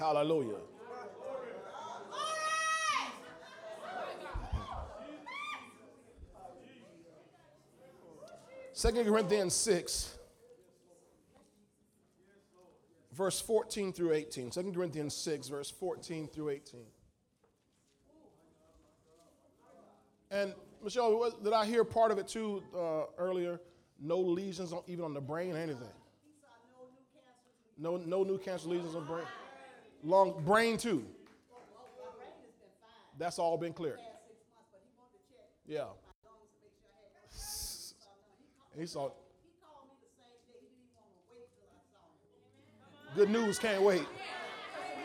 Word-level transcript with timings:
Hallelujah. 0.00 0.56
Second 8.72 9.04
Corinthians 9.04 9.54
6, 9.54 10.16
verse 13.12 13.42
14 13.42 13.92
through 13.92 14.14
18. 14.14 14.48
2 14.48 14.72
Corinthians 14.72 15.14
6, 15.14 15.48
verse 15.48 15.70
14 15.70 16.28
through 16.28 16.48
18. 16.48 16.80
And 20.30 20.54
Michelle, 20.82 21.30
did 21.44 21.52
I 21.52 21.66
hear 21.66 21.84
part 21.84 22.10
of 22.10 22.16
it 22.16 22.26
too 22.26 22.62
uh, 22.74 23.02
earlier? 23.18 23.60
No 24.00 24.18
lesions, 24.18 24.72
on, 24.72 24.80
even 24.86 25.04
on 25.04 25.12
the 25.12 25.20
brain 25.20 25.52
or 25.54 25.58
anything. 25.58 25.92
No, 27.76 27.98
no 27.98 28.22
new 28.22 28.38
cancer 28.38 28.66
lesions 28.70 28.94
on 28.94 29.04
brain. 29.04 29.26
Long 30.02 30.42
brain 30.44 30.76
too. 30.76 31.04
That's 33.18 33.38
all 33.38 33.58
been 33.58 33.72
cleared. 33.72 33.98
Yeah. 35.66 35.84
He 38.78 38.86
saw. 38.86 39.10
Good 43.14 43.28
news, 43.28 43.58
can't 43.58 43.82
wait. 43.82 44.06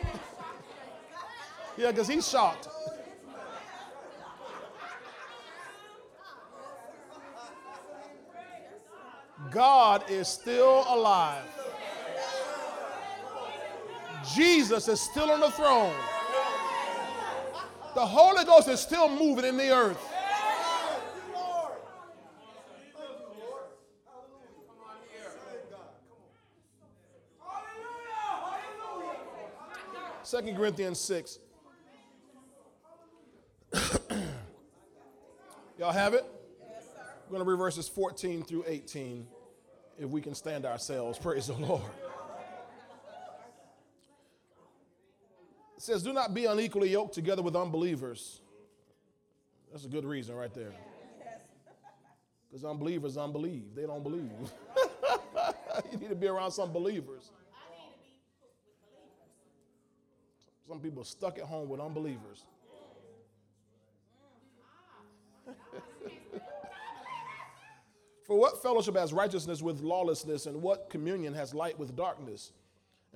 yeah, 1.76 1.90
because 1.90 2.08
he's 2.08 2.26
shocked. 2.26 2.68
God 9.50 10.10
is 10.10 10.28
still 10.28 10.84
alive. 10.88 11.55
Jesus 14.34 14.88
is 14.88 15.00
still 15.00 15.30
on 15.30 15.40
the 15.40 15.50
throne. 15.50 15.94
The 17.94 18.04
Holy 18.04 18.44
Ghost 18.44 18.68
is 18.68 18.80
still 18.80 19.08
moving 19.08 19.44
in 19.44 19.56
the 19.56 19.70
earth. 19.70 20.12
Second 30.22 30.56
Corinthians 30.56 30.98
6. 30.98 31.38
Y'all 35.78 35.92
have 35.92 36.14
it? 36.14 36.24
We're 37.28 37.38
going 37.38 37.44
to 37.44 37.50
read 37.50 37.58
verses 37.58 37.88
14 37.88 38.42
through 38.42 38.64
18 38.66 39.26
if 39.98 40.08
we 40.08 40.20
can 40.20 40.34
stand 40.34 40.66
ourselves. 40.66 41.16
Praise 41.18 41.46
the 41.46 41.54
Lord. 41.54 41.82
Says, 45.86 46.02
Do 46.02 46.12
not 46.12 46.34
be 46.34 46.44
unequally 46.44 46.90
yoked 46.90 47.14
together 47.14 47.42
with 47.42 47.56
unbelievers. 47.56 48.40
That's 49.70 49.84
a 49.84 49.88
good 49.88 50.04
reason 50.04 50.34
right 50.34 50.52
there. 50.52 50.72
Because 52.48 52.64
unbelievers 52.64 53.16
unbelieve. 53.16 53.74
They 53.74 53.86
don't 53.86 54.02
believe. 54.02 54.30
you 55.92 55.98
need 55.98 56.08
to 56.10 56.14
be 56.14 56.26
around 56.26 56.50
some 56.50 56.72
believers. 56.72 57.30
Some 60.68 60.80
people 60.80 61.02
are 61.02 61.06
stuck 61.06 61.38
at 61.38 61.44
home 61.44 61.68
with 61.68 61.80
unbelievers. 61.80 62.44
For 68.26 68.36
what 68.36 68.60
fellowship 68.62 68.96
has 68.96 69.12
righteousness 69.12 69.62
with 69.62 69.80
lawlessness, 69.80 70.46
and 70.46 70.60
what 70.60 70.90
communion 70.90 71.32
has 71.34 71.54
light 71.54 71.78
with 71.78 71.94
darkness? 71.94 72.50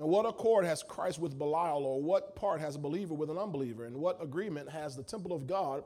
And 0.01 0.09
what 0.09 0.25
accord 0.25 0.65
has 0.65 0.83
Christ 0.83 1.19
with 1.19 1.39
Belial, 1.39 1.85
or 1.85 2.01
what 2.01 2.35
part 2.35 2.59
has 2.59 2.75
a 2.75 2.79
believer 2.79 3.13
with 3.13 3.29
an 3.29 3.37
unbeliever? 3.37 3.85
And 3.85 3.95
what 3.99 4.21
agreement 4.23 4.71
has 4.71 4.97
the 4.97 5.03
temple 5.03 5.35
of 5.35 5.47
God 5.47 5.85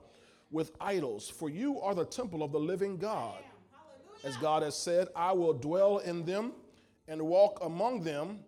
with 0.52 0.70
idols? 0.80 1.28
For 1.28 1.50
you 1.50 1.80
are 1.80 1.96
the 1.96 2.04
temple 2.04 2.44
of 2.44 2.52
the 2.52 2.60
living 2.60 2.96
God. 2.96 3.42
As 4.22 4.36
God 4.36 4.62
has 4.62 4.76
said, 4.76 5.08
I 5.16 5.32
will 5.32 5.52
dwell 5.52 5.98
in 5.98 6.24
them 6.24 6.52
and 7.08 7.20
walk 7.22 7.58
among 7.62 8.04
them. 8.04 8.38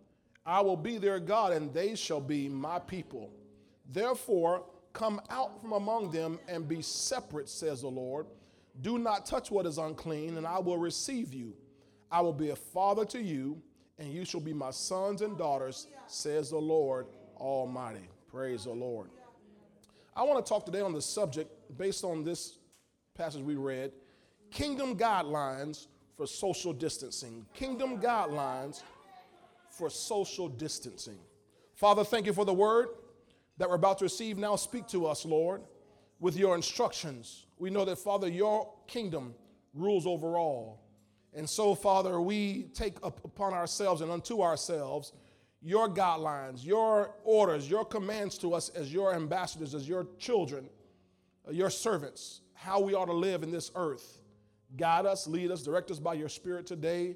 I 0.47 0.61
will 0.61 0.77
be 0.77 0.99
their 0.99 1.19
God, 1.19 1.53
and 1.53 1.75
they 1.75 1.97
shall 1.97 2.21
be 2.21 2.49
my 2.49 2.79
people. 2.79 3.33
Therefore, 3.91 4.63
come 4.93 5.21
out 5.31 5.61
from 5.61 5.73
among 5.73 6.13
them 6.13 6.39
and 6.47 6.69
be 6.69 6.81
separate, 6.81 7.49
says 7.49 7.81
the 7.81 7.89
Lord. 7.89 8.27
Do 8.83 8.99
not 8.99 9.27
touch 9.27 9.51
what 9.51 9.67
is 9.67 9.79
unclean, 9.79 10.37
and 10.37 10.47
I 10.47 10.61
will 10.61 10.79
receive 10.79 11.35
you. 11.35 11.55
I 12.09 12.21
will 12.21 12.33
be 12.33 12.51
a 12.51 12.57
father 12.57 13.05
to 13.07 13.21
you, 13.21 13.61
and 13.99 14.13
you 14.13 14.25
shall 14.25 14.41
be 14.41 14.53
my 14.53 14.71
sons 14.71 15.23
and 15.23 15.39
daughters, 15.39 15.87
says 16.07 16.51
the 16.51 16.59
Lord 16.59 17.07
Almighty. 17.37 18.09
Praise 18.31 18.65
the 18.65 18.73
Lord. 18.73 19.09
I 20.15 20.23
want 20.23 20.45
to 20.45 20.49
talk 20.49 20.65
today 20.65 20.81
on 20.81 20.93
the 20.93 21.03
subject 21.03 21.51
based 21.77 22.05
on 22.05 22.25
this 22.25 22.59
passage 23.15 23.43
we 23.43 23.57
read 23.57 23.93
kingdom 24.51 24.97
guidelines 24.97 25.87
for 26.17 26.27
social 26.27 26.73
distancing. 26.73 27.45
Kingdom 27.55 28.01
guidelines 28.01 28.83
for 29.71 29.91
social 29.91 30.49
distancing. 30.49 31.19
Father, 31.75 32.05
thank 32.05 32.25
you 32.27 32.33
for 32.33 32.45
the 32.45 32.55
word 32.55 32.89
that 33.59 33.69
we're 33.69 33.75
about 33.75 33.99
to 33.99 34.05
receive 34.05 34.39
now. 34.39 34.57
Speak 34.57 34.87
to 34.89 35.07
us, 35.07 35.25
Lord, 35.25 35.63
with 36.21 36.37
your 36.37 36.55
instructions. 36.55 37.47
We 37.59 37.69
know 37.71 37.85
that, 37.85 37.99
Father, 37.99 38.29
your 38.29 38.73
kingdom 38.87 39.35
rules 39.75 40.07
over 40.07 40.39
all. 40.39 40.86
And 41.37 41.49
so, 41.49 41.75
Father, 41.75 42.19
we 42.19 42.65
take 42.73 42.97
up 43.03 43.23
upon 43.23 43.53
ourselves 43.53 44.01
and 44.01 44.11
unto 44.11 44.41
ourselves 44.41 45.13
your 45.61 45.87
guidelines, 45.87 46.65
your 46.65 47.15
orders, 47.25 47.69
your 47.69 47.85
commands 47.85 48.39
to 48.39 48.55
us 48.55 48.71
as 48.71 48.91
your 48.91 49.15
ambassadors, 49.15 49.75
as 49.75 49.87
your 49.87 50.07
children, 50.19 50.71
uh, 51.47 51.51
your 51.51 51.69
servants, 51.69 52.41
how 52.55 52.81
we 52.81 52.95
ought 52.95 53.05
to 53.05 53.13
live 53.13 53.43
in 53.43 53.51
this 53.51 53.71
earth. 53.75 54.23
Guide 54.79 55.05
us, 55.05 55.27
lead 55.27 55.51
us, 55.51 55.63
direct 55.63 55.91
us 55.91 55.99
by 55.99 56.15
your 56.15 56.31
Spirit 56.31 56.67
today 56.67 57.15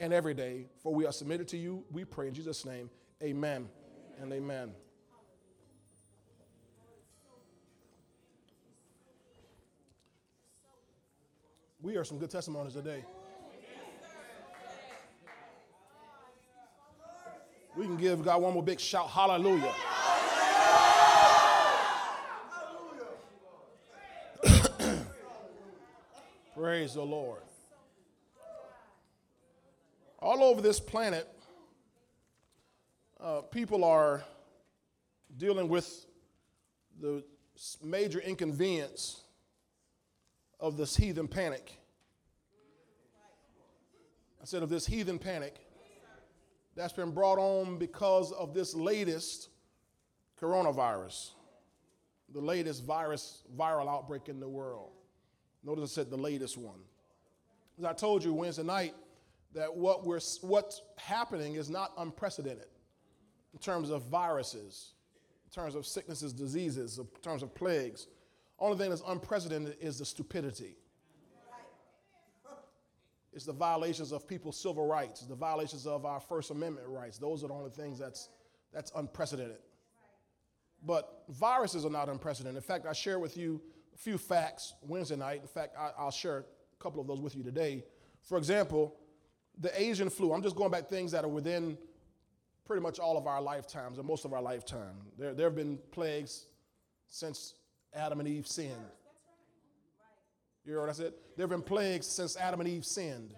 and 0.00 0.14
every 0.14 0.32
day, 0.32 0.64
for 0.82 0.94
we 0.94 1.04
are 1.04 1.12
submitted 1.12 1.46
to 1.48 1.58
you. 1.58 1.84
We 1.92 2.06
pray 2.06 2.28
in 2.28 2.34
Jesus' 2.34 2.64
name. 2.64 2.88
Amen, 3.22 3.68
and 4.18 4.32
amen. 4.32 4.72
We 11.82 11.96
are 11.96 12.04
some 12.04 12.18
good 12.18 12.30
testimonies 12.30 12.72
today. 12.72 13.04
We 17.78 17.84
can 17.84 17.96
give 17.96 18.24
God 18.24 18.42
one 18.42 18.54
more 18.54 18.62
big 18.64 18.80
shout, 18.80 19.08
hallelujah. 19.08 19.72
Praise 26.56 26.94
the 26.94 27.02
Lord. 27.02 27.42
All 30.18 30.42
over 30.42 30.60
this 30.60 30.80
planet, 30.80 31.28
uh, 33.20 33.42
people 33.42 33.84
are 33.84 34.24
dealing 35.36 35.68
with 35.68 36.04
the 37.00 37.22
major 37.80 38.18
inconvenience 38.18 39.22
of 40.58 40.76
this 40.76 40.96
heathen 40.96 41.28
panic. 41.28 41.78
I 44.42 44.46
said, 44.46 44.64
of 44.64 44.68
this 44.68 44.84
heathen 44.84 45.20
panic 45.20 45.67
that's 46.78 46.92
been 46.92 47.10
brought 47.10 47.38
on 47.38 47.76
because 47.76 48.30
of 48.32 48.54
this 48.54 48.72
latest 48.72 49.48
coronavirus, 50.40 51.30
the 52.32 52.40
latest 52.40 52.84
virus, 52.84 53.42
viral 53.58 53.88
outbreak 53.88 54.28
in 54.28 54.38
the 54.38 54.48
world. 54.48 54.92
Notice 55.64 55.92
I 55.92 55.94
said 56.02 56.10
the 56.10 56.16
latest 56.16 56.56
one. 56.56 56.78
As 57.78 57.84
I 57.84 57.92
told 57.92 58.22
you 58.22 58.32
Wednesday 58.32 58.62
night, 58.62 58.94
that 59.54 59.74
what 59.74 60.06
we're, 60.06 60.20
what's 60.42 60.82
happening 60.98 61.56
is 61.56 61.68
not 61.68 61.92
unprecedented 61.98 62.68
in 63.52 63.58
terms 63.58 63.90
of 63.90 64.02
viruses, 64.04 64.92
in 65.46 65.50
terms 65.52 65.74
of 65.74 65.84
sicknesses, 65.84 66.32
diseases, 66.32 66.98
in 66.98 67.06
terms 67.22 67.42
of 67.42 67.54
plagues. 67.56 68.06
Only 68.60 68.78
thing 68.78 68.90
that's 68.90 69.02
unprecedented 69.06 69.76
is 69.80 69.98
the 69.98 70.04
stupidity. 70.04 70.76
It's 73.38 73.46
the 73.46 73.52
violations 73.52 74.10
of 74.10 74.26
people's 74.26 74.60
civil 74.60 74.84
rights, 74.84 75.20
the 75.20 75.36
violations 75.36 75.86
of 75.86 76.04
our 76.04 76.18
First 76.18 76.50
Amendment 76.50 76.88
rights. 76.88 77.18
Those 77.18 77.44
are 77.44 77.46
the 77.46 77.54
only 77.54 77.70
things 77.70 77.96
that's, 77.96 78.30
that's 78.74 78.90
unprecedented. 78.96 79.60
But 80.84 81.22
viruses 81.28 81.84
are 81.84 81.90
not 81.90 82.08
unprecedented. 82.08 82.56
In 82.56 82.66
fact, 82.66 82.84
I 82.84 82.92
share 82.92 83.20
with 83.20 83.36
you 83.36 83.62
a 83.94 83.96
few 83.96 84.18
facts 84.18 84.74
Wednesday 84.82 85.14
night. 85.14 85.40
In 85.42 85.46
fact, 85.46 85.76
I, 85.78 85.92
I'll 85.96 86.10
share 86.10 86.38
a 86.38 86.82
couple 86.82 87.00
of 87.00 87.06
those 87.06 87.20
with 87.20 87.36
you 87.36 87.44
today. 87.44 87.84
For 88.24 88.38
example, 88.38 88.96
the 89.56 89.70
Asian 89.80 90.10
flu. 90.10 90.32
I'm 90.32 90.42
just 90.42 90.56
going 90.56 90.72
back 90.72 90.88
things 90.88 91.12
that 91.12 91.24
are 91.24 91.28
within 91.28 91.78
pretty 92.64 92.82
much 92.82 92.98
all 92.98 93.16
of 93.16 93.28
our 93.28 93.40
lifetimes, 93.40 94.00
or 94.00 94.02
most 94.02 94.24
of 94.24 94.32
our 94.32 94.42
lifetime. 94.42 94.96
There, 95.16 95.32
there 95.32 95.46
have 95.46 95.54
been 95.54 95.78
plagues 95.92 96.46
since 97.06 97.54
Adam 97.94 98.18
and 98.18 98.28
Eve 98.28 98.48
sinned. 98.48 98.74
You 100.68 100.74
hear 100.74 100.80
what 100.82 100.90
I 100.90 100.92
said? 100.92 101.14
There 101.34 101.44
have 101.44 101.50
been 101.50 101.62
plagues 101.62 102.06
since 102.06 102.36
Adam 102.36 102.60
and 102.60 102.68
Eve 102.68 102.84
sinned. 102.84 103.32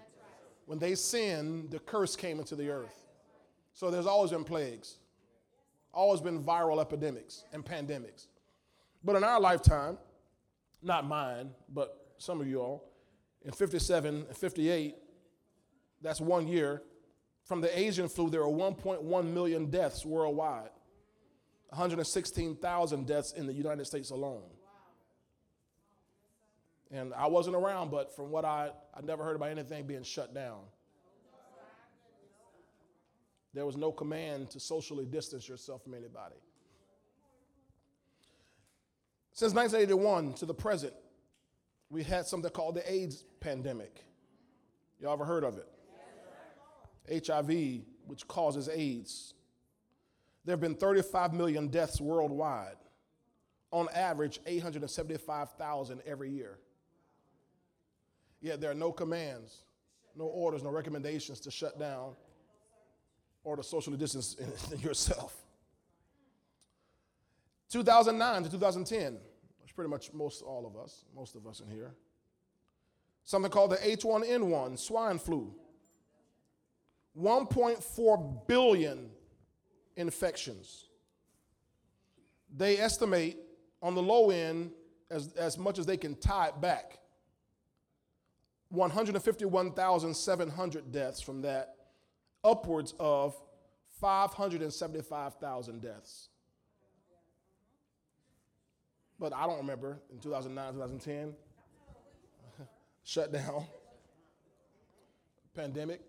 When 0.67 0.81
they 0.81 0.97
sinned, 0.97 1.71
the 1.71 1.79
curse 1.79 2.17
came 2.17 2.41
into 2.41 2.57
the 2.57 2.71
earth. 2.71 3.07
So 3.73 3.89
there's 3.89 4.07
always 4.07 4.33
been 4.33 4.43
plagues. 4.43 4.97
Always 5.95 6.21
been 6.21 6.43
viral 6.43 6.81
epidemics 6.81 7.45
and 7.53 7.65
pandemics. 7.65 8.27
But 9.05 9.15
in 9.15 9.23
our 9.23 9.39
lifetime, 9.39 9.97
not 10.83 11.07
mine, 11.07 11.51
but 11.73 12.05
some 12.19 12.41
of 12.41 12.49
you 12.49 12.59
all, 12.61 12.91
in 13.45 13.53
57 13.53 14.27
and 14.27 14.37
58, 14.37 14.97
that's 16.03 16.21
one 16.21 16.49
year, 16.49 16.83
from 17.45 17.61
the 17.61 17.79
Asian 17.79 18.09
flu, 18.09 18.29
there 18.29 18.45
were 18.45 18.53
1.1 18.53 19.33
million 19.33 19.71
deaths 19.71 20.05
worldwide, 20.05 20.71
116,000 21.69 23.07
deaths 23.07 23.35
in 23.35 23.47
the 23.47 23.53
United 23.53 23.87
States 23.87 24.11
alone. 24.11 24.43
And 26.91 27.15
I 27.15 27.29
wasn't 27.29 27.57
around, 27.57 27.91
but 27.91 28.15
from 28.17 28.31
what 28.31 28.45
I, 28.45 28.71
I 28.95 29.01
never 29.03 29.23
heard 29.23 29.37
about 29.37 29.51
anything 29.51 29.87
being 29.87 30.03
shut 30.03 30.35
down. 30.35 30.61
There 33.53 33.67
was 33.67 33.77
no 33.77 33.91
command 33.91 34.51
to 34.51 34.61
socially 34.61 35.05
distance 35.05 35.49
yourself 35.49 35.83
from 35.83 35.95
anybody. 35.95 36.37
Since 39.33 39.55
1981 39.55 40.35
to 40.35 40.47
the 40.47 40.55
present, 40.55 40.93
we 41.89 42.03
had 42.03 42.27
something 42.27 42.51
called 42.51 42.77
the 42.77 42.93
AIDS 42.93 43.25
pandemic. 43.41 44.05
Y'all 45.01 45.13
ever 45.13 45.25
heard 45.25 45.45
of 45.45 45.59
it? 45.59 45.67
Yes, 47.09 47.27
HIV, 47.27 47.83
which 48.07 48.29
causes 48.29 48.69
AIDS. 48.69 49.35
There 50.45 50.53
have 50.53 50.61
been 50.61 50.75
35 50.75 51.33
million 51.33 51.69
deaths 51.69 52.01
worldwide, 52.01 52.77
on 53.73 53.89
average, 53.95 54.41
875,000 54.47 56.03
every 56.07 56.31
year. 56.31 56.59
Yet 58.41 58.61
there 58.61 58.71
are 58.71 58.75
no 58.75 58.93
commands, 58.93 59.65
no 60.17 60.25
orders, 60.25 60.63
no 60.63 60.71
recommendations 60.71 61.41
to 61.41 61.51
shut 61.51 61.79
down 61.79 62.15
or 63.45 63.57
to 63.57 63.63
socially 63.63 63.97
distance 63.97 64.37
yourself. 64.83 65.37
2009 67.71 68.45
to 68.45 68.51
2010, 68.51 69.19
which 69.63 69.75
pretty 69.75 69.91
much 69.91 70.13
most 70.13 70.43
all 70.43 70.67
of 70.67 70.83
us, 70.83 71.05
most 71.15 71.37
of 71.37 71.47
us 71.47 71.61
in 71.61 71.71
here, 71.71 71.95
something 73.25 73.51
called 73.51 73.71
the 73.71 73.77
H1N1 73.77 74.79
swine 74.79 75.19
flu. 75.19 75.55
1.4 77.19 78.47
billion 78.47 79.11
infections. 79.97 80.87
They 82.57 82.79
estimate 82.79 83.37
on 83.83 83.95
the 83.95 84.03
low 84.03 84.31
end, 84.31 84.73
as, 85.11 85.33
as 85.35 85.59
much 85.59 85.79
as 85.79 85.87
they 85.87 85.97
can 85.97 86.15
tie 86.17 86.49
it 86.49 86.61
back, 86.61 86.99
151,700 88.71 90.93
deaths 90.93 91.21
from 91.21 91.43
that, 91.43 91.75
upwards 92.43 92.95
of 92.99 93.37
575,000 94.01 95.83
deaths. 95.83 96.29
But 99.19 99.35
I 99.35 99.47
don't 99.47 99.59
remember 99.59 99.99
in 100.11 100.19
2009, 100.19 100.73
2010, 100.73 101.35
shut 103.05 103.31
down, 103.33 103.67
pandemic, 105.55 106.01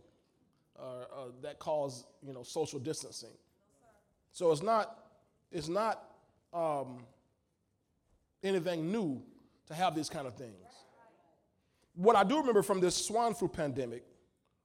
uh, 0.80 0.84
uh, 0.84 1.26
that 1.42 1.60
caused 1.60 2.06
you 2.26 2.34
know 2.34 2.44
social 2.44 2.80
distancing. 2.80 3.36
So 4.32 4.52
it's 4.52 4.64
not 4.64 4.98
it's 5.52 5.68
not 5.68 6.02
um, 6.54 7.00
anything 8.44 8.92
new 8.92 9.22
to 9.68 9.74
have 9.74 9.96
these 9.96 10.10
kind 10.10 10.26
of 10.26 10.36
things. 10.36 10.61
What 11.94 12.16
I 12.16 12.24
do 12.24 12.38
remember 12.38 12.64
from 12.64 12.80
this 12.80 12.96
swine 12.96 13.34
flu 13.34 13.48
pandemic 13.48 14.04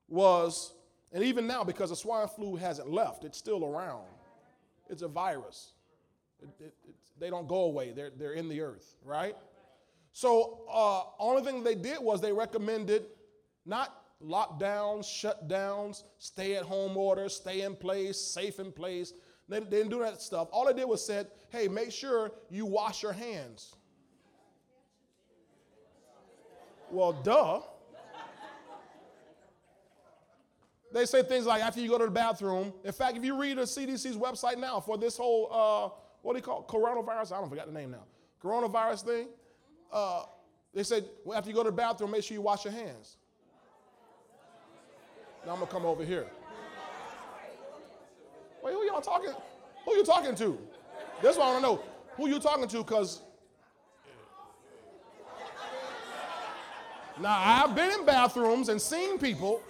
was, 0.08 0.74
and 1.12 1.24
even 1.24 1.46
now 1.46 1.64
because 1.64 1.90
the 1.90 1.96
swine 1.96 2.28
flu 2.28 2.56
hasn't 2.56 2.90
left, 2.90 3.24
it's 3.24 3.38
still 3.38 3.64
around. 3.64 4.04
It's 4.88 5.02
a 5.02 5.08
virus. 5.08 5.72
It, 6.40 6.48
it, 6.60 6.74
they 7.18 7.30
don't 7.30 7.48
go 7.48 7.62
away. 7.62 7.92
They're, 7.92 8.10
they're 8.16 8.34
in 8.34 8.48
the 8.48 8.60
earth, 8.60 8.94
right? 9.04 9.36
So 10.12 10.60
uh, 10.70 11.02
only 11.18 11.42
thing 11.42 11.64
they 11.64 11.74
did 11.74 11.98
was 12.00 12.20
they 12.20 12.32
recommended 12.32 13.06
not 13.64 14.02
lockdowns, 14.24 15.04
shutdowns, 15.04 16.04
stay 16.18 16.56
at 16.56 16.62
home 16.62 16.96
orders, 16.96 17.36
stay 17.36 17.62
in 17.62 17.74
place, 17.74 18.18
safe 18.18 18.58
in 18.58 18.72
place. 18.72 19.12
They, 19.48 19.60
they 19.60 19.78
didn't 19.78 19.90
do 19.90 20.00
that 20.00 20.22
stuff. 20.22 20.48
All 20.52 20.66
they 20.66 20.72
did 20.72 20.88
was 20.88 21.04
said, 21.04 21.28
hey, 21.50 21.68
make 21.68 21.92
sure 21.92 22.32
you 22.50 22.64
wash 22.66 23.02
your 23.02 23.12
hands. 23.12 23.74
Well, 26.90 27.12
duh. 27.12 27.60
They 30.92 31.04
say 31.04 31.22
things 31.22 31.46
like 31.46 31.62
after 31.62 31.80
you 31.80 31.88
go 31.88 31.98
to 31.98 32.06
the 32.06 32.10
bathroom. 32.10 32.72
In 32.84 32.92
fact, 32.92 33.16
if 33.16 33.24
you 33.24 33.38
read 33.38 33.58
the 33.58 33.62
CDC's 33.62 34.16
website 34.16 34.58
now 34.58 34.80
for 34.80 34.96
this 34.96 35.16
whole 35.16 35.48
uh, 35.52 35.94
what 36.22 36.32
do 36.32 36.38
you 36.38 36.42
call 36.42 36.60
it? 36.60 36.68
coronavirus? 36.68 37.32
I 37.32 37.40
don't 37.40 37.48
forget 37.48 37.66
the 37.66 37.72
name 37.72 37.90
now. 37.90 38.04
Coronavirus 38.42 39.04
thing. 39.04 39.28
Uh, 39.92 40.24
they 40.72 40.82
said 40.82 41.04
well, 41.24 41.36
after 41.36 41.50
you 41.50 41.56
go 41.56 41.62
to 41.62 41.70
the 41.70 41.76
bathroom, 41.76 42.12
make 42.12 42.24
sure 42.24 42.34
you 42.34 42.40
wash 42.40 42.64
your 42.64 42.72
hands. 42.72 43.16
Now 45.44 45.52
I'm 45.52 45.58
gonna 45.58 45.70
come 45.70 45.84
over 45.84 46.04
here. 46.04 46.26
Wait, 48.62 48.72
who 48.72 48.84
y'all 48.86 49.00
talking? 49.00 49.32
Who 49.84 49.94
you 49.94 50.04
talking 50.04 50.34
to? 50.34 50.58
This 51.22 51.36
one 51.36 51.46
I 51.46 51.50
want 51.52 51.64
to 51.64 51.70
know. 51.70 51.82
Who 52.16 52.28
you 52.28 52.40
talking 52.40 52.66
to? 52.68 52.84
Cause 52.84 53.22
now 57.20 57.36
I've 57.38 57.74
been 57.74 57.90
in 57.90 58.04
bathrooms 58.04 58.68
and 58.68 58.80
seen 58.80 59.18
people 59.18 59.62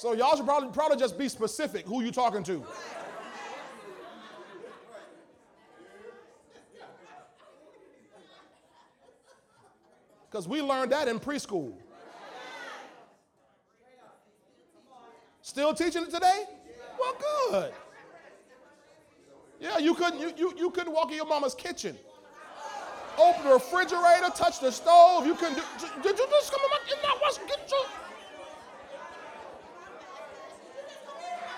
So 0.00 0.14
y'all 0.14 0.34
should 0.34 0.46
probably, 0.46 0.70
probably 0.70 0.96
just 0.96 1.18
be 1.18 1.28
specific 1.28 1.84
who 1.84 2.02
you 2.02 2.10
talking 2.10 2.42
to. 2.44 2.64
Because 10.30 10.48
we 10.48 10.62
learned 10.62 10.92
that 10.92 11.06
in 11.06 11.20
preschool. 11.20 11.74
Still 15.42 15.74
teaching 15.74 16.04
it 16.04 16.10
today? 16.10 16.44
Well, 16.98 17.16
good. 17.50 17.72
Yeah, 19.60 19.78
you 19.78 19.94
couldn't 19.94 20.20
you, 20.20 20.32
you, 20.36 20.54
you 20.56 20.70
couldn't 20.70 20.92
walk 20.92 21.10
in 21.10 21.16
your 21.16 21.26
mama's 21.26 21.54
kitchen. 21.54 21.96
Open 23.18 23.44
the 23.44 23.52
refrigerator, 23.52 24.30
touch 24.34 24.60
the 24.60 24.72
stove. 24.72 25.26
You 25.26 25.34
couldn't 25.34 25.56
do, 25.56 25.62
did 26.02 26.18
you 26.18 26.26
just 26.30 26.50
come 26.50 26.60
in 26.64 26.70
my, 26.70 26.78
in 26.90 27.02
my 27.02 27.18
wash, 27.22 27.36
get 27.46 27.70
you? 27.70 27.84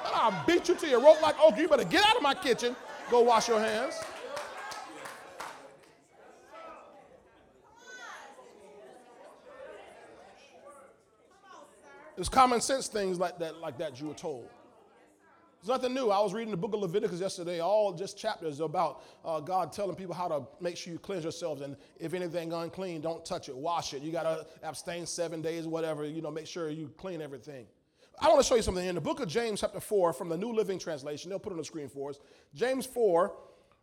I'll 0.05 0.45
beat 0.47 0.69
you 0.69 0.75
to 0.75 0.89
your 0.89 1.01
rope 1.01 1.23
like 1.23 1.37
oak. 1.41 1.57
You 1.57 1.69
better 1.69 1.85
get 1.85 2.05
out 2.07 2.17
of 2.17 2.23
my 2.23 2.35
kitchen. 2.35 2.75
Go 3.11 3.21
wash 3.21 3.49
your 3.49 3.61
hands. 3.61 3.95
There's 12.17 12.29
common 12.29 12.61
sense 12.61 12.89
things 12.89 13.19
like 13.19 13.39
that, 13.39 13.59
like 13.59 13.79
that 13.79 14.01
you 14.01 14.09
were 14.09 14.15
told. 14.15 14.49
It's 15.63 15.69
nothing 15.69 15.95
new. 15.95 16.11
I 16.11 16.21
was 16.21 16.35
reading 16.35 16.51
the 16.51 16.57
book 16.57 16.75
of 16.75 16.81
Leviticus 16.81 17.21
yesterday, 17.21 17.61
all 17.61 17.93
just 17.93 18.19
chapters 18.19 18.59
about 18.59 19.05
uh, 19.25 19.39
God 19.39 19.73
telling 19.73 19.95
people 19.95 20.13
how 20.13 20.27
to 20.27 20.43
make 20.61 20.77
sure 20.77 20.93
you 20.93 20.99
cleanse 20.99 21.23
yourselves. 21.23 21.61
And 21.61 21.77
if 22.01 22.15
anything 22.15 22.53
unclean, 22.53 23.01
don't 23.01 23.25
touch 23.25 23.49
it, 23.49 23.57
wash 23.57 23.95
it. 23.95 24.03
You 24.03 24.11
got 24.11 24.25
to 24.25 24.45
abstain 24.65 25.07
seven 25.07 25.41
days, 25.41 25.69
whatever. 25.69 26.05
You 26.05 26.21
know, 26.21 26.33
make 26.33 26.49
sure 26.49 26.69
you 26.69 26.91
clean 26.97 27.23
everything. 27.23 27.67
I 28.21 28.27
want 28.27 28.41
to 28.41 28.45
show 28.45 28.57
you 28.57 28.63
something 28.63 28.85
in 28.85 28.97
the 28.97 29.01
book 29.01 29.21
of 29.21 29.29
James, 29.29 29.61
chapter 29.61 29.79
4, 29.79 30.13
from 30.13 30.29
the 30.29 30.37
New 30.37 30.53
Living 30.53 30.81
Translation. 30.81 31.31
They'll 31.31 31.39
put 31.39 31.51
it 31.51 31.55
on 31.55 31.59
the 31.59 31.65
screen 31.65 31.89
for 31.89 32.11
us. 32.11 32.19
James 32.57 32.85
4, 32.85 33.33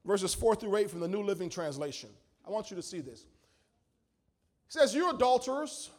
verses 0.03 0.33
4 0.33 0.55
through 0.55 0.75
8 0.75 0.89
from 0.89 1.00
the 1.00 1.07
New 1.07 1.24
Living 1.24 1.50
Translation. 1.50 2.09
I 2.45 2.51
want 2.51 2.69
you 2.71 2.75
to 2.75 2.83
see 2.83 3.00
this. 3.00 3.21
He 3.21 4.77
says, 4.77 4.93
You 4.93 5.12
adulterers. 5.12 5.91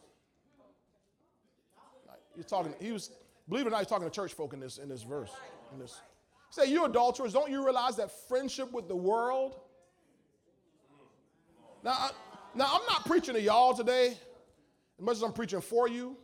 He's 2.35 2.45
talking, 2.45 2.75
he 2.79 2.91
was, 2.91 3.09
believe 3.49 3.65
it 3.65 3.69
or 3.69 3.71
not, 3.71 3.79
he's 3.79 3.87
talking 3.87 4.07
to 4.07 4.13
church 4.13 4.33
folk 4.33 4.53
in 4.53 4.59
this, 4.59 4.77
in 4.77 4.87
this 4.87 5.01
verse. 5.01 5.31
He 6.49 6.53
said, 6.61 6.69
You 6.69 6.85
adulterers, 6.85 7.33
don't 7.33 7.49
you 7.49 7.63
realize 7.63 7.95
that 7.97 8.11
friendship 8.27 8.71
with 8.71 8.87
the 8.87 8.95
world? 8.95 9.59
Now, 11.83 11.91
I, 11.91 12.11
now 12.53 12.65
I'm 12.73 12.85
not 12.87 13.05
preaching 13.05 13.33
to 13.33 13.41
y'all 13.41 13.73
today, 13.73 14.17
as 14.99 15.05
much 15.05 15.15
as 15.17 15.23
I'm 15.23 15.33
preaching 15.33 15.61
for 15.61 15.87
you. 15.87 16.17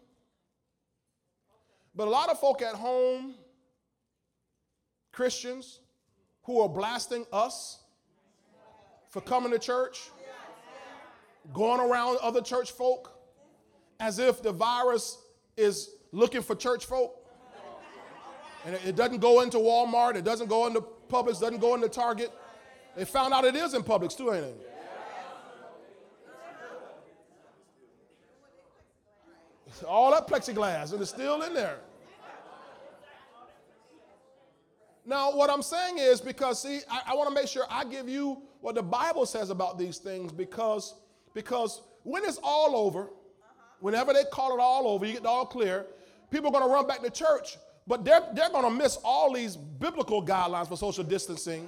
But 1.96 2.08
a 2.08 2.12
lot 2.12 2.30
of 2.30 2.40
folk 2.40 2.62
at 2.62 2.76
home, 2.76 3.34
Christians, 5.12 5.80
who 6.44 6.62
are 6.62 6.70
blasting 6.70 7.26
us 7.34 7.80
for 9.10 9.22
coming 9.22 9.52
to 9.52 9.60
church, 9.60 10.12
going 11.54 11.80
around 11.80 12.20
other 12.22 12.42
church 12.42 12.72
folk 12.72 13.18
as 14.00 14.20
if 14.20 14.44
the 14.44 14.52
virus 14.52 15.18
is 15.56 15.90
looking 16.12 16.42
for 16.42 16.56
church 16.56 16.86
folk. 16.86 17.27
And 18.68 18.76
it 18.86 18.98
doesn't 18.98 19.20
go 19.20 19.40
into 19.40 19.58
Walmart, 19.60 20.18
it 20.18 20.26
doesn't 20.26 20.48
go 20.48 20.68
into 20.68 20.82
Publix, 20.82 21.40
doesn't 21.40 21.60
go 21.60 21.74
into 21.74 21.88
Target. 21.88 22.34
They 22.98 23.06
found 23.06 23.34
out 23.34 23.46
it 23.46 23.56
is 23.56 23.74
in 23.74 23.82
Publix 23.82 24.18
too, 24.18 24.34
ain't 24.34 24.44
it? 24.44 24.74
All 29.88 30.12
that 30.12 30.28
plexiglass, 30.28 30.92
and 30.92 31.02
it's 31.02 31.12
still 31.12 31.44
in 31.44 31.54
there. 31.54 31.78
Now, 35.06 35.34
what 35.34 35.50
I'm 35.50 35.62
saying 35.62 36.00
is 36.00 36.20
because, 36.20 36.62
see, 36.62 36.82
I, 36.92 37.04
I 37.08 37.16
want 37.16 37.30
to 37.30 37.34
make 37.34 37.48
sure 37.48 37.64
I 37.70 37.86
give 37.86 38.10
you 38.10 38.42
what 38.60 38.76
the 38.76 38.84
Bible 38.84 39.26
says 39.26 39.50
about 39.50 39.78
these 39.78 39.98
things 39.98 40.34
because, 40.34 40.96
because 41.34 41.84
when 42.04 42.26
it's 42.26 42.40
all 42.44 42.76
over, 42.76 43.12
whenever 43.80 44.12
they 44.12 44.26
call 44.26 44.54
it 44.54 44.60
all 44.60 44.90
over, 44.90 45.06
you 45.06 45.14
get 45.14 45.22
it 45.22 45.26
all 45.26 45.46
clear, 45.46 45.86
people 46.32 46.50
are 46.50 46.52
going 46.52 46.66
to 46.66 46.74
run 46.74 46.86
back 46.86 47.02
to 47.02 47.10
church, 47.10 47.58
but 47.88 48.04
they're, 48.04 48.24
they're 48.34 48.50
going 48.50 48.66
to 48.66 48.84
miss 48.84 48.98
all 49.04 49.34
these 49.34 49.56
biblical 49.56 50.24
guidelines 50.24 50.68
for 50.68 50.76
social 50.76 51.04
distancing. 51.04 51.68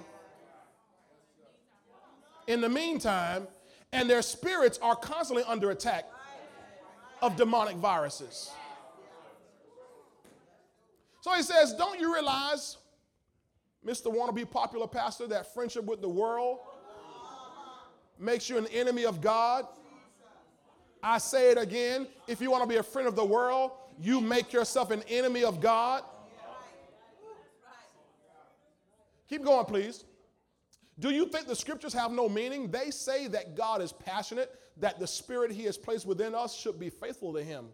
In 2.47 2.61
the 2.61 2.69
meantime, 2.69 3.47
and 3.93 4.09
their 4.09 4.21
spirits 4.21 4.77
are 4.81 4.95
constantly 4.95 5.43
under 5.47 5.71
attack 5.71 6.05
of 7.21 7.35
demonic 7.35 7.77
viruses. 7.77 8.51
So 11.21 11.33
he 11.33 11.41
says, 11.41 11.73
Don't 11.73 11.99
you 11.99 12.13
realize, 12.13 12.77
Mr. 13.85 14.13
Wannabe 14.13 14.49
Popular 14.49 14.87
Pastor, 14.87 15.27
that 15.27 15.53
friendship 15.53 15.85
with 15.85 16.01
the 16.01 16.09
world 16.09 16.59
makes 18.17 18.49
you 18.49 18.57
an 18.57 18.67
enemy 18.67 19.05
of 19.05 19.21
God? 19.21 19.65
I 21.01 21.17
say 21.17 21.51
it 21.51 21.57
again 21.57 22.07
if 22.27 22.41
you 22.41 22.51
want 22.51 22.63
to 22.63 22.69
be 22.69 22.75
a 22.75 22.83
friend 22.83 23.07
of 23.07 23.15
the 23.15 23.23
world, 23.23 23.71
you 23.99 24.21
make 24.21 24.53
yourself 24.53 24.91
an 24.91 25.03
enemy 25.09 25.43
of 25.43 25.59
God. 25.59 26.03
Keep 29.27 29.43
going, 29.43 29.65
please. 29.65 30.05
Do 30.99 31.11
you 31.11 31.27
think 31.27 31.47
the 31.47 31.55
scriptures 31.55 31.93
have 31.93 32.11
no 32.11 32.27
meaning? 32.27 32.71
They 32.71 32.91
say 32.91 33.27
that 33.27 33.55
God 33.55 33.81
is 33.81 33.91
passionate, 33.91 34.53
that 34.77 34.99
the 34.99 35.07
spirit 35.07 35.51
he 35.51 35.63
has 35.63 35.77
placed 35.77 36.05
within 36.05 36.33
us 36.33 36.57
should 36.57 36.79
be 36.79 36.89
faithful 36.89 37.33
to 37.33 37.43
him. 37.43 37.67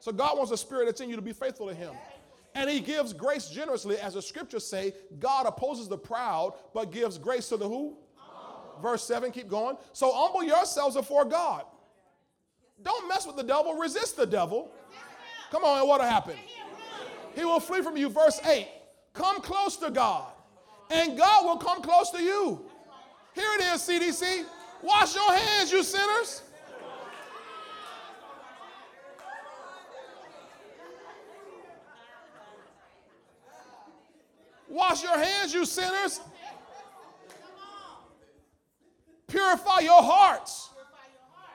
So 0.00 0.10
God 0.10 0.36
wants 0.36 0.50
a 0.50 0.56
spirit 0.56 0.86
that's 0.86 1.00
in 1.00 1.10
you 1.10 1.16
to 1.16 1.22
be 1.22 1.32
faithful 1.32 1.68
to 1.68 1.74
him. 1.74 1.94
And 2.54 2.68
he 2.68 2.80
gives 2.80 3.12
grace 3.12 3.48
generously, 3.48 3.98
as 3.98 4.14
the 4.14 4.22
scriptures 4.22 4.66
say, 4.66 4.94
God 5.18 5.46
opposes 5.46 5.88
the 5.88 5.98
proud, 5.98 6.54
but 6.74 6.90
gives 6.90 7.18
grace 7.18 7.48
to 7.48 7.56
the 7.56 7.68
who? 7.68 7.96
Verse 8.80 9.04
7, 9.04 9.30
keep 9.30 9.48
going. 9.48 9.76
So 9.92 10.12
humble 10.12 10.42
yourselves 10.42 10.96
before 10.96 11.24
God. 11.24 11.64
Don't 12.82 13.08
mess 13.08 13.26
with 13.26 13.36
the 13.36 13.44
devil, 13.44 13.74
resist 13.74 14.16
the 14.16 14.26
devil. 14.26 14.72
Come 15.52 15.64
on, 15.64 15.86
what'll 15.86 16.06
happen? 16.06 16.34
He 17.34 17.44
will 17.44 17.60
flee 17.60 17.82
from 17.82 17.94
you. 17.94 18.08
Verse 18.08 18.40
8. 18.42 18.66
Come 19.12 19.42
close 19.42 19.76
to 19.76 19.90
God, 19.90 20.32
and 20.90 21.18
God 21.18 21.44
will 21.44 21.58
come 21.58 21.82
close 21.82 22.08
to 22.12 22.22
you. 22.22 22.64
Here 23.34 23.50
it 23.58 23.60
is, 23.60 23.82
CDC. 23.82 24.46
Wash 24.80 25.14
your 25.14 25.30
hands, 25.30 25.70
you 25.70 25.82
sinners. 25.82 26.42
Wash 34.70 35.02
your 35.02 35.18
hands, 35.18 35.52
you 35.52 35.66
sinners. 35.66 36.22
Purify 39.26 39.80
your 39.80 40.02
hearts, 40.02 40.70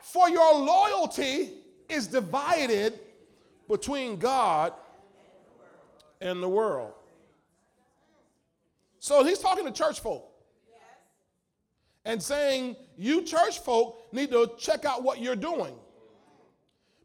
for 0.04 0.30
your 0.30 0.54
loyalty 0.54 1.54
is 1.89 2.06
divided 2.06 3.00
between 3.68 4.18
God 4.18 4.74
and 6.22 6.42
the 6.42 6.50
world. 6.50 6.94
So 9.00 9.24
he's 9.24 9.40
talking 9.40 9.66
to 9.66 9.72
church 9.72 10.00
folk 10.00 10.30
and 12.06 12.22
saying, 12.22 12.76
You 12.98 13.22
church 13.24 13.60
folk 13.60 14.12
need 14.12 14.32
to 14.32 14.52
check 14.58 14.86
out 14.86 15.04
what 15.04 15.22
you're 15.22 15.36
doing 15.36 15.76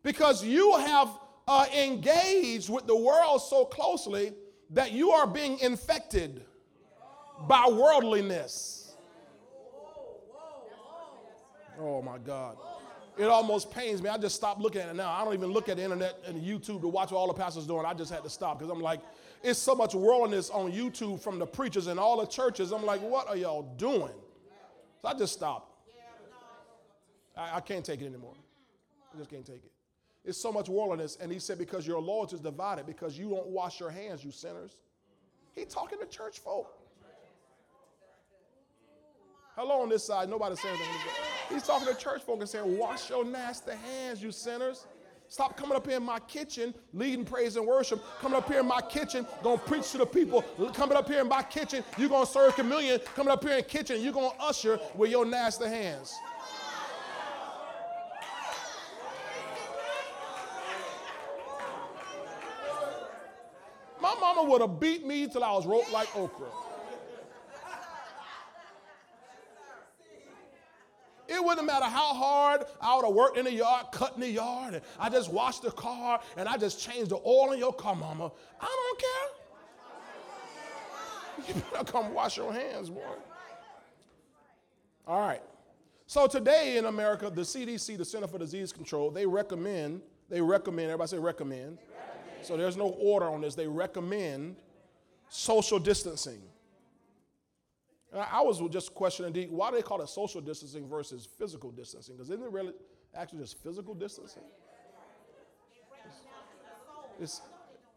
because 0.02 0.44
you 0.44 0.76
have 0.78 1.08
uh, 1.46 1.66
engaged 1.76 2.70
with 2.70 2.86
the 2.86 2.96
world 2.96 3.42
so 3.42 3.64
closely 3.64 4.32
that 4.70 4.92
you 4.92 5.10
are 5.10 5.26
being 5.26 5.58
infected 5.58 6.44
by 7.46 7.66
worldliness. 7.68 8.94
Oh 11.78 12.00
my 12.02 12.18
God. 12.18 12.56
It 13.18 13.24
almost 13.24 13.70
pains 13.70 14.02
me. 14.02 14.08
I 14.08 14.16
just 14.16 14.36
stopped 14.36 14.60
looking 14.60 14.80
at 14.80 14.88
it 14.88 14.96
now. 14.96 15.10
I 15.12 15.24
don't 15.24 15.34
even 15.34 15.52
look 15.52 15.68
at 15.68 15.76
the 15.76 15.82
internet 15.82 16.18
and 16.26 16.42
YouTube 16.42 16.80
to 16.80 16.88
watch 16.88 17.10
what 17.10 17.18
all 17.18 17.26
the 17.26 17.34
pastors 17.34 17.66
doing. 17.66 17.84
I 17.84 17.92
just 17.92 18.10
had 18.10 18.22
to 18.24 18.30
stop 18.30 18.58
because 18.58 18.70
I'm 18.70 18.80
like, 18.80 19.00
it's 19.42 19.58
so 19.58 19.74
much 19.74 19.94
worldliness 19.94 20.48
on 20.50 20.72
YouTube 20.72 21.20
from 21.20 21.38
the 21.38 21.46
preachers 21.46 21.88
and 21.88 22.00
all 22.00 22.18
the 22.20 22.26
churches. 22.26 22.72
I'm 22.72 22.86
like, 22.86 23.02
what 23.02 23.28
are 23.28 23.36
y'all 23.36 23.74
doing? 23.76 24.12
So 25.02 25.08
I 25.08 25.14
just 25.14 25.34
stopped. 25.34 25.72
I, 27.36 27.56
I 27.56 27.60
can't 27.60 27.84
take 27.84 28.00
it 28.00 28.06
anymore. 28.06 28.34
I 29.14 29.18
just 29.18 29.28
can't 29.28 29.44
take 29.44 29.64
it. 29.64 29.72
It's 30.24 30.38
so 30.38 30.52
much 30.52 30.68
worldliness. 30.68 31.18
And 31.20 31.30
he 31.30 31.38
said, 31.38 31.58
because 31.58 31.86
your 31.86 32.00
loyalty 32.00 32.36
is 32.36 32.40
divided, 32.40 32.86
because 32.86 33.18
you 33.18 33.30
don't 33.30 33.48
wash 33.48 33.80
your 33.80 33.90
hands, 33.90 34.24
you 34.24 34.30
sinners. 34.30 34.76
He 35.54 35.64
talking 35.64 35.98
to 35.98 36.06
church 36.06 36.38
folk. 36.38 36.78
Hello 39.54 39.82
on 39.82 39.90
this 39.90 40.04
side. 40.04 40.30
Nobody 40.30 40.56
saying 40.56 40.74
anything. 40.74 41.12
He's 41.50 41.62
talking 41.62 41.86
to 41.86 41.94
church 41.94 42.22
folk 42.22 42.40
and 42.40 42.48
saying, 42.48 42.78
wash 42.78 43.10
your 43.10 43.22
nasty 43.22 43.72
hands, 43.72 44.22
you 44.22 44.32
sinners. 44.32 44.86
Stop 45.28 45.58
coming 45.58 45.76
up 45.76 45.86
here 45.86 45.98
in 45.98 46.02
my 46.02 46.18
kitchen, 46.20 46.74
leading 46.94 47.24
praise 47.24 47.56
and 47.56 47.66
worship. 47.66 48.02
Coming 48.20 48.38
up 48.38 48.48
here 48.48 48.60
in 48.60 48.66
my 48.66 48.80
kitchen, 48.80 49.26
gonna 49.42 49.58
preach 49.58 49.90
to 49.92 49.98
the 49.98 50.06
people. 50.06 50.42
Coming 50.72 50.96
up 50.96 51.06
here 51.06 51.20
in 51.20 51.28
my 51.28 51.42
kitchen, 51.42 51.84
you're 51.98 52.08
gonna 52.08 52.24
serve 52.24 52.54
communion. 52.54 52.98
Coming 53.14 53.30
up 53.30 53.42
here 53.44 53.58
in 53.58 53.64
kitchen, 53.64 54.00
you're 54.00 54.12
gonna 54.12 54.34
usher 54.40 54.80
with 54.94 55.10
your 55.10 55.26
nasty 55.26 55.66
hands. 55.66 56.14
My 64.00 64.14
mama 64.18 64.50
would 64.50 64.62
have 64.62 64.80
beat 64.80 65.06
me 65.06 65.26
till 65.28 65.44
I 65.44 65.52
was 65.52 65.66
roped 65.66 65.92
like 65.92 66.14
okra. 66.16 66.48
Wouldn't 71.52 71.66
matter 71.66 71.84
how 71.84 72.14
hard 72.14 72.64
I 72.80 72.96
would 72.96 73.04
have 73.04 73.14
worked 73.14 73.36
in 73.36 73.44
the 73.44 73.52
yard, 73.52 73.86
cutting 73.92 74.20
the 74.20 74.30
yard, 74.30 74.74
and 74.74 74.82
I 74.98 75.10
just 75.10 75.30
washed 75.30 75.62
the 75.62 75.70
car 75.70 76.20
and 76.36 76.48
I 76.48 76.56
just 76.56 76.80
changed 76.80 77.10
the 77.10 77.20
oil 77.26 77.52
in 77.52 77.58
your 77.58 77.74
car, 77.74 77.94
mama. 77.94 78.32
I 78.60 78.66
don't 78.66 78.98
care. 78.98 79.08
You 81.48 81.54
better 81.72 81.84
come 81.84 82.14
wash 82.14 82.36
your 82.36 82.52
hands, 82.52 82.88
boy. 82.88 83.00
All 85.08 85.18
right. 85.18 85.42
So 86.06 86.28
today 86.28 86.76
in 86.76 86.84
America, 86.84 87.30
the 87.30 87.40
CDC, 87.40 87.98
the 87.98 88.04
Center 88.04 88.28
for 88.28 88.38
Disease 88.38 88.72
Control, 88.72 89.10
they 89.10 89.26
recommend, 89.26 90.02
they 90.28 90.40
recommend, 90.40 90.90
everybody 90.90 91.08
say 91.08 91.18
recommend. 91.18 91.78
recommend. 91.78 92.46
So 92.46 92.56
there's 92.56 92.76
no 92.76 92.90
order 92.90 93.28
on 93.28 93.40
this. 93.40 93.56
They 93.56 93.66
recommend 93.66 94.56
social 95.28 95.80
distancing. 95.80 96.42
I 98.14 98.42
was 98.42 98.60
just 98.70 98.94
questioning, 98.94 99.48
why 99.50 99.70
do 99.70 99.76
they 99.76 99.82
call 99.82 100.02
it 100.02 100.08
social 100.08 100.40
distancing 100.40 100.86
versus 100.86 101.26
physical 101.38 101.70
distancing? 101.70 102.14
Because 102.16 102.28
isn't 102.30 102.44
it 102.44 102.50
really 102.50 102.72
actually 103.14 103.38
just 103.38 103.62
physical 103.62 103.94
distancing? 103.94 104.42
It's, 107.20 107.40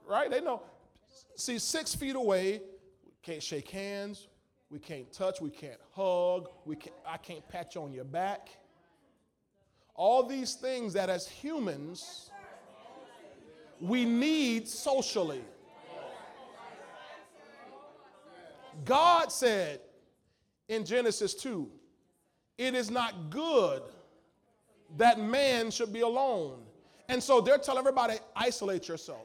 right? 0.07 0.29
They 0.29 0.39
know. 0.39 0.61
See, 1.35 1.59
six 1.59 1.93
feet 1.95 2.15
away, 2.15 2.61
we 3.05 3.11
can't 3.21 3.43
shake 3.43 3.69
hands, 3.69 4.27
we 4.69 4.79
can't 4.79 5.11
touch, 5.11 5.41
we 5.41 5.49
can't 5.49 5.79
hug, 5.93 6.49
we 6.65 6.75
can't, 6.75 6.95
I 7.05 7.17
can't 7.17 7.47
pat 7.49 7.75
you 7.75 7.81
on 7.81 7.93
your 7.93 8.05
back. 8.05 8.49
All 9.95 10.23
these 10.23 10.53
things 10.55 10.93
that 10.93 11.09
as 11.09 11.27
humans, 11.27 12.29
we 13.81 14.05
need 14.05 14.67
socially. 14.67 15.41
God 18.83 19.31
said, 19.31 19.79
in 20.67 20.85
Genesis 20.85 21.33
2 21.35 21.69
it 22.57 22.73
is 22.73 22.89
not 22.89 23.29
good 23.29 23.81
that 24.97 25.19
man 25.19 25.71
should 25.71 25.91
be 25.91 26.01
alone. 26.01 26.59
And 27.09 27.21
so 27.21 27.41
they're 27.41 27.57
telling 27.57 27.79
everybody 27.79 28.15
isolate 28.35 28.87
yourself. 28.87 29.23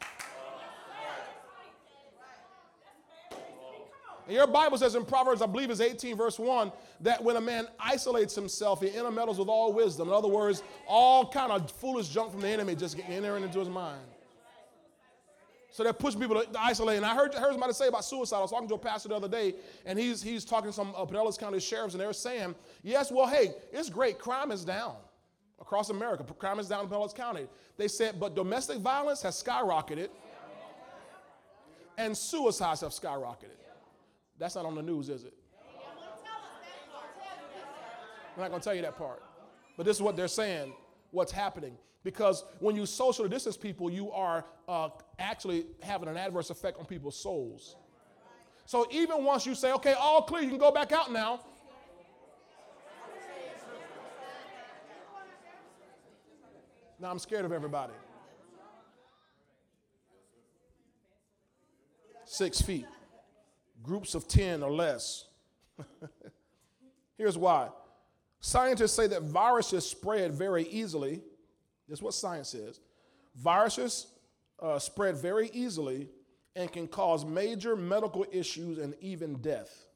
And 4.27 4.37
your 4.37 4.47
Bible 4.47 4.79
says 4.79 4.95
in 4.95 5.05
Proverbs, 5.05 5.43
I 5.43 5.47
believe 5.47 5.71
it's 5.71 5.81
18, 5.81 6.17
verse 6.17 6.39
1, 6.39 6.71
that 7.01 7.23
when 7.23 7.37
a 7.37 7.41
man 7.41 7.67
isolates 7.81 8.35
himself, 8.35 8.81
he 8.81 8.89
intermeddles 8.89 9.39
with 9.39 9.49
all 9.49 9.73
wisdom. 9.73 10.09
In 10.09 10.15
other 10.15 10.29
words, 10.29 10.63
all 10.87 11.29
kind 11.29 11.51
of 11.51 11.71
foolish 11.71 12.09
junk 12.09 12.31
from 12.31 12.41
the 12.41 12.49
enemy 12.49 12.77
just 12.77 12.97
get 12.97 13.09
entering 13.09 13.43
into 13.43 13.59
his 13.59 13.69
mind. 13.69 14.01
So 15.81 15.85
they're 15.85 15.95
pushing 15.95 16.21
people 16.21 16.39
to 16.39 16.61
isolate. 16.61 16.99
And 16.99 17.07
I 17.07 17.15
heard, 17.15 17.33
heard 17.33 17.53
somebody 17.53 17.73
say 17.73 17.89
about 17.89 18.05
suicide. 18.05 18.37
I 18.37 18.41
was 18.43 18.51
talking 18.51 18.69
to 18.69 18.75
a 18.75 18.79
pastor 18.79 19.09
the 19.09 19.15
other 19.15 19.29
day, 19.29 19.55
and 19.87 19.99
he's, 19.99 20.23
he's 20.23 20.45
talking 20.45 20.69
to 20.69 20.75
some 20.75 20.93
uh, 20.95 21.07
Pinellas 21.07 21.39
County 21.39 21.59
sheriffs, 21.59 21.95
and 21.95 22.01
they're 22.03 22.13
saying, 22.13 22.55
yes, 22.83 23.11
well, 23.11 23.27
hey, 23.27 23.55
it's 23.73 23.89
great. 23.89 24.19
Crime 24.19 24.51
is 24.51 24.63
down 24.63 24.97
across 25.59 25.89
America. 25.89 26.23
Crime 26.39 26.59
is 26.59 26.69
down 26.69 26.85
in 26.85 26.91
Pinellas 26.91 27.15
County. 27.15 27.47
They 27.79 27.89
said, 27.89 28.21
but 28.21 28.35
domestic 28.35 28.77
violence 28.81 29.23
has 29.23 29.43
skyrocketed, 29.43 30.09
and 31.97 32.15
suicides 32.15 32.83
have 32.83 32.91
skyrocketed. 32.91 33.57
That's 34.39 34.57
not 34.57 34.67
on 34.67 34.75
the 34.75 34.83
news, 34.83 35.09
is 35.09 35.25
it? 35.25 35.33
I'm 38.37 38.43
not 38.43 38.51
going 38.51 38.61
to 38.61 38.65
tell 38.65 38.75
you 38.75 38.83
that 38.83 38.99
part. 38.99 39.23
But 39.79 39.87
this 39.87 39.97
is 39.97 40.03
what 40.03 40.15
they're 40.15 40.29
saying. 40.29 40.75
what's 41.11 41.33
happening. 41.33 41.79
Because 42.03 42.45
when 42.61 42.77
you 42.77 42.87
socially 42.87 43.29
distance 43.29 43.57
people, 43.57 43.91
you 43.91 44.11
are 44.11 44.45
uh, 44.71 44.89
actually 45.19 45.67
having 45.83 46.09
an 46.09 46.17
adverse 46.17 46.49
effect 46.51 46.79
on 46.79 46.87
people's 46.87 47.21
souls. 47.21 47.75
So 48.67 48.87
even 48.93 49.25
once 49.25 49.45
you 49.45 49.57
say, 49.57 49.73
okay, 49.73 49.95
all 49.95 50.23
clear, 50.23 50.43
you 50.43 50.49
can 50.49 50.59
go 50.59 50.71
back 50.71 50.93
out 50.93 51.13
now. 51.13 51.41
Now 57.01 57.11
I'm 57.11 57.19
scared 57.19 57.45
of 57.45 57.51
everybody. 57.51 57.95
Six 62.25 62.61
feet, 62.61 62.87
groups 63.83 64.15
of 64.15 64.29
10 64.29 64.63
or 64.63 64.71
less. 64.71 65.27
Here's 67.19 67.37
why. 67.37 67.71
Scientists 68.39 68.93
say 68.93 69.09
that 69.09 69.23
viruses 69.23 69.85
spread 69.85 70.33
very 70.33 70.63
easily. 70.69 71.23
That's 71.89 72.01
what 72.01 72.15
science 72.15 72.51
says. 72.51 72.79
Viruses 73.35 74.07
uh, 74.61 74.79
spread 74.79 75.17
very 75.17 75.51
easily 75.53 76.09
and 76.57 76.71
can 76.71 76.87
cause 76.87 77.25
major 77.25 77.77
medical 77.77 78.27
issues 78.31 78.79
and 78.79 78.95
even 79.01 79.35
death. 79.37 79.87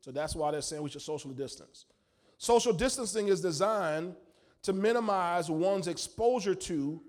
So 0.00 0.10
that's 0.10 0.34
why 0.34 0.50
they're 0.50 0.62
saying 0.62 0.82
we 0.82 0.90
should 0.90 1.02
socially 1.02 1.34
distance. 1.34 1.86
Social 2.38 2.72
distancing 2.72 3.28
is 3.28 3.40
designed 3.40 4.14
to 4.62 4.72
minimize 4.72 5.50
one's 5.50 5.88
exposure 5.88 6.54
to 6.54 7.00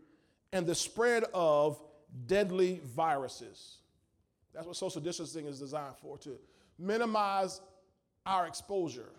and 0.53 0.65
the 0.65 0.75
spread 0.75 1.25
of 1.33 1.81
deadly 2.27 2.81
viruses. 2.85 3.77
That's 4.53 4.65
what 4.65 4.75
social 4.77 5.01
distancing 5.01 5.47
is 5.47 5.59
designed 5.59 5.97
for, 5.97 6.17
to 6.19 6.37
minimize 6.79 7.59
our 8.25 8.47
exposure. 8.47 9.09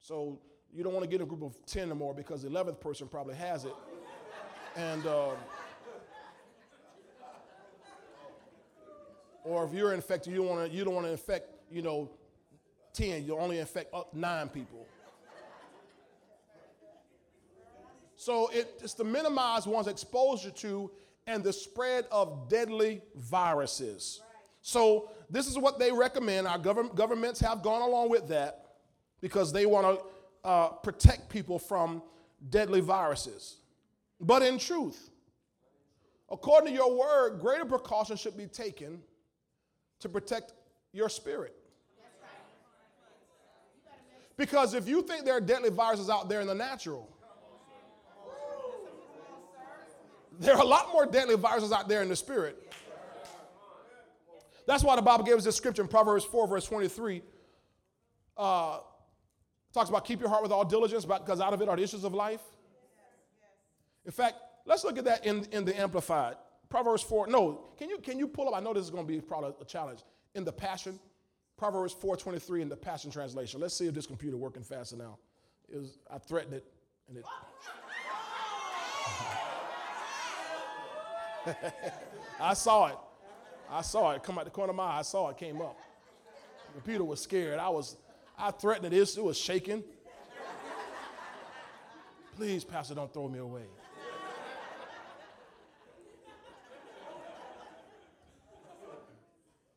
So 0.00 0.40
you 0.72 0.82
don't 0.82 0.92
want 0.92 1.04
to 1.04 1.10
get 1.10 1.20
a 1.20 1.24
group 1.26 1.42
of 1.42 1.64
10 1.66 1.92
or 1.92 1.94
more 1.94 2.14
because 2.14 2.42
the 2.42 2.48
11th 2.48 2.80
person 2.80 3.06
probably 3.06 3.36
has 3.36 3.64
it. 3.64 3.74
And, 4.76 5.06
um, 5.06 5.36
or 9.46 9.64
if 9.64 9.72
you're 9.72 9.94
infected, 9.94 10.32
you 10.32 10.38
don't 10.38 10.48
want 10.48 10.70
to, 10.70 10.76
you 10.76 10.84
don't 10.84 10.94
want 10.94 11.06
to 11.06 11.12
infect, 11.12 11.48
you 11.70 11.82
know, 11.82 12.10
10, 12.94 13.24
you 13.24 13.38
only 13.38 13.58
infect 13.58 13.94
up 13.94 14.12
nine 14.14 14.48
people. 14.48 14.86
So 18.16 18.48
it, 18.48 18.80
it's 18.82 18.94
to 18.94 19.04
minimize 19.04 19.66
one's 19.66 19.88
exposure 19.88 20.50
to 20.50 20.90
and 21.26 21.44
the 21.44 21.52
spread 21.52 22.06
of 22.10 22.48
deadly 22.48 23.02
viruses. 23.14 24.20
So 24.62 25.10
this 25.28 25.46
is 25.46 25.58
what 25.58 25.78
they 25.78 25.92
recommend. 25.92 26.46
Our 26.46 26.58
govern- 26.58 26.90
governments 26.94 27.40
have 27.40 27.62
gone 27.62 27.82
along 27.82 28.10
with 28.10 28.28
that 28.28 28.66
because 29.20 29.52
they 29.52 29.66
want 29.66 29.98
to 29.98 30.48
uh, 30.48 30.68
protect 30.68 31.28
people 31.28 31.58
from 31.58 32.02
deadly 32.50 32.80
viruses. 32.80 33.56
But 34.20 34.42
in 34.42 34.58
truth, 34.58 35.10
according 36.30 36.70
to 36.70 36.74
your 36.74 36.96
word, 36.96 37.40
greater 37.40 37.64
precautions 37.64 38.20
should 38.20 38.36
be 38.36 38.46
taken 38.46 39.02
to 40.00 40.08
protect 40.08 40.52
your 40.92 41.08
spirit. 41.08 41.54
Because 44.36 44.74
if 44.74 44.86
you 44.86 45.02
think 45.02 45.24
there 45.24 45.36
are 45.36 45.40
deadly 45.40 45.70
viruses 45.70 46.10
out 46.10 46.28
there 46.28 46.40
in 46.40 46.46
the 46.46 46.54
natural, 46.54 47.08
there 50.38 50.54
are 50.54 50.60
a 50.60 50.66
lot 50.66 50.92
more 50.92 51.06
deadly 51.06 51.36
viruses 51.36 51.72
out 51.72 51.88
there 51.88 52.02
in 52.02 52.08
the 52.08 52.16
spirit. 52.16 52.62
That's 54.66 54.82
why 54.82 54.96
the 54.96 55.02
Bible 55.02 55.24
gave 55.24 55.36
us 55.36 55.44
this 55.44 55.56
scripture 55.56 55.82
in 55.82 55.88
Proverbs 55.88 56.24
4, 56.24 56.48
verse 56.48 56.66
23. 56.66 57.22
Uh, 58.36 58.80
talks 59.72 59.88
about 59.88 60.04
keep 60.04 60.20
your 60.20 60.28
heart 60.28 60.42
with 60.42 60.52
all 60.52 60.64
diligence 60.64 61.04
because 61.04 61.40
out 61.40 61.54
of 61.54 61.62
it 61.62 61.68
are 61.68 61.76
the 61.76 61.82
issues 61.82 62.04
of 62.04 62.12
life. 62.12 62.40
In 64.04 64.12
fact, 64.12 64.36
let's 64.66 64.84
look 64.84 64.98
at 64.98 65.04
that 65.04 65.24
in, 65.24 65.46
in 65.52 65.64
the 65.64 65.78
Amplified. 65.78 66.36
Proverbs 66.68 67.02
4. 67.02 67.28
No, 67.28 67.64
can 67.78 67.88
you, 67.88 67.98
can 67.98 68.18
you 68.18 68.26
pull 68.26 68.48
up? 68.48 68.54
I 68.56 68.60
know 68.60 68.72
this 68.72 68.84
is 68.84 68.90
going 68.90 69.06
to 69.06 69.12
be 69.12 69.20
probably 69.20 69.52
a 69.60 69.64
challenge. 69.64 70.00
In 70.34 70.44
the 70.44 70.52
Passion, 70.52 70.98
Proverbs 71.56 71.94
4.23 71.94 72.62
in 72.62 72.68
the 72.68 72.76
Passion 72.76 73.10
Translation. 73.10 73.60
Let's 73.60 73.74
see 73.74 73.86
if 73.86 73.94
this 73.94 74.06
computer 74.06 74.36
working 74.36 74.62
faster 74.62 74.96
now. 74.96 75.18
It 75.72 75.78
was, 75.78 75.98
I 76.10 76.18
threatened 76.18 76.54
it, 76.54 76.64
and 77.08 77.18
it. 77.18 77.24
I 82.40 82.54
saw 82.54 82.86
it. 82.86 82.96
I 83.70 83.82
saw 83.82 84.12
it 84.12 84.22
come 84.22 84.38
out 84.38 84.44
the 84.44 84.50
corner 84.50 84.70
of 84.70 84.76
my 84.76 84.84
eye. 84.84 84.98
I 84.98 85.02
saw 85.02 85.28
it 85.30 85.36
came 85.36 85.60
up. 85.60 85.76
The 86.68 86.80
computer 86.80 87.04
was 87.04 87.20
scared. 87.20 87.58
I 87.58 87.68
was, 87.68 87.96
I 88.38 88.50
threatened 88.50 88.92
it. 88.92 89.16
It 89.16 89.24
was 89.24 89.38
shaking. 89.38 89.82
Please, 92.36 92.64
Pastor, 92.64 92.94
don't 92.94 93.12
throw 93.12 93.28
me 93.28 93.38
away. 93.38 93.62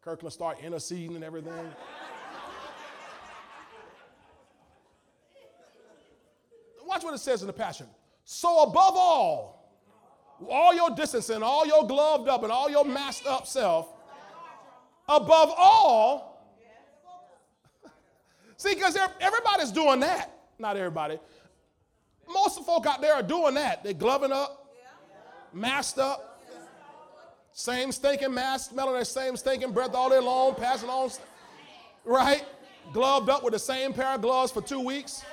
Kirkland 0.10 0.34
start 0.34 0.58
interceding 0.63 1.13
and 1.13 1.24
everything. 1.24 1.72
Watch 6.84 7.04
what 7.04 7.13
it 7.13 7.19
says 7.19 7.41
in 7.41 7.48
the 7.48 7.54
Passion. 7.54 7.86
So 8.26 8.63
above 8.63 8.95
all, 8.95 9.72
all 10.50 10.74
your 10.74 10.89
distancing, 10.95 11.43
all 11.43 11.67
your 11.67 11.86
gloved 11.86 12.28
up, 12.28 12.41
and 12.41 12.52
all 12.52 12.72
your 12.72 12.84
masked 12.86 13.28
up 13.28 13.45
self, 13.45 13.88
above 15.08 15.54
all, 15.56 16.58
see, 18.58 18.74
because 18.74 18.98
everybody's 19.22 19.72
doing 19.72 20.00
that. 20.00 20.36
Not 20.58 20.76
everybody. 20.76 21.19
Most 22.28 22.58
of 22.58 22.65
the 22.65 22.72
folk 22.72 22.88
out 22.88 23.00
there 23.00 23.13
are 23.13 23.22
doing 23.22 23.54
that. 23.54 23.84
They're 23.84 23.93
gloving 23.93 24.32
up, 24.32 24.74
masked 25.54 26.00
up, 26.00 26.28
same 27.53 27.91
stinking 27.91 28.33
mask, 28.33 28.71
smelling 28.71 28.93
their 28.93 29.05
same 29.05 29.35
stinking 29.35 29.71
breath 29.71 29.93
all 29.93 30.09
day 30.09 30.19
long, 30.19 30.55
passing 30.55 30.89
on, 30.89 31.09
right? 32.05 32.45
Gloved 32.93 33.29
up 33.29 33.43
with 33.43 33.53
the 33.53 33.59
same 33.59 33.93
pair 33.93 34.15
of 34.15 34.21
gloves 34.21 34.51
for 34.51 34.62
two 34.62 34.79
weeks. 34.79 35.23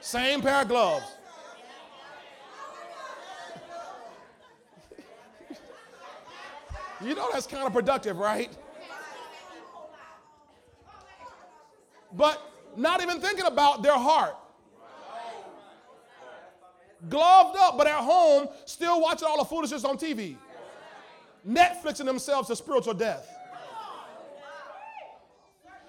Same 0.00 0.40
pair 0.40 0.62
of 0.62 0.68
gloves. 0.68 1.06
You 7.00 7.14
know 7.14 7.28
that's 7.32 7.46
kind 7.46 7.66
of 7.66 7.72
productive, 7.72 8.18
right? 8.18 8.50
But 12.12 12.40
not 12.76 13.02
even 13.02 13.20
thinking 13.20 13.46
about 13.46 13.82
their 13.82 13.98
heart. 13.98 14.36
Gloved 17.08 17.58
up, 17.58 17.76
but 17.76 17.86
at 17.86 17.96
home, 17.96 18.48
still 18.64 19.00
watching 19.00 19.28
all 19.28 19.38
the 19.38 19.44
foolishness 19.44 19.84
on 19.84 19.98
TV. 19.98 20.36
Netflixing 21.46 22.06
themselves 22.06 22.48
to 22.48 22.56
spiritual 22.56 22.94
death. 22.94 23.28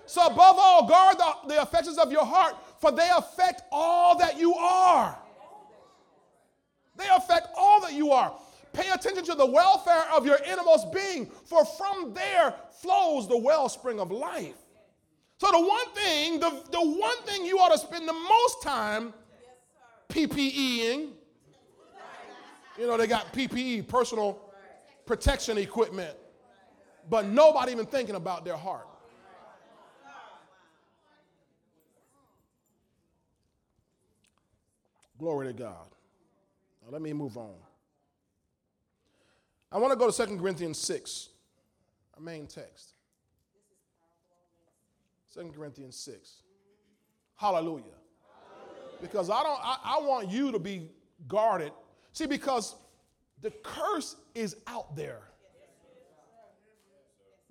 So, 0.07 0.25
above 0.25 0.57
all, 0.59 0.87
guard 0.87 1.17
the, 1.17 1.33
the 1.47 1.61
affections 1.61 1.97
of 1.97 2.11
your 2.11 2.25
heart, 2.25 2.55
for 2.79 2.91
they 2.91 3.09
affect 3.17 3.63
all 3.71 4.17
that 4.19 4.39
you 4.39 4.53
are. 4.53 5.17
They 6.95 7.07
affect 7.15 7.47
all 7.57 7.81
that 7.81 7.93
you 7.93 8.11
are. 8.11 8.33
Pay 8.71 8.89
attention 8.89 9.23
to 9.25 9.35
the 9.35 9.45
welfare 9.45 10.03
of 10.13 10.25
your 10.25 10.37
innermost 10.45 10.91
being, 10.93 11.25
for 11.45 11.65
from 11.65 12.13
there 12.13 12.53
flows 12.81 13.27
the 13.27 13.37
wellspring 13.37 13.99
of 13.99 14.11
life. 14.11 14.55
So 15.37 15.47
the 15.51 15.59
one 15.59 15.89
thing, 15.93 16.39
the, 16.39 16.49
the 16.71 16.81
one 16.81 17.17
thing 17.23 17.45
you 17.45 17.57
ought 17.59 17.71
to 17.71 17.77
spend 17.77 18.07
the 18.07 18.13
most 18.13 18.61
time 18.61 19.13
PPEing, 20.09 21.09
you 22.77 22.87
know, 22.87 22.97
they 22.97 23.07
got 23.07 23.33
PPE, 23.33 23.87
personal 23.87 24.39
protection 25.05 25.57
equipment, 25.57 26.15
but 27.09 27.25
nobody 27.25 27.71
even 27.71 27.85
thinking 27.85 28.15
about 28.15 28.45
their 28.45 28.57
heart. 28.57 28.87
Glory 35.17 35.47
to 35.47 35.53
God. 35.53 35.87
Now, 36.83 36.91
let 36.91 37.01
me 37.01 37.13
move 37.13 37.37
on. 37.37 37.53
I 39.71 39.77
want 39.77 39.91
to 39.91 39.97
go 39.97 40.09
to 40.09 40.25
2 40.25 40.37
Corinthians 40.37 40.77
6, 40.79 41.29
our 42.15 42.23
main 42.23 42.47
text. 42.47 42.93
2 45.33 45.51
Corinthians 45.55 45.95
6. 45.97 46.43
Hallelujah. 47.35 47.83
Hallelujah. 47.83 48.97
Because 49.01 49.29
I 49.29 49.43
don't 49.43 49.59
I, 49.61 49.77
I 49.83 49.99
want 49.99 50.29
you 50.29 50.51
to 50.51 50.59
be 50.59 50.89
guarded. 51.27 51.73
See, 52.13 52.25
because 52.25 52.75
the 53.41 53.51
curse 53.63 54.15
is 54.33 54.55
out 54.67 54.95
there. 54.95 55.21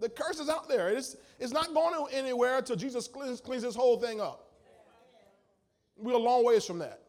The 0.00 0.08
curse 0.08 0.40
is 0.40 0.48
out 0.48 0.68
there. 0.68 0.90
It's, 0.90 1.16
it's 1.38 1.52
not 1.52 1.72
going 1.72 2.12
anywhere 2.12 2.58
until 2.58 2.76
Jesus 2.76 3.06
cleans, 3.06 3.40
cleans 3.40 3.62
this 3.62 3.76
whole 3.76 3.98
thing 3.98 4.20
up. 4.20 4.50
We're 5.96 6.14
a 6.14 6.18
long 6.18 6.44
ways 6.44 6.64
from 6.64 6.80
that. 6.80 7.00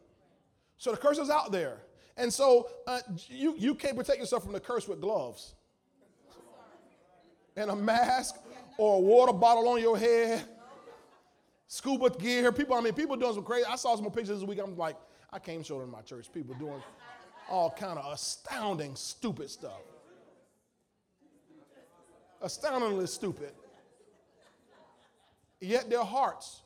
So 0.78 0.92
the 0.92 0.96
curse 0.96 1.18
is 1.18 1.30
out 1.30 1.50
there. 1.50 1.78
And 2.16 2.32
so 2.32 2.68
uh, 2.86 3.00
you, 3.28 3.54
you 3.58 3.74
can't 3.74 3.96
protect 3.96 4.18
yourself 4.18 4.44
from 4.44 4.52
the 4.52 4.60
curse 4.60 4.88
with 4.88 5.00
gloves 5.00 5.54
and 7.56 7.70
a 7.70 7.76
mask 7.76 8.36
or 8.78 8.96
a 8.96 9.00
water 9.00 9.32
bottle 9.32 9.68
on 9.68 9.80
your 9.80 9.98
head 9.98 10.44
scuba 11.66 12.10
gear. 12.10 12.52
People, 12.52 12.76
I 12.76 12.80
mean, 12.80 12.94
people 12.94 13.16
doing 13.16 13.34
some 13.34 13.44
crazy. 13.44 13.66
I 13.68 13.76
saw 13.76 13.96
some 13.96 14.04
pictures 14.06 14.40
this 14.40 14.42
week. 14.42 14.60
I'm 14.62 14.76
like, 14.76 14.96
I 15.32 15.38
can't 15.38 15.64
show 15.64 15.78
them 15.80 15.88
in 15.88 15.92
my 15.92 16.02
church. 16.02 16.32
People 16.32 16.54
doing 16.54 16.82
all 17.48 17.70
kind 17.70 17.98
of 17.98 18.12
astounding, 18.12 18.94
stupid 18.96 19.50
stuff. 19.50 19.80
Astoundingly 22.42 23.06
stupid. 23.06 23.52
Yet 25.60 25.88
their 25.88 26.04
hearts 26.04 26.60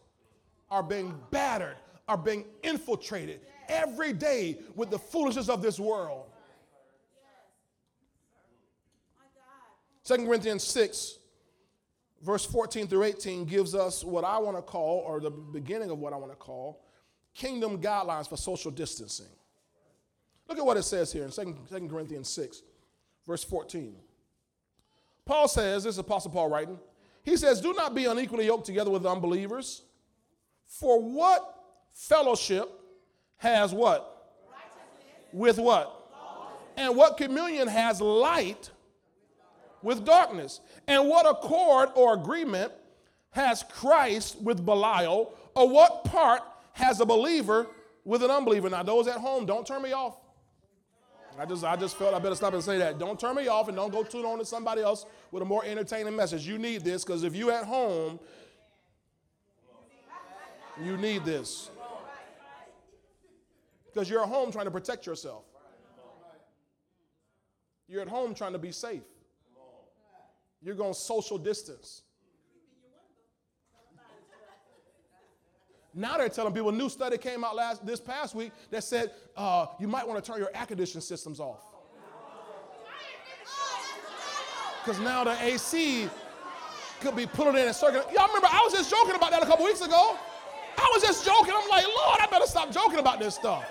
are 0.71 0.83
being 0.83 1.15
battered, 1.31 1.77
are 2.09 2.17
being 2.17 2.45
infiltrated 2.63 3.41
every 3.69 4.13
day 4.13 4.59
with 4.75 4.91
the 4.91 4.99
foolishness 4.99 5.49
of 5.49 5.63
this 5.63 5.79
world. 5.79 6.27
2 10.05 10.17
Corinthians 10.27 10.65
6, 10.65 11.19
verse 12.23 12.45
14 12.45 12.89
through 12.89 13.05
18, 13.05 13.45
gives 13.45 13.75
us 13.75 14.03
what 14.03 14.25
I 14.25 14.39
want 14.39 14.57
to 14.57 14.63
call, 14.63 15.05
or 15.07 15.21
the 15.21 15.31
beginning 15.31 15.91
of 15.91 15.99
what 15.99 16.13
I 16.13 16.17
want 16.17 16.33
to 16.33 16.37
call, 16.37 16.83
kingdom 17.33 17.81
guidelines 17.81 18.29
for 18.29 18.37
social 18.37 18.73
distancing. 18.73 19.27
Look 20.51 20.59
at 20.59 20.67
what 20.67 20.77
it 20.77 20.83
says 20.83 21.13
here 21.13 21.23
in 21.23 21.31
2 21.31 21.89
Corinthians 21.89 22.29
6, 22.29 22.63
verse 23.25 23.45
14. 23.45 23.95
Paul 25.25 25.47
says, 25.47 25.85
this 25.85 25.95
is 25.95 25.99
Apostle 25.99 26.33
Paul 26.33 26.51
writing, 26.51 26.77
he 27.23 27.37
says, 27.37 27.61
Do 27.61 27.73
not 27.73 27.95
be 27.95 28.07
unequally 28.07 28.47
yoked 28.47 28.67
together 28.67 28.91
with 28.91 29.07
unbelievers. 29.07 29.83
For 30.67 31.01
what 31.01 31.57
fellowship 31.93 32.69
has 33.37 33.73
what? 33.73 34.33
With 35.33 35.59
what? 35.59 35.97
And 36.77 36.97
what 36.97 37.17
communion 37.17 37.69
has 37.69 38.01
light 38.01 38.71
with 39.83 40.05
darkness? 40.05 40.61
And 40.89 41.09
what 41.09 41.31
accord 41.31 41.91
or 41.95 42.15
agreement 42.15 42.73
has 43.31 43.63
Christ 43.71 44.43
with 44.43 44.67
Belial? 44.67 45.33
Or 45.55 45.69
what 45.69 46.03
part 46.07 46.43
has 46.73 47.01
a 47.01 47.07
believer 47.07 47.69
with 48.05 48.25
an 48.25 48.33
unbeliever? 48.33 48.69
Now, 48.69 48.83
those 48.83 49.07
at 49.07 49.19
home, 49.19 49.47
don't 49.47 49.65
turn 49.65 49.83
me 49.83 49.93
off. 49.93 50.17
I 51.41 51.47
just, 51.47 51.65
I 51.65 51.75
just 51.75 51.97
felt 51.97 52.13
I 52.13 52.19
better 52.19 52.35
stop 52.35 52.53
and 52.53 52.63
say 52.63 52.77
that. 52.77 52.99
Don't 52.99 53.19
turn 53.19 53.35
me 53.35 53.49
off 53.49 53.69
and 53.69 53.77
don't 53.77 53.91
go 53.91 54.03
tune 54.03 54.27
on 54.27 54.39
to 54.41 54.45
somebody 54.45 54.83
else 54.83 55.07
with 55.31 55.43
a 55.43 55.47
more 55.47 55.65
entertaining 55.65 56.15
message. 56.15 56.47
You 56.47 56.59
need 56.59 56.85
this 56.85 57.03
because 57.03 57.25
if 57.25 57.35
you 57.35 57.51
at 57.51 57.65
home, 57.65 58.21
you 60.85 60.99
need 60.99 61.25
this. 61.25 61.71
Because 63.87 64.11
you're 64.11 64.23
at 64.23 64.29
home 64.29 64.53
trying 64.53 64.67
to 64.67 64.71
protect 64.71 65.07
yourself. 65.07 65.45
You're 67.89 68.03
at 68.03 68.09
home 68.09 68.35
trying 68.35 68.53
to 68.53 68.59
be 68.59 68.71
safe. 68.71 69.01
You're 70.61 70.75
going 70.75 70.93
social 70.93 71.39
distance. 71.39 72.03
Now 75.95 76.17
they're 76.19 76.29
telling 76.29 76.53
people, 76.55 76.69
a 76.69 76.73
new 76.73 76.89
study 76.89 77.19
came 77.19 77.43
out 77.45 77.57
last 77.57 77.85
this 77.85 78.01
past 78.01 78.35
week 78.35 78.53
that 78.71 78.85
said 78.85 79.11
uh, 79.37 79.67
you 79.81 79.89
might 79.89 80.07
want 80.07 80.23
to 80.23 80.31
turn 80.31 80.41
your 80.41 80.51
air 80.55 80.67
conditioning 80.67 81.03
systems 81.03 81.41
off. 81.41 81.67
Because 84.85 85.01
now 85.01 85.25
the 85.25 85.37
AC 85.43 86.09
could 87.01 87.17
be 87.17 87.27
pulling 87.27 87.57
in 87.57 87.67
and 87.67 87.75
circulating. 87.75 88.15
Y'all 88.15 88.29
remember, 88.29 88.49
I 88.51 88.63
was 88.65 88.73
just 88.73 88.91
joking 88.91 89.15
about 89.15 89.31
that 89.31 89.43
a 89.43 89.47
couple 89.47 89.65
weeks 89.65 89.81
ago. 89.81 90.17
I 90.79 90.91
was 90.95 91.03
just 91.03 91.25
joking. 91.27 91.53
I'm 91.55 91.69
like, 91.69 91.87
Lord, 91.87 92.19
I 92.21 92.27
better 92.31 92.47
stop 92.47 92.71
joking 92.73 92.99
about 92.99 93.19
this 93.19 93.35
stuff. 93.35 93.65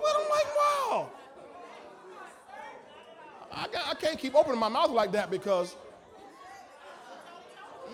But 0.00 0.16
I'm 0.16 0.30
like, 0.30 0.46
wow. 0.56 1.10
I, 3.52 3.66
I 3.90 3.94
can't 3.94 4.18
keep 4.18 4.34
opening 4.34 4.58
my 4.58 4.68
mouth 4.68 4.90
like 4.90 5.12
that 5.12 5.30
because 5.30 5.76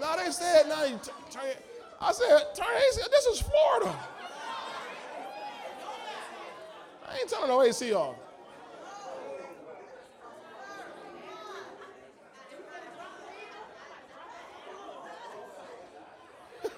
now 0.01 0.17
they 0.17 0.31
said, 0.31 0.67
it. 0.67 1.11
I 2.01 2.13
said, 2.13 2.55
turn 2.55 2.67
AC. 2.89 3.01
This 3.11 3.27
is 3.27 3.41
Florida. 3.41 3.93
I 7.09 7.19
ain't 7.19 7.29
turning 7.29 7.49
no 7.49 7.63
AC 7.63 7.93
off. 7.95 8.15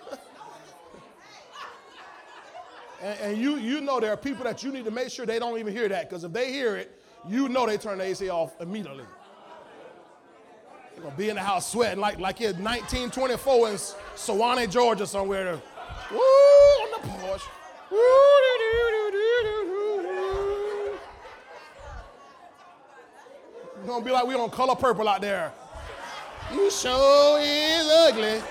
and, 3.02 3.20
and 3.20 3.36
you, 3.36 3.56
you 3.56 3.80
know 3.80 4.00
there 4.00 4.12
are 4.12 4.16
people 4.16 4.44
that 4.44 4.62
you 4.62 4.72
need 4.72 4.84
to 4.84 4.90
make 4.90 5.10
sure 5.10 5.26
they 5.26 5.38
don't 5.38 5.58
even 5.58 5.72
hear 5.72 5.88
that 5.88 6.08
because 6.08 6.24
if 6.24 6.32
they 6.32 6.52
hear 6.52 6.76
it, 6.76 6.98
you 7.28 7.48
know 7.48 7.66
they 7.66 7.76
turn 7.76 7.98
the 7.98 8.04
AC 8.04 8.30
off 8.30 8.58
immediately. 8.60 9.04
You're 11.00 11.08
gonna 11.08 11.16
be 11.16 11.30
in 11.30 11.36
the 11.36 11.42
house 11.42 11.72
sweating 11.72 11.98
like 11.98 12.20
like 12.20 12.42
it's 12.42 12.58
1924 12.58 13.70
in 13.70 13.74
Suwanee, 13.76 14.70
Georgia, 14.70 15.06
somewhere. 15.06 15.58
Woo 16.10 16.18
on 16.18 16.90
the 16.90 17.08
porch. 17.08 17.40
Woo, 17.90 17.96
doo, 17.98 18.58
doo, 18.58 19.10
doo, 19.10 19.38
It's 23.78 23.86
gonna 23.86 24.04
be 24.04 24.10
like 24.10 24.26
we 24.26 24.34
on 24.34 24.50
color 24.50 24.74
purple 24.74 25.08
out 25.08 25.22
there. 25.22 25.54
You 26.52 26.70
sure 26.70 27.40
is 27.40 27.88
ugly. 27.90 28.42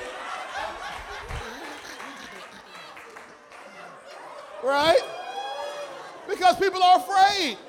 Right? 4.64 5.02
Because 6.28 6.56
people 6.56 6.82
are 6.82 6.98
afraid. 6.98 7.60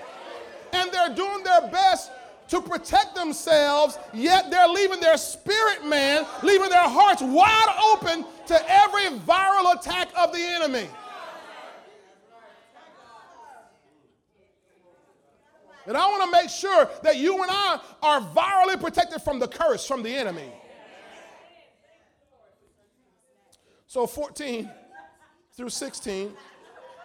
And 0.72 0.90
they're 0.90 1.14
doing 1.14 1.42
their 1.44 1.68
best 1.70 2.10
to 2.50 2.60
protect 2.60 3.14
themselves, 3.14 3.96
yet 4.12 4.50
they're 4.50 4.68
leaving 4.68 5.00
their 5.00 5.16
spirit 5.16 5.86
man, 5.86 6.26
leaving 6.42 6.68
their 6.68 6.88
hearts 6.88 7.22
wide 7.22 7.94
open 7.94 8.24
to 8.46 8.70
every 8.70 9.18
viral 9.20 9.74
attack 9.78 10.08
of 10.18 10.32
the 10.32 10.40
enemy. 10.40 10.88
And 15.86 15.96
I 15.96 16.06
want 16.08 16.24
to 16.24 16.30
make 16.30 16.50
sure 16.50 16.88
that 17.02 17.16
you 17.16 17.40
and 17.42 17.50
I 17.50 17.80
are 18.02 18.20
virally 18.20 18.80
protected 18.80 19.22
from 19.22 19.38
the 19.38 19.48
curse 19.48 19.86
from 19.86 20.02
the 20.02 20.14
enemy. 20.14 20.52
So 23.86 24.06
14 24.06 24.70
through 25.56 25.70
16, 25.70 26.32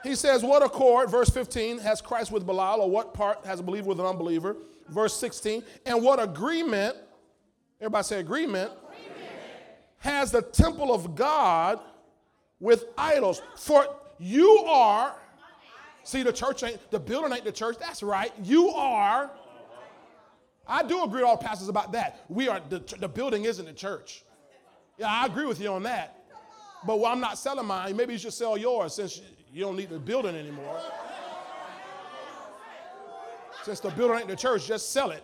he 0.03 0.13
says, 0.13 0.43
What 0.43 0.63
accord, 0.63 1.09
verse 1.09 1.29
15, 1.29 1.79
has 1.79 2.01
Christ 2.01 2.31
with 2.31 2.45
Belial, 2.45 2.81
or 2.81 2.89
what 2.89 3.13
part 3.13 3.45
has 3.45 3.59
a 3.59 3.63
believer 3.63 3.87
with 3.87 3.99
an 3.99 4.05
unbeliever? 4.05 4.55
Verse 4.89 5.15
16. 5.17 5.63
And 5.85 6.03
what 6.03 6.21
agreement, 6.21 6.95
everybody 7.79 8.03
say 8.03 8.19
agreement, 8.19 8.71
agreement, 8.71 9.31
has 9.99 10.31
the 10.31 10.41
temple 10.41 10.93
of 10.93 11.15
God 11.15 11.79
with 12.59 12.85
idols? 12.97 13.41
For 13.57 13.87
you 14.19 14.63
are, 14.67 15.15
see, 16.03 16.23
the 16.23 16.33
church 16.33 16.63
ain't, 16.63 16.79
the 16.91 16.99
building 16.99 17.33
ain't 17.33 17.45
the 17.45 17.51
church. 17.51 17.77
That's 17.79 18.03
right. 18.03 18.31
You 18.43 18.69
are. 18.69 19.31
I 20.67 20.83
do 20.83 21.03
agree 21.03 21.21
with 21.21 21.29
all 21.29 21.37
pastors 21.37 21.69
about 21.69 21.91
that. 21.91 22.25
We 22.27 22.47
are, 22.47 22.59
the, 22.69 22.79
the 22.99 23.07
building 23.07 23.45
isn't 23.45 23.65
the 23.65 23.73
church. 23.73 24.23
Yeah, 24.97 25.07
I 25.07 25.25
agree 25.25 25.45
with 25.45 25.59
you 25.59 25.69
on 25.69 25.83
that. 25.83 26.23
But 26.85 26.99
well, 26.99 27.11
I'm 27.11 27.19
not 27.19 27.37
selling 27.37 27.65
mine. 27.65 27.95
Maybe 27.95 28.13
you 28.13 28.19
should 28.19 28.33
sell 28.33 28.57
yours 28.57 28.95
since 28.95 29.21
you 29.51 29.61
don't 29.61 29.75
need 29.75 29.89
the 29.89 29.99
building 29.99 30.35
anymore. 30.35 30.79
Since 33.65 33.79
the 33.79 33.89
building 33.89 34.19
ain't 34.19 34.27
the 34.27 34.35
church, 34.35 34.67
just 34.67 34.91
sell 34.91 35.09
it. 35.09 35.23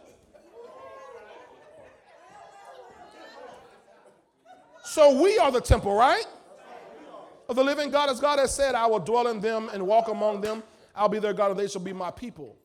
So 4.84 5.22
we 5.22 5.38
are 5.38 5.52
the 5.52 5.62
temple, 5.62 5.94
right? 5.94 6.26
Of 7.48 7.56
the 7.56 7.64
living 7.64 7.92
God, 7.92 8.10
as 8.10 8.20
God 8.20 8.40
has 8.40 8.54
said, 8.56 8.74
I 8.74 8.88
will 8.88 8.98
dwell 8.98 9.28
in 9.28 9.42
them 9.42 9.70
and 9.72 9.86
walk 9.86 10.08
among 10.08 10.42
them. 10.42 10.64
I'll 10.96 11.08
be 11.08 11.20
their 11.20 11.34
God, 11.34 11.52
and 11.52 11.60
they 11.60 11.68
shall 11.68 11.84
be 11.84 11.94
my 11.94 12.10
people. 12.10 12.58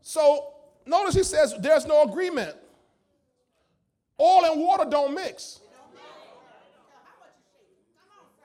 So 0.00 0.54
notice 0.86 1.14
he 1.16 1.22
says 1.22 1.54
there's 1.60 1.84
no 1.84 2.04
agreement. 2.04 2.56
Oil 4.18 4.52
and 4.52 4.58
water 4.58 4.88
don't 4.88 5.14
mix. 5.14 5.60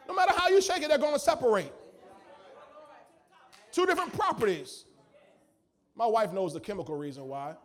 No 0.09 0.13
matter 0.13 0.33
how 0.35 0.49
you 0.49 0.61
shake 0.61 0.83
it, 0.83 0.89
they're 0.89 0.97
going 0.97 1.13
to 1.13 1.19
separate. 1.19 1.71
Two 3.71 3.85
different 3.85 4.11
properties. 4.11 4.83
My 5.97 6.05
wife 6.05 6.31
knows 6.31 6.53
the 6.53 6.59
chemical 6.59 6.95
reason 6.95 7.27
why. 7.27 7.55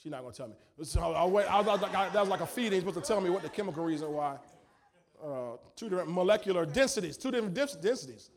She's 0.00 0.12
not 0.12 0.24
to 0.24 0.36
tell 0.36 0.48
me. 0.48 0.54
So 0.84 1.00
I, 1.00 1.24
wait, 1.26 1.46
I 1.46 1.60
was 1.60 1.80
like, 1.80 1.92
that 1.92 2.14
was 2.14 2.28
like 2.28 2.40
a 2.40 2.46
feeding. 2.46 2.78
Supposed 2.80 2.96
to 2.96 3.02
tell 3.02 3.20
me 3.20 3.28
what 3.28 3.42
the 3.42 3.48
chemical 3.48 3.84
reason 3.84 4.12
why. 4.12 4.36
Uh, 5.22 5.56
two 5.74 5.88
different 5.88 6.10
molecular 6.10 6.64
densities, 6.64 7.16
two 7.16 7.32
different 7.32 7.54
densities, 7.54 8.30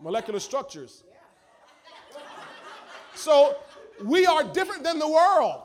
molecular 0.00 0.38
structures. 0.38 1.02
So 3.16 3.56
we 4.04 4.26
are 4.26 4.44
different 4.44 4.84
than 4.84 5.00
the 5.00 5.08
world. 5.08 5.62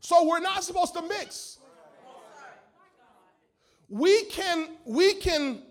So 0.00 0.26
we're 0.26 0.40
not 0.40 0.64
supposed 0.64 0.94
to 0.94 1.02
mix. 1.02 1.58
We 3.90 4.24
can, 4.24 4.68
we 4.86 5.14
can 5.14 5.62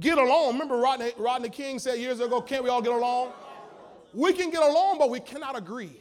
get 0.00 0.18
along. 0.18 0.52
Remember 0.52 0.76
Rodney, 0.76 1.12
Rodney 1.16 1.48
King 1.48 1.78
said 1.78 1.98
years 1.98 2.20
ago, 2.20 2.40
can't 2.40 2.62
we 2.64 2.70
all 2.70 2.82
get 2.82 2.92
along? 2.92 3.32
We 4.14 4.32
can 4.32 4.50
get 4.50 4.62
along, 4.62 4.98
but 4.98 5.10
we 5.10 5.20
cannot 5.20 5.56
agree. 5.56 6.00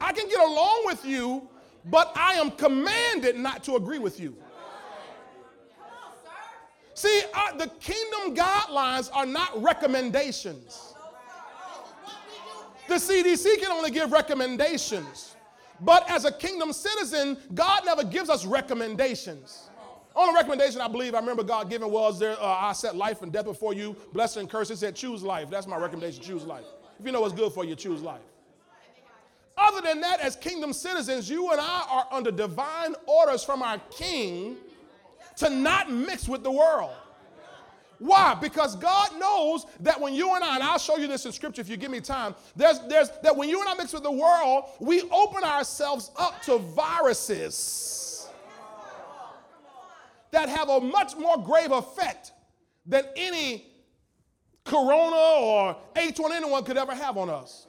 I 0.00 0.12
can 0.12 0.28
get 0.28 0.40
along 0.40 0.82
with 0.86 1.04
you, 1.04 1.48
but 1.86 2.12
I 2.14 2.34
am 2.34 2.50
commanded 2.50 3.36
not 3.36 3.64
to 3.64 3.76
agree 3.76 3.98
with 3.98 4.20
you. 4.20 4.36
See, 6.94 7.22
uh, 7.34 7.56
the 7.56 7.66
kingdom 7.80 8.36
guidelines 8.36 9.10
are 9.12 9.26
not 9.26 9.60
recommendations. 9.60 10.94
The 12.86 12.94
CDC 12.94 13.58
can 13.60 13.72
only 13.72 13.90
give 13.90 14.12
recommendations. 14.12 15.34
But 15.80 16.08
as 16.08 16.24
a 16.24 16.32
kingdom 16.32 16.72
citizen, 16.72 17.36
God 17.52 17.84
never 17.84 18.04
gives 18.04 18.30
us 18.30 18.44
recommendations. 18.46 19.70
Only 20.16 20.34
recommendation 20.34 20.80
I 20.80 20.88
believe 20.88 21.14
I 21.14 21.18
remember 21.18 21.42
God 21.42 21.68
giving 21.68 21.90
was 21.90 22.20
there, 22.20 22.40
uh, 22.40 22.46
I 22.46 22.72
set 22.72 22.94
life 22.94 23.22
and 23.22 23.32
death 23.32 23.46
before 23.46 23.74
you, 23.74 23.96
blessed 24.12 24.36
and 24.36 24.48
curse. 24.48 24.70
It 24.70 24.78
said, 24.78 24.94
choose 24.94 25.22
life. 25.22 25.50
That's 25.50 25.66
my 25.66 25.76
recommendation, 25.76 26.22
choose 26.22 26.44
life. 26.44 26.64
If 27.00 27.06
you 27.06 27.10
know 27.10 27.20
what's 27.20 27.34
good 27.34 27.52
for 27.52 27.64
you, 27.64 27.74
choose 27.74 28.00
life. 28.00 28.20
Other 29.56 29.80
than 29.80 30.00
that, 30.00 30.20
as 30.20 30.36
kingdom 30.36 30.72
citizens, 30.72 31.28
you 31.28 31.50
and 31.50 31.60
I 31.60 31.84
are 31.88 32.06
under 32.12 32.30
divine 32.30 32.94
orders 33.06 33.42
from 33.42 33.62
our 33.62 33.78
king 33.90 34.56
to 35.36 35.50
not 35.50 35.90
mix 35.90 36.28
with 36.28 36.42
the 36.42 36.50
world. 36.50 36.92
Why? 37.98 38.34
Because 38.34 38.76
God 38.76 39.18
knows 39.18 39.66
that 39.80 40.00
when 40.00 40.14
you 40.14 40.34
and 40.34 40.44
I, 40.44 40.56
and 40.56 40.62
I'll 40.62 40.78
show 40.78 40.96
you 40.96 41.06
this 41.06 41.26
in 41.26 41.32
scripture 41.32 41.60
if 41.60 41.68
you 41.68 41.76
give 41.76 41.90
me 41.90 42.00
time, 42.00 42.34
there's, 42.56 42.80
there's 42.88 43.10
that 43.22 43.34
when 43.34 43.48
you 43.48 43.60
and 43.60 43.68
I 43.68 43.74
mix 43.74 43.92
with 43.92 44.02
the 44.02 44.12
world, 44.12 44.64
we 44.80 45.02
open 45.10 45.44
ourselves 45.44 46.10
up 46.16 46.42
to 46.42 46.58
viruses 46.58 48.03
that 50.34 50.48
have 50.48 50.68
a 50.68 50.80
much 50.80 51.16
more 51.16 51.38
grave 51.38 51.70
effect 51.70 52.32
than 52.84 53.04
any 53.16 53.66
corona 54.64 55.16
or 55.16 55.76
H1N1 55.94 56.66
could 56.66 56.76
ever 56.76 56.94
have 56.94 57.16
on 57.16 57.30
us. 57.30 57.66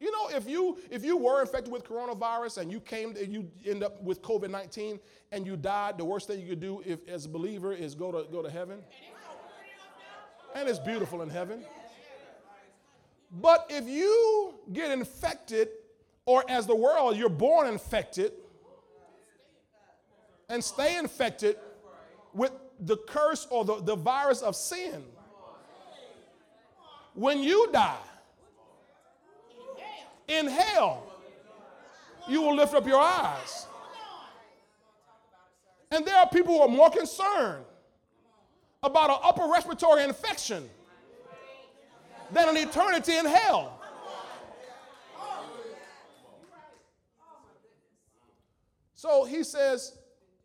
You 0.00 0.12
know, 0.12 0.36
if 0.36 0.48
you 0.48 0.78
if 0.90 1.04
you 1.04 1.16
were 1.16 1.40
infected 1.40 1.72
with 1.72 1.84
coronavirus 1.84 2.58
and 2.58 2.70
you 2.70 2.78
came 2.78 3.16
and 3.16 3.32
you 3.32 3.50
end 3.66 3.82
up 3.82 4.00
with 4.00 4.22
COVID 4.22 4.48
nineteen 4.48 5.00
and 5.32 5.44
you 5.44 5.56
died, 5.56 5.98
the 5.98 6.04
worst 6.04 6.28
thing 6.28 6.40
you 6.40 6.48
could 6.48 6.60
do 6.60 6.80
if 6.86 7.00
as 7.08 7.24
a 7.24 7.28
believer 7.28 7.72
is 7.72 7.96
go 7.96 8.12
to 8.12 8.30
go 8.30 8.40
to 8.40 8.48
heaven. 8.48 8.78
And 10.54 10.68
it's 10.68 10.78
beautiful 10.78 11.22
in 11.22 11.28
heaven. 11.28 11.64
But 13.32 13.66
if 13.68 13.88
you 13.88 14.54
get 14.72 14.92
infected, 14.92 15.68
or 16.26 16.44
as 16.48 16.66
the 16.66 16.76
world, 16.76 17.16
you're 17.16 17.28
born 17.28 17.66
infected 17.66 18.32
and 20.48 20.62
stay 20.62 20.96
infected 20.96 21.56
with 22.32 22.52
the 22.80 22.96
curse 22.96 23.46
or 23.50 23.64
the, 23.64 23.80
the 23.82 23.96
virus 23.96 24.40
of 24.40 24.56
sin, 24.56 25.04
when 27.14 27.42
you 27.42 27.68
die, 27.72 27.96
in 30.28 30.46
hell, 30.46 31.02
you 32.28 32.42
will 32.42 32.54
lift 32.54 32.74
up 32.74 32.86
your 32.86 33.00
eyes. 33.00 33.66
And 35.90 36.04
there 36.06 36.16
are 36.16 36.28
people 36.28 36.54
who 36.54 36.60
are 36.60 36.68
more 36.68 36.90
concerned 36.90 37.64
about 38.82 39.10
an 39.10 39.16
upper 39.22 39.50
respiratory 39.50 40.04
infection 40.04 40.68
than 42.30 42.48
an 42.50 42.56
eternity 42.56 43.16
in 43.16 43.24
hell. 43.24 43.80
So 48.94 49.24
he 49.24 49.42
says, 49.44 49.97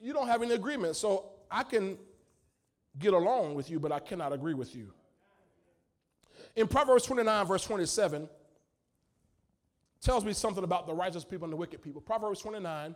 You 0.03 0.11
don't 0.11 0.27
have 0.27 0.43
any 0.43 0.53
agreement. 0.53 0.97
So 0.97 1.31
I 1.49 1.63
can 1.63 1.97
get 2.99 3.13
along 3.13 3.55
with 3.55 3.69
you, 3.69 3.79
but 3.79 3.93
I 3.93 3.99
cannot 3.99 4.33
agree 4.33 4.53
with 4.53 4.75
you. 4.75 4.91
In 6.57 6.67
Proverbs 6.67 7.05
29, 7.05 7.47
verse 7.47 7.63
27, 7.63 8.27
tells 10.01 10.25
me 10.25 10.33
something 10.33 10.65
about 10.65 10.87
the 10.87 10.93
righteous 10.93 11.23
people 11.23 11.45
and 11.45 11.53
the 11.53 11.57
wicked 11.57 11.81
people. 11.81 12.01
Proverbs 12.01 12.41
29, 12.41 12.95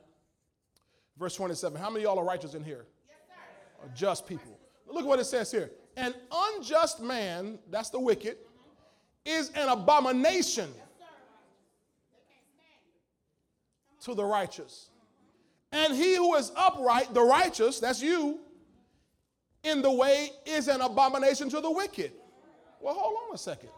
verse 1.17 1.33
27. 1.35 1.79
How 1.79 1.89
many 1.89 2.03
of 2.03 2.09
y'all 2.09 2.19
are 2.19 2.25
righteous 2.25 2.53
in 2.53 2.63
here? 2.63 2.85
Yes, 3.07 3.17
sir. 3.29 3.85
Are 3.85 3.95
just 3.95 4.27
people. 4.27 4.59
Look 4.85 5.03
at 5.03 5.07
what 5.07 5.19
it 5.19 5.25
says 5.25 5.49
here. 5.49 5.71
An 5.95 6.13
unjust 6.29 7.01
man, 7.01 7.57
that's 7.71 7.89
the 7.89 7.99
wicked, 7.99 8.37
is 9.25 9.49
an 9.55 9.69
abomination 9.69 10.69
to 14.01 14.13
the 14.13 14.25
righteous. 14.25 14.89
And 15.71 15.93
he 15.95 16.15
who 16.15 16.35
is 16.35 16.51
upright, 16.55 17.13
the 17.13 17.21
righteous, 17.21 17.79
that's 17.79 18.01
you, 18.01 18.39
in 19.63 19.81
the 19.81 19.91
way 19.91 20.31
is 20.45 20.67
an 20.67 20.81
abomination 20.81 21.49
to 21.49 21.59
the 21.59 21.69
wicked. 21.69 22.11
Well, 22.79 22.93
hold 22.93 23.17
on 23.27 23.35
a 23.35 23.37
second. 23.37 23.69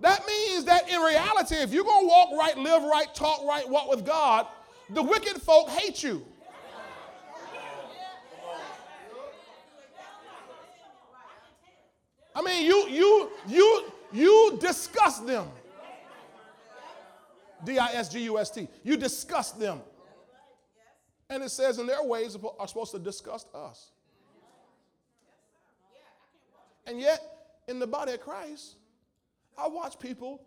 That 0.00 0.26
means 0.26 0.64
that 0.64 0.88
in 0.88 1.00
reality, 1.00 1.56
if 1.56 1.72
you're 1.72 1.84
going 1.84 2.04
to 2.04 2.08
walk 2.08 2.30
right, 2.38 2.56
live 2.58 2.82
right, 2.82 3.12
talk 3.14 3.44
right, 3.44 3.68
walk 3.68 3.88
with 3.88 4.04
God, 4.04 4.46
the 4.90 5.02
wicked 5.02 5.40
folk 5.40 5.68
hate 5.70 6.02
you. 6.02 6.24
I 12.36 12.42
mean, 12.42 12.66
you 12.66 12.88
you 12.88 13.30
you 13.46 13.84
you 14.12 14.58
disgust 14.60 15.24
them. 15.26 15.46
D 17.64 17.78
I 17.78 17.92
S 17.92 18.08
G 18.08 18.20
U 18.24 18.38
S 18.38 18.50
T. 18.50 18.68
You 18.82 18.96
disgust 18.96 19.58
them. 19.58 19.80
And 21.34 21.42
it 21.42 21.50
says 21.50 21.80
in 21.80 21.88
their 21.88 22.04
ways 22.04 22.38
are 22.60 22.68
supposed 22.68 22.92
to 22.92 22.98
disgust 23.00 23.48
us. 23.52 23.90
And 26.86 27.00
yet, 27.00 27.20
in 27.66 27.80
the 27.80 27.88
body 27.88 28.12
of 28.12 28.20
Christ, 28.20 28.76
I 29.58 29.66
watch 29.66 29.98
people 29.98 30.40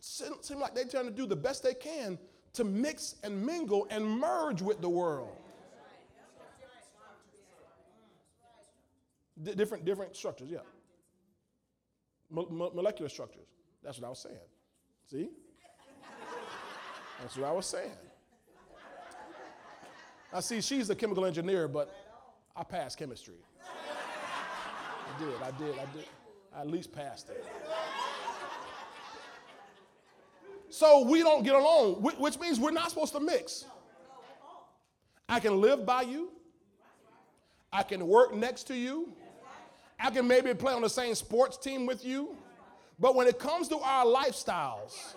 seem 0.00 0.58
like 0.58 0.74
they're 0.74 0.86
trying 0.86 1.04
to 1.04 1.12
do 1.12 1.26
the 1.26 1.36
best 1.36 1.62
they 1.62 1.74
can 1.74 2.18
to 2.54 2.64
mix 2.64 3.14
and 3.22 3.46
mingle 3.46 3.86
and 3.90 4.04
merge 4.04 4.60
with 4.60 4.80
the 4.80 4.88
world. 4.88 5.36
D- 9.40 9.54
different, 9.54 9.84
different 9.84 10.16
structures, 10.16 10.48
yeah. 10.50 10.58
molecular 12.30 13.08
structures. 13.08 13.46
That's 13.84 14.00
what 14.00 14.06
I 14.06 14.10
was 14.10 14.18
saying. 14.18 14.36
See? 15.08 15.28
That's 17.20 17.36
what 17.36 17.46
I 17.46 17.52
was 17.52 17.66
saying. 17.66 17.92
I 20.34 20.40
see 20.40 20.60
she's 20.60 20.90
a 20.90 20.96
chemical 20.96 21.24
engineer, 21.24 21.68
but 21.68 21.94
I 22.56 22.64
passed 22.64 22.98
chemistry. 22.98 23.36
I 23.62 25.18
did, 25.20 25.34
I 25.40 25.50
did, 25.52 25.78
I 25.78 25.86
did. 25.96 26.06
I 26.54 26.60
at 26.62 26.66
least 26.66 26.92
passed 26.92 27.30
it. 27.30 27.44
So 30.70 31.04
we 31.04 31.20
don't 31.20 31.44
get 31.44 31.54
along, 31.54 32.02
which 32.18 32.38
means 32.40 32.58
we're 32.58 32.72
not 32.72 32.90
supposed 32.90 33.12
to 33.12 33.20
mix. 33.20 33.64
I 35.28 35.38
can 35.38 35.60
live 35.60 35.86
by 35.86 36.02
you. 36.02 36.32
I 37.72 37.84
can 37.84 38.06
work 38.08 38.34
next 38.34 38.64
to 38.64 38.74
you. 38.74 39.12
I 40.00 40.10
can 40.10 40.26
maybe 40.26 40.52
play 40.52 40.72
on 40.72 40.82
the 40.82 40.90
same 40.90 41.14
sports 41.14 41.56
team 41.56 41.86
with 41.86 42.04
you. 42.04 42.36
But 42.98 43.14
when 43.14 43.28
it 43.28 43.38
comes 43.38 43.68
to 43.68 43.78
our 43.78 44.04
lifestyles, 44.04 45.14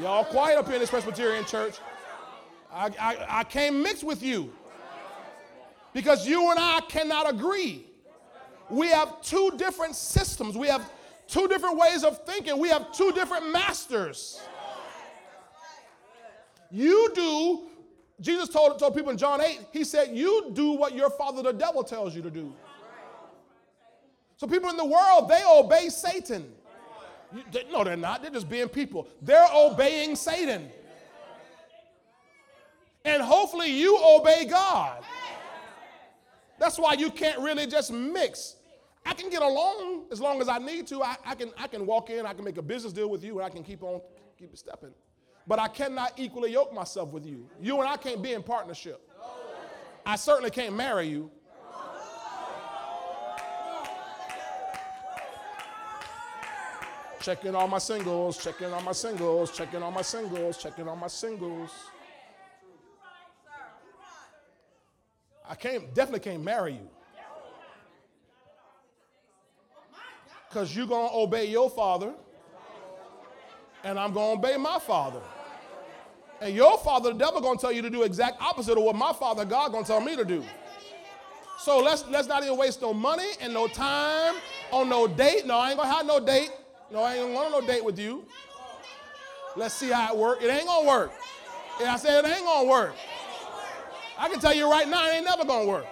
y'all 0.00 0.24
quiet 0.24 0.58
up 0.58 0.64
here 0.64 0.76
in 0.76 0.80
this 0.80 0.90
Presbyterian 0.90 1.44
church, 1.44 1.76
I, 2.76 2.90
I, 3.00 3.26
I 3.40 3.44
can't 3.44 3.76
mix 3.76 4.04
with 4.04 4.22
you 4.22 4.52
because 5.94 6.28
you 6.28 6.50
and 6.50 6.60
I 6.60 6.80
cannot 6.88 7.28
agree. 7.28 7.86
We 8.68 8.88
have 8.88 9.22
two 9.22 9.52
different 9.56 9.96
systems. 9.96 10.58
We 10.58 10.68
have 10.68 10.90
two 11.26 11.48
different 11.48 11.78
ways 11.78 12.04
of 12.04 12.22
thinking. 12.26 12.58
We 12.58 12.68
have 12.68 12.92
two 12.92 13.12
different 13.12 13.50
masters. 13.50 14.38
You 16.70 17.12
do, 17.14 17.68
Jesus 18.20 18.50
told, 18.50 18.78
told 18.78 18.94
people 18.94 19.10
in 19.10 19.16
John 19.16 19.40
8, 19.40 19.58
he 19.72 19.82
said, 19.82 20.10
You 20.12 20.50
do 20.52 20.72
what 20.72 20.94
your 20.94 21.08
father 21.08 21.42
the 21.42 21.52
devil 21.52 21.82
tells 21.82 22.14
you 22.14 22.20
to 22.20 22.30
do. 22.30 22.52
So 24.36 24.46
people 24.46 24.68
in 24.68 24.76
the 24.76 24.84
world, 24.84 25.30
they 25.30 25.42
obey 25.50 25.88
Satan. 25.88 26.52
You, 27.34 27.42
they, 27.50 27.64
no, 27.72 27.84
they're 27.84 27.96
not. 27.96 28.20
They're 28.20 28.30
just 28.30 28.50
being 28.50 28.68
people. 28.68 29.08
They're 29.22 29.48
obeying 29.54 30.14
Satan. 30.14 30.70
And 33.06 33.22
hopefully 33.22 33.70
you 33.70 33.98
obey 34.04 34.44
God. 34.44 35.02
That's 36.58 36.78
why 36.78 36.92
you 36.94 37.10
can't 37.10 37.38
really 37.38 37.66
just 37.66 37.90
mix 37.90 38.56
I 39.06 39.14
can 39.14 39.30
get 39.30 39.40
along 39.40 40.06
as 40.10 40.20
long 40.20 40.40
as 40.40 40.48
I 40.48 40.58
need 40.58 40.88
to. 40.88 41.00
I, 41.02 41.16
I, 41.24 41.36
can, 41.36 41.52
I 41.56 41.68
can 41.68 41.86
walk 41.86 42.10
in, 42.10 42.26
I 42.26 42.32
can 42.32 42.44
make 42.44 42.58
a 42.58 42.62
business 42.62 42.92
deal 42.92 43.08
with 43.08 43.22
you, 43.22 43.38
and 43.38 43.46
I 43.46 43.48
can 43.48 43.62
keep 43.62 43.84
on 43.84 44.00
keep 44.36 44.56
stepping. 44.56 44.90
But 45.46 45.60
I 45.60 45.68
cannot 45.68 46.14
equally 46.16 46.50
yoke 46.52 46.74
myself 46.74 47.12
with 47.12 47.24
you. 47.24 47.48
You 47.62 47.80
and 47.80 47.88
I 47.88 47.96
can't 47.96 48.20
be 48.20 48.32
in 48.32 48.42
partnership. 48.42 49.00
I 50.04 50.16
certainly 50.16 50.50
can't 50.50 50.74
marry 50.74 51.06
you. 51.06 51.30
Checking 57.20 57.54
all 57.54 57.68
my 57.68 57.78
singles, 57.78 58.42
checking 58.42 58.72
all 58.72 58.82
my 58.82 58.92
singles, 58.92 59.56
checking 59.56 59.82
all 59.82 59.90
my 59.90 60.02
singles, 60.02 60.58
checking 60.58 60.88
all 60.88 60.96
my 60.96 61.06
singles. 61.06 61.70
I 65.48 65.54
can't 65.54 65.94
definitely 65.94 66.20
can't 66.30 66.42
marry 66.42 66.74
you. 66.74 66.88
because 70.56 70.74
you're 70.74 70.86
going 70.86 71.06
to 71.10 71.14
obey 71.14 71.44
your 71.44 71.68
father 71.68 72.14
and 73.84 73.98
I'm 73.98 74.14
going 74.14 74.40
to 74.40 74.48
obey 74.48 74.56
my 74.56 74.78
father. 74.78 75.20
And 76.40 76.54
your 76.54 76.78
father, 76.78 77.12
the 77.12 77.18
devil, 77.18 77.42
going 77.42 77.58
to 77.58 77.60
tell 77.60 77.72
you 77.72 77.82
to 77.82 77.90
do 77.90 78.04
exact 78.04 78.40
opposite 78.40 78.78
of 78.78 78.82
what 78.82 78.96
my 78.96 79.12
father, 79.12 79.44
God, 79.44 79.70
going 79.72 79.84
to 79.84 79.88
tell 79.88 80.00
me 80.00 80.16
to 80.16 80.24
do. 80.24 80.42
So 81.58 81.80
let's 81.80 82.06
let's 82.08 82.26
not 82.26 82.42
even 82.42 82.56
waste 82.56 82.80
no 82.80 82.94
money 82.94 83.28
and 83.42 83.52
no 83.52 83.68
time 83.68 84.36
on 84.72 84.88
no 84.88 85.06
date. 85.06 85.46
No, 85.46 85.58
I 85.58 85.70
ain't 85.70 85.78
gonna 85.78 85.92
have 85.92 86.06
no 86.06 86.20
date. 86.20 86.50
No, 86.90 87.02
I 87.02 87.16
ain't 87.16 87.34
gonna 87.34 87.50
no 87.50 87.60
date 87.60 87.84
with 87.84 87.98
you. 87.98 88.24
Let's 89.56 89.74
see 89.74 89.90
how 89.90 90.12
it 90.12 90.18
work. 90.18 90.42
It 90.42 90.48
ain't 90.48 90.66
gonna 90.66 90.86
work. 90.86 91.12
Yeah, 91.80 91.94
I 91.94 91.96
said 91.96 92.24
it 92.24 92.28
ain't 92.28 92.44
gonna 92.44 92.68
work. 92.68 92.94
I 94.18 94.28
can 94.28 94.40
tell 94.40 94.54
you 94.54 94.70
right 94.70 94.88
now, 94.88 95.08
it 95.08 95.14
ain't 95.14 95.24
never 95.24 95.44
gonna 95.44 95.66
work. 95.66 95.86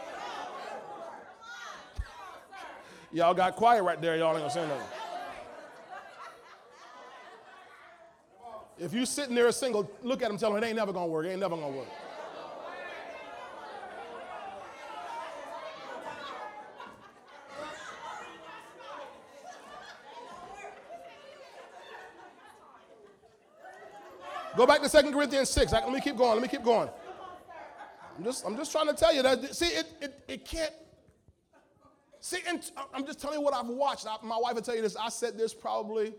Y'all 3.12 3.34
got 3.34 3.54
quiet 3.54 3.82
right 3.82 4.00
there. 4.00 4.16
Y'all 4.16 4.30
ain't 4.30 4.40
gonna 4.40 4.50
say 4.50 4.66
nothing. 4.66 4.86
If 8.76 8.92
you 8.92 9.06
sitting 9.06 9.34
there 9.34 9.46
a 9.46 9.52
single, 9.52 9.88
look 10.02 10.20
at 10.22 10.28
them, 10.28 10.36
tell 10.36 10.52
them 10.52 10.62
it 10.62 10.66
ain't 10.66 10.76
never 10.76 10.92
gonna 10.92 11.06
work. 11.06 11.26
It 11.26 11.30
ain't 11.30 11.40
never 11.40 11.54
gonna 11.54 11.76
work. 11.76 11.86
Go 24.56 24.66
back 24.66 24.82
to 24.82 24.88
2 24.88 25.12
Corinthians 25.12 25.50
6. 25.50 25.72
Let 25.72 25.90
me 25.90 26.00
keep 26.00 26.16
going. 26.16 26.32
Let 26.32 26.42
me 26.42 26.48
keep 26.48 26.62
going. 26.62 26.88
I'm 28.16 28.24
just, 28.24 28.46
I'm 28.46 28.56
just 28.56 28.72
trying 28.72 28.86
to 28.88 28.94
tell 28.94 29.14
you 29.14 29.22
that, 29.22 29.54
see, 29.54 29.66
it, 29.66 29.86
it, 30.00 30.24
it 30.28 30.44
can't. 30.44 30.72
See, 32.20 32.38
and 32.48 32.70
I'm 32.94 33.04
just 33.04 33.20
telling 33.20 33.38
you 33.38 33.44
what 33.44 33.54
I've 33.54 33.66
watched. 33.66 34.06
I, 34.06 34.16
my 34.22 34.38
wife 34.38 34.54
will 34.54 34.62
tell 34.62 34.76
you 34.76 34.82
this. 34.82 34.96
I 34.96 35.08
said 35.08 35.36
this 35.36 35.52
probably 35.52 36.14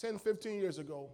10, 0.00 0.18
15 0.18 0.54
years 0.54 0.78
ago, 0.78 1.10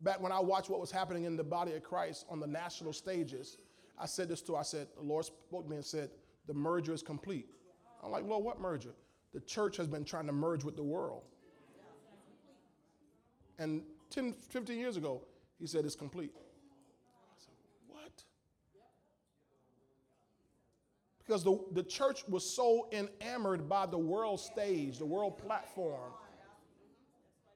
back 0.00 0.20
when 0.20 0.32
I 0.32 0.40
watched 0.40 0.68
what 0.68 0.80
was 0.80 0.90
happening 0.90 1.24
in 1.24 1.36
the 1.36 1.44
body 1.44 1.72
of 1.74 1.82
Christ 1.82 2.26
on 2.28 2.40
the 2.40 2.46
national 2.46 2.92
stages. 2.92 3.58
I 3.98 4.06
said 4.06 4.28
this 4.28 4.42
to 4.42 4.52
her. 4.54 4.58
I 4.58 4.62
said, 4.62 4.88
the 4.96 5.02
Lord 5.02 5.26
spoke 5.26 5.64
to 5.64 5.70
me 5.70 5.76
and 5.76 5.84
said, 5.84 6.10
the 6.46 6.54
merger 6.54 6.92
is 6.92 7.02
complete. 7.02 7.46
I'm 8.02 8.10
like, 8.10 8.24
Lord, 8.24 8.44
what 8.44 8.60
merger? 8.60 8.94
The 9.32 9.40
church 9.40 9.76
has 9.76 9.86
been 9.86 10.04
trying 10.04 10.26
to 10.26 10.32
merge 10.32 10.64
with 10.64 10.76
the 10.76 10.82
world. 10.82 11.22
And 13.58 13.82
10, 14.10 14.34
15 14.50 14.78
years 14.78 14.96
ago, 14.96 15.22
he 15.58 15.66
said, 15.66 15.84
It's 15.84 15.94
complete. 15.94 16.32
Said, 17.38 17.54
what? 17.88 18.24
Because 21.32 21.44
the, 21.44 21.58
the 21.72 21.82
church 21.82 22.28
was 22.28 22.44
so 22.44 22.88
enamored 22.92 23.66
by 23.66 23.86
the 23.86 23.96
world 23.96 24.38
stage, 24.38 24.98
the 24.98 25.06
world 25.06 25.38
platform, 25.38 26.12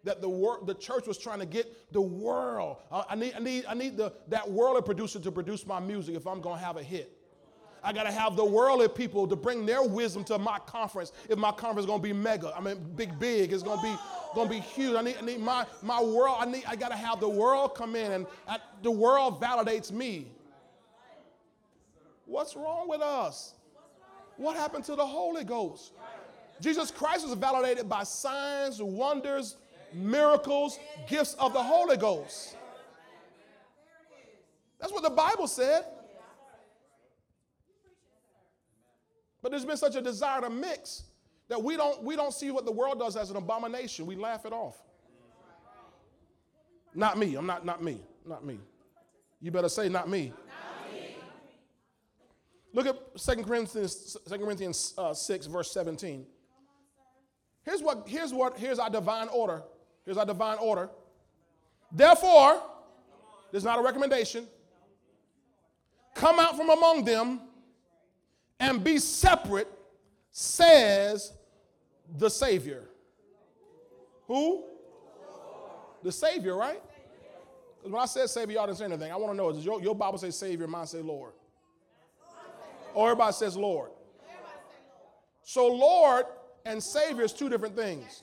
that 0.02 0.22
the, 0.22 0.28
wor- 0.30 0.60
the 0.64 0.72
church 0.72 1.06
was 1.06 1.18
trying 1.18 1.40
to 1.40 1.44
get 1.44 1.92
the 1.92 2.00
world. 2.00 2.78
Uh, 2.90 3.02
I 3.06 3.16
need, 3.16 3.34
I 3.36 3.38
need, 3.38 3.66
I 3.68 3.74
need 3.74 3.98
the, 3.98 4.14
that 4.28 4.50
worldly 4.50 4.80
producer 4.80 5.20
to 5.20 5.30
produce 5.30 5.66
my 5.66 5.78
music 5.78 6.14
if 6.14 6.26
I'm 6.26 6.40
going 6.40 6.58
to 6.58 6.64
have 6.64 6.78
a 6.78 6.82
hit. 6.82 7.12
I 7.84 7.92
got 7.92 8.04
to 8.04 8.12
have 8.12 8.34
the 8.34 8.46
worldly 8.46 8.88
people 8.88 9.28
to 9.28 9.36
bring 9.36 9.66
their 9.66 9.82
wisdom 9.82 10.24
to 10.24 10.38
my 10.38 10.58
conference 10.60 11.12
if 11.28 11.36
my 11.36 11.52
conference 11.52 11.80
is 11.80 11.86
going 11.86 12.00
to 12.00 12.08
be 12.08 12.14
mega. 12.14 12.54
I 12.56 12.62
mean, 12.62 12.78
big, 12.96 13.18
big. 13.18 13.52
It's 13.52 13.62
going 13.62 13.76
to 13.76 13.82
be 13.82 13.94
gonna 14.34 14.48
be 14.48 14.60
huge. 14.60 14.96
I 14.96 15.02
need, 15.02 15.16
I 15.20 15.22
need 15.22 15.40
my, 15.40 15.66
my 15.82 16.02
world, 16.02 16.36
I 16.40 16.46
need, 16.46 16.64
I 16.66 16.76
gotta 16.76 16.96
have 16.96 17.20
the 17.20 17.28
world 17.28 17.74
come 17.74 17.94
in 17.94 18.12
and 18.12 18.26
I, 18.48 18.58
the 18.82 18.90
world 18.90 19.38
validates 19.38 19.92
me. 19.92 20.28
What's 22.26 22.56
wrong 22.56 22.88
with 22.88 23.00
us? 23.00 23.55
What 24.36 24.56
happened 24.56 24.84
to 24.84 24.94
the 24.94 25.06
Holy 25.06 25.44
Ghost? 25.44 25.92
Jesus 26.60 26.90
Christ 26.90 27.26
was 27.26 27.36
validated 27.38 27.88
by 27.88 28.02
signs, 28.02 28.80
wonders, 28.82 29.56
miracles, 29.92 30.78
gifts 31.08 31.34
of 31.34 31.52
the 31.52 31.62
Holy 31.62 31.96
Ghost. 31.96 32.56
That's 34.80 34.92
what 34.92 35.02
the 35.02 35.10
Bible 35.10 35.48
said. 35.48 35.84
But 39.42 39.50
there's 39.50 39.64
been 39.64 39.76
such 39.76 39.96
a 39.96 40.02
desire 40.02 40.40
to 40.40 40.50
mix 40.50 41.04
that 41.48 41.62
we 41.62 41.76
don't, 41.76 42.02
we 42.02 42.16
don't 42.16 42.34
see 42.34 42.50
what 42.50 42.64
the 42.64 42.72
world 42.72 42.98
does 42.98 43.16
as 43.16 43.30
an 43.30 43.36
abomination. 43.36 44.06
We 44.06 44.16
laugh 44.16 44.44
it 44.44 44.52
off. 44.52 44.76
Not 46.94 47.18
me. 47.18 47.36
I'm 47.36 47.46
not, 47.46 47.64
not 47.64 47.82
me. 47.82 48.00
Not 48.26 48.44
me. 48.44 48.58
You 49.40 49.50
better 49.50 49.68
say, 49.68 49.88
not 49.88 50.08
me. 50.08 50.32
Look 52.76 52.86
at 52.86 53.16
2 53.16 53.42
Corinthians, 53.42 54.18
2 54.28 54.36
Corinthians 54.36 54.92
uh, 54.98 55.14
6, 55.14 55.46
verse 55.46 55.72
17. 55.72 56.26
Here's 57.64 57.80
what, 57.80 58.06
here's 58.06 58.34
what, 58.34 58.58
here's 58.58 58.78
our 58.78 58.90
divine 58.90 59.28
order. 59.28 59.62
Here's 60.04 60.18
our 60.18 60.26
divine 60.26 60.58
order. 60.58 60.90
Therefore, 61.90 62.62
there's 63.50 63.64
not 63.64 63.78
a 63.78 63.82
recommendation. 63.82 64.46
Come 66.14 66.38
out 66.38 66.54
from 66.54 66.68
among 66.68 67.06
them 67.06 67.40
and 68.60 68.84
be 68.84 68.98
separate, 68.98 69.72
says 70.30 71.32
the 72.18 72.28
Savior. 72.28 72.84
Who? 74.26 74.64
The 76.02 76.12
Savior, 76.12 76.54
right? 76.54 76.82
Because 77.78 77.90
when 77.90 78.02
I 78.02 78.06
said 78.06 78.28
Savior, 78.28 78.56
y'all 78.56 78.66
didn't 78.66 78.78
say 78.78 78.84
anything. 78.84 79.10
I 79.10 79.16
want 79.16 79.32
to 79.32 79.36
know, 79.36 79.50
does 79.50 79.64
your, 79.64 79.80
your 79.80 79.94
Bible 79.94 80.18
say 80.18 80.30
Savior, 80.30 80.66
mine 80.66 80.86
say 80.86 81.00
Lord? 81.00 81.32
Or 82.96 83.10
everybody 83.10 83.34
says 83.34 83.58
Lord. 83.58 83.90
So 85.42 85.68
Lord 85.68 86.24
and 86.64 86.82
Savior 86.82 87.24
is 87.24 87.32
two 87.34 87.50
different 87.50 87.76
things. 87.76 88.22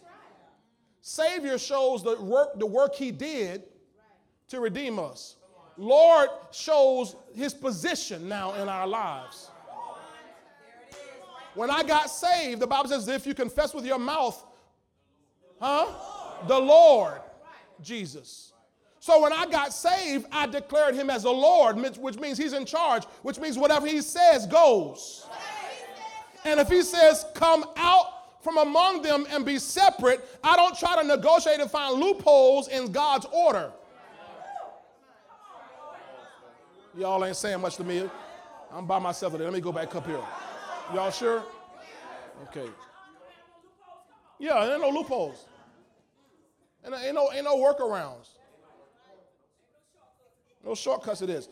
Savior 0.99 1.59
shows 1.59 2.03
the 2.03 2.19
work, 2.19 2.57
the 2.57 2.65
work 2.65 2.95
he 2.95 3.12
did 3.12 3.63
to 4.47 4.59
redeem 4.59 4.97
us. 4.97 5.36
Lord 5.77 6.29
shows 6.51 7.15
his 7.36 7.53
position 7.53 8.27
now 8.27 8.55
in 8.55 8.67
our 8.67 8.88
lives. 8.88 9.51
When 11.53 11.69
I 11.69 11.83
got 11.83 12.09
saved, 12.09 12.59
the 12.59 12.67
Bible 12.67 12.89
says 12.89 13.07
if 13.07 13.27
you 13.27 13.36
confess 13.36 13.75
with 13.75 13.86
your 13.86 13.99
mouth, 13.99 14.43
huh? 15.59 15.86
The 16.47 16.59
Lord 16.59 17.21
Jesus. 17.79 18.53
So 19.04 19.22
when 19.22 19.34
I 19.34 19.46
got 19.46 19.74
saved, 19.74 20.28
I 20.32 20.48
declared 20.48 20.96
him 20.96 21.10
as 21.10 21.26
a 21.26 21.30
Lord, 21.30 21.76
which 21.98 22.18
means 22.20 22.38
he's 22.38 22.54
in 22.54 22.63
charge, 22.63 23.04
which 23.22 23.38
means 23.38 23.58
whatever 23.58 23.86
he 23.86 24.00
says 24.00 24.48
goes. 24.48 25.28
And 26.46 26.58
if 26.58 26.70
he 26.70 26.84
says, 26.84 27.26
come 27.34 27.66
out 27.76 28.42
from 28.42 28.58
among 28.60 29.02
them 29.02 29.28
and 29.30 29.46
be 29.46 29.60
separate, 29.60 30.26
I 30.42 30.56
don't 30.56 30.80
try 30.80 31.02
to 31.02 31.06
negotiate 31.06 31.60
and 31.60 31.70
find 31.70 32.00
loopholes 32.00 32.70
in 32.70 32.94
God's 32.94 33.26
order. 33.26 33.74
Y'all 36.98 37.26
ain't 37.26 37.36
saying 37.36 37.60
much 37.60 37.76
to 37.76 37.84
me. 37.84 38.10
I'm 38.72 38.86
by 38.86 39.00
myself 39.00 39.34
today. 39.34 39.44
Let 39.44 39.52
me 39.52 39.60
go 39.60 39.74
back 39.74 39.94
up 39.98 40.08
here. 40.08 40.22
Y'all 40.94 41.12
sure? 41.12 41.44
Okay. 42.44 42.70
Yeah, 44.39 44.63
there 44.63 44.76
ain't 44.76 44.82
no 44.82 44.98
loopholes. 44.98 45.46
And 46.86 46.96
ain't 46.96 47.16
no, 47.16 47.34
ain't 47.34 47.44
no 47.44 47.58
workarounds. 47.58 48.30
No 50.63 50.76
shortcuts 50.76 51.21
it 51.21 51.30
is. 51.30 51.49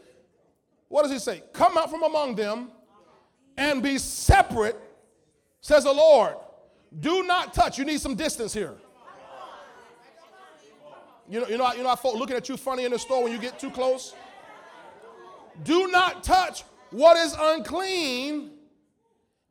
What 0.88 1.04
does 1.04 1.12
he 1.12 1.20
say? 1.20 1.44
Come 1.54 1.78
out 1.78 1.90
from 1.90 2.04
among 2.04 2.36
them 2.36 2.70
and 3.58 3.82
be 3.82 3.98
separate, 3.98 4.80
says 5.62 5.84
the 5.84 5.94
Lord. 5.94 6.36
Do 7.00 7.24
not 7.24 7.54
touch. 7.54 7.78
You 7.78 7.86
need 7.86 8.02
some 8.02 8.16
distance 8.16 8.54
here. 8.54 8.76
You 11.30 11.40
know, 11.40 11.48
you 11.48 11.58
know, 11.58 11.74
you 11.74 11.84
know, 11.84 11.96
folk 11.96 12.16
looking 12.16 12.36
at 12.36 12.50
you 12.50 12.58
funny 12.58 12.84
in 12.84 12.92
the 12.92 13.00
store 13.00 13.24
when 13.24 13.32
you 13.32 13.38
get 13.38 13.58
too 13.58 13.72
close. 13.72 14.14
Do 15.64 15.88
not 15.88 16.24
touch 16.24 16.64
what 16.90 17.16
is 17.18 17.36
unclean, 17.40 18.52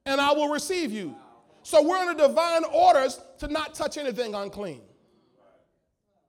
and 0.04 0.20
I 0.20 0.32
will 0.32 0.48
receive 0.48 0.92
you. 0.92 1.16
So 1.62 1.82
we're 1.82 1.96
under 1.96 2.26
divine 2.26 2.64
orders 2.64 3.20
to 3.38 3.48
not 3.48 3.74
touch 3.74 3.96
anything 3.96 4.34
unclean. 4.34 4.82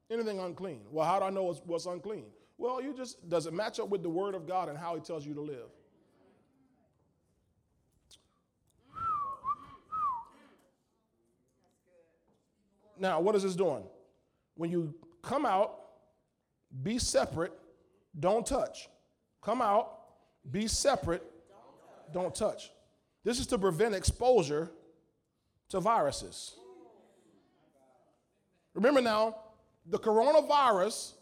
Anything 0.09 0.39
unclean. 0.39 0.81
Well, 0.89 1.05
how 1.05 1.19
do 1.19 1.25
I 1.25 1.29
know 1.29 1.43
what's, 1.43 1.61
what's 1.65 1.85
unclean? 1.85 2.25
Well, 2.61 2.79
you 2.79 2.93
just, 2.93 3.27
does 3.27 3.47
it 3.47 3.53
match 3.53 3.79
up 3.79 3.89
with 3.89 4.03
the 4.03 4.09
word 4.09 4.35
of 4.35 4.45
God 4.45 4.69
and 4.69 4.77
how 4.77 4.93
he 4.93 5.01
tells 5.01 5.25
you 5.25 5.33
to 5.33 5.41
live? 5.41 5.71
Now, 12.99 13.19
what 13.19 13.33
is 13.35 13.41
this 13.41 13.55
doing? 13.55 13.81
When 14.53 14.69
you 14.69 14.93
come 15.23 15.43
out, 15.43 15.75
be 16.83 16.99
separate, 16.99 17.51
don't 18.19 18.45
touch. 18.45 18.89
Come 19.41 19.59
out, 19.59 19.97
be 20.51 20.67
separate, 20.67 21.23
don't 22.13 22.35
touch. 22.35 22.69
This 23.23 23.39
is 23.39 23.47
to 23.47 23.57
prevent 23.57 23.95
exposure 23.95 24.69
to 25.69 25.79
viruses. 25.79 26.53
Remember 28.75 29.01
now, 29.01 29.37
the 29.87 29.97
coronavirus, 29.97 31.13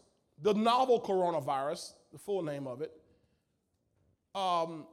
the 0.42 0.54
novel 0.54 1.00
coronavirus, 1.00 1.92
the 2.12 2.18
full 2.18 2.42
name 2.42 2.66
of 2.66 2.80
it, 2.80 2.92
um, 4.34 4.86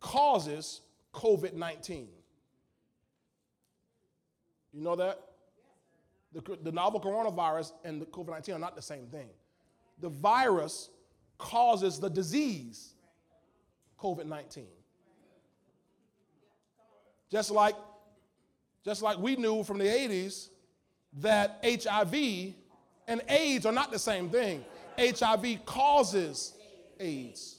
causes 0.00 0.80
COVID 1.12 1.54
19. 1.54 2.08
You 4.72 4.82
know 4.82 4.96
that? 4.96 5.20
The, 6.32 6.58
the 6.62 6.72
novel 6.72 7.00
coronavirus 7.00 7.72
and 7.84 8.00
the 8.00 8.06
COVID 8.06 8.30
19 8.30 8.54
are 8.54 8.58
not 8.58 8.76
the 8.76 8.82
same 8.82 9.06
thing. 9.06 9.28
The 10.00 10.10
virus 10.10 10.90
causes 11.38 11.98
the 11.98 12.10
disease, 12.10 12.94
COVID 13.98 14.26
19. 14.26 14.66
Just 17.30 17.50
like, 17.50 17.74
just 18.84 19.02
like 19.02 19.18
we 19.18 19.36
knew 19.36 19.64
from 19.64 19.78
the 19.78 19.84
80s 19.84 20.48
that 21.20 21.64
HIV 21.64 22.54
and 23.08 23.22
AIDS 23.28 23.66
are 23.66 23.72
not 23.72 23.90
the 23.90 23.98
same 23.98 24.30
thing. 24.30 24.64
HIV 24.96 25.64
causes 25.64 26.52
AIDS. 27.00 27.56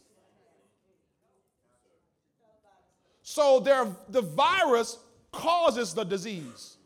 So 3.24 3.60
the 3.60 4.22
virus 4.22 4.98
causes 5.32 5.94
the 5.94 6.04
disease. 6.04 6.78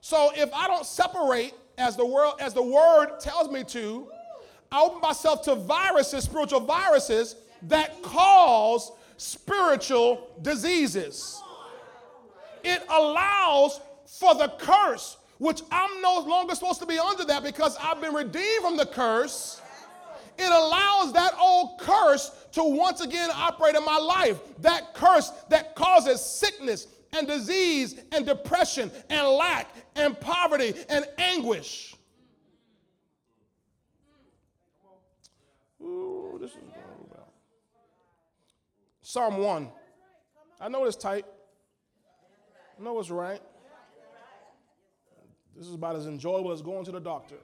So 0.00 0.32
if 0.34 0.52
I 0.52 0.66
don't 0.66 0.86
separate 0.86 1.54
as 1.78 1.96
the 1.96 2.04
world 2.04 2.34
as 2.40 2.52
the 2.52 2.62
word 2.62 3.20
tells 3.20 3.50
me 3.50 3.62
to, 3.64 4.08
I 4.72 4.82
open 4.82 5.00
myself 5.00 5.42
to 5.44 5.54
viruses, 5.54 6.24
spiritual 6.24 6.60
viruses 6.60 7.36
that 7.62 8.02
cause 8.02 8.92
spiritual 9.16 10.28
diseases. 10.42 11.42
It 12.62 12.82
allows 12.88 13.80
for 14.06 14.34
the 14.34 14.48
curse, 14.58 15.16
which 15.40 15.62
I'm 15.72 16.02
no 16.02 16.20
longer 16.20 16.54
supposed 16.54 16.80
to 16.80 16.86
be 16.86 16.98
under 16.98 17.24
that 17.24 17.42
because 17.42 17.74
I've 17.78 18.00
been 18.00 18.14
redeemed 18.14 18.62
from 18.62 18.76
the 18.76 18.84
curse. 18.84 19.60
It 20.38 20.50
allows 20.50 21.14
that 21.14 21.32
old 21.40 21.80
curse 21.80 22.30
to 22.52 22.62
once 22.62 23.00
again 23.00 23.30
operate 23.32 23.74
in 23.74 23.84
my 23.84 23.96
life. 23.96 24.38
That 24.58 24.92
curse 24.92 25.30
that 25.48 25.74
causes 25.74 26.20
sickness 26.20 26.88
and 27.14 27.26
disease 27.26 27.98
and 28.12 28.26
depression 28.26 28.90
and 29.08 29.26
lack 29.28 29.74
and 29.96 30.18
poverty 30.20 30.74
and 30.90 31.06
anguish. 31.16 31.94
Ooh, 35.82 36.36
this 36.38 36.50
is 36.50 36.56
going 36.56 37.08
well. 37.08 37.32
Psalm 39.00 39.38
1. 39.38 39.70
I 40.60 40.68
know 40.68 40.84
it's 40.84 40.96
tight. 40.96 41.24
I 42.78 42.82
know 42.82 42.98
it's 43.00 43.08
right. 43.08 43.40
This 45.56 45.66
is 45.66 45.74
about 45.74 45.96
as 45.96 46.06
enjoyable 46.06 46.52
as 46.52 46.62
going 46.62 46.84
to 46.84 46.92
the 46.92 47.00
doctor. 47.00 47.36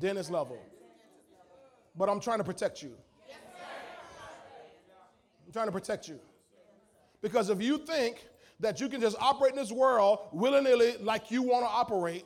Dentist 0.00 0.30
level. 0.30 0.58
But 1.96 2.08
I'm 2.08 2.20
trying 2.20 2.38
to 2.38 2.44
protect 2.44 2.82
you. 2.82 2.92
I'm 5.46 5.52
trying 5.52 5.66
to 5.66 5.72
protect 5.72 6.08
you. 6.08 6.18
Because 7.20 7.50
if 7.50 7.62
you 7.62 7.78
think 7.78 8.26
that 8.60 8.80
you 8.80 8.88
can 8.88 9.00
just 9.00 9.16
operate 9.20 9.52
in 9.52 9.58
this 9.58 9.72
world 9.72 10.20
willy 10.32 10.62
nilly 10.62 10.96
like 11.00 11.30
you 11.30 11.42
want 11.42 11.64
to 11.64 11.68
operate 11.68 12.24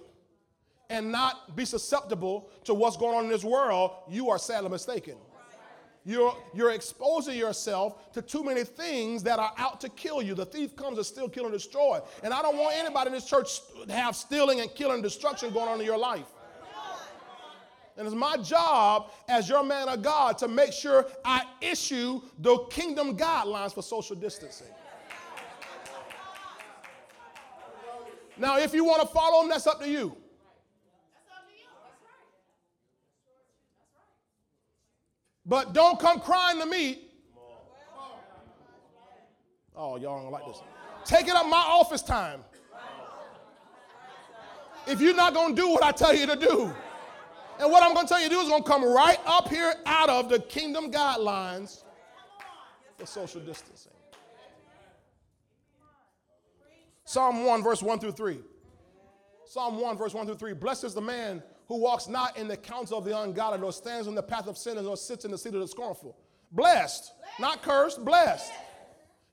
and 0.88 1.10
not 1.10 1.56
be 1.56 1.64
susceptible 1.64 2.50
to 2.64 2.74
what's 2.74 2.96
going 2.96 3.16
on 3.16 3.24
in 3.24 3.30
this 3.30 3.42
world, 3.44 3.90
you 4.08 4.30
are 4.30 4.38
sadly 4.38 4.70
mistaken. 4.70 5.16
You're, 6.09 6.36
you're 6.54 6.70
exposing 6.70 7.36
yourself 7.36 8.12
to 8.12 8.22
too 8.22 8.44
many 8.44 8.62
things 8.62 9.24
that 9.24 9.40
are 9.40 9.52
out 9.59 9.80
to 9.80 9.88
kill 9.88 10.22
you. 10.22 10.36
The 10.36 10.46
thief 10.46 10.76
comes 10.76 10.98
to 10.98 11.04
steal, 11.04 11.28
kill, 11.28 11.46
and 11.46 11.52
destroy. 11.52 11.98
And 12.22 12.32
I 12.32 12.42
don't 12.42 12.57
want 12.57 12.76
anybody 12.76 13.09
in 13.09 13.14
this 13.14 13.28
church 13.28 13.59
to 13.88 13.92
have 13.92 14.14
stealing 14.14 14.61
and 14.61 14.72
killing 14.72 14.94
and 14.94 15.02
destruction 15.02 15.52
going 15.52 15.68
on 15.68 15.80
in 15.80 15.84
your 15.84 15.98
life. 15.98 16.26
And 17.96 18.07
it's 18.07 18.14
my 18.14 18.36
job 18.36 19.11
as 19.26 19.48
your 19.48 19.64
man 19.64 19.88
of 19.88 20.00
God 20.00 20.38
to 20.38 20.46
make 20.46 20.72
sure 20.72 21.07
I 21.24 21.42
issue 21.61 22.22
the 22.38 22.57
kingdom 22.70 23.16
guidelines 23.16 23.74
for 23.74 23.82
social 23.82 24.14
distancing. 24.14 24.68
Now, 28.36 28.59
if 28.59 28.72
you 28.72 28.84
want 28.84 29.00
to 29.00 29.09
follow 29.09 29.40
them, 29.40 29.50
that's 29.50 29.66
up 29.66 29.80
to 29.80 29.88
you. 29.88 30.16
But 35.47 35.72
don't 35.72 35.99
come 36.01 36.20
crying 36.20 36.59
to 36.59 36.66
me. 36.66 37.03
Oh, 39.76 39.97
y'all 39.97 40.22
don't 40.22 40.32
like 40.32 40.44
this. 40.47 40.61
Take 41.05 41.28
it 41.28 41.34
up 41.34 41.47
my 41.47 41.64
office 41.68 42.03
time. 42.03 42.40
If 44.86 45.01
you're 45.01 45.14
not 45.14 45.34
going 45.34 45.55
to 45.55 45.62
do 45.62 45.68
what 45.68 45.82
I 45.82 45.92
tell 45.92 46.14
you 46.14 46.26
to 46.26 46.36
do. 46.36 46.72
And 47.59 47.72
what 47.72 47.82
I'm 47.82 47.94
going 47.94 48.07
to 48.07 48.12
tell 48.12 48.20
you 48.20 48.28
to 48.28 48.34
do 48.34 48.40
is 48.40 48.49
going 48.49 48.62
to 48.62 48.68
come 48.68 48.84
right 48.84 49.18
up 49.24 49.49
here 49.49 49.74
out 49.86 50.09
of 50.09 50.28
the 50.28 50.40
kingdom 50.40 50.90
guidelines 50.90 51.84
for 52.99 53.07
social 53.07 53.40
distancing. 53.40 53.92
Psalm 57.05 57.44
1, 57.44 57.62
verse 57.62 57.82
1 57.82 57.99
through 57.99 58.12
3. 58.12 58.40
Psalm 59.47 59.80
1, 59.80 59.97
verse 59.97 60.12
1 60.12 60.26
through 60.26 60.34
3. 60.34 60.55
Blessed 60.55 60.84
is 60.84 60.94
the 60.94 61.01
man 61.01 61.42
who 61.68 61.78
walks 61.78 62.08
not 62.08 62.36
in 62.36 62.48
the 62.48 62.56
counsel 62.56 62.98
of 62.98 63.04
the 63.04 63.18
ungodly, 63.18 63.58
nor 63.58 63.72
stands 63.72 64.06
on 64.06 64.14
the 64.14 64.22
path 64.22 64.46
of 64.46 64.56
sinners, 64.56 64.84
nor 64.84 64.96
sits 64.96 65.24
in 65.24 65.30
the 65.30 65.38
seat 65.38 65.54
of 65.54 65.60
the 65.60 65.68
scornful. 65.68 66.16
Blessed, 66.52 67.12
not 67.40 67.62
cursed, 67.62 68.04
blessed. 68.04 68.52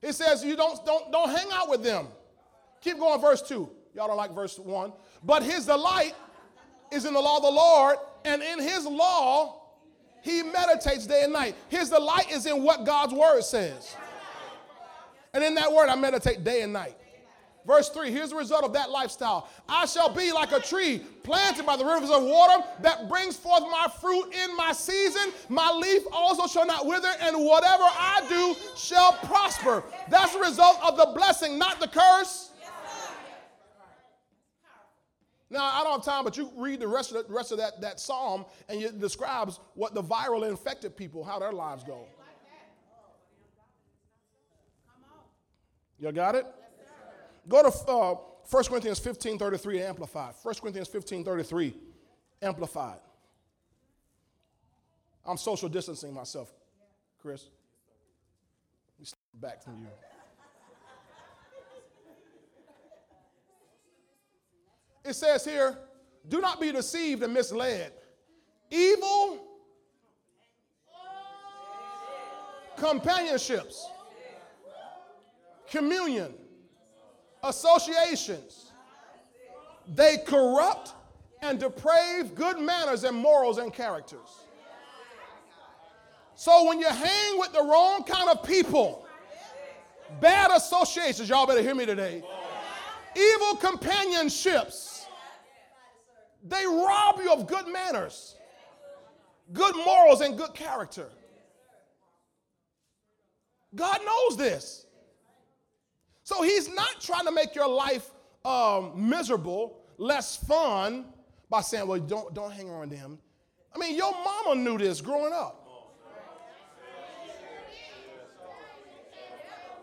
It 0.02 0.14
says 0.14 0.44
you 0.44 0.56
don't, 0.56 0.84
don't, 0.84 1.10
don't 1.12 1.30
hang 1.30 1.48
out 1.52 1.70
with 1.70 1.82
them. 1.82 2.08
Keep 2.80 2.98
going, 2.98 3.20
verse 3.20 3.40
2. 3.42 3.70
Y'all 3.94 4.08
don't 4.08 4.16
like 4.16 4.34
verse 4.34 4.58
1. 4.58 4.92
But 5.22 5.42
his 5.42 5.66
delight 5.66 6.14
is 6.90 7.04
in 7.04 7.14
the 7.14 7.20
law 7.20 7.36
of 7.36 7.42
the 7.42 7.50
Lord, 7.50 7.96
and 8.24 8.42
in 8.42 8.60
his 8.60 8.84
law 8.84 9.62
he 10.22 10.42
meditates 10.42 11.06
day 11.06 11.22
and 11.24 11.32
night. 11.32 11.54
His 11.68 11.90
delight 11.90 12.30
is 12.32 12.46
in 12.46 12.62
what 12.62 12.84
God's 12.84 13.14
word 13.14 13.42
says. 13.42 13.96
And 15.32 15.42
in 15.42 15.54
that 15.56 15.72
word, 15.72 15.88
I 15.88 15.96
meditate 15.96 16.44
day 16.44 16.62
and 16.62 16.72
night. 16.72 16.96
Verse 17.66 17.88
3 17.88 18.10
here's 18.10 18.30
the 18.30 18.36
result 18.36 18.64
of 18.64 18.72
that 18.74 18.90
lifestyle 18.90 19.48
I 19.68 19.86
shall 19.86 20.12
be 20.12 20.32
like 20.32 20.52
a 20.52 20.60
tree 20.60 21.00
planted 21.22 21.64
by 21.64 21.76
the 21.76 21.84
rivers 21.84 22.10
of 22.10 22.22
water 22.22 22.62
that 22.80 23.08
brings 23.08 23.36
forth 23.36 23.62
my 23.62 23.86
fruit 24.00 24.34
in 24.34 24.56
my 24.56 24.72
season. 24.72 25.32
My 25.48 25.70
leaf 25.70 26.02
also 26.12 26.46
shall 26.46 26.66
not 26.66 26.86
wither, 26.86 27.10
and 27.20 27.36
whatever 27.38 27.84
I 27.84 28.24
do 28.28 28.54
shall 28.76 29.12
prosper. 29.24 29.82
That's 30.10 30.34
the 30.34 30.40
result 30.40 30.78
of 30.84 30.96
the 30.98 31.12
blessing, 31.14 31.58
not 31.58 31.80
the 31.80 31.88
curse. 31.88 32.50
Now, 35.50 35.64
I 35.64 35.84
don't 35.84 35.92
have 35.92 36.04
time, 36.04 36.24
but 36.24 36.36
you 36.36 36.50
read 36.56 36.80
the 36.80 36.88
rest 36.88 37.12
of, 37.12 37.28
the, 37.28 37.32
rest 37.32 37.52
of 37.52 37.58
that, 37.58 37.80
that 37.80 38.00
psalm 38.00 38.44
and 38.68 38.82
it 38.82 39.00
describes 39.00 39.60
what 39.74 39.94
the 39.94 40.02
viral 40.02 40.48
infected 40.48 40.96
people, 40.96 41.22
how 41.22 41.38
their 41.38 41.52
lives 41.52 41.84
go. 41.84 42.06
You 46.00 46.10
got 46.10 46.34
it? 46.34 46.46
Go 47.48 47.62
to 47.62 47.90
uh, 47.90 48.14
1 48.50 48.64
Corinthians 48.64 48.98
15 48.98 49.38
33 49.38 49.82
Amplified. 49.82 50.34
1 50.42 50.54
Corinthians 50.56 50.88
15 50.88 51.24
33 51.24 51.74
Amplified. 52.42 52.98
I'm 55.26 55.36
social 55.36 55.68
distancing 55.68 56.12
myself, 56.12 56.52
Chris. 57.20 57.46
We 58.98 59.06
step 59.06 59.18
back 59.40 59.62
from 59.62 59.80
you. 59.80 59.88
It 65.04 65.14
says 65.14 65.44
here, 65.44 65.78
do 66.28 66.40
not 66.40 66.60
be 66.60 66.72
deceived 66.72 67.22
and 67.22 67.34
misled. 67.34 67.92
Evil 68.70 69.44
companionships, 72.76 73.86
communion, 75.70 76.32
associations. 77.44 78.72
They 79.94 80.18
corrupt 80.18 80.92
and 81.42 81.60
deprave 81.60 82.34
good 82.34 82.58
manners 82.58 83.04
and 83.04 83.16
morals 83.16 83.58
and 83.58 83.72
characters. 83.72 84.44
So 86.34 86.66
when 86.66 86.80
you 86.80 86.88
hang 86.88 87.38
with 87.38 87.52
the 87.52 87.62
wrong 87.62 88.02
kind 88.04 88.28
of 88.30 88.42
people, 88.42 89.06
bad 90.20 90.50
associations, 90.50 91.28
y'all 91.28 91.46
better 91.46 91.62
hear 91.62 91.74
me 91.74 91.86
today, 91.86 92.22
evil 93.16 93.56
companionships, 93.56 95.06
they 96.42 96.66
rob 96.66 97.20
you 97.22 97.32
of 97.32 97.46
good 97.46 97.68
manners, 97.68 98.36
good 99.52 99.76
morals, 99.76 100.22
and 100.22 100.36
good 100.36 100.54
character. 100.54 101.08
God 103.74 104.00
knows 104.04 104.36
this. 104.36 104.83
So 106.24 106.42
he's 106.42 106.74
not 106.74 107.00
trying 107.00 107.26
to 107.26 107.32
make 107.32 107.54
your 107.54 107.68
life 107.68 108.10
um, 108.44 108.92
miserable, 108.96 109.76
less 109.98 110.36
fun 110.36 111.04
by 111.50 111.60
saying, 111.60 111.86
well, 111.86 112.00
don't, 112.00 112.34
don't 112.34 112.50
hang 112.50 112.68
around 112.68 112.90
them. 112.90 113.18
I 113.74 113.78
mean, 113.78 113.94
your 113.94 114.12
mama 114.12 114.54
knew 114.54 114.78
this 114.78 115.00
growing 115.02 115.32
up. 115.34 115.60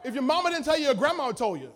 If 0.03 0.15
your 0.15 0.23
mama 0.23 0.49
didn't 0.49 0.65
tell 0.65 0.79
you, 0.79 0.85
your 0.85 0.95
grandma 0.95 1.31
told 1.31 1.61
you. 1.61 1.71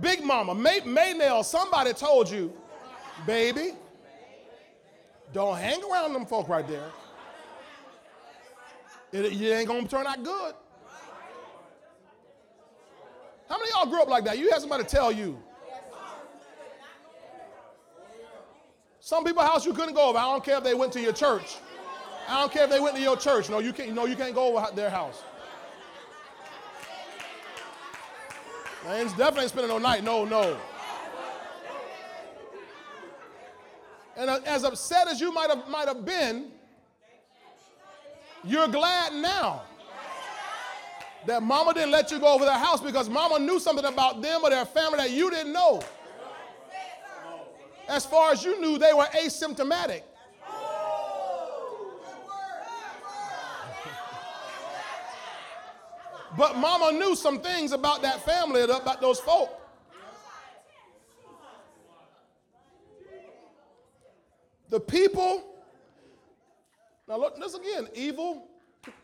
Big 0.00 0.24
mama, 0.24 0.54
May, 0.54 0.80
Maynell, 0.80 1.44
somebody 1.44 1.92
told 1.92 2.30
you, 2.30 2.54
baby, 3.26 3.72
don't 5.34 5.58
hang 5.58 5.82
around 5.82 6.14
them 6.14 6.24
folk 6.24 6.48
right 6.48 6.66
there. 6.66 6.90
It, 9.12 9.26
it 9.26 9.52
ain't 9.52 9.68
gonna 9.68 9.86
turn 9.88 10.06
out 10.06 10.22
good. 10.22 10.54
How 13.48 13.56
many 13.56 13.70
of 13.70 13.76
y'all 13.76 13.86
grew 13.86 14.02
up 14.02 14.08
like 14.08 14.24
that? 14.24 14.38
You 14.38 14.50
had 14.50 14.60
somebody 14.60 14.84
tell 14.84 15.10
you. 15.10 15.38
Some 19.00 19.24
people's 19.24 19.46
house 19.46 19.64
you 19.64 19.72
couldn't 19.72 19.94
go 19.94 20.10
over. 20.10 20.18
I 20.18 20.22
don't 20.22 20.44
care 20.44 20.58
if 20.58 20.64
they 20.64 20.74
went 20.74 20.92
to 20.92 21.00
your 21.00 21.14
church. 21.14 21.56
I 22.28 22.40
don't 22.40 22.52
care 22.52 22.64
if 22.64 22.70
they 22.70 22.78
went 22.78 22.94
to 22.96 23.00
your 23.00 23.16
church. 23.16 23.48
No, 23.48 23.58
you 23.58 23.72
can't. 23.72 23.94
No, 23.94 24.04
you 24.04 24.16
can't 24.16 24.34
go 24.34 24.54
over 24.54 24.74
their 24.74 24.90
house. 24.90 25.22
Man, 28.84 29.06
definitely 29.16 29.48
spending 29.48 29.70
no 29.70 29.78
night. 29.78 30.04
No, 30.04 30.26
no. 30.26 30.58
And 34.16 34.28
as 34.28 34.64
upset 34.64 35.08
as 35.08 35.20
you 35.20 35.32
might 35.32 35.48
have 35.48 35.68
might 35.68 35.88
have 35.88 36.04
been, 36.04 36.50
you're 38.44 38.68
glad 38.68 39.14
now 39.14 39.62
that 41.26 41.42
mama 41.42 41.74
didn't 41.74 41.90
let 41.90 42.10
you 42.10 42.18
go 42.18 42.34
over 42.34 42.44
their 42.44 42.58
house 42.58 42.80
because 42.80 43.08
mama 43.08 43.38
knew 43.38 43.58
something 43.58 43.84
about 43.84 44.22
them 44.22 44.40
or 44.42 44.50
their 44.50 44.64
family 44.64 44.98
that 44.98 45.10
you 45.10 45.30
didn't 45.30 45.52
know. 45.52 45.82
As 47.88 48.04
far 48.04 48.32
as 48.32 48.44
you 48.44 48.60
knew, 48.60 48.78
they 48.78 48.92
were 48.92 49.06
asymptomatic. 49.06 50.02
But 56.36 56.56
mama 56.56 56.92
knew 56.92 57.16
some 57.16 57.40
things 57.40 57.72
about 57.72 58.02
that 58.02 58.24
family, 58.24 58.62
about 58.62 59.00
those 59.00 59.18
folk. 59.18 59.50
The 64.68 64.78
people, 64.78 65.42
now 67.08 67.16
look, 67.16 67.40
this 67.40 67.54
again, 67.54 67.88
evil 67.94 68.47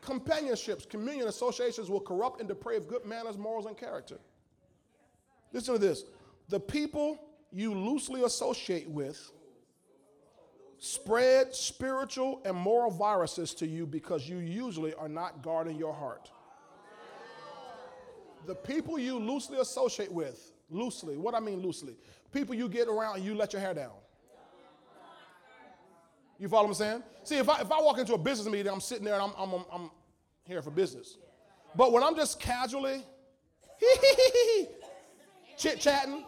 companionships, 0.01 0.87
communion, 0.87 1.29
associations 1.29 1.91
will 1.91 2.01
corrupt 2.01 2.41
and 2.41 2.49
deprave 2.49 2.87
good 2.87 3.05
manners, 3.05 3.37
morals, 3.37 3.67
and 3.67 3.77
character. 3.77 4.19
Listen 5.53 5.75
to 5.75 5.81
this. 5.81 6.05
The 6.49 6.61
people 6.61 7.19
you 7.53 7.75
loosely 7.75 8.25
associate 8.25 8.89
with 8.89 9.31
spread 10.79 11.55
spiritual 11.55 12.43
and 12.45 12.55
moral 12.55 12.91
viruses 12.91 13.55
to 13.55 13.67
you 13.67 13.87
because 13.87 14.29
you 14.29 14.39
usually 14.39 14.93
are 14.95 15.09
not 15.09 15.43
guarding 15.43 15.77
your 15.77 15.95
heart. 15.95 16.31
The 18.47 18.55
people 18.55 18.99
you 18.99 19.19
loosely 19.19 19.59
associate 19.59 20.13
with, 20.13 20.53
loosely, 20.69 21.17
what 21.17 21.35
I 21.35 21.41
mean 21.41 21.63
loosely, 21.63 21.97
people 22.33 22.55
you 22.55 22.69
get 22.69 22.89
around 22.89 23.17
and 23.17 23.25
you 23.25 23.35
let 23.35 23.55
your 23.55 23.63
hair 23.63 23.73
down. 23.73 23.93
You 26.45 26.49
follow 26.51 26.65
what 26.65 26.73
I'm 26.73 26.75
saying? 26.75 27.03
See, 27.23 27.39
if 27.39 27.49
I, 27.49 27.63
if 27.63 27.73
I 27.73 27.81
walk 27.81 27.97
into 27.97 28.13
a 28.13 28.19
business 28.19 28.53
meeting, 28.53 28.71
I'm 28.71 28.83
sitting 28.83 29.03
there 29.03 29.15
and 29.15 29.23
I'm, 29.23 29.33
I'm, 29.39 29.65
I'm, 29.73 29.91
here 30.45 30.61
for 30.61 30.71
business. 30.71 31.17
But 31.75 31.91
when 31.91 32.03
I'm 32.03 32.15
just 32.15 32.39
casually 32.39 33.03
chit 35.57 35.81
chatting, 35.81 36.23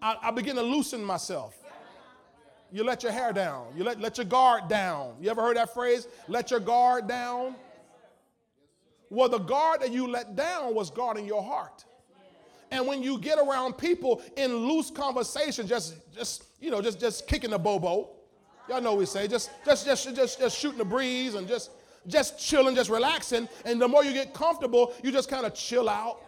I, 0.00 0.16
I 0.22 0.30
begin 0.30 0.56
to 0.56 0.62
loosen 0.62 1.04
myself. 1.04 1.54
You 2.72 2.82
let 2.82 3.02
your 3.02 3.12
hair 3.12 3.34
down. 3.34 3.66
You 3.76 3.84
let, 3.84 4.00
let 4.00 4.16
your 4.16 4.24
guard 4.24 4.68
down. 4.68 5.16
You 5.20 5.28
ever 5.28 5.42
heard 5.42 5.58
that 5.58 5.74
phrase? 5.74 6.08
Let 6.26 6.50
your 6.50 6.60
guard 6.60 7.06
down. 7.06 7.56
Well, 9.10 9.28
the 9.28 9.40
guard 9.40 9.82
that 9.82 9.92
you 9.92 10.08
let 10.08 10.34
down 10.34 10.74
was 10.74 10.88
guarding 10.88 11.26
your 11.26 11.42
heart. 11.42 11.84
And 12.70 12.86
when 12.86 13.02
you 13.02 13.18
get 13.18 13.38
around 13.38 13.74
people 13.74 14.22
in 14.38 14.56
loose 14.56 14.90
conversation, 14.90 15.66
just, 15.66 15.94
just 16.16 16.44
you 16.58 16.70
know, 16.70 16.80
just, 16.80 16.98
just 16.98 17.26
kicking 17.26 17.50
the 17.50 17.58
bobo, 17.58 18.16
y'all 18.70 18.80
know 18.80 18.94
we 18.94 19.04
say, 19.04 19.26
just, 19.26 19.50
just, 19.64 19.84
just, 19.84 20.14
just, 20.14 20.38
just 20.38 20.56
shooting 20.56 20.78
the 20.78 20.84
breeze 20.84 21.34
and 21.34 21.48
just, 21.48 21.72
just 22.06 22.38
chilling, 22.38 22.74
just 22.74 22.88
relaxing. 22.88 23.48
And 23.64 23.82
the 23.82 23.88
more 23.88 24.04
you 24.04 24.12
get 24.12 24.32
comfortable, 24.32 24.94
you 25.02 25.10
just 25.10 25.28
kind 25.28 25.44
of 25.44 25.54
chill 25.54 25.88
out. 25.88 26.20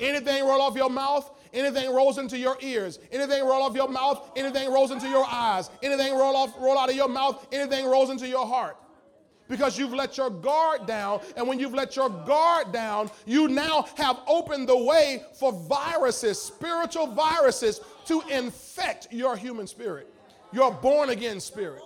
Anything 0.00 0.46
roll 0.46 0.62
off 0.62 0.74
your 0.74 0.88
mouth, 0.88 1.30
anything 1.52 1.94
rolls 1.94 2.16
into 2.16 2.38
your 2.38 2.56
ears. 2.62 2.98
Anything 3.12 3.44
roll 3.44 3.62
off 3.62 3.74
your 3.74 3.88
mouth, 3.88 4.30
anything 4.34 4.72
rolls 4.72 4.92
into 4.92 5.08
your 5.08 5.26
eyes. 5.28 5.68
Anything 5.82 6.14
roll 6.14 6.34
off, 6.34 6.54
roll 6.58 6.78
out 6.78 6.88
of 6.88 6.96
your 6.96 7.08
mouth, 7.08 7.46
anything 7.52 7.84
rolls 7.84 8.08
into 8.08 8.26
your 8.26 8.46
heart. 8.46 8.78
Because 9.46 9.78
you've 9.78 9.92
let 9.92 10.16
your 10.16 10.30
guard 10.30 10.86
down, 10.86 11.20
and 11.36 11.46
when 11.46 11.58
you've 11.58 11.74
let 11.74 11.96
your 11.96 12.08
guard 12.08 12.72
down, 12.72 13.10
you 13.26 13.48
now 13.48 13.84
have 13.96 14.20
opened 14.26 14.68
the 14.68 14.76
way 14.76 15.22
for 15.38 15.52
viruses, 15.52 16.40
spiritual 16.40 17.08
viruses, 17.08 17.80
to 18.06 18.22
infect 18.30 19.08
your 19.10 19.36
human 19.36 19.66
spirit, 19.66 20.08
your 20.52 20.72
born 20.72 21.10
again 21.10 21.40
spirit. 21.40 21.82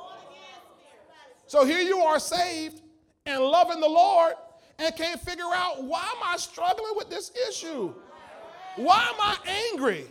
So 1.46 1.64
here 1.64 1.80
you 1.80 1.98
are 1.98 2.18
saved 2.18 2.80
and 3.26 3.42
loving 3.42 3.80
the 3.80 3.88
Lord 3.88 4.34
and 4.78 4.94
can't 4.96 5.20
figure 5.20 5.44
out 5.54 5.84
why 5.84 6.02
am 6.02 6.22
I 6.22 6.36
struggling 6.36 6.92
with 6.96 7.10
this 7.10 7.30
issue? 7.48 7.94
Why 8.76 9.08
am 9.08 9.20
I 9.20 9.36
angry? 9.72 10.06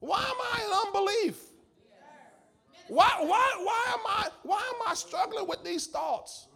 Why 0.00 0.20
am 0.20 0.36
I 0.40 0.64
in 0.64 0.86
unbelief? 0.86 1.44
Why, 2.88 3.08
why, 3.18 3.54
why, 3.62 3.84
am 3.92 4.00
I, 4.06 4.28
why 4.42 4.72
am 4.74 4.90
I 4.90 4.94
struggling 4.94 5.46
with 5.46 5.62
these 5.62 5.86
thoughts? 5.86 6.48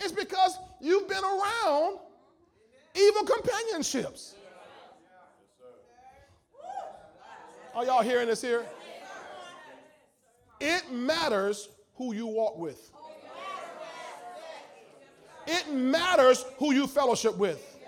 It's 0.00 0.12
because 0.12 0.58
you've 0.80 1.08
been 1.08 1.24
around 1.24 1.98
evil 2.94 3.24
companionships. 3.24 4.34
Are 7.78 7.84
y'all 7.84 8.02
hearing 8.02 8.26
this 8.26 8.42
here? 8.42 8.66
It 10.60 10.90
matters 10.90 11.68
who 11.94 12.12
you 12.12 12.26
walk 12.26 12.58
with. 12.58 12.90
It 15.46 15.72
matters 15.72 16.44
who 16.58 16.74
you 16.74 16.88
fellowship 16.88 17.36
with. 17.36 17.78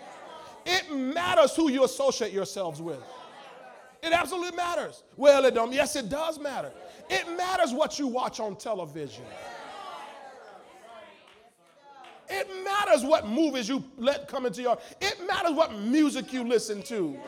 It 0.64 0.94
matters 0.94 1.56
who 1.56 1.72
you 1.72 1.82
associate 1.82 2.32
yourselves 2.32 2.80
with. 2.80 3.02
It 4.00 4.12
absolutely 4.12 4.56
matters. 4.56 5.02
Well, 5.16 5.44
it 5.44 5.54
don't. 5.54 5.72
Yes, 5.72 5.96
it 5.96 6.08
does 6.08 6.38
matter. 6.38 6.70
It 7.08 7.26
matters 7.36 7.72
what 7.72 7.98
you 7.98 8.06
watch 8.06 8.38
on 8.38 8.54
television. 8.54 9.24
It 12.28 12.46
matters 12.64 13.02
what 13.02 13.26
movies 13.26 13.68
you 13.68 13.82
let 13.98 14.28
come 14.28 14.46
into 14.46 14.62
your. 14.62 14.78
It 15.00 15.26
matters 15.26 15.50
what 15.50 15.76
music 15.76 16.32
you 16.32 16.44
listen 16.44 16.80
to. 16.84 17.18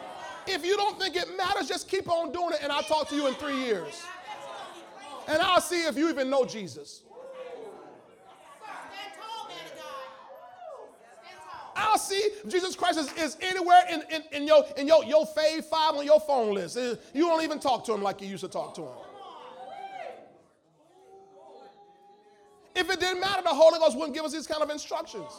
If 0.47 0.65
you 0.65 0.77
don't 0.77 0.99
think 0.99 1.17
it 1.17 1.37
matters, 1.37 1.69
just 1.69 1.89
keep 1.89 2.09
on 2.09 2.33
doing 2.33 2.55
it, 2.55 2.61
and 2.63 2.73
I'll 2.73 2.83
talk 2.83 3.09
to 3.11 3.15
you 3.15 3.27
in 3.29 3.35
three 3.35 3.65
years. 3.65 4.03
And 5.29 5.41
I'll 5.41 5.61
see 5.61 5.83
if 5.87 5.97
you 5.97 6.09
even 6.09 6.29
know 6.29 6.45
Jesus. 6.45 7.03
I'll 11.75 11.99
see 11.99 12.31
Jesus 12.49 12.77
Christ 12.77 12.99
is, 12.99 13.13
is 13.15 13.37
anywhere 13.41 13.83
in, 13.91 14.03
in, 14.11 14.23
in, 14.33 14.47
your, 14.47 14.65
in 14.77 14.87
your, 14.87 15.05
your 15.05 15.27
fave 15.27 15.65
five 15.65 15.95
on 15.95 16.05
your 16.05 16.21
phone 16.21 16.55
list. 16.55 16.77
You 16.77 17.27
don't 17.27 17.43
even 17.43 17.59
talk 17.59 17.85
to 17.85 17.95
him 17.95 18.03
like 18.03 18.21
you 18.21 18.29
used 18.29 18.45
to 18.45 18.49
talk 18.49 18.75
to 18.75 18.83
him. 18.83 18.97
If 22.75 22.91
it 22.91 23.01
didn't 23.01 23.21
matter, 23.21 23.43
the 23.43 23.51
Holy 23.51 23.79
Ghost 23.79 23.97
wouldn't 23.97 24.15
give 24.15 24.25
us 24.25 24.33
these 24.33 24.47
kind 24.47 24.63
of 24.63 24.71
instructions. 24.71 25.31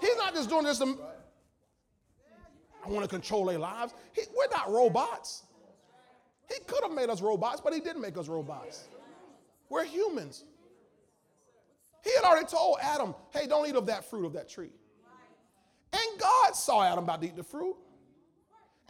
He's 0.00 0.16
not 0.16 0.34
just 0.34 0.48
doing 0.48 0.64
this 0.64 0.78
to, 0.78 0.98
I 2.88 2.92
want 2.92 3.04
to 3.04 3.10
control 3.10 3.44
their 3.44 3.58
lives. 3.58 3.92
He, 4.12 4.22
we're 4.36 4.50
not 4.50 4.70
robots. 4.70 5.44
He 6.48 6.58
could 6.66 6.82
have 6.82 6.92
made 6.92 7.10
us 7.10 7.20
robots, 7.20 7.60
but 7.60 7.74
he 7.74 7.80
didn't 7.80 8.00
make 8.00 8.16
us 8.16 8.28
robots. 8.28 8.88
We're 9.68 9.84
humans. 9.84 10.44
He 12.02 12.10
had 12.14 12.24
already 12.24 12.46
told 12.46 12.78
Adam, 12.80 13.14
hey, 13.30 13.46
don't 13.46 13.68
eat 13.68 13.76
of 13.76 13.86
that 13.86 14.08
fruit 14.08 14.24
of 14.24 14.32
that 14.32 14.48
tree. 14.48 14.70
And 15.92 16.20
God 16.20 16.54
saw 16.54 16.84
Adam 16.84 17.04
about 17.04 17.20
to 17.20 17.28
eat 17.28 17.36
the 17.36 17.42
fruit. 17.42 17.76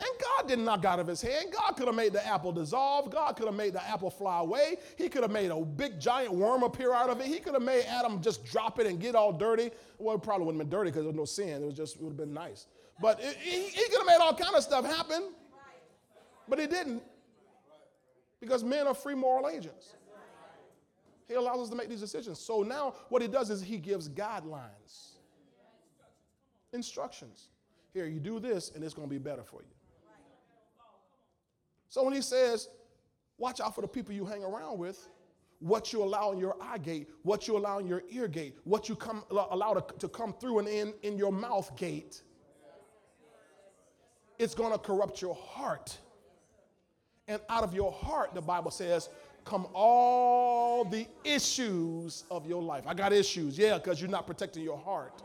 And 0.00 0.08
God 0.20 0.48
didn't 0.48 0.64
knock 0.64 0.84
out 0.84 1.00
of 1.00 1.08
his 1.08 1.20
hand. 1.20 1.46
God 1.52 1.72
could 1.72 1.86
have 1.86 1.96
made 1.96 2.12
the 2.12 2.24
apple 2.24 2.52
dissolve. 2.52 3.10
God 3.10 3.34
could 3.34 3.46
have 3.46 3.56
made 3.56 3.72
the 3.72 3.84
apple 3.84 4.10
fly 4.10 4.38
away. 4.38 4.76
He 4.96 5.08
could 5.08 5.22
have 5.22 5.32
made 5.32 5.50
a 5.50 5.60
big 5.60 5.98
giant 5.98 6.32
worm 6.32 6.62
appear 6.62 6.94
out 6.94 7.10
of 7.10 7.20
it. 7.20 7.26
He 7.26 7.40
could 7.40 7.54
have 7.54 7.64
made 7.64 7.84
Adam 7.88 8.22
just 8.22 8.44
drop 8.44 8.78
it 8.78 8.86
and 8.86 9.00
get 9.00 9.16
all 9.16 9.32
dirty. 9.32 9.72
Well, 9.98 10.14
it 10.14 10.22
probably 10.22 10.46
wouldn't 10.46 10.62
have 10.62 10.70
been 10.70 10.78
dirty 10.78 10.90
because 10.90 11.02
there 11.02 11.12
was 11.12 11.16
no 11.16 11.24
sin. 11.24 11.62
It 11.62 11.66
was 11.66 11.74
just, 11.74 11.96
it 11.96 12.02
would 12.02 12.10
have 12.10 12.16
been 12.16 12.32
nice. 12.32 12.66
But 13.00 13.20
he, 13.20 13.62
he 13.68 13.88
could 13.88 13.98
have 13.98 14.06
made 14.06 14.18
all 14.20 14.34
kind 14.34 14.54
of 14.54 14.62
stuff 14.62 14.84
happen. 14.84 15.30
But 16.48 16.58
he 16.58 16.66
didn't. 16.66 17.02
Because 18.40 18.64
men 18.64 18.86
are 18.86 18.94
free 18.94 19.14
moral 19.14 19.48
agents. 19.48 19.94
He 21.26 21.34
allows 21.34 21.60
us 21.60 21.68
to 21.68 21.76
make 21.76 21.88
these 21.88 22.00
decisions. 22.00 22.38
So 22.40 22.62
now 22.62 22.94
what 23.10 23.20
he 23.20 23.28
does 23.28 23.50
is 23.50 23.60
he 23.60 23.76
gives 23.76 24.08
guidelines 24.08 25.18
instructions. 26.72 27.48
Here, 27.92 28.06
you 28.06 28.20
do 28.20 28.38
this, 28.40 28.72
and 28.74 28.84
it's 28.84 28.94
going 28.94 29.08
to 29.08 29.12
be 29.12 29.18
better 29.18 29.42
for 29.42 29.62
you. 29.62 29.74
So 31.88 32.04
when 32.04 32.14
he 32.14 32.20
says, 32.20 32.68
watch 33.38 33.60
out 33.60 33.74
for 33.74 33.80
the 33.80 33.88
people 33.88 34.14
you 34.14 34.26
hang 34.26 34.44
around 34.44 34.78
with, 34.78 35.08
what 35.60 35.92
you 35.92 36.02
allow 36.02 36.32
in 36.32 36.38
your 36.38 36.56
eye 36.60 36.78
gate, 36.78 37.08
what 37.22 37.48
you 37.48 37.56
allow 37.56 37.78
in 37.78 37.86
your 37.86 38.02
ear 38.10 38.28
gate, 38.28 38.56
what 38.64 38.88
you 38.88 38.94
come, 38.94 39.24
allow 39.30 39.74
to, 39.74 39.84
to 39.98 40.08
come 40.08 40.32
through 40.34 40.60
and 40.60 40.68
in, 40.68 40.94
in 41.02 41.16
your 41.18 41.32
mouth 41.32 41.74
gate, 41.76 42.22
it's 44.38 44.54
going 44.54 44.72
to 44.72 44.78
corrupt 44.78 45.20
your 45.20 45.34
heart. 45.34 45.96
And 47.26 47.40
out 47.48 47.64
of 47.64 47.74
your 47.74 47.92
heart, 47.92 48.34
the 48.34 48.40
Bible 48.40 48.70
says, 48.70 49.08
come 49.44 49.66
all 49.74 50.84
the 50.84 51.06
issues 51.24 52.24
of 52.30 52.46
your 52.46 52.62
life. 52.62 52.84
I 52.86 52.94
got 52.94 53.12
issues, 53.12 53.58
yeah, 53.58 53.78
because 53.78 54.00
you're 54.00 54.10
not 54.10 54.26
protecting 54.26 54.62
your 54.62 54.78
heart. 54.78 55.22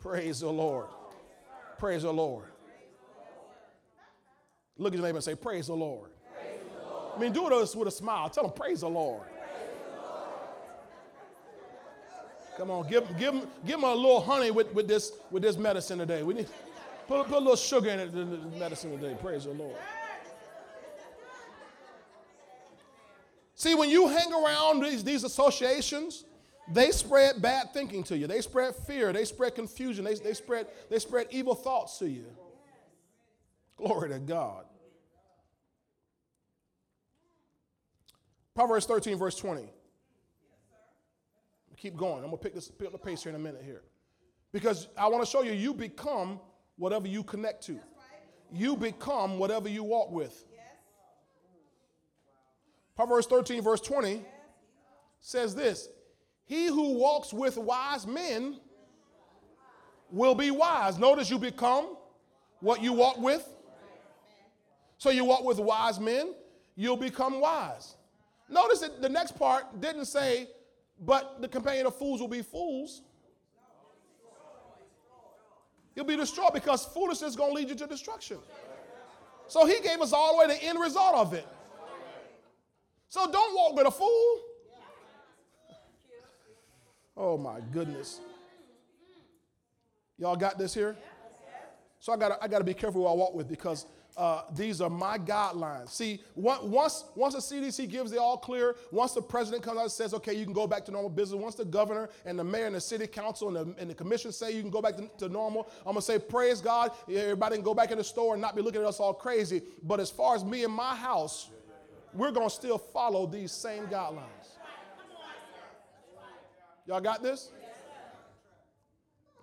Praise 0.00 0.40
the 0.40 0.48
Lord. 0.50 0.86
Praise 1.78 2.02
the 2.02 2.12
Lord. 2.12 2.46
Look 4.78 4.92
at 4.92 4.98
your 4.98 5.06
neighbor 5.06 5.16
and 5.16 5.24
say, 5.24 5.34
Praise 5.34 5.66
the 5.66 5.74
Lord. 5.74 6.10
Praise 6.32 6.60
the 6.78 6.88
Lord. 6.88 7.12
I 7.16 7.20
mean, 7.20 7.32
do 7.32 7.46
it 7.46 7.76
with 7.76 7.88
a 7.88 7.90
smile. 7.90 8.28
Tell 8.28 8.44
them, 8.44 8.52
Praise 8.52 8.80
the 8.80 8.88
Lord. 8.88 9.26
Come 12.56 12.70
on, 12.70 12.88
give, 12.88 13.06
give, 13.18 13.34
give 13.66 13.78
him 13.78 13.84
a 13.84 13.94
little 13.94 14.20
honey 14.20 14.50
with, 14.50 14.72
with, 14.72 14.88
this, 14.88 15.12
with 15.30 15.42
this 15.42 15.58
medicine 15.58 15.98
today. 15.98 16.22
We 16.22 16.32
need 16.32 16.48
put, 17.06 17.26
put 17.26 17.36
a 17.36 17.38
little 17.38 17.56
sugar 17.56 17.90
in 17.90 18.14
the 18.14 18.58
medicine 18.58 18.98
today. 18.98 19.14
Praise 19.20 19.44
the 19.44 19.50
Lord. 19.50 19.76
See, 23.54 23.74
when 23.74 23.90
you 23.90 24.08
hang 24.08 24.32
around 24.32 24.82
these, 24.82 25.04
these 25.04 25.24
associations, 25.24 26.24
they 26.72 26.90
spread 26.92 27.42
bad 27.42 27.74
thinking 27.74 28.02
to 28.04 28.16
you. 28.16 28.26
They 28.26 28.40
spread 28.40 28.74
fear. 28.74 29.12
They 29.12 29.26
spread 29.26 29.54
confusion. 29.54 30.04
They, 30.04 30.14
they, 30.14 30.32
spread, 30.32 30.66
they 30.88 30.98
spread 30.98 31.26
evil 31.30 31.54
thoughts 31.54 31.98
to 31.98 32.08
you. 32.08 32.24
Glory 33.76 34.08
to 34.10 34.18
God. 34.18 34.64
Proverbs 38.54 38.86
13, 38.86 39.18
verse 39.18 39.36
20 39.36 39.68
keep 41.76 41.96
going. 41.96 42.24
I'm 42.24 42.30
going 42.30 42.38
to 42.38 42.42
pick, 42.42 42.54
this, 42.54 42.68
pick 42.68 42.86
up 42.86 42.92
the 42.92 42.98
pace 42.98 43.22
here 43.22 43.30
in 43.30 43.36
a 43.36 43.42
minute 43.42 43.62
here. 43.64 43.82
Because 44.52 44.88
I 44.96 45.08
want 45.08 45.24
to 45.24 45.30
show 45.30 45.42
you, 45.42 45.52
you 45.52 45.74
become 45.74 46.40
whatever 46.76 47.06
you 47.06 47.22
connect 47.22 47.64
to. 47.66 47.78
You 48.52 48.76
become 48.76 49.38
whatever 49.38 49.68
you 49.68 49.82
walk 49.84 50.10
with. 50.10 50.44
Proverbs 52.94 53.26
13, 53.26 53.62
verse 53.62 53.80
20 53.80 54.24
says 55.20 55.54
this 55.54 55.88
He 56.44 56.66
who 56.66 56.94
walks 56.98 57.32
with 57.32 57.58
wise 57.58 58.06
men 58.06 58.58
will 60.10 60.34
be 60.34 60.50
wise. 60.50 60.98
Notice 60.98 61.28
you 61.30 61.38
become 61.38 61.96
what 62.60 62.82
you 62.82 62.92
walk 62.92 63.18
with. 63.18 63.46
So 64.98 65.10
you 65.10 65.24
walk 65.24 65.44
with 65.44 65.58
wise 65.58 66.00
men, 66.00 66.34
you'll 66.74 66.96
become 66.96 67.40
wise. 67.40 67.96
Notice 68.48 68.80
that 68.80 69.02
the 69.02 69.08
next 69.08 69.38
part 69.38 69.80
didn't 69.80 70.06
say 70.06 70.48
but 71.00 71.40
the 71.40 71.48
companion 71.48 71.86
of 71.86 71.96
fools 71.96 72.20
will 72.20 72.28
be 72.28 72.42
fools. 72.42 73.02
You'll 75.94 76.04
be 76.04 76.16
destroyed 76.16 76.52
because 76.52 76.84
foolishness 76.86 77.30
is 77.30 77.36
going 77.36 77.50
to 77.50 77.54
lead 77.54 77.68
you 77.70 77.74
to 77.76 77.86
destruction. 77.86 78.38
So 79.48 79.66
he 79.66 79.80
gave 79.80 80.00
us 80.00 80.12
all 80.12 80.32
the 80.34 80.38
way 80.40 80.54
the 80.54 80.62
end 80.62 80.78
result 80.78 81.14
of 81.14 81.32
it. 81.32 81.46
So 83.08 83.30
don't 83.30 83.54
walk 83.54 83.76
with 83.76 83.86
a 83.86 83.90
fool. 83.90 84.40
Oh 87.16 87.38
my 87.38 87.60
goodness. 87.72 88.20
Y'all 90.18 90.36
got 90.36 90.58
this 90.58 90.74
here? 90.74 90.96
So 92.00 92.12
I 92.12 92.16
got 92.16 92.38
I 92.42 92.48
got 92.48 92.58
to 92.58 92.64
be 92.64 92.74
careful 92.74 93.02
who 93.02 93.08
I 93.08 93.12
walk 93.12 93.34
with 93.34 93.48
because 93.48 93.86
uh, 94.16 94.42
these 94.54 94.80
are 94.80 94.88
my 94.88 95.18
guidelines. 95.18 95.90
See, 95.90 96.22
once, 96.34 97.04
once 97.14 97.34
the 97.34 97.40
CDC 97.40 97.88
gives 97.90 98.10
the 98.10 98.20
all 98.20 98.38
clear, 98.38 98.76
once 98.90 99.12
the 99.12 99.20
president 99.20 99.62
comes 99.62 99.76
out 99.76 99.82
and 99.82 99.92
says, 99.92 100.14
okay, 100.14 100.32
you 100.32 100.44
can 100.44 100.54
go 100.54 100.66
back 100.66 100.86
to 100.86 100.90
normal 100.90 101.10
business, 101.10 101.40
once 101.40 101.54
the 101.54 101.66
governor 101.66 102.08
and 102.24 102.38
the 102.38 102.44
mayor 102.44 102.66
and 102.66 102.74
the 102.74 102.80
city 102.80 103.06
council 103.06 103.54
and 103.54 103.74
the, 103.74 103.80
and 103.80 103.90
the 103.90 103.94
commission 103.94 104.32
say 104.32 104.52
you 104.52 104.62
can 104.62 104.70
go 104.70 104.80
back 104.80 104.96
to, 104.96 105.08
to 105.18 105.28
normal, 105.28 105.68
I'm 105.80 105.92
going 105.92 105.96
to 105.96 106.02
say, 106.02 106.18
praise 106.18 106.62
God. 106.62 106.92
Everybody 107.08 107.56
can 107.56 107.64
go 107.64 107.74
back 107.74 107.90
in 107.90 107.98
the 107.98 108.04
store 108.04 108.34
and 108.34 108.40
not 108.40 108.56
be 108.56 108.62
looking 108.62 108.80
at 108.80 108.86
us 108.86 109.00
all 109.00 109.12
crazy. 109.12 109.62
But 109.82 110.00
as 110.00 110.10
far 110.10 110.34
as 110.34 110.44
me 110.44 110.64
and 110.64 110.72
my 110.72 110.96
house, 110.96 111.50
we're 112.14 112.30
going 112.30 112.48
to 112.48 112.54
still 112.54 112.78
follow 112.78 113.26
these 113.26 113.52
same 113.52 113.84
guidelines. 113.86 114.48
Y'all 116.86 117.00
got 117.00 117.22
this? 117.22 117.50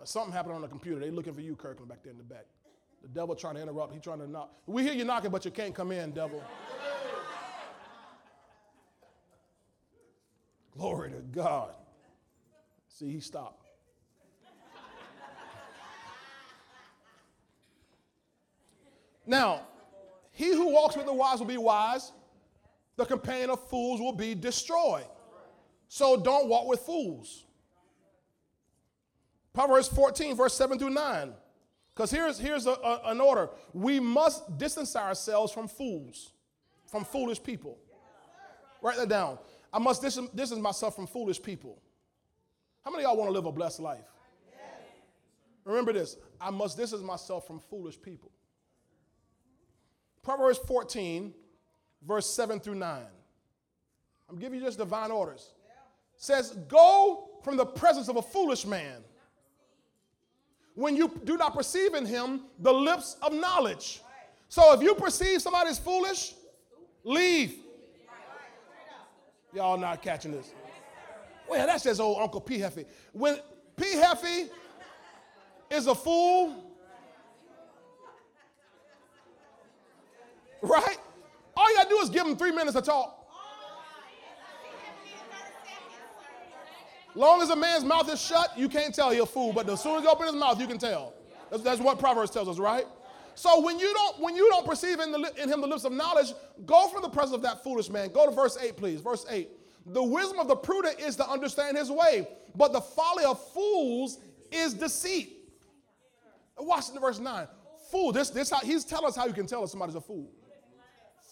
Something 0.06 0.34
happened 0.34 0.56
on 0.56 0.62
the 0.62 0.68
computer. 0.68 1.00
They're 1.00 1.12
looking 1.12 1.34
for 1.34 1.42
you, 1.42 1.56
Kirkland, 1.56 1.90
back 1.90 2.04
there 2.04 2.12
in 2.12 2.18
the 2.18 2.24
back. 2.24 2.46
The 3.04 3.10
devil 3.10 3.36
trying 3.36 3.56
to 3.56 3.62
interrupt. 3.62 3.94
He 3.94 4.00
trying 4.00 4.20
to 4.20 4.28
knock. 4.28 4.52
We 4.66 4.84
hear 4.84 4.94
you 4.94 5.04
knocking, 5.04 5.30
but 5.30 5.44
you 5.46 5.52
can't 5.52 5.76
come 5.76 5.92
in, 5.92 6.12
devil. 6.12 6.42
Glory 10.76 11.12
to 11.12 11.18
God. 11.18 11.76
See, 12.88 13.12
he 13.12 13.20
stopped. 13.20 13.60
Now, 19.26 19.62
he 20.32 20.54
who 20.54 20.70
walks 20.70 20.96
with 20.98 21.06
the 21.06 21.14
wise 21.14 21.40
will 21.40 21.46
be 21.46 21.58
wise. 21.58 22.12
The 22.96 23.06
companion 23.06 23.50
of 23.52 23.68
fools 23.70 24.00
will 24.00 24.14
be 24.14 24.36
destroyed. 24.36 25.06
So 25.88 26.18
don't 26.18 26.48
walk 26.48 26.68
with 26.68 26.80
fools. 26.82 27.46
Proverbs 29.54 29.88
14, 29.88 30.36
verse 30.36 30.54
7 30.56 30.80
through 30.80 30.90
9. 30.90 31.34
Because 31.96 32.10
here's, 32.10 32.40
here's 32.40 32.66
a, 32.66 32.72
a, 32.72 33.02
an 33.06 33.22
order 33.22 33.50
we 33.74 34.00
must 34.00 34.58
distance 34.58 34.96
ourselves 34.96 35.52
from 35.52 35.68
fools, 35.68 36.32
from 36.88 37.06
foolish 37.06 37.42
people. 37.42 37.78
Write 38.82 38.98
that 38.98 39.10
down. 39.10 39.38
I 39.72 39.80
must 39.80 40.02
distance, 40.02 40.30
distance 40.32 40.62
myself 40.62 40.96
from 40.96 41.08
foolish 41.08 41.42
people. 41.42 41.82
How 42.84 42.92
many 42.92 43.04
y'all 43.04 43.16
want 43.16 43.30
to 43.30 43.34
live 43.34 43.46
a 43.46 43.52
blessed 43.52 43.80
life? 43.80 44.06
Remember 45.66 45.94
this 45.94 46.18
I 46.42 46.50
must 46.50 46.78
distance 46.78 47.02
myself 47.02 47.48
from 47.48 47.60
foolish 47.60 48.02
people. 48.02 48.32
Proverbs 50.22 50.58
14, 50.60 51.34
verse 52.06 52.30
7 52.30 52.60
through 52.60 52.76
9. 52.76 53.02
I'm 54.30 54.40
giving 54.40 54.60
you 54.60 54.66
just 54.66 54.78
divine 54.78 55.12
orders. 55.12 55.54
Says, 56.16 56.52
Go 56.68 57.30
from 57.44 57.58
the 57.58 57.66
presence 57.66 58.08
of 58.08 58.16
a 58.16 58.22
foolish 58.22 58.66
man 58.66 59.04
when 60.76 60.96
you 60.96 61.20
do 61.24 61.38
not 61.38 61.54
perceive 61.54 61.94
in 61.94 62.06
him 62.06 62.42
the 62.60 62.74
lips 62.74 63.18
of 63.22 63.34
knowledge. 63.34 64.02
So 64.50 64.74
if 64.74 64.82
you 64.82 64.96
perceive 64.96 65.42
somebody 65.42 65.70
is 65.70 65.80
foolish, 65.80 66.34
leave. 67.04 67.58
Y'all 69.54 69.78
not 69.78 70.02
catching 70.02 70.32
this. 70.32 70.52
Well, 71.48 71.66
that's 71.68 71.84
just 71.84 72.00
old 72.00 72.22
Uncle 72.22 72.42
P. 72.42 72.58
Heffy. 72.58 72.86
When 73.12 73.38
P. 73.76 73.86
Heffy 73.96 74.50
is 75.70 75.88
a 75.88 75.96
fool, 75.96 76.56
right? 80.62 80.98
All 81.56 81.70
you 81.70 81.78
gotta 81.78 81.90
do 81.90 81.98
is 82.00 82.10
give 82.10 82.26
him 82.26 82.36
three 82.36 82.52
minutes 82.52 82.76
to 82.76 82.82
talk. 82.82 83.23
Long 87.16 87.42
as 87.42 87.50
a 87.50 87.56
man's 87.56 87.84
mouth 87.84 88.12
is 88.12 88.22
shut, 88.22 88.58
you 88.58 88.68
can't 88.68 88.94
tell 88.94 89.12
he's 89.12 89.22
a 89.22 89.26
fool. 89.26 89.54
But 89.54 89.70
as 89.70 89.82
soon 89.82 89.98
as 89.98 90.02
he 90.02 90.08
opens 90.08 90.32
his 90.32 90.40
mouth, 90.40 90.60
you 90.60 90.68
can 90.68 90.80
tell. 90.80 91.14
That's, 91.52 91.64
that's 91.64 91.80
what 91.80 92.00
Proverbs 92.00 92.32
tells 92.32 92.50
us, 92.50 92.58
right? 92.58 92.86
So 93.36 93.62
when 93.62 93.80
you 93.80 93.92
don't 93.94 94.20
when 94.20 94.36
you 94.36 94.48
don't 94.50 94.66
perceive 94.66 95.00
in, 95.00 95.12
the, 95.12 95.32
in 95.42 95.50
him 95.50 95.62
the 95.62 95.68
lips 95.68 95.86
of 95.86 95.92
knowledge, 95.92 96.34
go 96.66 96.88
from 96.88 97.02
the 97.02 97.10
presence 97.10 97.36
of 97.36 97.42
that 97.44 97.64
foolish 97.64 97.90
man. 97.90 98.12
Go 98.12 98.30
to 98.30 98.36
verse 98.36 98.58
8, 98.62 98.78
please. 98.78 99.02
Verse 99.02 99.26
8. 99.30 99.50
The 99.88 100.04
wisdom 100.04 100.40
of 100.40 100.48
the 100.48 100.56
prudent 100.56 101.00
is 101.00 101.16
to 101.18 101.28
understand 101.28 101.78
his 101.78 101.92
way, 101.92 102.28
but 102.56 102.74
the 102.74 102.82
folly 102.82 103.26
of 103.26 103.44
fools 103.52 104.20
is 104.52 104.74
deceit. 104.74 105.40
Watch 106.58 106.86
verse 107.00 107.20
9. 107.20 107.48
Fool, 107.92 108.12
this, 108.12 108.30
this 108.30 108.50
how, 108.50 108.60
he's 108.60 108.86
telling 108.86 109.08
us 109.08 109.16
how 109.16 109.26
you 109.26 109.34
can 109.34 109.46
tell 109.46 109.64
if 109.64 109.70
somebody's 109.70 109.96
a 109.96 110.02
fool. 110.02 110.32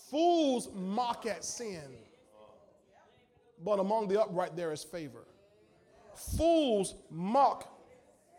Fools 0.09 0.69
mock 0.75 1.25
at 1.25 1.45
sin, 1.45 1.95
but 3.63 3.79
among 3.79 4.09
the 4.09 4.21
upright 4.21 4.55
there 4.55 4.73
is 4.73 4.83
favor. 4.83 5.25
Fools 6.15 6.95
mock 7.09 7.67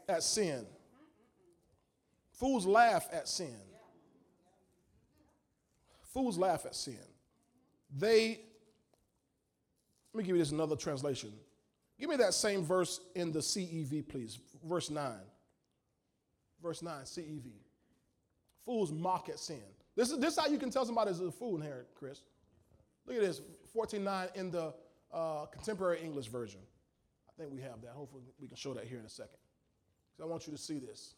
at 0.08 0.22
sin. 0.22 0.66
Fools 2.32 2.66
laugh 2.66 3.08
at 3.12 3.28
sin. 3.28 3.56
Fools 6.12 6.36
laugh 6.36 6.66
at 6.66 6.74
sin. 6.74 6.98
They, 7.96 8.40
let 10.12 10.18
me 10.18 10.24
give 10.24 10.36
you 10.36 10.42
this 10.42 10.50
another 10.50 10.76
translation. 10.76 11.32
Give 11.98 12.10
me 12.10 12.16
that 12.16 12.34
same 12.34 12.64
verse 12.64 13.00
in 13.14 13.32
the 13.32 13.38
CEV, 13.38 14.08
please. 14.08 14.38
Verse 14.64 14.90
9. 14.90 15.12
Verse 16.62 16.82
9, 16.82 17.02
CEV. 17.04 17.52
Fools 18.64 18.92
mock 18.92 19.28
at 19.28 19.38
sin. 19.38 19.62
This 19.94 20.10
is 20.10 20.18
this 20.18 20.34
is 20.34 20.40
how 20.40 20.46
you 20.46 20.58
can 20.58 20.70
tell 20.70 20.86
somebody 20.86 21.10
is 21.10 21.20
a 21.20 21.30
fool 21.30 21.56
in 21.56 21.62
here, 21.62 21.86
Chris. 21.94 22.22
Look 23.06 23.16
at 23.16 23.22
this, 23.22 23.40
14.9 23.74 24.34
in 24.36 24.50
the 24.50 24.72
uh, 25.12 25.46
contemporary 25.46 26.00
English 26.02 26.28
version. 26.28 26.60
I 27.38 27.42
think 27.42 27.52
we 27.52 27.60
have 27.62 27.80
that. 27.82 27.92
Hopefully, 27.92 28.22
we 28.40 28.48
can 28.48 28.56
show 28.56 28.74
that 28.74 28.84
here 28.84 28.98
in 28.98 29.06
a 29.06 29.08
second. 29.08 29.38
Because 30.12 30.28
I 30.28 30.30
want 30.30 30.46
you 30.46 30.52
to 30.52 30.58
see 30.58 30.78
this. 30.78 31.14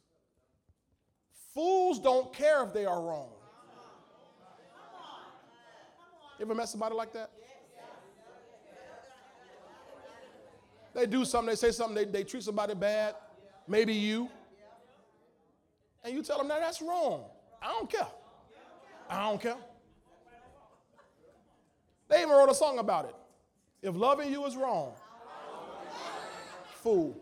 Fools 1.53 2.01
don't 2.01 2.33
care 2.33 2.65
if 2.65 2.73
they 2.73 2.85
are 2.85 3.01
wrong. 3.01 3.31
You 6.39 6.45
ever 6.45 6.55
met 6.55 6.69
somebody 6.69 6.95
like 6.95 7.12
that? 7.12 7.31
They 10.95 11.07
do 11.07 11.25
something, 11.25 11.51
they 11.51 11.57
say 11.57 11.73
something, 11.73 11.97
they, 11.97 12.05
they 12.05 12.23
treat 12.23 12.45
somebody 12.45 12.75
bad, 12.75 13.17
maybe 13.67 13.93
you, 13.93 14.29
and 16.05 16.15
you 16.15 16.23
tell 16.23 16.39
them 16.39 16.47
that 16.49 16.61
that's 16.61 16.81
wrong. 16.81 17.25
I 17.61 17.69
don't 17.69 17.91
care. 17.91 18.07
I 19.11 19.29
don't 19.29 19.41
care. 19.41 19.57
They 22.09 22.19
even 22.19 22.31
wrote 22.31 22.51
a 22.51 22.55
song 22.55 22.79
about 22.79 23.07
it. 23.07 23.15
If 23.83 23.97
loving 23.97 24.31
you 24.31 24.45
is 24.47 24.55
wrong, 24.55 24.93
fool. 26.85 27.16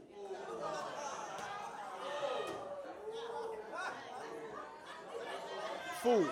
Fool. 6.03 6.29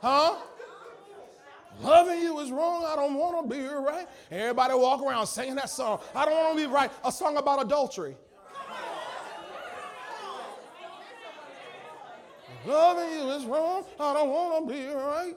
Huh? 0.00 0.36
Loving 1.82 2.22
you 2.22 2.38
is 2.38 2.50
wrong. 2.50 2.86
I 2.86 2.96
don't 2.96 3.16
want 3.16 3.46
to 3.46 3.54
be 3.54 3.62
right. 3.66 4.08
Everybody 4.30 4.72
walk 4.72 5.02
around 5.02 5.26
singing 5.26 5.56
that 5.56 5.68
song. 5.68 6.00
I 6.14 6.24
don't 6.24 6.34
want 6.34 6.56
to 6.56 6.66
be 6.66 6.72
right. 6.72 6.90
A 7.04 7.12
song 7.12 7.36
about 7.36 7.62
adultery. 7.62 8.16
Loving 12.64 13.12
you 13.12 13.30
is 13.32 13.44
wrong. 13.44 13.84
I 14.00 14.14
don't 14.14 14.30
want 14.30 14.66
to 14.66 14.74
be 14.74 14.86
right. 14.86 15.34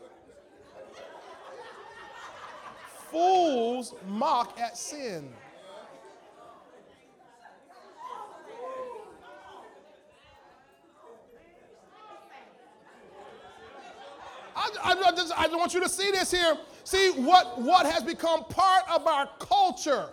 Fools 3.12 3.96
mock 4.08 4.60
at 4.60 4.78
sin. 4.78 5.30
I, 14.56 14.70
I, 14.84 15.12
just, 15.16 15.34
I 15.38 15.48
want 15.48 15.74
you 15.74 15.80
to 15.82 15.90
see 15.90 16.12
this 16.12 16.32
here. 16.32 16.58
See 16.84 17.12
what, 17.12 17.62
what 17.62 17.86
has 17.86 18.04
become 18.04 18.44
part 18.46 18.84
of 18.90 19.08
our 19.08 19.30
culture. 19.40 20.10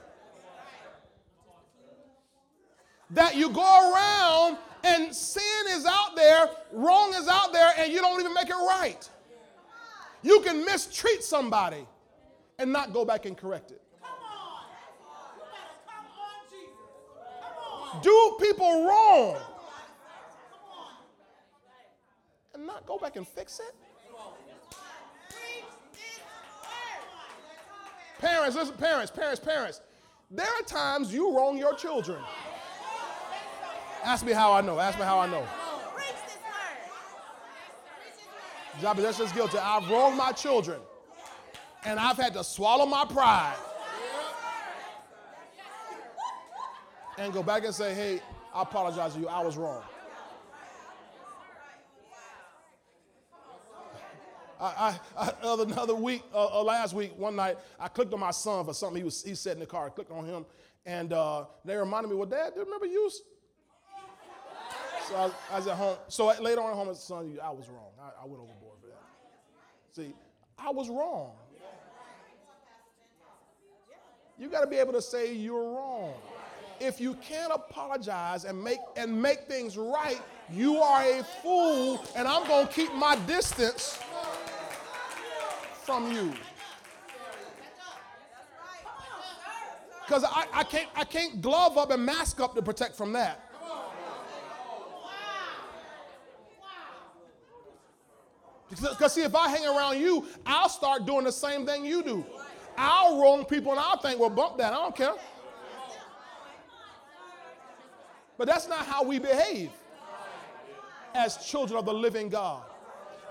That 3.11 3.37
you 3.37 3.51
go 3.51 3.93
around 3.93 4.59
and 4.85 5.15
sin 5.15 5.43
is 5.71 5.85
out 5.87 6.17
there, 6.17 6.49
wrong 6.73 7.15
is 7.15 7.29
out 7.29 7.53
there, 7.53 7.73
and 7.79 7.93
you 7.93 8.01
don't 8.01 8.21
even 8.21 8.33
make 8.35 8.49
it 8.49 8.55
right. 8.55 9.09
You 10.23 10.41
can 10.41 10.65
mistreat 10.65 11.23
somebody 11.23 11.87
and 12.59 12.73
not 12.73 12.93
go 12.93 13.05
back 13.05 13.27
and 13.27 13.37
correct 13.37 13.71
it. 13.71 13.83
Do 18.03 18.37
people 18.41 18.87
wrong 18.87 19.37
and 22.55 22.67
not 22.67 22.87
go 22.87 22.99
back 22.99 23.17
and 23.17 23.27
fix 23.27 23.61
it? 23.61 23.75
Parents, 28.19 28.57
listen, 28.57 28.75
parents, 28.77 29.11
parents, 29.11 29.41
parents. 29.41 29.81
There 30.31 30.47
are 30.47 30.63
times 30.63 31.13
you 31.13 31.37
wrong 31.37 31.59
your 31.59 31.75
children. 31.75 32.19
Ask 34.03 34.25
me 34.25 34.33
how 34.33 34.53
I 34.53 34.61
know. 34.61 34.79
Ask 34.79 34.99
me 34.99 35.05
how 35.05 35.19
I 35.19 35.27
know. 35.27 35.47
Job 38.81 38.97
that's 38.99 39.19
just 39.19 39.35
guilty. 39.35 39.59
I've 39.59 39.89
wronged 39.91 40.17
my 40.17 40.33
children. 40.33 40.81
And 41.85 42.01
I've 42.01 42.17
had 42.17 42.35
to 42.35 42.45
swallow 42.45 42.87
my 42.87 43.05
pride. 43.05 43.57
And 47.19 47.33
go 47.33 47.43
back 47.43 47.65
and 47.65 47.75
say, 47.75 47.95
hey, 47.95 48.21
I 48.55 48.63
apologize 48.63 49.15
to 49.15 49.21
you. 49.21 49.29
I 49.29 49.43
was 49.43 49.57
wrong. 49.57 49.83
I, 54.61 54.99
I, 55.17 55.29
I, 55.45 55.63
another 55.63 55.95
week, 55.95 56.23
uh, 56.33 56.61
uh, 56.61 56.63
last 56.63 56.95
week, 56.95 57.13
one 57.19 57.37
night, 57.37 57.59
I 57.79 57.89
clicked 57.89 58.13
on 58.15 58.21
my 58.21 58.31
son 58.31 58.65
for 58.65 58.73
something 58.73 58.97
he 58.97 59.05
was 59.05 59.23
he 59.23 59.35
said 59.35 59.53
in 59.55 59.61
the 59.61 59.67
car. 59.67 59.87
I 59.87 59.89
clicked 59.91 60.11
on 60.11 60.25
him, 60.25 60.47
and 60.87 61.13
uh, 61.13 61.45
they 61.63 61.77
reminded 61.77 62.09
me, 62.09 62.17
"Well, 62.17 62.27
Dad, 62.27 62.55
do 62.55 62.61
you 62.61 62.65
remember 62.65 62.87
you?" 62.87 63.11
So 65.09 65.15
I, 65.15 65.31
I, 65.53 65.59
was 65.59 65.67
at 65.69 65.77
home. 65.77 65.97
So 66.09 66.27
later 66.41 66.61
on 66.61 66.71
at 66.71 66.77
home, 66.77 66.89
I 66.89 66.93
said, 66.93 67.03
son, 67.03 67.39
I 67.43 67.51
was 67.51 67.69
wrong. 67.69 67.93
I, 68.01 68.23
I 68.23 68.27
went 68.27 68.43
overboard 68.43 68.81
for 68.81 68.87
that. 68.89 69.03
See, 69.93 70.13
I 70.59 70.71
was 70.71 70.89
wrong. 70.89 71.35
You 74.39 74.49
got 74.49 74.61
to 74.61 74.67
be 74.67 74.77
able 74.77 74.93
to 74.93 75.03
say 75.03 75.33
you're 75.33 75.75
wrong. 75.75 76.15
If 76.79 77.01
you 77.01 77.15
can't 77.15 77.53
apologize 77.55 78.45
and 78.45 78.63
make 78.63 78.81
and 78.97 79.21
make 79.21 79.45
things 79.45 79.79
right, 79.79 80.21
you 80.53 80.77
are 80.77 81.03
a 81.03 81.25
fool, 81.43 82.05
and 82.15 82.29
I'm 82.29 82.47
going 82.47 82.67
to 82.67 82.73
keep 82.73 82.93
my 82.95 83.17
distance 83.27 83.99
from 85.85 86.13
you. 86.13 86.35
Because 90.05 90.23
I, 90.25 90.47
I, 90.53 90.65
can't, 90.65 90.89
I 90.95 91.05
can't 91.05 91.41
glove 91.41 91.79
up 91.79 91.91
and 91.91 92.05
mask 92.05 92.41
up 92.41 92.55
to 92.55 92.63
protect 92.63 92.95
from 92.95 93.13
that. 93.15 93.43
Because, 98.69 99.15
see, 99.15 99.23
if 99.23 99.35
I 99.35 99.49
hang 99.49 99.65
around 99.65 100.01
you, 100.01 100.27
I'll 100.45 100.69
start 100.69 101.07
doing 101.07 101.25
the 101.25 101.33
same 101.33 101.65
thing 101.65 101.85
you 101.85 102.03
do. 102.03 102.27
I'll 102.77 103.21
wrong 103.21 103.45
people 103.45 103.73
and 103.73 103.81
I'll 103.81 103.99
think, 103.99 104.21
well, 104.21 104.31
bump 104.31 104.59
that. 104.59 104.73
I 104.73 104.77
don't 104.77 104.95
care. 104.95 105.15
But 108.39 108.47
that's 108.47 108.69
not 108.69 108.85
how 108.85 109.03
we 109.03 109.19
behave 109.19 109.71
as 111.15 111.39
children 111.39 111.79
of 111.79 111.87
the 111.87 111.95
living 111.95 112.29
God, 112.29 112.63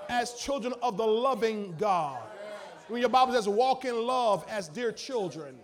as 0.09 0.33
children 0.33 0.73
of 0.81 0.97
the 0.97 1.05
loving 1.05 1.75
God. 1.77 2.21
When 2.87 2.99
your 3.01 3.09
Bible 3.09 3.33
says, 3.33 3.47
walk 3.47 3.85
in 3.85 4.05
love 4.05 4.45
as 4.49 4.67
dear 4.67 4.91
children. 4.91 5.57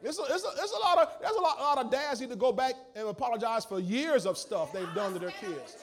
It's 0.00 0.18
a, 0.18 0.22
it's 0.22 0.44
a, 0.44 0.50
it's 0.62 0.72
a 0.72 0.78
lot 0.78 0.98
of, 0.98 1.08
there's 1.20 1.34
a 1.36 1.40
lot, 1.40 1.58
a 1.58 1.62
lot 1.62 1.78
of 1.78 1.90
dads 1.90 2.20
need 2.20 2.30
to 2.30 2.36
go 2.36 2.52
back 2.52 2.74
and 2.94 3.08
apologize 3.08 3.64
for 3.64 3.80
years 3.80 4.26
of 4.26 4.38
stuff 4.38 4.72
they've 4.72 4.94
done 4.94 5.12
to 5.12 5.18
their 5.18 5.32
kids. 5.32 5.76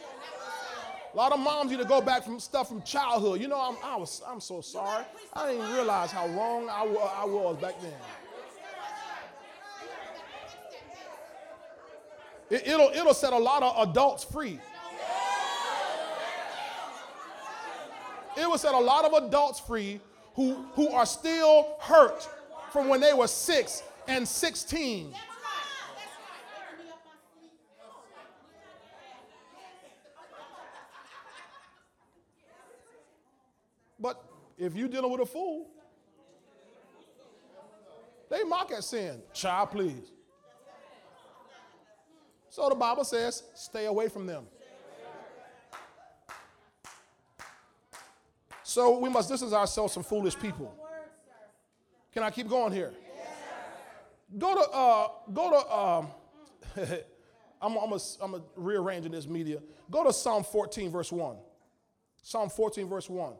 A 1.15 1.17
lot 1.17 1.31
of 1.31 1.39
moms 1.39 1.71
need 1.71 1.79
to 1.79 1.85
go 1.85 2.01
back 2.01 2.25
from 2.25 2.41
stuff 2.41 2.67
from 2.67 2.81
childhood. 2.81 3.39
You 3.39 3.47
know, 3.47 3.57
I'm, 3.57 3.77
I 3.81 3.95
was, 3.95 4.21
I'm 4.27 4.41
so 4.41 4.59
sorry. 4.59 5.05
I 5.31 5.53
didn't 5.53 5.71
realize 5.71 6.11
how 6.11 6.27
wrong 6.27 6.67
I, 6.69 6.81
I 6.81 7.23
was 7.23 7.55
back 7.61 7.81
then. 7.81 7.93
It, 12.49 12.67
it'll, 12.67 12.89
it'll 12.89 13.13
set 13.13 13.31
a 13.31 13.37
lot 13.37 13.63
of 13.63 13.89
adults 13.89 14.25
free. 14.25 14.59
It 18.37 18.49
will 18.49 18.57
set 18.57 18.73
a 18.73 18.77
lot 18.77 19.05
of 19.05 19.23
adults 19.23 19.61
free 19.61 20.01
who, 20.33 20.65
who 20.73 20.89
are 20.89 21.05
still 21.05 21.77
hurt 21.79 22.27
from 22.73 22.89
when 22.89 22.99
they 22.99 23.13
were 23.13 23.27
six 23.27 23.83
and 24.09 24.27
16. 24.27 25.15
But 33.99 34.23
if 34.57 34.75
you're 34.75 34.87
dealing 34.87 35.11
with 35.11 35.21
a 35.21 35.25
fool, 35.25 35.67
they 38.29 38.43
mock 38.43 38.71
at 38.71 38.83
sin. 38.83 39.21
Child, 39.33 39.71
please. 39.71 40.11
So 42.49 42.69
the 42.69 42.75
Bible 42.75 43.03
says, 43.03 43.43
stay 43.53 43.85
away 43.85 44.07
from 44.07 44.25
them. 44.25 44.45
So 48.63 48.97
we 48.97 49.09
must 49.09 49.29
distance 49.29 49.53
ourselves 49.53 49.93
from 49.93 50.03
foolish 50.03 50.37
people. 50.39 50.73
Can 52.13 52.23
I 52.23 52.31
keep 52.31 52.47
going 52.47 52.73
here? 52.73 52.93
Go 54.37 54.55
to, 54.55 54.69
uh, 54.71 55.07
go 55.33 55.51
to, 55.51 55.73
um, 55.73 56.07
I'm, 57.61 57.77
I'm, 57.77 57.91
a, 57.93 57.99
I'm 58.21 58.33
a 58.35 58.41
rearranging 58.55 59.11
this 59.11 59.27
media. 59.27 59.59
Go 59.91 60.03
to 60.03 60.11
Psalm 60.11 60.43
14, 60.43 60.91
verse 60.91 61.11
1. 61.11 61.37
Psalm 62.21 62.49
14, 62.49 62.87
verse 62.87 63.09
1. 63.09 63.33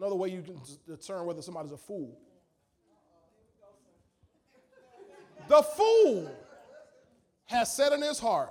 Another 0.00 0.16
way 0.16 0.30
you 0.30 0.40
can 0.40 0.58
determine 0.86 1.26
whether 1.26 1.42
somebody's 1.42 1.72
a 1.72 1.76
fool. 1.76 2.18
The 5.46 5.62
fool 5.62 6.34
has 7.44 7.76
said 7.76 7.92
in 7.92 8.00
his 8.00 8.18
heart, 8.18 8.50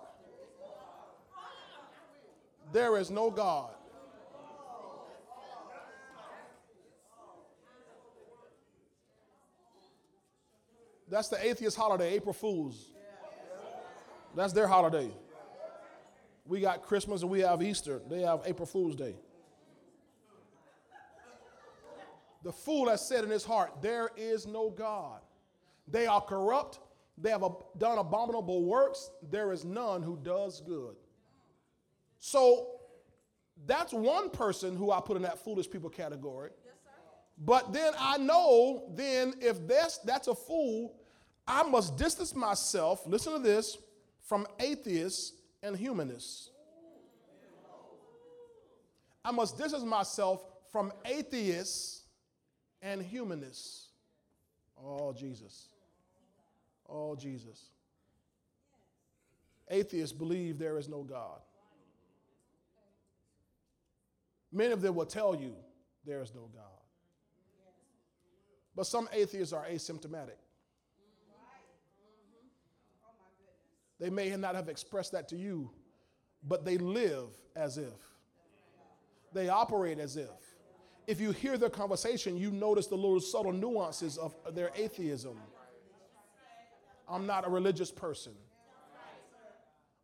There 2.71 2.97
is 2.97 3.09
no 3.09 3.31
God. 3.31 3.71
That's 11.09 11.29
the 11.29 11.43
atheist 11.43 11.75
holiday, 11.75 12.13
April 12.13 12.33
Fools. 12.33 12.91
That's 14.35 14.53
their 14.53 14.67
holiday. 14.67 15.09
We 16.45 16.61
got 16.61 16.83
Christmas 16.83 17.23
and 17.23 17.31
we 17.31 17.39
have 17.39 17.63
Easter. 17.63 18.01
They 18.07 18.21
have 18.21 18.41
April 18.45 18.67
Fool's 18.67 18.95
Day. 18.95 19.15
The 22.43 22.51
fool 22.51 22.89
has 22.89 23.05
said 23.05 23.23
in 23.23 23.29
his 23.29 23.43
heart, 23.43 23.81
There 23.81 24.09
is 24.15 24.47
no 24.47 24.69
God. 24.69 25.21
They 25.87 26.07
are 26.07 26.21
corrupt. 26.21 26.79
They 27.17 27.31
have 27.31 27.43
done 27.77 27.97
abominable 27.97 28.63
works. 28.63 29.09
There 29.29 29.51
is 29.51 29.65
none 29.65 30.01
who 30.01 30.17
does 30.23 30.61
good. 30.61 30.95
So 32.19 32.79
that's 33.65 33.91
one 33.91 34.29
person 34.29 34.75
who 34.75 34.91
I 34.91 35.01
put 35.01 35.17
in 35.17 35.23
that 35.23 35.43
foolish 35.43 35.69
people 35.69 35.89
category. 35.89 36.51
But 37.37 37.71
then 37.73 37.93
I 37.97 38.17
know 38.17 38.91
then 38.95 39.33
if 39.39 39.65
that's 39.67 39.97
that's 39.99 40.27
a 40.27 40.35
fool, 40.35 40.95
I 41.47 41.63
must 41.63 41.97
distance 41.97 42.35
myself, 42.35 43.05
listen 43.07 43.33
to 43.33 43.39
this, 43.39 43.77
from 44.21 44.45
atheists 44.59 45.33
and 45.63 45.75
humanists. 45.75 46.51
I 49.23 49.31
must 49.31 49.57
distance 49.57 49.83
myself 49.83 50.43
from 50.71 50.93
atheists 51.05 52.03
and 52.82 53.01
humanists. 53.01 53.89
Oh, 54.82 55.13
Jesus. 55.13 55.69
Oh, 56.88 57.15
Jesus. 57.15 57.69
Atheists 59.69 60.13
believe 60.13 60.57
there 60.57 60.77
is 60.77 60.89
no 60.89 61.03
God. 61.03 61.39
Many 64.51 64.71
of 64.71 64.82
them 64.82 64.95
will 64.95 65.05
tell 65.05 65.36
you 65.36 65.55
there 66.05 66.21
is 66.21 66.34
no 66.34 66.49
God. 66.53 66.63
But 68.75 68.88
some 68.88 69.07
atheists 69.13 69.53
are 69.53 69.65
asymptomatic. 69.65 70.39
They 73.99 74.09
may 74.09 74.30
not 74.38 74.55
have 74.55 74.69
expressed 74.69 75.11
that 75.11 75.27
to 75.30 75.36
you, 75.36 75.69
but 76.47 76.63
they 76.63 76.77
live 76.77 77.27
as 77.55 77.77
if. 77.77 77.93
They 79.34 79.49
operate 79.49 79.99
as 79.99 80.15
if. 80.15 80.30
If 81.10 81.20
you 81.20 81.32
hear 81.32 81.57
their 81.57 81.72
conversation, 81.72 82.38
you 82.38 82.51
notice 82.51 82.86
the 82.86 82.93
little 82.93 83.20
subtle 83.20 83.51
nuances 83.51 84.20
of 84.20 84.36
their 84.53 84.70
atheism. 84.76 85.39
I'm 87.10 87.26
not 87.26 87.47
a 87.47 87.49
religious 87.49 87.89
person. 87.89 88.34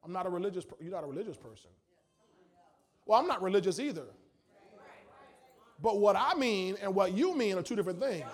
I'm 0.03 0.11
not 0.11 0.25
a 0.25 0.29
religious 0.29 0.65
you're 0.81 0.89
not 0.89 1.03
a 1.03 1.07
religious 1.07 1.37
person. 1.37 1.69
Well, 3.05 3.19
I'm 3.19 3.27
not 3.27 3.43
religious 3.43 3.79
either. 3.79 4.07
But 5.79 5.99
what 5.99 6.15
I 6.15 6.33
mean 6.33 6.75
and 6.81 6.95
what 6.95 7.13
you 7.13 7.37
mean 7.37 7.55
are 7.59 7.61
two 7.61 7.75
different 7.75 7.99
things. 7.99 8.25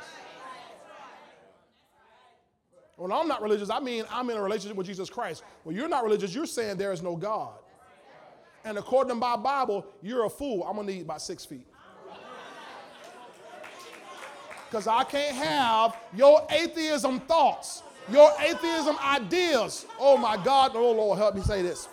When 2.96 3.12
I'm 3.12 3.28
not 3.28 3.42
religious, 3.42 3.70
I 3.70 3.82
mean 3.82 4.06
I'm 4.10 4.30
in 4.30 4.38
a 4.38 4.42
relationship 4.42 4.78
with 4.78 4.88
Jesus 4.88 5.10
Christ. 5.10 5.44
When 5.66 5.76
you're 5.76 5.90
not 5.90 6.06
religious, 6.06 6.34
you're 6.34 6.46
saying 6.46 6.78
there 6.78 6.94
is 6.94 7.02
no 7.02 7.18
God. 7.18 7.60
And 8.64 8.78
according 8.78 9.10
to 9.10 9.16
my 9.16 9.36
Bible, 9.36 9.86
you're 10.02 10.24
a 10.24 10.30
fool. 10.30 10.64
I'm 10.64 10.78
gonna 10.78 10.88
need 10.88 11.02
about 11.02 11.22
six 11.22 11.44
feet. 11.44 11.68
Because 14.72 14.88
I 14.88 15.04
can't 15.04 15.36
have 15.36 15.98
your 16.16 16.48
atheism 16.50 17.20
thoughts, 17.20 17.84
your 18.10 18.32
atheism 18.40 18.96
ideas. 19.04 19.86
Oh 20.00 20.16
my 20.16 20.42
God, 20.42 20.72
oh 20.76 20.94
Lord, 20.94 21.20
help 21.20 21.36
me 21.36 21.42
say 21.42 21.62
this. 21.62 21.90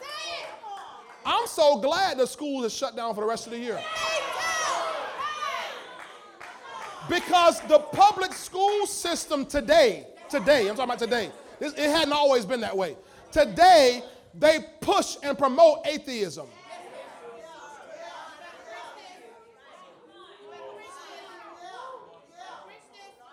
I'm 1.27 1.49
so 1.49 1.79
glad 1.81 2.19
the 2.19 2.27
school 2.27 2.65
is 2.65 2.73
shut 2.73 2.95
down 2.95 3.17
for 3.17 3.23
the 3.23 3.27
rest 3.27 3.47
of 3.47 3.53
the 3.53 3.59
year. 3.59 3.83
Because 7.09 7.61
the 7.63 7.81
public 7.81 8.33
school 8.33 8.87
system 8.87 9.45
today, 9.45 10.07
today, 10.31 10.69
I'm 10.69 10.77
talking 10.77 10.85
about 10.85 11.01
today, 11.01 11.33
it 11.61 11.91
hadn't 11.91 12.13
always 12.13 12.45
been 12.45 12.61
that 12.61 12.77
way. 12.77 12.97
Today, 13.33 14.05
they 14.35 14.61
push 14.81 15.17
and 15.25 15.37
promote 15.37 15.85
atheism. 15.85 16.47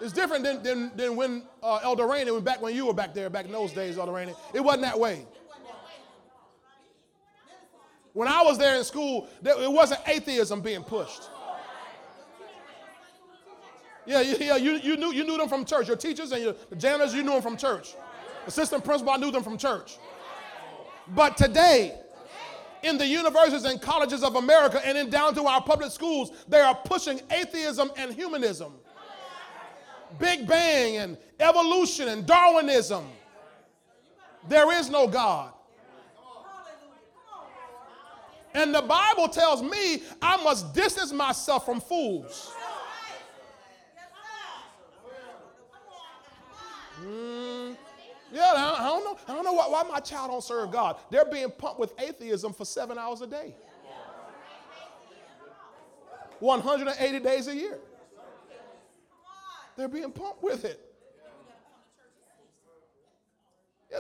It's 0.02 0.12
different 0.12 0.44
than, 0.44 0.62
than, 0.62 0.92
than 0.96 1.16
when 1.16 1.44
uh, 1.64 1.80
Elder 1.84 2.06
Rainey, 2.06 2.32
when 2.32 2.44
back 2.44 2.62
when 2.62 2.76
you 2.76 2.86
were 2.86 2.94
back 2.94 3.14
there, 3.14 3.30
back 3.30 3.46
in 3.46 3.52
those 3.52 3.72
days, 3.72 3.98
Elder 3.98 4.12
Rainey. 4.12 4.34
It 4.54 4.60
wasn't 4.60 4.84
that 4.84 5.00
way. 5.00 5.26
When 8.14 8.28
I 8.28 8.42
was 8.44 8.58
there 8.58 8.76
in 8.76 8.84
school, 8.84 9.28
it 9.44 9.72
wasn't 9.72 10.02
atheism 10.08 10.62
being 10.62 10.84
pushed. 10.84 11.30
Yeah, 14.06 14.22
yeah, 14.22 14.56
you, 14.56 14.78
you, 14.78 14.98
knew, 14.98 15.12
you 15.12 15.24
knew 15.24 15.38
them 15.38 15.50
from 15.50 15.66
church. 15.66 15.88
Your 15.88 15.98
teachers 15.98 16.32
and 16.32 16.44
your 16.44 16.56
the 16.70 16.76
janitors, 16.76 17.14
you 17.14 17.24
knew 17.24 17.32
them 17.32 17.42
from 17.42 17.58
church. 17.58 17.96
Assistant 18.46 18.86
principal, 18.86 19.14
I 19.14 19.18
knew 19.18 19.32
them 19.32 19.44
from 19.44 19.58
church. 19.58 19.98
But 21.08 21.38
today, 21.38 22.00
in 22.84 22.98
the 22.98 23.08
universities 23.08 23.66
and 23.66 23.82
colleges 23.82 24.24
of 24.24 24.36
America 24.36 24.80
and 24.86 24.98
in 24.98 25.10
down 25.10 25.34
to 25.36 25.44
our 25.46 25.62
public 25.62 25.92
schools, 25.92 26.32
they 26.48 26.62
are 26.62 26.76
pushing 26.76 27.20
atheism 27.32 27.92
and 27.98 28.14
humanism. 28.14 28.74
Big 30.20 30.48
Bang 30.48 30.98
and 30.98 31.18
evolution 31.40 32.08
and 32.08 32.26
Darwinism. 32.26 33.06
There 34.48 34.72
is 34.72 34.90
no 34.90 35.08
God. 35.08 35.52
And 38.54 38.74
the 38.74 38.82
Bible 38.82 39.28
tells 39.28 39.62
me 39.62 40.02
I 40.22 40.42
must 40.42 40.74
distance 40.74 41.12
myself 41.12 41.66
from 41.66 41.82
fools. 41.82 42.54
Mm, 47.04 47.76
yeah, 48.32 48.54
I 48.56 48.88
don't 48.88 49.04
know. 49.04 49.18
I 49.28 49.34
don't 49.36 49.44
know 49.44 49.54
why, 49.54 49.68
why 49.68 49.84
my 49.84 50.00
child 50.00 50.32
don't 50.32 50.44
serve 50.44 50.72
God. 50.72 50.98
They're 51.12 51.26
being 51.26 51.52
pumped 51.52 51.80
with 51.80 51.94
atheism 52.00 52.54
for 52.54 52.64
seven 52.64 52.98
hours 52.98 53.20
a 53.22 53.28
day, 53.28 53.54
180 56.40 57.20
days 57.20 57.48
a 57.48 57.56
year. 57.56 57.80
They're 59.78 59.88
being 59.88 60.12
pumped 60.12 60.42
with 60.42 60.66
it. 60.66 60.80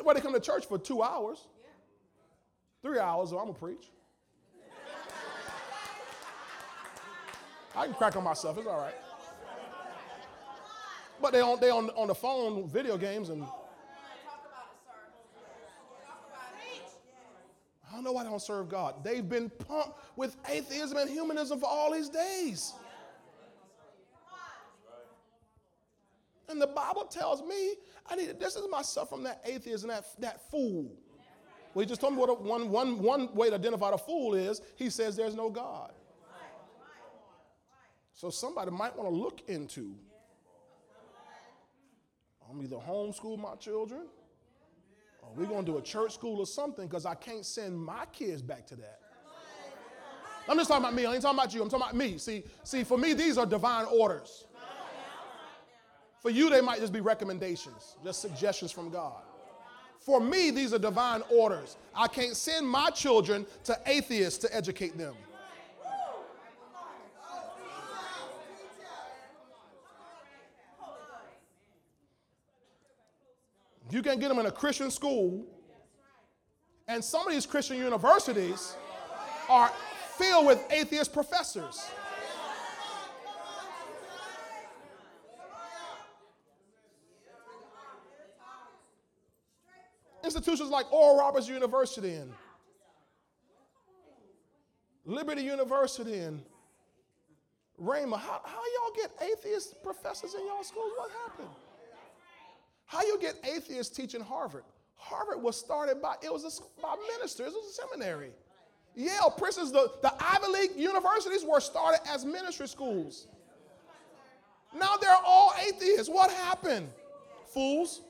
Why 0.03 0.13
they 0.13 0.21
come 0.21 0.34
to 0.34 0.39
church 0.39 0.65
for 0.65 0.78
two 0.78 1.01
hours, 1.01 1.39
three 2.82 2.99
hours, 2.99 3.30
so 3.30 3.38
I'm 3.38 3.45
gonna 3.45 3.57
preach. 3.57 3.89
I 7.76 7.86
can 7.86 7.93
crack 7.93 8.15
on 8.15 8.23
myself, 8.23 8.57
it's 8.57 8.67
all 8.67 8.80
right. 8.80 8.95
But 11.21 11.34
they 11.34 11.41
on 11.41 11.59
they 11.59 11.69
on 11.69 11.89
on 11.91 12.07
the 12.07 12.15
phone, 12.15 12.67
video 12.67 12.97
games, 12.97 13.30
and 13.30 13.43
I 17.84 17.93
don't 17.93 18.03
know 18.03 18.11
why 18.11 18.23
they 18.23 18.30
don't 18.30 18.41
serve 18.41 18.67
God. 18.67 19.03
They've 19.03 19.28
been 19.28 19.49
pumped 19.49 19.97
with 20.17 20.36
atheism 20.49 20.97
and 20.97 21.09
humanism 21.09 21.59
for 21.59 21.67
all 21.67 21.93
these 21.93 22.09
days. 22.09 22.73
And 26.56 26.62
the 26.62 26.68
Bible 26.68 27.03
tells 27.03 27.41
me 27.41 27.74
I 28.10 28.16
need 28.16 28.28
to 28.28 28.34
distance 28.34 28.66
myself 28.72 29.10
from 29.10 29.24
that 29.24 29.41
atheist 29.43 29.84
and 29.84 29.91
that, 29.91 30.06
that 30.20 30.49
fool. 30.49 30.89
Well, 31.74 31.84
he 31.84 31.86
just 31.86 31.99
told 31.99 32.14
me 32.14 32.20
what 32.20 32.30
a, 32.30 32.34
one, 32.34 32.70
one, 32.70 32.97
one 32.99 33.36
way 33.36 33.49
to 33.49 33.56
identify 33.56 33.91
a 33.91 33.97
fool 33.97 34.36
is. 34.36 34.62
He 34.78 34.89
says 34.89 35.18
there's 35.18 35.36
no 35.36 35.49
God. 35.49 35.91
So 38.14 38.30
somebody 38.30 38.72
might 38.72 38.95
want 38.95 39.10
to 39.10 39.14
look 39.14 39.41
into 39.49 39.95
I'm 42.49 42.62
either 42.62 42.78
homeschool 42.78 43.38
my 43.38 43.56
children 43.56 44.03
or 45.24 45.30
we're 45.36 45.47
going 45.47 45.66
to 45.66 45.72
do 45.74 45.78
a 45.78 45.82
church 45.82 46.14
school 46.14 46.39
or 46.39 46.45
something 46.45 46.88
because 46.88 47.06
I 47.06 47.16
can't 47.16 47.45
send 47.45 47.78
my 47.78 48.06
kids 48.14 48.41
back 48.41 48.66
to 48.68 48.78
that. 48.78 49.01
I'm 50.47 50.56
just 50.56 50.70
talking 50.70 50.86
about 50.86 50.93
me. 50.93 51.06
I 51.06 51.16
ain't 51.16 51.22
talking 51.22 51.38
about 51.38 51.53
you. 51.53 51.62
I'm 51.62 51.70
talking 51.70 51.84
about 51.84 51.95
me. 51.97 52.18
See, 52.18 52.43
see, 52.64 52.86
for 52.86 52.97
me, 52.97 53.12
these 53.12 53.38
are 53.38 53.45
divine 53.45 53.88
orders. 53.91 54.45
For 56.26 56.32
you, 56.32 56.49
they 56.49 56.59
might 56.59 56.80
just 56.80 56.91
be 56.91 57.01
recommendations, 57.01 57.97
just 58.03 58.19
suggestions 58.19 58.71
from 58.71 58.89
God. 58.89 59.21
For 59.99 60.19
me, 60.19 60.49
these 60.49 60.73
are 60.73 60.80
divine 60.80 61.21
orders. 61.32 61.78
I 61.93 62.07
can't 62.07 62.36
send 62.36 62.67
my 62.67 62.89
children 62.89 63.45
to 63.65 63.80
atheists 63.86 64.39
to 64.39 64.51
educate 64.51 64.97
them. 64.97 65.13
You 73.91 74.01
can 74.01 74.17
get 74.19 74.30
them 74.30 74.39
in 74.39 74.47
a 74.47 74.51
Christian 74.51 74.89
school, 74.89 75.45
and 76.88 77.05
some 77.05 77.28
of 77.28 77.34
these 77.34 77.45
Christian 77.45 77.78
universities 77.78 78.76
are 79.47 79.71
filled 80.17 80.47
with 80.47 80.59
atheist 80.71 81.13
professors. 81.13 81.88
Institutions 90.26 90.69
like 90.69 90.91
Oral 90.91 91.17
Roberts 91.17 91.47
University 91.47 92.15
and 92.15 92.32
Liberty 95.05 95.43
University 95.43 96.17
and 96.17 96.41
Rhema. 97.80 98.17
How, 98.17 98.41
how 98.43 98.61
y'all 98.73 98.95
get 98.95 99.11
atheist 99.21 99.84
professors 99.84 100.34
in 100.34 100.45
y'all 100.47 100.63
schools? 100.63 100.91
What 100.97 101.11
happened? 101.26 101.49
How 102.86 103.01
you 103.03 103.19
get 103.19 103.36
atheists 103.43 103.95
teaching 103.95 104.21
Harvard? 104.21 104.63
Harvard 104.95 105.41
was 105.41 105.57
started 105.59 106.01
by, 106.01 106.15
it 106.23 106.34
was 106.34 106.43
a, 106.43 106.82
by 106.82 106.95
ministers, 107.15 107.53
it 107.53 107.53
was 107.53 107.78
a 107.78 107.82
seminary. 107.82 108.32
Yale, 108.95 109.34
Princeton, 109.38 109.71
the, 109.71 109.91
the 110.01 110.13
Ivy 110.19 110.47
League 110.47 110.71
universities 110.76 111.43
were 111.43 111.59
started 111.59 111.99
as 112.09 112.26
ministry 112.26 112.67
schools. 112.67 113.28
Now 114.73 114.95
they're 114.99 115.15
all 115.26 115.53
atheists. 115.67 116.09
What 116.09 116.32
happened? 116.32 116.88
Fools. 117.53 118.01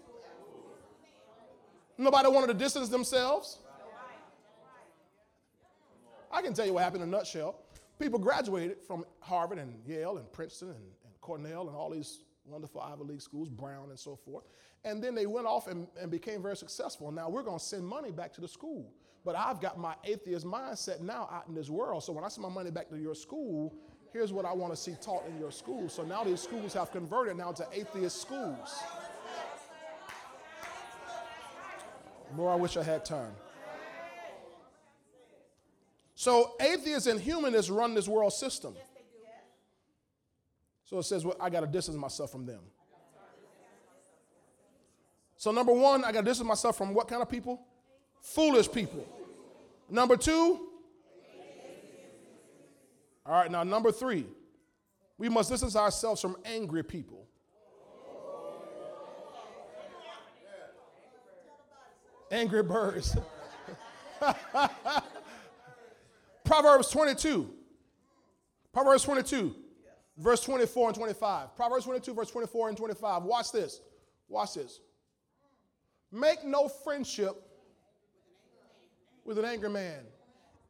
Nobody 1.98 2.30
wanted 2.30 2.48
to 2.48 2.54
distance 2.54 2.90
themselves. 2.90 3.60
I 6.32 6.42
can 6.42 6.54
tell 6.54 6.66
you 6.66 6.74
what 6.74 6.84
happened 6.84 7.04
in 7.04 7.10
a 7.10 7.12
nutshell. 7.12 7.56
People 7.98 8.20
graduated 8.20 8.78
from 8.86 9.06
Harvard 9.22 9.58
and 9.58 9.74
Yale 9.86 10.18
and 10.18 10.30
Princeton 10.34 10.70
and, 10.70 10.78
and 10.78 11.22
Cornell 11.22 11.68
and 11.68 11.78
all 11.78 11.90
these 11.90 12.20
wonderful 12.46 12.82
Ivy 12.82 13.04
League 13.04 13.22
schools, 13.22 13.48
Brown 13.48 13.90
and 13.90 13.98
so 13.98 14.18
forth. 14.18 14.44
And 14.84 15.02
then 15.02 15.16
they 15.16 15.26
went 15.26 15.48
off 15.48 15.68
and, 15.68 15.88
and 16.00 16.12
became 16.12 16.42
very 16.42 16.58
successful. 16.58 17.12
Now 17.12 17.30
we're 17.30 17.44
going 17.44 17.58
to 17.58 17.64
send 17.64 17.88
money 17.88 18.12
back 18.12 18.34
to 18.34 18.42
the 18.42 18.48
school. 18.48 18.92
But 19.24 19.36
I've 19.36 19.60
got 19.60 19.80
my 19.80 19.96
atheist 20.04 20.46
mindset 20.46 21.02
now 21.02 21.28
out 21.32 21.48
in 21.48 21.56
this 21.56 21.70
world. 21.70 22.04
So 22.04 22.14
when 22.14 22.24
I 22.24 22.28
send 22.28 22.44
my 22.44 22.50
money 22.50 22.70
back 22.70 22.90
to 22.90 22.98
your 22.98 23.16
school, 23.16 23.74
here's 24.14 24.32
what 24.32 24.46
I 24.46 24.54
want 24.54 24.72
to 24.74 24.78
see 24.78 24.96
taught 25.02 25.24
in 25.28 25.40
your 25.40 25.52
school. 25.52 25.90
So 25.90 26.04
now 26.04 26.24
these 26.24 26.42
schools 26.42 26.74
have 26.74 26.92
converted 26.92 27.36
now 27.38 27.52
to 27.54 27.68
atheist 27.74 28.22
schools. 28.22 28.76
More, 32.36 32.52
I 32.52 32.56
wish 32.56 32.76
I 32.76 32.84
had 32.84 33.06
time. 33.06 33.32
So 36.16 36.56
atheists 36.60 37.08
and 37.08 37.20
humanists 37.20 37.70
run 37.70 37.94
this 37.94 38.08
world 38.08 38.34
system. 38.34 38.74
So 40.86 41.00
it 41.00 41.04
says, 41.04 41.26
well, 41.26 41.36
I 41.40 41.50
got 41.50 41.62
to 41.62 41.68
distance 41.68 41.98
myself 41.98 42.32
from 42.32 42.46
them. 42.46 42.62
So, 45.38 45.52
number 45.52 45.74
one, 45.74 46.04
I 46.04 46.12
got 46.12 46.22
to 46.22 46.26
distance 46.26 46.48
myself 46.48 46.78
from 46.78 46.94
what 46.94 47.08
kind 47.08 47.22
of 47.22 47.30
people? 47.30 47.62
Foolish 48.22 48.72
people. 48.72 49.06
Number 49.90 50.16
two, 50.16 50.70
all 53.26 53.34
right, 53.34 53.52
now 53.52 53.64
number 53.64 53.92
three, 53.92 54.26
we 55.18 55.30
must 55.30 55.50
distance 55.50 55.76
ourselves 55.76 56.22
from 56.22 56.38
angry 56.46 56.84
people. 56.84 57.28
Angry 62.36 62.64
birds. 62.64 63.16
Proverbs 66.44 66.90
22. 66.90 67.50
Proverbs 68.74 69.04
22, 69.04 69.56
verse 70.18 70.42
24 70.42 70.90
and 70.90 70.98
25. 70.98 71.56
Proverbs 71.56 71.86
22, 71.86 72.14
verse 72.14 72.30
24 72.30 72.68
and 72.68 72.78
25. 72.78 73.24
Watch 73.24 73.54
this. 73.54 73.80
Watch 74.28 74.56
this. 74.56 74.82
Make 76.12 76.44
no 76.44 76.68
friendship 76.68 77.42
with 79.24 79.40
an 79.40 79.46
angry 79.46 79.70
man. 79.70 80.02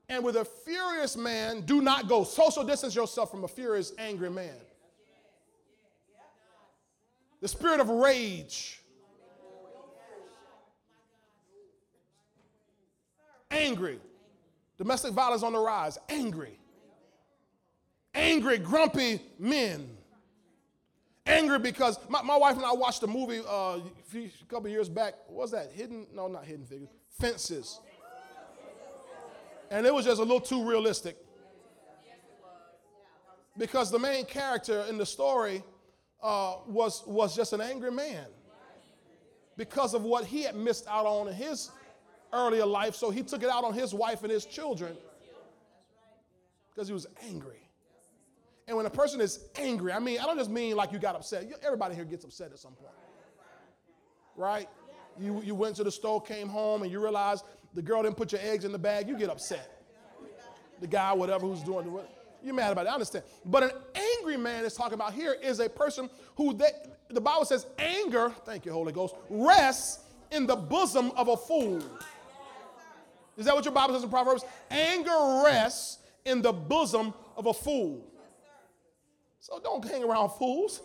And 0.08 0.24
with 0.24 0.36
a 0.36 0.46
furious 0.46 1.18
man, 1.18 1.62
do 1.62 1.82
not 1.82 2.08
go. 2.08 2.24
Social 2.24 2.64
distance 2.64 2.96
yourself 2.96 3.32
from 3.32 3.44
a 3.44 3.48
furious, 3.48 3.92
angry 3.98 4.30
man. 4.30 4.54
The 7.42 7.48
spirit 7.48 7.80
of 7.80 7.90
rage. 7.90 8.84
Angry. 13.56 14.00
Domestic 14.78 15.14
violence 15.14 15.44
on 15.44 15.54
the 15.54 15.60
rise. 15.60 15.98
Angry. 16.10 16.60
Angry, 18.14 18.58
grumpy 18.58 19.22
men. 19.40 19.90
Angry 21.26 21.60
because 21.60 21.98
my, 22.10 22.22
my 22.22 22.38
wife 22.38 22.56
and 22.56 22.66
I 22.66 22.74
watched 22.74 23.02
a 23.04 23.08
movie 23.08 23.40
uh, 23.40 23.78
a, 23.78 23.82
few, 24.08 24.30
a 24.42 24.46
couple 24.54 24.70
years 24.70 24.90
back. 24.90 25.16
What 25.28 25.44
was 25.44 25.52
that? 25.52 25.72
Hidden? 25.72 26.08
No, 26.14 26.28
not 26.28 26.46
Hidden 26.46 26.66
Figures. 26.66 26.90
Fences. 27.20 27.80
And 29.72 29.86
it 29.86 29.94
was 29.94 30.06
just 30.06 30.20
a 30.20 30.24
little 30.24 30.42
too 30.42 30.68
realistic. 30.68 31.18
Because 33.58 33.90
the 33.90 34.00
main 34.00 34.26
character 34.26 34.86
in 34.90 34.98
the 34.98 35.06
story 35.06 35.64
uh, 36.22 36.56
was, 36.68 37.04
was 37.08 37.36
just 37.36 37.54
an 37.54 37.62
angry 37.62 37.92
man 37.92 38.26
because 39.58 39.94
of 39.94 40.04
what 40.04 40.26
he 40.26 40.44
had 40.44 40.56
missed 40.56 40.86
out 40.88 41.06
on 41.06 41.30
in 41.30 41.34
his 41.34 41.72
earlier 42.36 42.66
life. 42.66 42.96
So 42.96 43.10
he 43.10 43.24
took 43.24 43.44
it 43.44 43.50
out 43.50 43.64
on 43.64 43.74
his 43.74 43.94
wife 43.94 44.24
and 44.24 44.32
his 44.32 44.46
children 44.46 44.96
because 46.74 46.88
he 46.88 46.94
was 46.94 47.08
angry. 47.28 47.62
And 48.68 48.76
when 48.76 48.86
a 48.86 48.90
person 48.90 49.22
is 49.22 49.40
angry, 49.58 49.92
I 49.92 50.00
mean, 50.00 50.20
I 50.20 50.24
don't 50.24 50.38
just 50.38 50.50
mean 50.50 50.76
like 50.76 50.92
you 50.92 51.00
got 51.00 51.16
upset. 51.16 51.46
Everybody 51.64 51.96
here 51.96 52.06
gets 52.06 52.26
upset 52.26 52.52
at 52.52 52.60
some 52.60 52.74
point, 52.74 52.94
right? 54.36 54.68
You, 55.20 55.42
you 55.44 55.56
went 55.56 55.76
to 55.78 55.84
the 55.84 55.92
store, 55.92 56.22
came 56.22 56.50
home, 56.50 56.82
and 56.82 56.92
you 56.92 57.02
realized 57.02 57.46
the 57.74 57.82
girl 57.82 58.04
didn't 58.04 58.18
put 58.18 58.32
your 58.32 58.42
eggs 58.42 58.66
in 58.66 58.72
the 58.72 58.80
bag, 58.80 59.08
you 59.08 59.18
get 59.18 59.30
upset. 59.30 59.84
The 60.82 60.88
guy, 60.88 61.14
whatever, 61.14 61.46
who's 61.46 61.62
doing 61.62 61.88
it, 61.88 62.10
you're 62.44 62.54
mad 62.54 62.72
about 62.72 62.86
it. 62.86 62.90
I 62.90 62.94
understand. 62.94 63.24
But 63.46 63.64
an 63.64 63.72
angry 64.20 64.38
man 64.38 64.66
is 64.66 64.74
talking 64.74 64.94
about 64.96 65.14
here 65.14 65.34
is 65.42 65.60
a 65.60 65.70
person 65.70 66.10
who 66.36 66.54
they, 66.54 66.70
the 67.10 67.22
Bible 67.22 67.46
says 67.46 67.66
anger, 67.80 68.34
thank 68.46 68.66
you, 68.66 68.72
Holy 68.72 68.92
Ghost, 68.92 69.16
rests 69.30 70.04
in 70.32 70.46
the 70.46 70.56
bosom 70.56 71.12
of 71.12 71.28
a 71.28 71.38
fool. 71.38 71.82
Is 73.38 73.46
that 73.46 73.56
what 73.56 73.66
your 73.66 73.74
Bible 73.74 73.94
says 73.94 74.04
in 74.04 74.10
Proverbs? 74.10 74.44
Anger 74.72 75.44
rests 75.46 76.00
in 76.26 76.42
the 76.42 76.54
bosom 76.54 77.14
of 77.36 77.46
a 77.48 77.54
fool. 77.54 78.06
So 79.40 79.60
don't 79.64 79.84
hang 79.84 80.04
around 80.04 80.32
fools. 80.32 80.82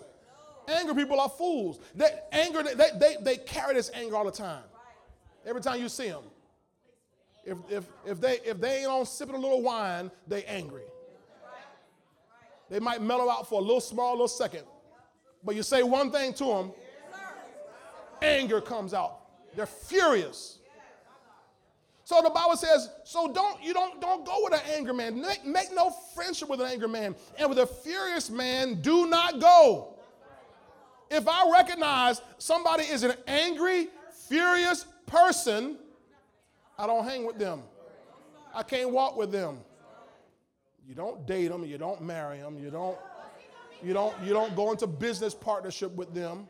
Angry 0.69 0.95
people 0.95 1.19
are 1.19 1.29
fools. 1.29 1.81
They, 1.95 2.11
anger, 2.33 2.63
they, 2.63 2.91
they, 2.99 3.17
they 3.21 3.37
carry 3.39 3.75
this 3.75 3.91
anger 3.95 4.17
all 4.17 4.25
the 4.25 4.31
time. 4.31 4.63
Every 5.47 5.63
time 5.63 5.81
you 5.81 5.89
see 5.89 6.09
them. 6.09 6.25
If, 7.45 7.59
if, 7.71 7.85
if, 8.07 8.21
they, 8.21 8.39
if 8.45 8.61
they 8.61 8.81
ain't 8.81 8.89
on 8.89 9.07
sipping 9.07 9.35
a 9.35 9.39
little 9.39 9.63
wine, 9.63 10.11
they 10.29 10.45
angry. 10.45 10.83
They 12.69 12.79
might 12.79 13.03
mellow 13.03 13.29
out 13.29 13.49
for 13.49 13.61
a 13.61 13.63
little 13.63 13.81
small 13.81 14.13
little 14.13 14.29
second. 14.29 14.63
But 15.43 15.57
you 15.57 15.63
say 15.63 15.83
one 15.83 16.13
thing 16.13 16.35
to 16.35 16.45
them, 16.45 16.73
anger 18.23 18.61
comes 18.61 18.95
out. 18.95 19.21
They're 19.57 19.67
furious. 19.67 20.60
So 22.11 22.21
the 22.21 22.31
Bible 22.31 22.57
says, 22.57 22.91
so 23.05 23.33
don't 23.33 23.63
you 23.63 23.73
don't 23.73 24.01
don't 24.01 24.27
go 24.27 24.41
with 24.43 24.53
an 24.53 24.69
angry 24.75 24.93
man. 24.93 25.21
Make, 25.21 25.45
make 25.45 25.73
no 25.73 25.91
friendship 26.13 26.49
with 26.49 26.61
an 26.61 26.67
angry 26.67 26.89
man. 26.89 27.15
And 27.39 27.49
with 27.49 27.61
a 27.61 27.67
furious 27.69 28.29
man, 28.31 28.81
do 28.81 29.07
not 29.07 29.39
go. 29.39 29.95
If 31.09 31.29
I 31.29 31.49
recognize 31.53 32.21
somebody 32.39 32.83
is 32.83 33.05
an 33.05 33.15
angry, 33.29 33.91
furious 34.29 34.87
person, 35.07 35.77
I 36.77 36.89
don't 36.89 37.05
hang 37.05 37.25
with 37.25 37.39
them. 37.39 37.63
I 38.53 38.65
can't 38.65 38.91
walk 38.91 39.17
with 39.17 39.31
them. 39.31 39.59
You 40.89 40.97
don't 40.97 41.25
date 41.29 41.47
them, 41.47 41.65
you 41.65 41.79
don't 41.79 42.03
marry 42.03 42.39
them, 42.39 42.59
you 42.59 42.73
don't 42.73 42.99
you 43.85 43.93
don't 43.93 44.21
you 44.25 44.33
don't 44.33 44.57
go 44.57 44.73
into 44.73 44.89
business 44.89 45.33
partnership 45.33 45.93
with 45.93 46.13
them. 46.13 46.49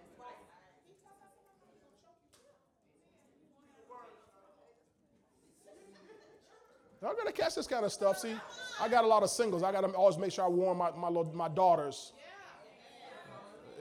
I'm 7.03 7.16
gonna 7.16 7.32
catch 7.32 7.55
this 7.55 7.66
kind 7.66 7.84
of 7.84 7.92
stuff. 7.92 8.18
See, 8.18 8.36
I 8.78 8.88
got 8.88 9.05
a 9.05 9.07
lot 9.07 9.22
of 9.22 9.30
singles. 9.30 9.62
I 9.62 9.72
gotta 9.72 9.86
always 9.88 10.18
make 10.18 10.32
sure 10.32 10.44
I 10.44 10.48
warn 10.48 10.76
my, 10.76 10.90
my, 10.90 11.09
my 11.32 11.48
daughters. 11.48 12.12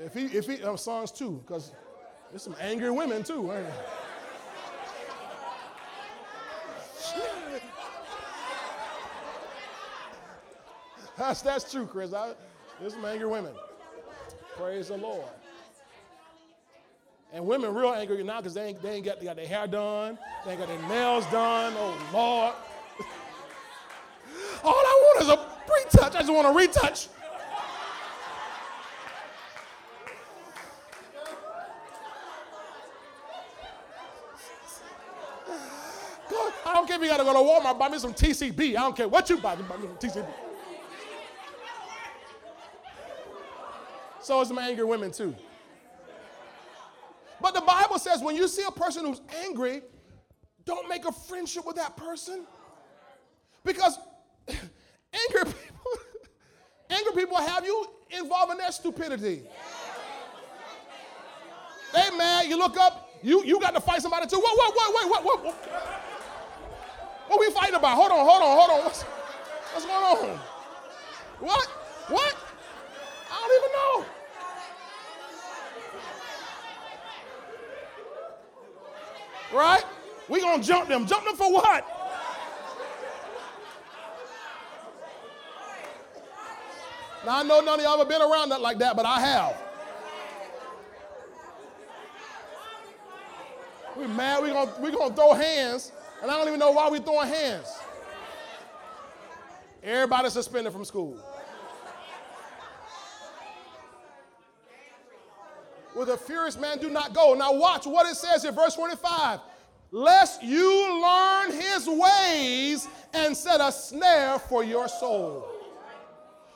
If 0.02 0.14
he, 0.14 0.28
if 0.28 0.48
he, 0.48 0.64
uh, 0.64 0.78
sons 0.78 1.12
too, 1.12 1.44
because 1.46 1.74
there's 2.30 2.44
some 2.44 2.56
angry 2.62 2.90
women 2.92 3.24
too. 3.24 3.52
Ain't 3.52 3.66
there? 3.66 3.74
that's, 11.18 11.42
that's 11.42 11.70
true, 11.70 11.86
Chris. 11.86 12.14
I, 12.14 12.32
there's 12.80 12.94
some 12.94 13.04
angry 13.04 13.28
women. 13.28 13.52
Praise 14.56 14.88
the 14.88 14.96
Lord. 14.96 15.28
And 17.34 17.46
women 17.46 17.74
real 17.76 17.94
angry 17.94 18.24
now 18.24 18.38
because 18.38 18.54
they 18.54 18.68
ain't, 18.68 18.82
they 18.82 18.92
ain't 18.92 19.06
got, 19.06 19.20
they 19.20 19.26
got 19.26 19.36
their 19.36 19.46
hair 19.46 19.68
done, 19.68 20.18
they 20.46 20.52
ain't 20.52 20.60
got 20.62 20.70
their 20.70 20.88
nails 20.88 21.26
done. 21.26 21.74
Oh, 21.76 22.10
Lord. 22.14 22.54
All 24.64 24.74
I 24.74 25.14
want 25.16 25.22
is 25.24 25.30
a 25.30 25.38
retouch. 25.74 26.16
I 26.16 26.20
just 26.20 26.34
want 26.34 26.48
a 26.48 26.52
retouch. 26.52 27.08
I 36.66 36.74
don't 36.74 36.86
care 36.86 36.98
if 36.98 37.02
you 37.02 37.08
gotta 37.10 37.24
go 37.24 37.34
to 37.34 37.40
Walmart, 37.40 37.80
buy 37.80 37.90
me 37.90 37.98
some 37.98 38.14
TCB. 38.14 38.70
I 38.70 38.82
don't 38.82 38.96
care 38.96 39.08
what 39.08 39.28
you 39.30 39.38
buy, 39.38 39.56
buy 39.56 39.78
me 39.78 39.88
some 39.88 40.10
TCB. 40.10 40.28
So 44.22 44.40
it's 44.42 44.52
my 44.52 44.68
angry 44.68 44.86
women 44.86 45.12
too. 45.12 45.36
But 47.42 47.56
the 47.56 47.62
Bible 47.62 47.98
says 47.98 48.22
when 48.22 48.36
you 48.36 48.48
see 48.48 48.64
a 48.68 48.72
person 48.72 49.06
who's 49.06 49.22
angry, 49.44 49.82
don't 50.66 50.88
make 50.88 51.06
a 51.06 51.12
friendship 51.12 51.66
with 51.66 51.78
that 51.78 51.98
person. 51.98 52.46
Because 53.64 53.98
angry 54.48 55.46
people, 55.46 55.92
angry 57.10 57.24
people 57.24 57.38
have 57.38 57.66
you 57.66 57.88
involved 58.12 58.52
in 58.52 58.58
their 58.58 58.72
stupidity. 58.72 59.44
They 61.94 62.18
mad, 62.18 62.48
you 62.48 62.58
look 62.58 62.78
up, 62.78 63.10
you, 63.22 63.44
you 63.44 63.60
got 63.60 63.74
to 63.74 63.82
fight 63.82 64.02
somebody 64.02 64.28
too. 64.28 64.38
What, 64.38 64.58
what, 64.58 64.76
what, 64.76 64.96
wait, 64.96 65.12
what, 65.12 65.24
what, 65.26 65.46
what? 65.46 65.56
What 67.28 67.40
we 67.40 67.52
fighting 67.52 67.76
about? 67.76 67.96
Hold 67.96 68.12
on, 68.12 68.26
hold 68.26 68.42
on, 68.42 68.58
hold 68.58 68.70
on. 68.72 68.86
What's, 68.86 69.04
what's 69.04 69.86
going 69.86 70.32
on? 70.32 70.40
What? 71.40 71.68
What? 72.08 72.36
I 73.32 73.48
don't 73.48 73.56
even 73.58 73.72
know. 73.78 74.06
Right? 79.60 79.84
We 80.28 80.42
gonna 80.42 80.64
jump 80.64 80.88
them. 80.90 81.08
Jump 81.08 81.26
them 81.26 81.36
for 81.36 81.52
what? 81.52 81.99
Now, 87.26 87.40
I 87.40 87.44
know 87.44 87.60
none 87.60 87.80
of 87.80 87.86
y'all 87.86 87.98
have 87.98 88.08
been 88.08 88.22
around 88.22 88.50
that 88.50 88.62
like 88.62 88.80
that, 88.80 88.96
but 88.96 89.06
I 89.06 89.20
have. 89.20 89.62
We're 93.96 94.08
mad. 94.08 94.42
We're 94.42 94.54
going 94.54 94.70
we 94.82 94.92
gonna 94.92 95.14
throw 95.14 95.34
hands, 95.34 95.92
and 96.22 96.32
I 96.32 96.38
don't 96.38 96.48
even 96.48 96.60
know 96.60 96.72
why 96.72 96.90
we're 96.90 97.00
throwing 97.00 97.28
hands. 97.28 97.68
Everybody 99.84 100.30
suspended 100.30 100.72
from 100.72 100.86
school. 100.86 101.18
With 105.96 106.10
a 106.10 106.18
furious 106.18 106.58
man, 106.58 106.78
do 106.78 106.90
not 106.90 107.14
go. 107.14 107.34
Now, 107.34 107.52
watch 107.54 107.86
what 107.86 108.10
it 108.10 108.16
says 108.16 108.46
in 108.46 108.56
verse 108.56 108.76
25. 108.76 109.40
Lest 109.92 110.44
you 110.44 111.02
learn 111.02 111.52
his 111.52 111.88
ways 111.88 112.88
and 113.14 113.36
set 113.36 113.60
a 113.60 113.72
snare 113.72 114.40
for 114.40 114.64
your 114.64 114.88
soul. 114.88 115.59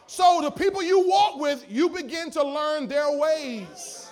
So, 0.06 0.42
the 0.42 0.52
people 0.52 0.84
you 0.84 1.08
walk 1.08 1.40
with, 1.40 1.66
you 1.70 1.90
begin 1.90 2.30
to 2.32 2.44
learn 2.44 2.88
their 2.88 3.18
ways. 3.18 4.04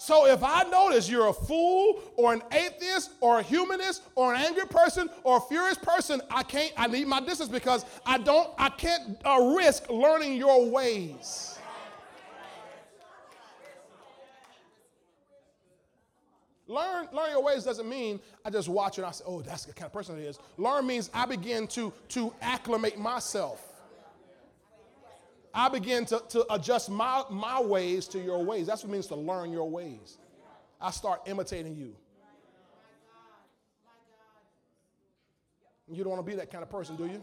So 0.00 0.26
if 0.26 0.42
I 0.42 0.62
notice 0.62 1.10
you're 1.10 1.26
a 1.26 1.32
fool 1.32 2.00
or 2.16 2.32
an 2.32 2.42
atheist 2.52 3.10
or 3.20 3.40
a 3.40 3.42
humanist 3.42 4.02
or 4.14 4.34
an 4.34 4.40
angry 4.40 4.64
person 4.64 5.10
or 5.24 5.36
a 5.36 5.40
furious 5.42 5.76
person, 5.76 6.22
I 6.30 6.42
can't, 6.42 6.72
I 6.74 6.86
need 6.86 7.06
my 7.06 7.20
distance 7.20 7.50
because 7.50 7.84
I 8.06 8.16
don't, 8.16 8.48
I 8.56 8.70
can't 8.70 9.18
uh, 9.26 9.54
risk 9.54 9.90
learning 9.90 10.38
your 10.38 10.70
ways. 10.70 11.58
Learn, 16.70 17.08
learn 17.12 17.30
your 17.32 17.42
ways 17.42 17.64
doesn't 17.64 17.88
mean 17.88 18.20
I 18.44 18.50
just 18.50 18.68
watch 18.68 18.98
and 18.98 19.04
I 19.04 19.10
say, 19.10 19.24
oh, 19.26 19.42
that's 19.42 19.64
the 19.64 19.72
kind 19.72 19.86
of 19.86 19.92
person 19.92 20.16
it 20.16 20.22
is. 20.22 20.38
Learn 20.56 20.86
means 20.86 21.10
I 21.12 21.26
begin 21.26 21.66
to, 21.68 21.92
to 22.10 22.32
acclimate 22.40 22.96
myself. 22.96 23.60
I 25.52 25.68
begin 25.68 26.06
to, 26.06 26.22
to 26.28 26.46
adjust 26.54 26.88
my, 26.88 27.24
my 27.28 27.60
ways 27.60 28.06
to 28.08 28.20
your 28.20 28.44
ways. 28.44 28.68
That's 28.68 28.84
what 28.84 28.90
it 28.90 28.92
means 28.92 29.08
to 29.08 29.16
learn 29.16 29.50
your 29.50 29.68
ways. 29.68 30.18
I 30.80 30.92
start 30.92 31.22
imitating 31.26 31.74
you. 31.74 31.96
You 35.90 36.04
don't 36.04 36.12
want 36.12 36.24
to 36.24 36.30
be 36.30 36.36
that 36.36 36.52
kind 36.52 36.62
of 36.62 36.70
person, 36.70 36.94
do 36.94 37.06
you? 37.06 37.20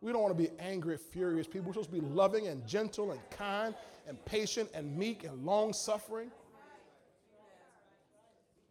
We 0.00 0.10
don't 0.10 0.22
want 0.22 0.36
to 0.36 0.42
be 0.42 0.50
angry, 0.58 0.96
furious 0.96 1.46
people. 1.46 1.68
We're 1.68 1.74
supposed 1.74 1.90
to 1.90 2.00
be 2.00 2.04
loving 2.04 2.48
and 2.48 2.66
gentle 2.66 3.12
and 3.12 3.20
kind 3.30 3.76
and 4.08 4.22
patient 4.24 4.70
and 4.74 4.98
meek 4.98 5.22
and 5.22 5.46
long 5.46 5.72
suffering. 5.72 6.32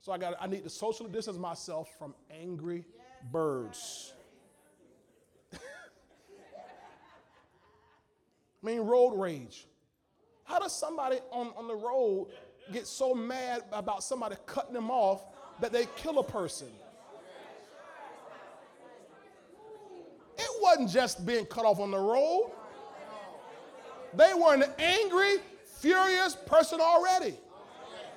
So 0.03 0.11
I 0.11 0.17
got 0.17 0.35
I 0.41 0.47
need 0.47 0.65
to 0.65 0.69
socially 0.69 1.09
distance 1.09 1.37
myself 1.37 1.87
from 1.97 2.13
angry 2.29 2.83
birds. 3.31 4.11
I 5.53 5.57
mean, 8.61 8.81
road 8.81 9.17
rage. 9.17 9.65
How 10.43 10.59
does 10.59 10.77
somebody 10.77 11.19
on, 11.31 11.53
on 11.55 11.69
the 11.69 11.75
road 11.75 12.31
get 12.73 12.85
so 12.85 13.15
mad 13.15 13.63
about 13.71 14.03
somebody 14.03 14.35
cutting 14.45 14.73
them 14.73 14.91
off 14.91 15.23
that 15.61 15.71
they 15.71 15.87
kill 15.95 16.19
a 16.19 16.23
person? 16.23 16.67
It 20.37 20.49
wasn't 20.61 20.89
just 20.89 21.25
being 21.25 21.45
cut 21.45 21.63
off 21.63 21.79
on 21.79 21.91
the 21.91 21.97
road. 21.97 22.51
They 24.13 24.33
were 24.33 24.53
an 24.53 24.65
angry, 24.77 25.35
furious 25.79 26.35
person 26.45 26.81
already. 26.81 27.35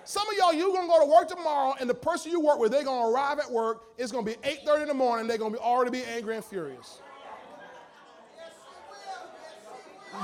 Some 0.06 0.28
of 0.28 0.36
y'all, 0.36 0.52
you're 0.52 0.72
gonna 0.72 0.86
go 0.86 1.00
to 1.00 1.10
work 1.10 1.28
tomorrow, 1.28 1.74
and 1.80 1.90
the 1.90 1.94
person 1.94 2.30
you 2.30 2.40
work 2.40 2.60
with, 2.60 2.70
they're 2.70 2.84
gonna 2.84 3.10
arrive 3.10 3.40
at 3.40 3.50
work. 3.50 3.82
It's 3.98 4.12
gonna 4.12 4.24
be 4.24 4.36
8:30 4.44 4.82
in 4.82 4.88
the 4.88 4.94
morning. 4.94 5.26
They're 5.26 5.36
gonna 5.36 5.50
be 5.50 5.58
already 5.58 5.90
be 5.90 6.04
angry 6.04 6.36
and 6.36 6.44
furious. 6.44 7.00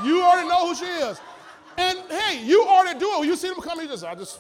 You 0.05 0.23
already 0.23 0.49
know 0.49 0.69
who 0.69 0.77
she 0.77 0.85
is. 0.85 1.21
And 1.77 1.99
hey, 2.09 2.45
you 2.45 2.65
already 2.65 3.01
do 3.01 3.11
it. 3.23 3.27
You 3.27 3.35
see 3.35 3.49
them 3.49 3.61
coming, 3.61 3.87
you 3.87 3.91
just, 3.91 4.05
I 4.05 4.15
just, 4.15 4.39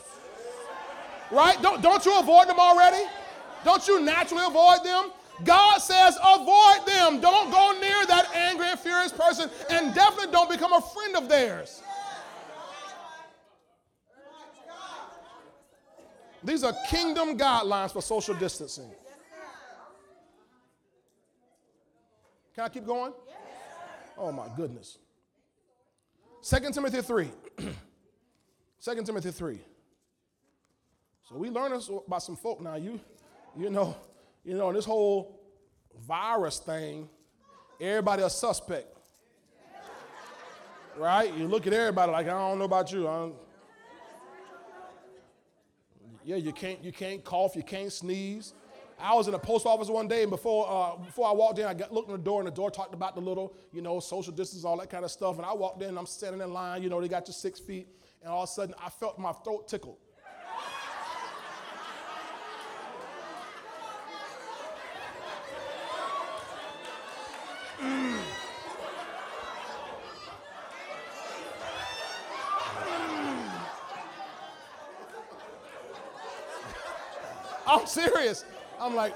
right? 1.32 1.60
Don't, 1.60 1.82
don't 1.82 2.04
you 2.06 2.16
avoid 2.20 2.48
them 2.48 2.60
already? 2.60 3.04
Don't 3.64 3.86
you 3.88 4.00
naturally 4.00 4.44
avoid 4.46 4.84
them? 4.84 5.10
God 5.42 5.78
says, 5.78 6.16
avoid 6.22 6.86
them. 6.86 7.20
Don't 7.20 7.50
go 7.50 7.76
near 7.80 8.06
that 8.06 8.32
angry 8.34 8.68
and 8.68 8.78
furious 8.78 9.12
person, 9.12 9.50
and 9.70 9.92
definitely 9.92 10.30
don't 10.30 10.48
become 10.48 10.72
a 10.72 10.80
friend 10.80 11.16
of 11.16 11.28
theirs. 11.28 11.82
These 16.44 16.64
are 16.64 16.74
kingdom 16.88 17.38
guidelines 17.38 17.92
for 17.92 18.02
social 18.02 18.34
distancing. 18.34 18.90
Can 22.54 22.64
I 22.64 22.68
keep 22.68 22.84
going? 22.84 23.12
Oh 24.18 24.32
my 24.32 24.46
goodness. 24.56 24.98
2 26.42 26.72
Timothy 26.72 27.00
3. 27.00 27.28
2 28.84 29.02
Timothy 29.04 29.30
3. 29.30 29.58
So 31.28 31.36
we 31.36 31.48
learn 31.48 31.72
about 32.06 32.22
some 32.22 32.36
folk 32.36 32.60
now. 32.60 32.74
You, 32.74 33.00
you 33.56 33.70
know, 33.70 33.96
you 34.44 34.54
know, 34.54 34.72
this 34.72 34.84
whole 34.84 35.40
virus 36.06 36.58
thing, 36.58 37.08
everybody 37.80 38.22
a 38.22 38.30
suspect. 38.30 38.88
Right? 40.98 41.32
You 41.34 41.46
look 41.46 41.66
at 41.66 41.72
everybody 41.72 42.12
like, 42.12 42.26
I 42.26 42.30
don't 42.30 42.58
know 42.58 42.64
about 42.64 42.92
you. 42.92 43.08
Yeah, 46.24 46.36
you 46.36 46.52
can't, 46.52 46.82
you 46.82 46.92
can't 46.92 47.22
cough, 47.24 47.56
you 47.56 47.62
can't 47.62 47.92
sneeze. 47.92 48.54
I 49.00 49.14
was 49.14 49.26
in 49.26 49.34
a 49.34 49.38
post 49.38 49.66
office 49.66 49.88
one 49.88 50.06
day, 50.06 50.22
and 50.22 50.30
before, 50.30 50.66
uh, 50.68 50.96
before 51.04 51.28
I 51.28 51.32
walked 51.32 51.58
in, 51.58 51.66
I 51.66 51.74
got, 51.74 51.92
looked 51.92 52.08
in 52.08 52.16
the 52.16 52.22
door, 52.22 52.40
and 52.40 52.46
the 52.46 52.52
door 52.52 52.70
talked 52.70 52.94
about 52.94 53.16
the 53.16 53.20
little, 53.20 53.54
you 53.72 53.82
know, 53.82 53.98
social 53.98 54.32
distance, 54.32 54.64
all 54.64 54.76
that 54.78 54.90
kind 54.90 55.04
of 55.04 55.10
stuff. 55.10 55.36
And 55.36 55.44
I 55.44 55.52
walked 55.52 55.82
in, 55.82 55.88
and 55.88 55.98
I'm 55.98 56.06
standing 56.06 56.40
in 56.40 56.52
line, 56.52 56.82
you 56.82 56.88
know, 56.88 57.00
they 57.00 57.08
got 57.08 57.26
you 57.26 57.34
six 57.34 57.58
feet, 57.58 57.88
and 58.22 58.30
all 58.30 58.44
of 58.44 58.48
a 58.48 58.52
sudden, 58.52 58.74
I 58.80 58.90
felt 58.90 59.18
my 59.18 59.32
throat 59.32 59.66
tickle. 59.66 59.98
Serious. 77.92 78.44
I'm 78.80 78.94
like, 78.94 79.14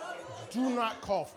do 0.51 0.71
not 0.71 1.01
cough. 1.01 1.35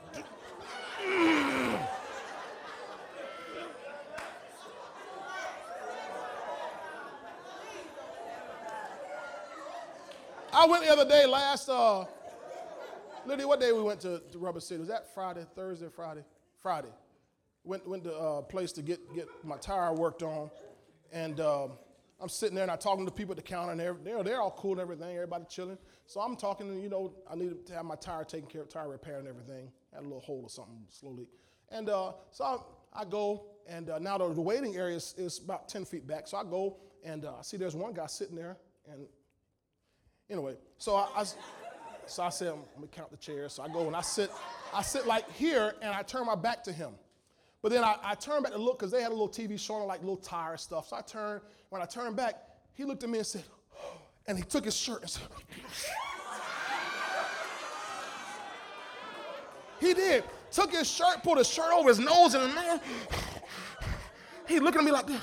I 10.51 10.65
went 10.67 10.83
the 10.83 10.91
other 10.91 11.07
day, 11.07 11.25
last, 11.25 11.69
uh, 11.69 12.03
literally, 13.25 13.45
what 13.45 13.61
day 13.61 13.71
we 13.71 13.81
went 13.81 14.01
to, 14.01 14.21
to 14.31 14.37
Rubber 14.37 14.59
City? 14.59 14.79
Was 14.79 14.89
that 14.89 15.13
Friday, 15.13 15.45
Thursday, 15.55 15.87
Friday? 15.95 16.25
Friday. 16.61 16.89
Went, 17.63 17.87
went 17.87 18.03
to 18.03 18.13
a 18.13 18.39
uh, 18.39 18.41
place 18.41 18.73
to 18.73 18.81
get, 18.81 19.13
get 19.15 19.27
my 19.43 19.55
tire 19.57 19.93
worked 19.93 20.23
on. 20.23 20.49
And 21.13 21.39
um, 21.39 21.71
I'm 22.21 22.29
sitting 22.29 22.55
there 22.55 22.63
and 22.63 22.71
I'm 22.71 22.77
talking 22.77 23.05
to 23.05 23.11
people 23.11 23.31
at 23.31 23.37
the 23.37 23.43
counter, 23.43 23.71
and 23.71 23.79
they're, 23.79 23.95
they're, 24.03 24.23
they're 24.23 24.41
all 24.41 24.51
cool 24.51 24.73
and 24.73 24.81
everything, 24.81 25.15
everybody 25.15 25.45
chilling. 25.49 25.77
So 26.05 26.19
I'm 26.19 26.35
talking, 26.35 26.81
you 26.81 26.89
know, 26.89 27.13
I 27.29 27.35
need 27.35 27.65
to 27.67 27.73
have 27.73 27.85
my 27.85 27.95
tire 27.95 28.23
taken 28.25 28.49
care 28.49 28.61
of, 28.61 28.69
tire 28.69 28.89
repair 28.89 29.19
and 29.19 29.27
everything. 29.27 29.71
Had 29.93 30.01
a 30.01 30.03
little 30.03 30.19
hole 30.19 30.41
or 30.43 30.49
something 30.49 30.85
slowly. 30.89 31.27
And 31.71 31.89
uh, 31.89 32.13
so 32.31 32.43
I, 32.43 33.01
I, 33.01 33.05
go, 33.05 33.45
and 33.67 33.89
uh, 33.89 33.99
now 33.99 34.17
the, 34.17 34.33
the, 34.33 34.41
waiting 34.41 34.75
area 34.75 34.95
is, 34.95 35.13
is, 35.17 35.39
about 35.39 35.69
10 35.69 35.85
feet 35.85 36.07
back. 36.07 36.27
So 36.27 36.37
I 36.37 36.43
go, 36.43 36.77
and 37.03 37.25
uh, 37.25 37.35
I 37.39 37.41
see 37.41 37.57
there's 37.57 37.75
one 37.75 37.93
guy 37.93 38.07
sitting 38.07 38.35
there. 38.35 38.57
And 38.91 39.05
anyway, 40.29 40.55
so 40.77 40.95
I, 40.95 41.07
I 41.15 41.25
so 42.09 42.23
I 42.23 42.29
said, 42.29 42.53
let 42.53 42.81
me 42.81 42.87
count 42.91 43.11
the 43.11 43.17
chairs. 43.17 43.53
So 43.53 43.63
I 43.63 43.67
go 43.67 43.85
and 43.85 43.95
I 43.95 44.01
sit, 44.01 44.31
I 44.73 44.81
sit 44.81 45.05
like 45.05 45.31
here, 45.33 45.75
and 45.81 45.93
I 45.93 46.01
turn 46.01 46.25
my 46.25 46.35
back 46.35 46.63
to 46.63 46.73
him. 46.73 46.93
But 47.61 47.71
then 47.71 47.83
I, 47.83 47.97
I 48.03 48.15
turn 48.15 48.41
back 48.41 48.53
to 48.53 48.57
look 48.57 48.79
because 48.79 48.91
they 48.91 49.01
had 49.01 49.09
a 49.09 49.15
little 49.15 49.29
TV 49.29 49.59
showing 49.59 49.85
like 49.85 49.99
little 49.99 50.17
tire 50.17 50.57
stuff. 50.57 50.89
So 50.89 50.95
I 50.95 51.01
turned, 51.01 51.41
when 51.69 51.81
I 51.81 51.85
turned 51.85 52.15
back, 52.15 52.35
he 52.73 52.85
looked 52.85 53.03
at 53.03 53.09
me 53.09 53.17
and 53.17 53.27
said, 53.27 53.43
and 54.27 54.37
he 54.37 54.43
took 54.43 54.65
his 54.65 54.75
shirt 54.75 55.01
and 55.01 55.09
said, 55.09 55.23
He 59.79 59.93
did. 59.93 60.23
Took 60.51 60.71
his 60.71 60.89
shirt, 60.89 61.23
pulled 61.23 61.37
his 61.37 61.47
shirt 61.47 61.71
over 61.73 61.89
his 61.89 61.99
nose 61.99 62.33
and 62.33 62.53
mouth. 62.53 62.81
He 64.47 64.59
looking 64.59 64.79
at 64.79 64.85
me 64.85 64.91
like 64.91 65.05
this. 65.05 65.21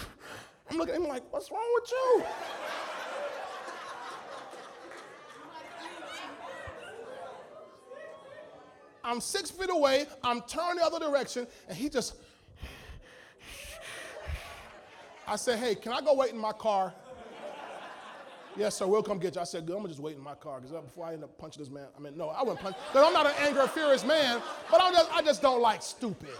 I'm 0.70 0.76
looking 0.78 0.94
at 0.94 1.00
him 1.00 1.08
like, 1.08 1.24
what's 1.32 1.50
wrong 1.50 1.68
with 1.74 1.90
you? 1.90 2.24
I'm 9.02 9.20
six 9.20 9.50
feet 9.50 9.70
away, 9.70 10.06
I'm 10.22 10.42
turned 10.42 10.78
the 10.78 10.84
other 10.84 11.00
direction, 11.00 11.48
and 11.68 11.76
he 11.76 11.88
just. 11.88 12.14
I 15.28 15.36
said, 15.36 15.58
hey, 15.58 15.74
can 15.74 15.92
I 15.92 16.00
go 16.00 16.14
wait 16.14 16.32
in 16.32 16.38
my 16.38 16.52
car? 16.52 16.94
yes, 18.56 18.76
sir, 18.76 18.86
we'll 18.86 19.02
come 19.02 19.18
get 19.18 19.34
you. 19.34 19.40
I 19.40 19.44
said, 19.44 19.66
good, 19.66 19.74
I'm 19.74 19.80
gonna 19.80 19.88
just 19.88 20.00
wait 20.00 20.16
in 20.16 20.22
my 20.22 20.34
car 20.34 20.60
because 20.60 20.74
uh, 20.74 20.80
before 20.80 21.06
I 21.06 21.14
end 21.14 21.24
up 21.24 21.36
punching 21.36 21.62
this 21.62 21.70
man, 21.70 21.86
I 21.96 22.00
mean, 22.00 22.16
no, 22.16 22.28
I 22.28 22.42
wouldn't 22.42 22.60
punch, 22.60 22.76
because 22.92 23.06
I'm 23.06 23.12
not 23.12 23.26
an 23.26 23.32
angry, 23.40 23.66
furious 23.68 24.04
man, 24.04 24.40
but 24.70 24.80
I'm 24.82 24.92
just, 24.92 25.12
I 25.12 25.22
just 25.22 25.42
don't 25.42 25.60
like 25.60 25.82
stupid. 25.82 26.30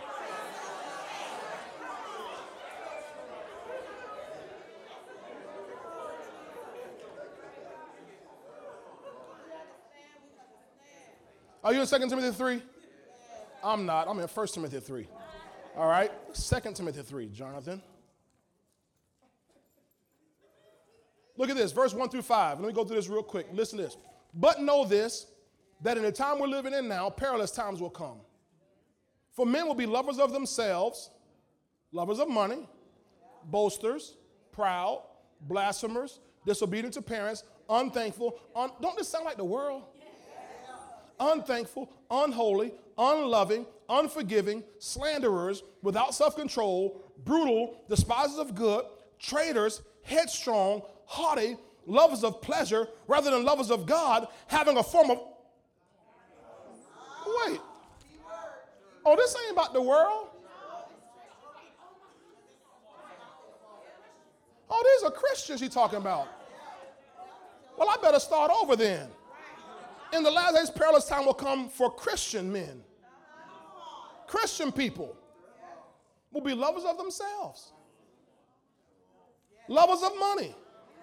Are 11.64 11.74
you 11.74 11.80
in 11.80 11.86
2 11.88 11.98
Timothy 11.98 12.30
3? 12.30 12.62
I'm 13.64 13.84
not. 13.84 14.06
I'm 14.06 14.16
in 14.20 14.28
1 14.28 14.46
Timothy 14.46 14.78
3. 14.78 15.08
All 15.76 15.88
right. 15.88 16.12
2 16.32 16.72
Timothy 16.72 17.02
3, 17.02 17.26
Jonathan. 17.30 17.82
Look 21.36 21.50
at 21.50 21.56
this, 21.56 21.72
verse 21.72 21.92
1 21.92 22.08
through 22.08 22.22
5. 22.22 22.60
Let 22.60 22.66
me 22.66 22.72
go 22.72 22.84
through 22.84 22.96
this 22.96 23.08
real 23.08 23.22
quick. 23.22 23.46
Listen 23.52 23.78
to 23.78 23.84
this. 23.84 23.96
But 24.34 24.60
know 24.60 24.84
this, 24.84 25.26
that 25.82 25.96
in 25.96 26.02
the 26.02 26.12
time 26.12 26.38
we're 26.38 26.46
living 26.46 26.72
in 26.72 26.88
now, 26.88 27.10
perilous 27.10 27.50
times 27.50 27.80
will 27.80 27.90
come. 27.90 28.18
For 29.32 29.44
men 29.44 29.66
will 29.66 29.74
be 29.74 29.86
lovers 29.86 30.18
of 30.18 30.32
themselves, 30.32 31.10
lovers 31.92 32.18
of 32.18 32.28
money, 32.28 32.66
boasters, 33.44 34.16
proud, 34.52 35.02
blasphemers, 35.42 36.20
disobedient 36.46 36.94
to 36.94 37.02
parents, 37.02 37.44
unthankful. 37.68 38.38
Un- 38.54 38.70
don't 38.80 38.96
this 38.96 39.08
sound 39.08 39.26
like 39.26 39.36
the 39.36 39.44
world? 39.44 39.82
Unthankful, 41.20 41.90
unholy, 42.10 42.72
unloving, 42.98 43.66
unforgiving, 43.88 44.62
slanderers, 44.78 45.62
without 45.82 46.14
self 46.14 46.36
control, 46.36 47.02
brutal, 47.24 47.82
despisers 47.88 48.38
of 48.38 48.54
good, 48.54 48.84
traitors, 49.18 49.82
headstrong, 50.02 50.82
haughty, 51.06 51.56
lovers 51.86 52.24
of 52.24 52.42
pleasure 52.42 52.88
rather 53.06 53.30
than 53.30 53.44
lovers 53.44 53.70
of 53.70 53.86
God, 53.86 54.28
having 54.46 54.76
a 54.76 54.82
form 54.82 55.10
of. 55.10 55.18
Wait. 57.46 57.60
Oh, 59.04 59.16
this 59.16 59.34
ain't 59.42 59.52
about 59.52 59.72
the 59.72 59.82
world. 59.82 60.28
Oh, 64.68 64.98
these 65.00 65.08
are 65.08 65.12
Christians 65.12 65.60
he's 65.60 65.70
talking 65.70 65.98
about. 65.98 66.28
Well, 67.78 67.88
I 67.88 67.96
better 68.02 68.18
start 68.18 68.50
over 68.50 68.74
then. 68.74 69.08
In 70.12 70.22
the 70.22 70.30
last 70.30 70.54
days, 70.54 70.70
perilous 70.70 71.04
time 71.04 71.26
will 71.26 71.34
come 71.34 71.68
for 71.68 71.90
Christian 71.90 72.52
men. 72.52 72.82
Christian 74.26 74.72
people 74.72 75.16
will 76.32 76.40
be 76.40 76.54
lovers 76.54 76.84
of 76.84 76.98
themselves, 76.98 77.72
lovers 79.68 80.02
of 80.02 80.18
money, 80.18 80.54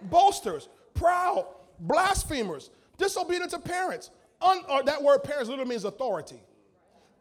boasters, 0.10 0.70
proud, 0.94 1.46
blasphemers, 1.80 2.70
disobedient 2.98 3.52
to 3.52 3.60
parents. 3.60 4.12
Un, 4.42 4.62
uh, 4.68 4.82
that 4.84 5.02
word 5.02 5.24
parents 5.24 5.50
literally 5.50 5.70
means 5.70 5.86
authority. 5.86 6.42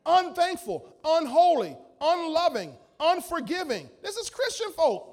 Unthankful, 0.04 0.92
unholy, 1.04 1.76
unloving, 2.00 2.74
unforgiving. 2.98 3.88
This 4.02 4.16
is 4.16 4.28
Christian 4.28 4.72
folk. 4.72 5.08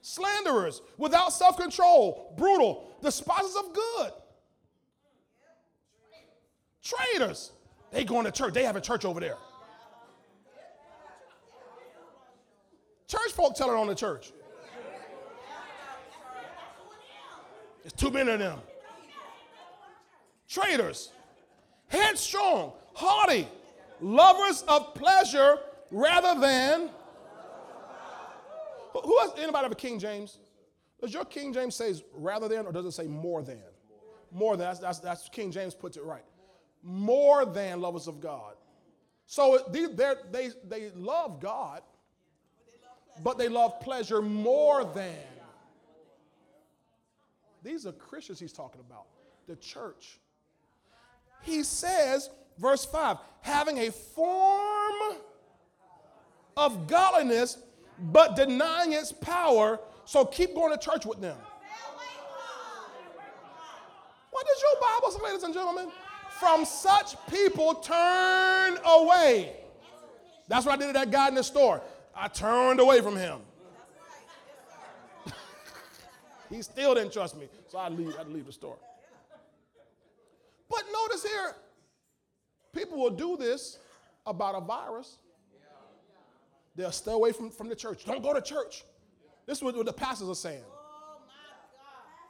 Slanderers, 0.00 0.80
without 0.96 1.32
self 1.32 1.58
control, 1.58 2.32
brutal, 2.36 2.88
despisers 3.02 3.56
of 3.56 3.74
good. 3.74 4.12
Traitors. 6.82 7.52
They 7.90 8.04
going 8.04 8.24
to 8.24 8.30
church. 8.30 8.54
They 8.54 8.64
have 8.64 8.76
a 8.76 8.80
church 8.80 9.04
over 9.04 9.18
there. 9.18 9.36
Church 13.08 13.32
folk 13.32 13.54
tell 13.54 13.70
it 13.70 13.74
on 13.74 13.86
the 13.86 13.94
church. 13.94 14.32
There's 17.82 17.92
too 17.92 18.10
many 18.10 18.30
of 18.32 18.38
them. 18.38 18.58
Traitors, 20.48 21.12
headstrong, 21.88 22.72
haughty, 22.94 23.46
lovers 24.00 24.62
of 24.68 24.94
pleasure 24.94 25.58
rather 25.90 26.40
than. 26.40 26.90
Who 29.04 29.18
has 29.20 29.30
anybody 29.38 29.64
have 29.64 29.72
a 29.72 29.76
King 29.76 29.98
James? 29.98 30.38
Does 31.00 31.14
your 31.14 31.24
King 31.24 31.52
James 31.52 31.74
say 31.74 31.94
rather 32.14 32.48
than 32.48 32.66
or 32.66 32.72
does 32.72 32.86
it 32.86 32.92
say 32.92 33.06
more 33.06 33.42
than? 33.42 33.62
More 34.32 34.56
than. 34.56 34.66
That's, 34.66 34.80
that's, 34.80 34.98
that's 34.98 35.28
King 35.28 35.52
James 35.52 35.74
puts 35.74 35.96
it 35.96 36.04
right. 36.04 36.24
More 36.82 37.44
than 37.44 37.80
lovers 37.80 38.08
of 38.08 38.20
God. 38.20 38.54
So 39.26 39.62
they, 39.70 39.86
they, 40.32 40.50
they 40.66 40.90
love 40.96 41.38
God, 41.38 41.82
but 43.22 43.36
they 43.36 43.48
love 43.48 43.78
pleasure 43.80 44.22
more 44.22 44.84
than. 44.84 45.14
These 47.62 47.86
are 47.86 47.92
Christians 47.92 48.38
he's 48.40 48.52
talking 48.52 48.80
about, 48.80 49.06
the 49.46 49.56
church. 49.56 50.18
He 51.42 51.62
says, 51.62 52.30
verse 52.58 52.84
5, 52.84 53.18
having 53.40 53.78
a 53.78 53.90
form 53.90 55.16
of 56.56 56.86
godliness, 56.86 57.58
but 57.98 58.36
denying 58.36 58.92
its 58.92 59.12
power. 59.12 59.80
So 60.04 60.24
keep 60.24 60.54
going 60.54 60.76
to 60.76 60.78
church 60.78 61.06
with 61.06 61.20
them. 61.20 61.36
What 64.30 64.46
does 64.46 64.62
your 64.62 64.80
Bible 64.80 65.10
say, 65.10 65.24
ladies 65.24 65.42
and 65.42 65.54
gentlemen? 65.54 65.90
From 66.38 66.64
such 66.64 67.16
people 67.28 67.74
turn 67.74 68.78
away. 68.84 69.56
That's 70.46 70.64
what 70.64 70.74
I 70.74 70.76
did 70.76 70.86
to 70.88 70.92
that 70.92 71.10
guy 71.10 71.28
in 71.28 71.34
the 71.34 71.42
store. 71.42 71.82
I 72.14 72.28
turned 72.28 72.80
away 72.80 73.00
from 73.00 73.16
him. 73.16 73.40
He 76.50 76.62
still 76.62 76.94
didn't 76.94 77.12
trust 77.12 77.36
me, 77.36 77.48
so 77.68 77.78
I 77.78 77.88
leave, 77.88 78.14
I 78.18 78.22
leave 78.24 78.46
the 78.46 78.52
store. 78.52 78.76
But 80.70 80.84
notice 80.92 81.24
here, 81.24 81.54
people 82.72 82.98
will 82.98 83.10
do 83.10 83.36
this 83.36 83.78
about 84.26 84.54
a 84.54 84.60
virus. 84.60 85.16
They'll 86.76 86.92
stay 86.92 87.12
away 87.12 87.32
from, 87.32 87.50
from 87.50 87.68
the 87.68 87.74
church. 87.74 88.04
Don't 88.04 88.22
go 88.22 88.32
to 88.32 88.40
church. 88.40 88.84
This 89.46 89.58
is 89.58 89.64
what, 89.64 89.76
what 89.76 89.86
the 89.86 89.92
pastors 89.92 90.28
are 90.28 90.34
saying. 90.34 90.64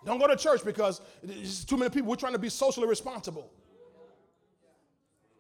Don't 0.05 0.19
go 0.19 0.29
to 0.29 0.37
church 0.37 0.65
because 0.65 1.01
there's 1.23 1.65
too 1.65 1.77
many 1.77 1.91
people. 1.91 2.09
We're 2.09 2.17
trying 2.17 2.33
to 2.33 2.39
be 2.39 2.49
socially 2.49 2.87
responsible. 2.87 3.51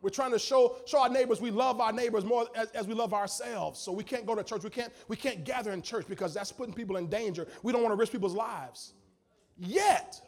We're 0.09 0.15
trying 0.15 0.33
to 0.33 0.39
show, 0.39 0.77
show 0.87 1.03
our 1.03 1.11
neighbors 1.11 1.39
we 1.39 1.51
love 1.51 1.83
our 1.83 1.93
neighbors 1.93 2.25
more 2.25 2.47
as, 2.57 2.71
as 2.71 2.87
we 2.87 2.95
love 2.95 3.13
ourselves. 3.13 3.79
So 3.79 3.93
we 3.93 4.03
can't 4.03 4.25
go 4.25 4.35
to 4.35 4.43
church. 4.43 4.65
We 4.65 4.71
can't, 4.71 4.91
we 5.07 5.17
can't 5.17 5.45
gather 5.45 5.71
in 5.71 5.83
church 5.83 6.07
because 6.09 6.33
that's 6.33 6.51
putting 6.51 6.73
people 6.73 6.97
in 6.97 7.09
danger. 7.09 7.47
We 7.63 7.75
don't 7.75 7.83
want 7.83 7.93
to 7.93 7.97
risk 7.97 8.13
people's 8.13 8.35
lives. 8.35 8.95
Yet, 9.59 10.19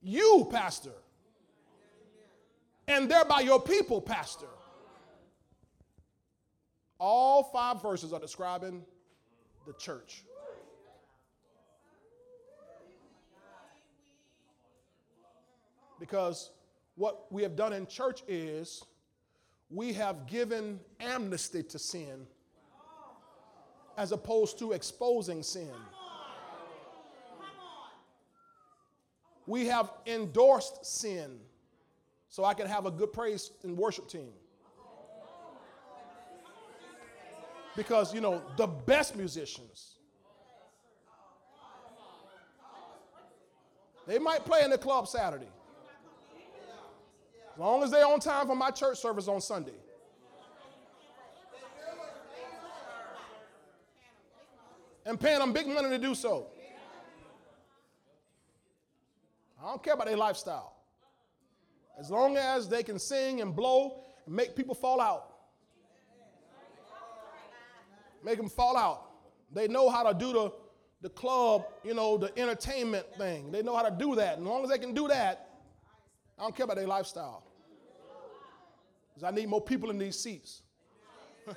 you, 0.00 0.48
pastor, 0.50 0.94
and 2.88 3.10
thereby 3.10 3.40
your 3.40 3.60
people, 3.60 4.00
pastor, 4.00 4.46
all 6.98 7.42
five 7.42 7.82
verses 7.82 8.14
are 8.14 8.20
describing 8.20 8.82
the 9.66 9.74
church. 9.74 10.24
Because 16.00 16.52
what 16.96 17.30
we 17.30 17.42
have 17.42 17.54
done 17.54 17.72
in 17.72 17.86
church 17.86 18.22
is 18.26 18.84
we 19.70 19.92
have 19.92 20.26
given 20.26 20.80
amnesty 20.98 21.62
to 21.62 21.78
sin 21.78 22.26
as 23.96 24.12
opposed 24.12 24.58
to 24.58 24.72
exposing 24.72 25.42
sin. 25.42 25.72
We 29.46 29.66
have 29.66 29.92
endorsed 30.06 30.84
sin 30.84 31.38
so 32.28 32.44
I 32.44 32.54
can 32.54 32.66
have 32.66 32.84
a 32.86 32.90
good 32.90 33.12
praise 33.12 33.50
and 33.62 33.76
worship 33.76 34.08
team. 34.08 34.32
Because, 37.76 38.12
you 38.14 38.20
know, 38.20 38.42
the 38.56 38.66
best 38.66 39.16
musicians, 39.16 39.96
they 44.06 44.18
might 44.18 44.44
play 44.44 44.64
in 44.64 44.70
the 44.70 44.78
club 44.78 45.06
Saturday. 45.06 45.48
As 47.56 47.60
long 47.60 47.82
as 47.82 47.90
they're 47.90 48.06
on 48.06 48.20
time 48.20 48.46
for 48.46 48.54
my 48.54 48.70
church 48.70 48.98
service 48.98 49.28
on 49.28 49.40
Sunday. 49.40 49.72
And 55.06 55.18
paying 55.18 55.38
them 55.38 55.54
big 55.54 55.66
money 55.66 55.88
to 55.88 55.98
do 55.98 56.14
so. 56.14 56.48
I 59.58 59.70
don't 59.70 59.82
care 59.82 59.94
about 59.94 60.06
their 60.06 60.18
lifestyle. 60.18 60.76
As 61.98 62.10
long 62.10 62.36
as 62.36 62.68
they 62.68 62.82
can 62.82 62.98
sing 62.98 63.40
and 63.40 63.56
blow 63.56 64.04
and 64.26 64.36
make 64.36 64.54
people 64.54 64.74
fall 64.74 65.00
out. 65.00 65.32
Make 68.22 68.36
them 68.36 68.50
fall 68.50 68.76
out. 68.76 69.12
They 69.50 69.66
know 69.66 69.88
how 69.88 70.02
to 70.02 70.12
do 70.12 70.30
the, 70.30 70.52
the 71.00 71.08
club, 71.08 71.64
you 71.82 71.94
know, 71.94 72.18
the 72.18 72.38
entertainment 72.38 73.06
thing. 73.16 73.50
They 73.50 73.62
know 73.62 73.74
how 73.74 73.88
to 73.88 73.96
do 73.96 74.14
that. 74.16 74.36
As 74.36 74.44
long 74.44 74.62
as 74.62 74.68
they 74.68 74.78
can 74.78 74.92
do 74.92 75.08
that, 75.08 75.48
I 76.38 76.42
don't 76.42 76.54
care 76.54 76.64
about 76.64 76.76
their 76.76 76.86
lifestyle. 76.86 77.45
Because 79.16 79.32
I 79.32 79.34
need 79.34 79.48
more 79.48 79.62
people 79.62 79.88
in 79.88 79.96
these 79.96 80.18
seats. 80.18 80.60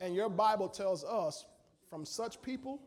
and 0.00 0.16
your 0.16 0.28
Bible 0.28 0.68
tells 0.68 1.04
us 1.04 1.44
from 1.88 2.04
such 2.04 2.42
people, 2.42 2.80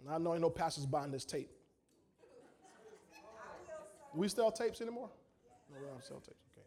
and 0.00 0.08
I 0.08 0.16
know 0.16 0.32
ain't 0.32 0.40
no 0.40 0.48
pastors 0.48 0.86
buying 0.86 1.10
this 1.10 1.26
tape. 1.26 1.50
We 4.14 4.28
sell 4.28 4.50
tapes 4.50 4.80
anymore? 4.80 5.10
No, 5.70 5.80
we 5.82 5.86
don't 5.86 6.02
sell 6.02 6.16
tapes. 6.16 6.42
Okay. 6.52 6.66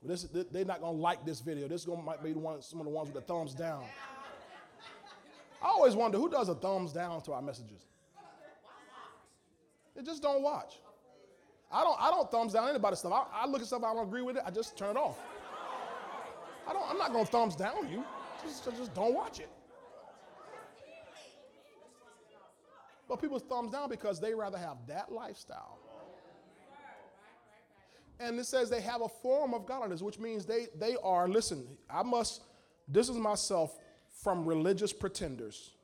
But 0.00 0.08
this, 0.08 0.22
they're 0.50 0.64
not 0.64 0.80
to 0.80 0.86
like 0.86 1.26
this 1.26 1.40
video. 1.40 1.68
This 1.68 1.84
gonna 1.84 2.00
might 2.00 2.24
be 2.24 2.32
one, 2.32 2.62
some 2.62 2.80
of 2.80 2.86
the 2.86 2.92
ones 2.92 3.12
with 3.12 3.16
the 3.16 3.30
thumbs 3.30 3.52
down. 3.52 3.84
I 5.62 5.66
always 5.66 5.94
wonder 5.94 6.16
who 6.16 6.30
does 6.30 6.48
a 6.48 6.54
thumbs 6.54 6.94
down 6.94 7.20
to 7.22 7.34
our 7.34 7.42
messages. 7.42 7.84
They 9.96 10.02
just 10.02 10.22
don't 10.22 10.42
watch. 10.42 10.78
I 11.72 11.82
don't, 11.82 11.96
I 12.00 12.10
don't 12.10 12.30
thumbs 12.30 12.52
down 12.52 12.68
anybody's 12.68 13.00
stuff. 13.00 13.12
I, 13.12 13.42
I 13.42 13.46
look 13.46 13.60
at 13.60 13.66
stuff 13.66 13.82
I 13.82 13.92
don't 13.94 14.06
agree 14.06 14.22
with 14.22 14.36
it, 14.36 14.42
I 14.46 14.50
just 14.50 14.76
turn 14.76 14.90
it 14.90 14.98
off. 14.98 15.18
I 16.68 16.72
don't, 16.72 16.88
I'm 16.88 16.98
not 16.98 17.12
to 17.12 17.30
thumbs 17.30 17.56
down 17.56 17.88
you. 17.90 18.04
Just, 18.44 18.64
just 18.76 18.94
don't 18.94 19.14
watch 19.14 19.40
it. 19.40 19.48
But 23.08 23.20
people 23.20 23.38
thumbs 23.38 23.72
down 23.72 23.88
because 23.88 24.20
they 24.20 24.34
rather 24.34 24.58
have 24.58 24.78
that 24.88 25.12
lifestyle. 25.12 25.78
And 28.18 28.38
it 28.38 28.46
says 28.46 28.70
they 28.70 28.80
have 28.80 29.02
a 29.02 29.08
form 29.08 29.54
of 29.54 29.66
godliness, 29.66 30.02
which 30.02 30.18
means 30.18 30.44
they, 30.46 30.66
they 30.76 30.96
are, 31.02 31.28
listen, 31.28 31.66
I 31.88 32.02
must 32.02 32.42
distance 32.90 33.18
myself 33.18 33.78
from 34.22 34.46
religious 34.46 34.92
pretenders. 34.92 35.75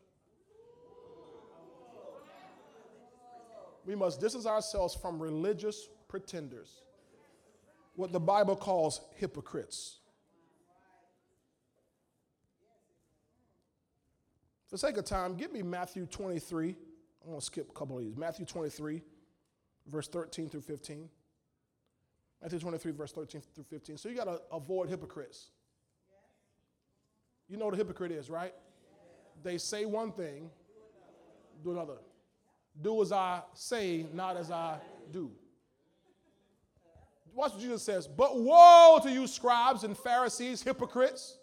We 3.85 3.95
must 3.95 4.21
distance 4.21 4.47
ourselves 4.47 4.95
from 4.95 5.21
religious 5.21 5.89
pretenders, 6.09 6.83
what 7.97 8.13
the 8.13 8.21
Bible 8.21 8.57
calls 8.57 9.01
hypocrites. 9.17 9.99
For 14.69 14.79
sake 14.79 14.97
of 14.97 15.05
time, 15.05 15.37
give 15.37 15.53
me 15.53 15.63
Matthew 15.63 16.07
23. 16.07 16.69
I'm 17.25 17.29
going 17.29 17.41
to 17.41 17.45
skip 17.45 17.69
a 17.71 17.79
couple 17.79 17.99
of 17.99 18.05
these. 18.05 18.17
Matthew 18.17 18.47
23, 18.47 19.03
verse 19.87 20.09
13 20.09 20.49
through 20.49 20.63
15. 20.63 21.09
Matthew 22.41 22.59
23, 22.59 22.93
verse 22.93 23.13
13 23.13 23.43
through 23.55 23.65
15. 23.65 23.99
So 23.99 24.09
you 24.09 24.17
got 24.17 24.25
to 24.25 24.41
avoid 24.51 24.89
hypocrites. 24.89 25.51
You 27.49 27.59
know 27.59 27.67
what 27.67 27.75
a 27.75 27.77
hypocrite 27.77 28.13
is, 28.13 28.31
right? 28.31 28.55
They 29.43 29.59
say 29.59 29.85
one 29.85 30.11
thing, 30.11 30.51
do 31.63 31.73
another. 31.73 31.99
Do 32.81 33.03
as 33.03 33.13
I 33.13 33.43
say, 33.55 34.07
not 34.13 34.37
as 34.37 34.51
I 34.51 34.79
do. 35.13 35.31
Watch 37.35 37.53
what 37.53 37.61
Jesus 37.61 37.83
says. 37.83 38.07
But 38.07 38.39
woe 38.39 39.01
to 39.03 39.11
you, 39.11 39.27
scribes 39.27 39.85
and 39.85 39.97
Pharisees, 39.97 40.63
hypocrites. 40.63 41.37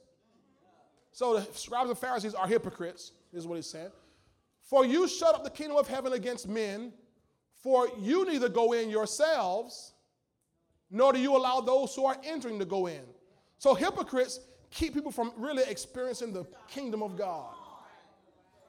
So 1.12 1.40
the 1.40 1.48
scribes 1.54 1.90
and 1.90 1.98
Pharisees 1.98 2.34
are 2.34 2.48
hypocrites, 2.48 3.12
This 3.34 3.42
is 3.42 3.48
what 3.48 3.56
he's 3.56 3.68
saying. 3.68 3.92
For 4.62 4.86
you 4.86 5.08
shut 5.08 5.34
up 5.34 5.44
the 5.44 5.50
kingdom 5.50 5.78
of 5.78 5.88
heaven 5.88 6.14
against 6.14 6.48
men, 6.48 6.94
for 7.64 7.88
you 8.00 8.26
neither 8.26 8.50
go 8.50 8.74
in 8.74 8.90
yourselves, 8.90 9.94
nor 10.92 11.12
do 11.12 11.20
you 11.20 11.36
allow 11.36 11.60
those 11.60 11.96
who 11.96 12.06
are 12.06 12.18
entering 12.24 12.60
to 12.60 12.66
go 12.66 12.88
in. 12.88 13.02
So 13.58 13.74
hypocrites 13.74 14.40
keep 14.70 14.94
people 14.94 15.12
from 15.12 15.32
really 15.38 15.64
experiencing 15.68 16.34
the 16.34 16.46
kingdom 16.68 17.02
of 17.02 17.18
God. 17.18 17.54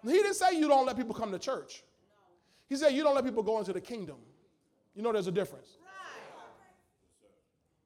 He 0.02 0.12
didn't 0.12 0.34
say 0.34 0.58
you 0.58 0.68
don't 0.68 0.86
let 0.86 0.96
people 0.96 1.14
come 1.14 1.30
to 1.32 1.38
church. 1.38 1.82
He 2.70 2.76
said 2.76 2.94
you 2.94 3.02
don't 3.02 3.16
let 3.16 3.24
people 3.24 3.42
go 3.42 3.58
into 3.58 3.72
the 3.72 3.80
kingdom. 3.80 4.16
You 4.94 5.02
know 5.02 5.12
there's 5.12 5.26
a 5.26 5.32
difference. 5.32 5.76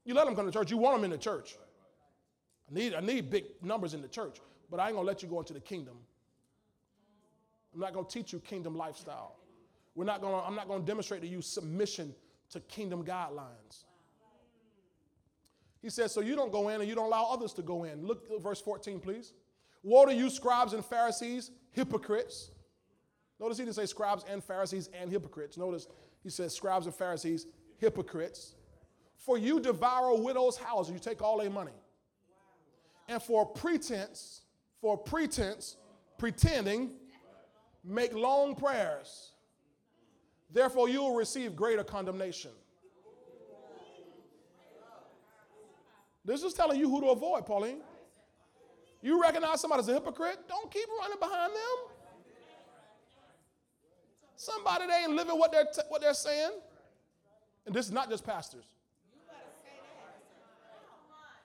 You 0.05 0.12
let 0.12 0.27
them 0.27 0.36
come 0.36 0.44
to 0.44 0.52
church, 0.52 0.70
you 0.70 0.77
want 0.77 0.97
them 0.97 1.05
in 1.05 1.11
the 1.11 1.19
church. 1.19 1.56
I 2.70 2.74
need, 2.74 2.94
I 2.94 3.01
need 3.01 3.31
big 3.31 3.44
numbers 3.62 3.94
in 3.94 4.02
the 4.02 4.09
church, 4.09 4.36
but 4.70 4.78
I 4.78 4.89
ain't 4.89 4.97
gonna 4.97 5.06
let 5.06 5.23
you 5.23 5.28
go 5.28 5.39
into 5.39 5.55
the 5.55 5.61
kingdom. 5.61 5.97
I'm 7.73 7.81
not 7.81 7.94
gonna 7.94 8.06
teach 8.06 8.32
you 8.35 8.40
kingdom 8.40 8.77
lifestyle. 8.77 9.36
We're 9.94 10.05
not 10.05 10.20
gonna, 10.20 10.43
I'm 10.43 10.55
not 10.55 10.69
gonna 10.69 10.85
demonstrate 10.85 11.23
to 11.23 11.27
you 11.27 11.40
submission 11.40 12.15
to 12.51 12.61
kingdom 12.61 13.05
guidelines. 13.05 13.85
He 15.81 15.89
says, 15.89 16.12
so 16.12 16.20
you 16.20 16.36
don't 16.36 16.52
go 16.52 16.69
in 16.69 16.81
and 16.81 16.89
you 16.89 16.94
don't 16.94 17.06
allow 17.06 17.28
others 17.31 17.55
to 17.55 17.62
go 17.62 17.85
in. 17.85 18.06
Look 18.06 18.43
verse 18.43 18.61
14, 18.61 19.01
please. 19.01 19.32
Woe 19.82 20.05
to 20.05 20.15
you, 20.15 20.28
scribes 20.28 20.74
and 20.74 20.85
Pharisees, 20.85 21.51
hypocrites. 21.73 22.51
Notice 23.40 23.59
he 23.59 23.65
didn't 23.65 23.77
say 23.77 23.86
scribes 23.86 24.24
and 24.31 24.43
Pharisees 24.43 24.90
and 24.98 25.11
hypocrites. 25.11 25.56
Notice 25.56 25.86
he 26.23 26.31
says 26.31 26.55
scribes 26.55 26.86
and 26.86 26.94
Pharisees, 26.94 27.47
hypocrites. 27.78 28.55
For 29.16 29.39
you 29.39 29.61
devour 29.61 30.15
widows' 30.16 30.56
houses, 30.56 30.93
you 30.93 30.98
take 30.98 31.23
all 31.23 31.39
their 31.39 31.51
money. 31.51 31.73
And 33.09 33.23
for 33.23 33.44
pretense, 33.44 34.43
for 34.81 34.97
pretense, 34.97 35.77
pretending, 36.19 36.90
make 37.85 38.15
long 38.15 38.55
prayers. 38.55 39.32
Therefore, 40.51 40.89
you 40.89 41.01
will 41.01 41.15
receive 41.15 41.56
greater 41.56 41.85
condemnation. 41.85 42.52
This 46.24 46.43
is 46.43 46.55
telling 46.55 46.78
you 46.78 46.89
who 46.89 47.02
to 47.02 47.09
avoid, 47.09 47.44
Pauline. 47.44 47.82
You 49.02 49.20
recognize 49.20 49.61
somebody 49.61 49.81
as 49.81 49.89
a 49.89 49.94
hypocrite? 49.94 50.39
Don't 50.48 50.70
keep 50.70 50.89
running 51.01 51.19
behind 51.19 51.52
them. 51.52 51.94
Somebody 54.45 54.87
they 54.87 55.05
ain't 55.05 55.12
living 55.12 55.39
what 55.39 55.53
they're, 55.53 55.65
t- 55.65 55.81
what 55.89 56.03
they're 56.03 56.12
saying. 56.12 56.51
And 57.65 57.75
this 57.75 57.87
is 57.87 57.93
not 57.93 58.11
just 58.11 58.27
pastors. 58.27 58.65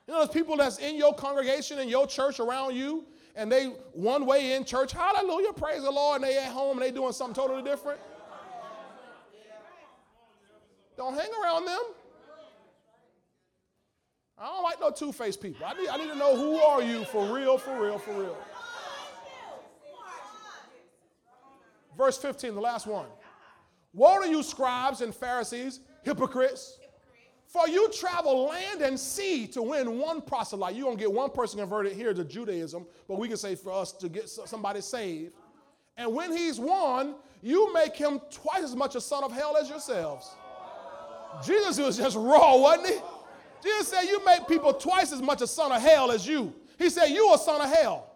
You 0.06 0.12
know, 0.12 0.18
there's 0.18 0.30
people 0.30 0.56
that's 0.56 0.78
in 0.78 0.96
your 0.96 1.14
congregation, 1.14 1.78
in 1.78 1.88
your 1.88 2.06
church 2.06 2.40
around 2.40 2.74
you, 2.74 3.04
and 3.36 3.50
they 3.50 3.66
one 3.92 4.26
way 4.26 4.52
in 4.52 4.64
church, 4.64 4.92
hallelujah, 4.92 5.52
praise 5.52 5.82
the 5.82 5.90
Lord, 5.90 6.20
and 6.20 6.30
they 6.30 6.36
at 6.36 6.52
home 6.52 6.76
and 6.76 6.82
they 6.82 6.90
doing 6.90 7.12
something 7.12 7.34
totally 7.34 7.62
different. 7.62 8.00
Don't 10.96 11.14
hang 11.14 11.30
around 11.42 11.64
them. 11.64 11.80
I 14.36 14.46
don't 14.46 14.62
like 14.62 14.80
no 14.80 14.90
two-faced 14.90 15.40
people. 15.40 15.64
I 15.64 15.72
need, 15.74 15.88
I 15.88 15.96
need 15.96 16.08
to 16.08 16.16
know 16.16 16.36
who 16.36 16.58
are 16.58 16.82
you 16.82 17.04
for 17.04 17.34
real, 17.34 17.56
for 17.56 17.82
real, 17.82 17.98
for 17.98 18.12
real. 18.12 18.36
Verse 22.00 22.16
15, 22.16 22.54
the 22.54 22.60
last 22.62 22.86
one. 22.86 23.04
Woe 23.92 24.22
to 24.22 24.26
you, 24.26 24.42
scribes 24.42 25.02
and 25.02 25.14
Pharisees, 25.14 25.80
hypocrites! 26.02 26.78
For 27.46 27.68
you 27.68 27.90
travel 27.92 28.44
land 28.44 28.80
and 28.80 28.98
sea 28.98 29.46
to 29.48 29.60
win 29.60 29.98
one 29.98 30.22
proselyte. 30.22 30.74
You're 30.74 30.86
going 30.86 30.96
to 30.96 31.02
get 31.02 31.12
one 31.12 31.28
person 31.28 31.60
converted 31.60 31.92
here 31.92 32.14
to 32.14 32.24
Judaism, 32.24 32.86
but 33.06 33.18
we 33.18 33.28
can 33.28 33.36
say 33.36 33.54
for 33.54 33.70
us 33.70 33.92
to 33.92 34.08
get 34.08 34.30
somebody 34.30 34.80
saved. 34.80 35.34
And 35.98 36.14
when 36.14 36.34
he's 36.34 36.58
won, 36.58 37.16
you 37.42 37.70
make 37.74 37.96
him 37.96 38.18
twice 38.30 38.62
as 38.62 38.74
much 38.74 38.94
a 38.94 39.00
son 39.00 39.22
of 39.22 39.30
hell 39.30 39.58
as 39.58 39.68
yourselves. 39.68 40.30
Jesus 41.44 41.78
was 41.78 41.98
just 41.98 42.16
raw, 42.16 42.56
wasn't 42.56 42.94
he? 42.94 43.00
Jesus 43.62 43.88
said, 43.88 44.04
You 44.04 44.24
make 44.24 44.48
people 44.48 44.72
twice 44.72 45.12
as 45.12 45.20
much 45.20 45.42
a 45.42 45.46
son 45.46 45.70
of 45.70 45.82
hell 45.82 46.10
as 46.10 46.26
you. 46.26 46.54
He 46.78 46.88
said, 46.88 47.08
You 47.08 47.34
a 47.34 47.36
son 47.36 47.60
of 47.60 47.70
hell. 47.70 48.09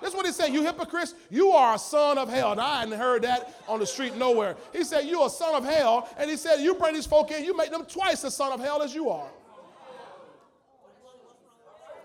That's 0.00 0.14
what 0.14 0.26
he 0.26 0.32
said. 0.32 0.52
You 0.52 0.62
hypocrites, 0.62 1.14
you 1.30 1.50
are 1.50 1.74
a 1.74 1.78
son 1.78 2.18
of 2.18 2.28
hell. 2.28 2.54
Now, 2.54 2.66
I 2.66 2.80
hadn't 2.80 2.98
heard 2.98 3.22
that 3.22 3.60
on 3.66 3.80
the 3.80 3.86
street 3.86 4.16
nowhere. 4.16 4.56
He 4.72 4.84
said, 4.84 5.04
You're 5.04 5.26
a 5.26 5.30
son 5.30 5.54
of 5.54 5.64
hell. 5.64 6.08
And 6.16 6.30
he 6.30 6.36
said, 6.36 6.60
You 6.60 6.74
bring 6.74 6.94
these 6.94 7.06
folk 7.06 7.30
in, 7.30 7.44
you 7.44 7.56
make 7.56 7.70
them 7.70 7.84
twice 7.84 8.24
as 8.24 8.36
son 8.36 8.52
of 8.52 8.60
hell 8.60 8.82
as 8.82 8.94
you 8.94 9.10
are. 9.10 9.28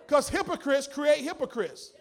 Because 0.07 0.27
hypocrites 0.27 0.87
create 0.87 1.19
hypocrites. 1.19 1.93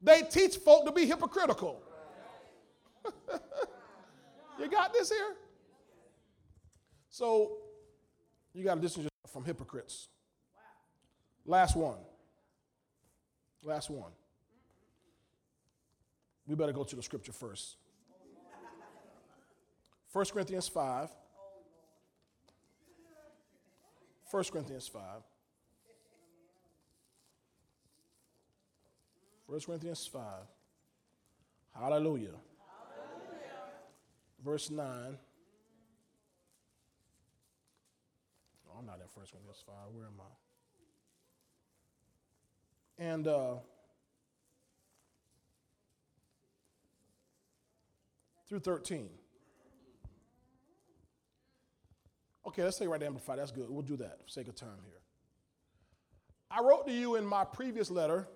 They 0.00 0.22
teach 0.22 0.56
folk 0.56 0.84
to 0.86 0.92
be 0.92 1.06
hypocritical. 1.06 1.80
you 4.58 4.68
got 4.68 4.92
this 4.92 5.10
here? 5.10 5.36
So, 7.08 7.58
you 8.52 8.64
got 8.64 8.76
to 8.76 8.80
distance 8.80 9.04
yourself 9.04 9.32
from 9.32 9.44
hypocrites. 9.44 10.08
Last 11.44 11.76
one. 11.76 11.98
Last 13.64 13.90
one. 13.90 14.10
We 16.46 16.56
better 16.56 16.72
go 16.72 16.84
to 16.84 16.96
the 16.96 17.02
scripture 17.02 17.32
first. 17.32 17.76
1 20.12 20.24
Corinthians 20.26 20.68
5. 20.68 21.10
1 24.30 24.44
Corinthians 24.44 24.88
5. 24.88 25.00
1 29.46 29.60
Corinthians 29.60 30.06
5. 30.06 30.22
Hallelujah. 31.78 32.28
Hallelujah. 32.28 32.38
Verse 34.44 34.70
9. 34.70 34.86
Oh, 38.66 38.78
I'm 38.78 38.86
not 38.86 38.96
in 38.96 39.00
1 39.00 39.10
Corinthians 39.14 39.62
5. 39.64 39.74
Where 39.94 40.06
am 40.06 40.20
I? 40.20 40.41
And 43.02 43.26
uh, 43.26 43.54
through 48.48 48.60
13. 48.60 49.08
Okay, 52.46 52.62
let's 52.62 52.78
take 52.78 52.88
right 52.88 53.02
Amplify. 53.02 53.34
That's 53.34 53.50
good. 53.50 53.68
We'll 53.68 53.82
do 53.82 53.96
that 53.96 54.22
for 54.22 54.28
sake 54.28 54.46
of 54.46 54.54
time 54.54 54.68
here. 54.84 55.00
I 56.48 56.62
wrote 56.62 56.86
to 56.86 56.92
you 56.92 57.16
in 57.16 57.26
my 57.26 57.44
previous 57.44 57.90
letter 57.90 58.28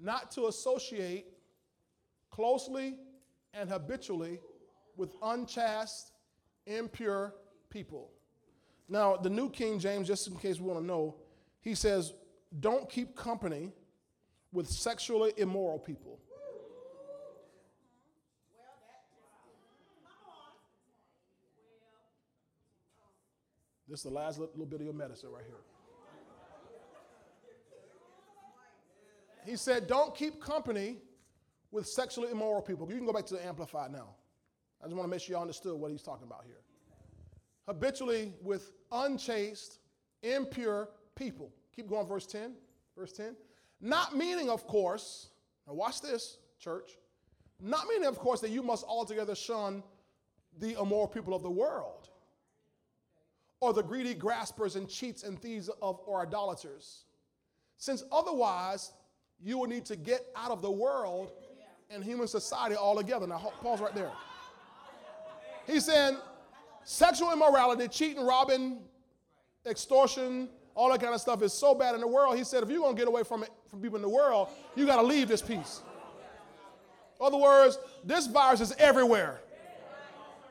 not 0.00 0.30
to 0.32 0.46
associate 0.46 1.26
closely 2.30 2.96
and 3.52 3.68
habitually 3.68 4.40
with 4.96 5.12
unchaste, 5.22 6.12
impure 6.66 7.34
people. 7.68 8.10
Now, 8.88 9.16
the 9.16 9.28
New 9.28 9.50
King 9.50 9.78
James, 9.78 10.08
just 10.08 10.28
in 10.28 10.36
case 10.36 10.58
we 10.58 10.66
want 10.66 10.80
to 10.80 10.86
know, 10.86 11.16
he 11.64 11.74
says, 11.74 12.12
don't 12.60 12.88
keep 12.88 13.16
company 13.16 13.72
with 14.52 14.68
sexually 14.68 15.32
immoral 15.38 15.78
people. 15.78 16.20
This 23.88 24.00
is 24.00 24.04
the 24.04 24.10
last 24.10 24.38
little 24.38 24.66
bit 24.66 24.80
of 24.80 24.84
your 24.86 24.94
medicine 24.94 25.30
right 25.30 25.44
here. 25.46 25.56
He 29.44 29.56
said, 29.56 29.86
Don't 29.86 30.14
keep 30.14 30.40
company 30.40 30.96
with 31.70 31.86
sexually 31.86 32.30
immoral 32.30 32.62
people. 32.62 32.88
You 32.88 32.96
can 32.96 33.06
go 33.06 33.12
back 33.12 33.26
to 33.26 33.34
the 33.34 33.46
Amplified 33.46 33.92
now. 33.92 34.14
I 34.82 34.86
just 34.86 34.96
want 34.96 35.06
to 35.06 35.10
make 35.10 35.20
sure 35.20 35.34
y'all 35.34 35.42
understood 35.42 35.78
what 35.78 35.90
he's 35.90 36.02
talking 36.02 36.26
about 36.26 36.44
here. 36.46 36.60
Habitually 37.66 38.32
with 38.42 38.72
unchaste, 38.90 39.78
impure, 40.22 40.88
people. 41.14 41.52
Keep 41.74 41.88
going, 41.88 42.06
verse 42.06 42.26
10. 42.26 42.52
Verse 42.96 43.12
10. 43.12 43.36
Not 43.80 44.16
meaning, 44.16 44.48
of 44.48 44.66
course, 44.66 45.28
now 45.66 45.74
watch 45.74 46.00
this, 46.00 46.38
church. 46.58 46.92
Not 47.60 47.86
meaning, 47.88 48.06
of 48.06 48.18
course, 48.18 48.40
that 48.40 48.50
you 48.50 48.62
must 48.62 48.84
altogether 48.86 49.34
shun 49.34 49.82
the 50.58 50.78
immoral 50.80 51.08
people 51.08 51.34
of 51.34 51.42
the 51.42 51.50
world, 51.50 52.08
or 53.60 53.72
the 53.72 53.82
greedy 53.82 54.14
graspers 54.14 54.76
and 54.76 54.88
cheats 54.88 55.24
and 55.24 55.40
thieves 55.40 55.68
of 55.82 56.00
or 56.06 56.22
idolaters, 56.22 57.04
since 57.76 58.04
otherwise 58.12 58.92
you 59.42 59.58
will 59.58 59.66
need 59.66 59.84
to 59.86 59.96
get 59.96 60.26
out 60.36 60.52
of 60.52 60.62
the 60.62 60.70
world 60.70 61.32
and 61.90 62.04
human 62.04 62.28
society 62.28 62.76
altogether. 62.76 63.26
Now, 63.26 63.52
pause 63.60 63.80
right 63.80 63.94
there. 63.94 64.12
He's 65.66 65.86
saying 65.86 66.18
sexual 66.84 67.32
immorality, 67.32 67.88
cheating, 67.88 68.24
robbing, 68.24 68.78
extortion, 69.66 70.48
all 70.74 70.90
that 70.90 71.00
kind 71.00 71.14
of 71.14 71.20
stuff 71.20 71.42
is 71.42 71.52
so 71.52 71.74
bad 71.74 71.94
in 71.94 72.00
the 72.00 72.08
world. 72.08 72.36
He 72.36 72.44
said, 72.44 72.62
if 72.62 72.70
you're 72.70 72.80
going 72.80 72.94
to 72.94 72.98
get 72.98 73.08
away 73.08 73.22
from 73.22 73.42
it, 73.42 73.50
from 73.70 73.80
people 73.80 73.96
in 73.96 74.02
the 74.02 74.08
world, 74.08 74.48
you 74.74 74.86
got 74.86 74.96
to 74.96 75.06
leave 75.06 75.28
this 75.28 75.42
piece. 75.42 75.82
In 77.20 77.26
other 77.26 77.36
words, 77.36 77.78
this 78.04 78.26
virus 78.26 78.60
is 78.60 78.72
everywhere. 78.78 79.40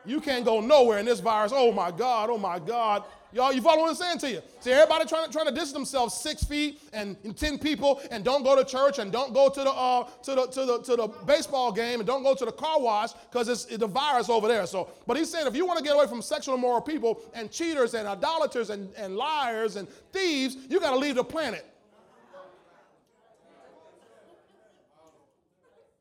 You 0.06 0.20
can't 0.20 0.44
go 0.44 0.60
nowhere 0.60 1.00
in 1.00 1.06
this 1.06 1.20
virus. 1.20 1.52
Oh 1.54 1.72
my 1.72 1.92
God, 1.92 2.30
oh 2.30 2.38
my 2.38 2.60
God. 2.60 3.04
Y'all, 3.34 3.52
you 3.52 3.62
follow 3.62 3.82
what 3.82 3.90
I'm 3.90 3.96
saying 3.96 4.20
to 4.20 4.30
you? 4.30 4.42
See, 4.60 4.72
everybody 4.72 5.06
trying 5.06 5.26
to, 5.26 5.32
trying 5.32 5.48
to 5.48 5.52
distance 5.52 5.72
themselves 5.72 6.14
six 6.14 6.44
feet 6.44 6.80
and, 6.94 7.18
and 7.24 7.36
10 7.36 7.58
people 7.58 8.00
and 8.12 8.24
don't 8.24 8.44
go 8.44 8.56
to 8.56 8.64
church 8.64 9.00
and 9.00 9.12
don't 9.12 9.34
go 9.34 9.50
to 9.50 9.64
the, 9.64 9.72
uh, 9.72 10.04
to 10.22 10.36
the, 10.36 10.48
to 10.48 10.66
the, 10.66 10.82
to 10.84 10.96
the 10.96 11.08
baseball 11.26 11.72
game 11.72 12.00
and 12.00 12.06
don't 12.06 12.22
go 12.22 12.36
to 12.36 12.46
the 12.46 12.52
car 12.52 12.80
wash 12.80 13.14
because 13.32 13.48
it's, 13.50 13.66
it's 13.66 13.80
the 13.80 13.88
virus 13.88 14.30
over 14.30 14.48
there. 14.48 14.68
So, 14.68 14.90
but 15.08 15.18
he's 15.18 15.32
saying 15.32 15.48
if 15.48 15.56
you 15.56 15.66
want 15.66 15.80
to 15.80 15.84
get 15.84 15.96
away 15.96 16.06
from 16.06 16.22
sexual 16.22 16.54
immoral 16.54 16.82
people 16.82 17.22
and 17.34 17.50
cheaters 17.52 17.96
and 17.96 18.08
idolaters 18.08 18.70
and, 18.70 18.94
and 18.96 19.16
liars 19.16 19.78
and 19.78 19.88
thieves, 20.12 20.56
you 20.70 20.80
got 20.80 20.92
to 20.92 20.98
leave 20.98 21.16
the 21.16 21.24
planet. 21.24 21.66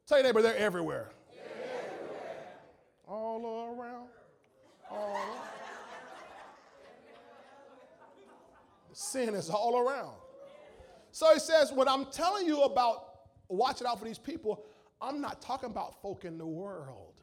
Tell 0.06 0.18
your 0.18 0.26
neighbor 0.26 0.42
they're 0.42 0.56
everywhere. 0.56 1.08
everywhere. 1.32 2.58
All 3.08 3.74
around. 3.78 4.08
All 4.90 5.14
around. 5.14 5.42
Sin 9.02 9.34
is 9.34 9.50
all 9.50 9.78
around. 9.78 10.14
So 11.10 11.32
he 11.34 11.40
says, 11.40 11.72
when 11.72 11.88
I'm 11.88 12.06
telling 12.06 12.46
you 12.46 12.62
about 12.62 13.08
watching 13.48 13.86
out 13.86 13.98
for 13.98 14.04
these 14.04 14.18
people, 14.18 14.64
I'm 15.00 15.20
not 15.20 15.42
talking 15.42 15.68
about 15.68 16.00
folk 16.00 16.24
in 16.24 16.38
the 16.38 16.46
world. 16.46 17.14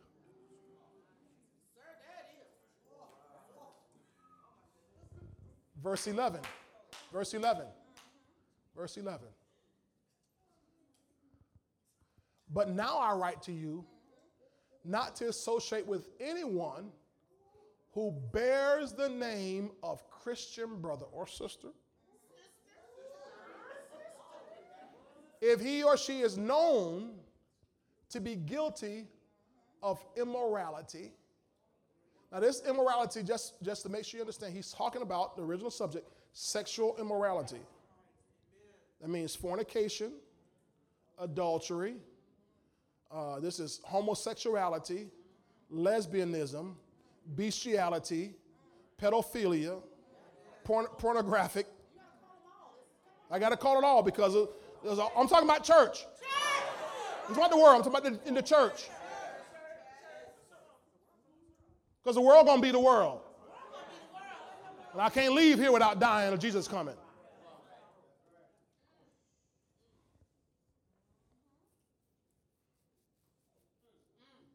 Verse 5.82 6.06
11. 6.08 6.42
Verse 7.14 7.34
11. 7.34 7.64
Verse 8.76 8.98
11. 8.98 9.28
But 12.54 12.70
now 12.70 12.98
I 12.98 13.14
write 13.14 13.42
to 13.44 13.54
you 13.54 13.86
not 14.84 15.16
to 15.18 15.30
associate 15.30 15.88
with 15.88 16.10
anyone 16.20 16.92
who 17.94 18.14
bears 18.32 18.94
the 18.94 19.10
name 19.10 19.72
of 19.82 20.08
Christian 20.10 20.80
brother 20.80 21.06
or 21.12 21.28
sister. 21.28 21.70
If 25.42 25.62
he 25.62 25.84
or 25.84 25.98
she 25.98 26.20
is 26.20 26.38
known 26.38 27.12
to 28.10 28.20
be 28.20 28.36
guilty 28.36 29.08
of 29.82 30.04
immorality, 30.18 31.14
now 32.32 32.40
this 32.40 32.62
immorality, 32.68 33.24
just, 33.24 33.62
just 33.64 33.84
to 33.84 33.90
make 33.90 34.06
sure 34.06 34.20
you 34.20 34.24
understand, 34.24 34.54
he's 34.54 34.72
talking 34.72 35.02
about 35.02 35.36
the 35.36 35.44
original 35.44 35.72
subject, 35.72 36.08
sexual 36.34 36.96
immorality. 37.00 37.62
That 39.02 39.10
means 39.10 39.34
fornication, 39.34 40.12
adultery, 41.18 41.96
uh, 43.12 43.40
this 43.40 43.60
is 43.60 43.82
homosexuality, 43.84 45.08
lesbianism, 45.74 46.74
bestiality, 47.36 48.36
pedophilia, 49.02 49.82
porn- 50.64 50.88
pornographic. 50.98 51.68
I 53.32 53.40
got 53.40 53.50
to 53.50 53.58
call 53.58 53.78
it 53.78 53.84
all 53.84 54.02
because 54.02 54.36
of, 54.36 54.50
I'm 55.16 55.28
talking 55.28 55.48
about 55.48 55.64
church. 55.64 56.06
I'm 57.28 57.36
talking 57.36 57.44
about 57.44 57.52
the 57.52 57.58
world. 57.58 57.76
I'm 57.76 57.92
talking 57.92 58.10
about 58.10 58.24
the, 58.24 58.28
in 58.28 58.34
the 58.34 58.42
church. 58.42 58.90
Because 62.04 62.16
the 62.16 62.22
world 62.22 62.48
gonna 62.48 62.62
be 62.62 62.72
the 62.72 62.80
world. 62.80 63.22
And 64.94 65.02
I 65.02 65.10
can't 65.10 65.34
leave 65.34 65.60
here 65.60 65.72
without 65.72 66.00
dying 66.00 66.34
or 66.34 66.38
Jesus 66.38 66.68
coming. 66.68 66.96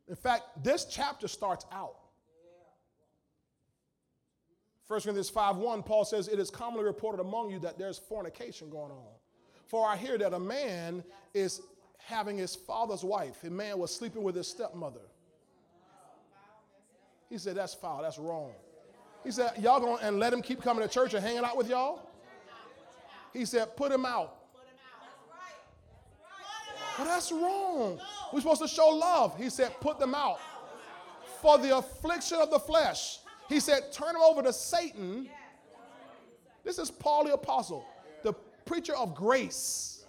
In 0.09 0.16
fact, 0.16 0.62
this 0.62 0.85
chapter 0.85 1.28
starts 1.28 1.65
out. 1.73 1.97
1 4.86 5.01
Corinthians 5.01 5.31
5 5.31 5.56
1, 5.56 5.82
Paul 5.82 6.05
says, 6.05 6.28
It 6.28 6.39
is 6.39 6.51
commonly 6.51 6.85
reported 6.85 7.20
among 7.20 7.51
you 7.51 7.59
that 7.61 7.78
there's 7.78 7.98
fornication 7.98 8.70
going 8.70 8.93
on. 8.93 9.06
For 9.66 9.86
I 9.86 9.97
hear 9.97 10.19
that 10.19 10.35
a 10.35 10.39
man 10.39 11.02
is 11.32 11.62
having 11.98 12.36
his 12.36 12.55
father's 12.55 13.02
wife. 13.02 13.43
A 13.44 13.51
man 13.51 13.78
was 13.78 13.94
sleeping 13.94 14.23
with 14.23 14.35
his 14.35 14.47
stepmother. 14.47 15.01
He 17.31 17.39
said, 17.39 17.56
That's 17.56 17.74
foul. 17.74 18.02
That's 18.02 18.19
wrong. 18.19 18.52
He 19.24 19.31
said, 19.31 19.52
Y'all 19.61 19.81
going 19.81 20.02
and 20.02 20.19
let 20.19 20.32
him 20.32 20.43
keep 20.43 20.62
coming 20.62 20.86
to 20.86 20.93
church 20.93 21.15
and 21.15 21.24
hanging 21.24 21.44
out 21.44 21.56
with 21.56 21.69
y'all? 21.69 22.11
He 23.32 23.44
said, 23.47 23.77
Put 23.77 23.90
him 23.90 24.05
out. 24.05 24.36
Well, 26.98 27.09
that's 27.09 27.32
wrong. 27.32 27.98
We're 28.32 28.40
supposed 28.40 28.62
to 28.62 28.69
show 28.69 28.89
love. 28.89 29.36
He 29.36 29.51
said, 29.51 29.74
put 29.81 29.98
them 29.98 30.15
out. 30.15 30.39
For 31.40 31.59
the 31.59 31.77
affliction 31.77 32.39
of 32.39 32.51
the 32.51 32.59
flesh. 32.59 33.19
He 33.55 33.61
said, 33.61 33.93
turn 33.93 34.15
them 34.15 34.23
over 34.23 34.43
to 34.43 34.53
Satan. 34.53 35.29
This 36.65 36.81
is 36.81 36.91
Paul 36.91 37.27
the 37.27 37.35
Apostle, 37.35 37.87
the 38.25 38.33
preacher 38.65 38.97
of 38.97 39.15
grace. 39.15 40.05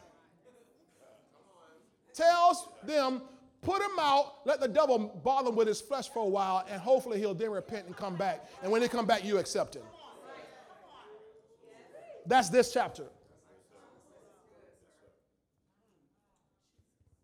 Tells 2.16 2.68
them, 2.84 3.22
put 3.62 3.84
him 3.84 4.00
out, 4.00 4.38
let 4.46 4.60
the 4.60 4.68
devil 4.68 5.22
bother 5.24 5.50
him 5.50 5.56
with 5.56 5.68
his 5.68 5.80
flesh 5.80 6.10
for 6.10 6.24
a 6.24 6.28
while, 6.28 6.66
and 6.68 6.82
hopefully 6.82 7.20
he'll 7.20 7.36
then 7.36 7.52
repent 7.52 7.86
and 7.86 7.96
come 7.96 8.16
back. 8.16 8.50
And 8.64 8.72
when 8.72 8.82
he 8.82 8.88
come 8.88 9.06
back, 9.06 9.24
you 9.24 9.38
accept 9.38 9.76
him. 9.76 9.84
That's 12.26 12.50
this 12.50 12.74
chapter. 12.74 13.06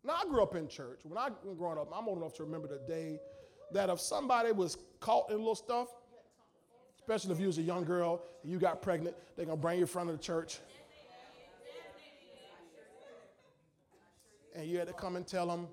Now, 0.04 0.20
I 0.22 0.28
grew 0.28 0.40
up 0.40 0.54
in 0.54 0.68
church. 0.68 1.00
When 1.02 1.18
I 1.18 1.30
was 1.42 1.56
growing 1.58 1.78
up, 1.78 1.90
I'm 1.92 2.06
old 2.06 2.18
enough 2.18 2.34
to 2.34 2.44
remember 2.44 2.68
the 2.68 2.80
day 2.86 3.18
that 3.72 3.90
if 3.90 3.98
somebody 3.98 4.52
was 4.52 4.76
caught 5.00 5.28
in 5.28 5.38
little 5.38 5.56
stuff, 5.56 5.88
especially 7.02 7.32
if 7.32 7.40
you 7.40 7.48
was 7.48 7.58
a 7.58 7.62
young 7.62 7.84
girl 7.84 8.22
and 8.42 8.52
you 8.52 8.58
got 8.58 8.80
pregnant, 8.80 9.16
they're 9.36 9.44
going 9.44 9.58
to 9.58 9.60
bring 9.60 9.78
you 9.78 9.82
in 9.82 9.88
front 9.88 10.08
of 10.08 10.16
the 10.16 10.22
church. 10.22 10.60
And 14.54 14.66
you 14.66 14.78
had 14.78 14.86
to 14.86 14.92
come 14.92 15.16
and 15.16 15.26
tell 15.26 15.46
them, 15.46 15.66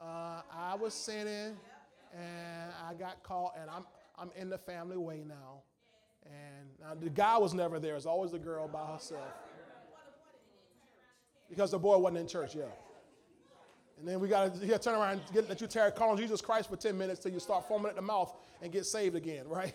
uh, 0.00 0.40
I 0.52 0.74
was 0.74 0.94
sinning 0.94 1.56
and 2.12 2.72
I 2.84 2.94
got 2.94 3.22
caught 3.22 3.54
and 3.60 3.70
I'm, 3.70 3.84
I'm 4.18 4.30
in 4.34 4.50
the 4.50 4.58
family 4.58 4.96
way 4.96 5.22
now. 5.26 5.62
And 6.24 6.68
now 6.80 6.94
the 7.00 7.10
guy 7.10 7.38
was 7.38 7.54
never 7.54 7.78
there. 7.78 7.94
It's 7.94 8.06
always 8.06 8.32
the 8.32 8.38
girl 8.38 8.66
by 8.66 8.84
herself. 8.92 9.22
Because 11.48 11.70
the 11.70 11.78
boy 11.78 11.98
wasn't 11.98 12.20
in 12.20 12.26
church, 12.26 12.54
yeah. 12.56 12.64
And 13.98 14.08
then 14.08 14.18
we 14.18 14.26
got 14.26 14.54
to 14.54 14.78
turn 14.78 14.94
around 14.94 15.12
and 15.12 15.20
get, 15.32 15.48
let 15.48 15.60
you 15.60 15.66
tarry, 15.66 15.92
call 15.92 16.10
on 16.10 16.16
Jesus 16.16 16.40
Christ 16.40 16.70
for 16.70 16.76
10 16.76 16.96
minutes 16.96 17.20
till 17.20 17.30
you 17.30 17.38
start 17.38 17.68
foaming 17.68 17.90
at 17.90 17.94
the 17.94 18.02
mouth 18.02 18.34
and 18.60 18.72
get 18.72 18.86
saved 18.86 19.14
again, 19.14 19.44
right? 19.48 19.74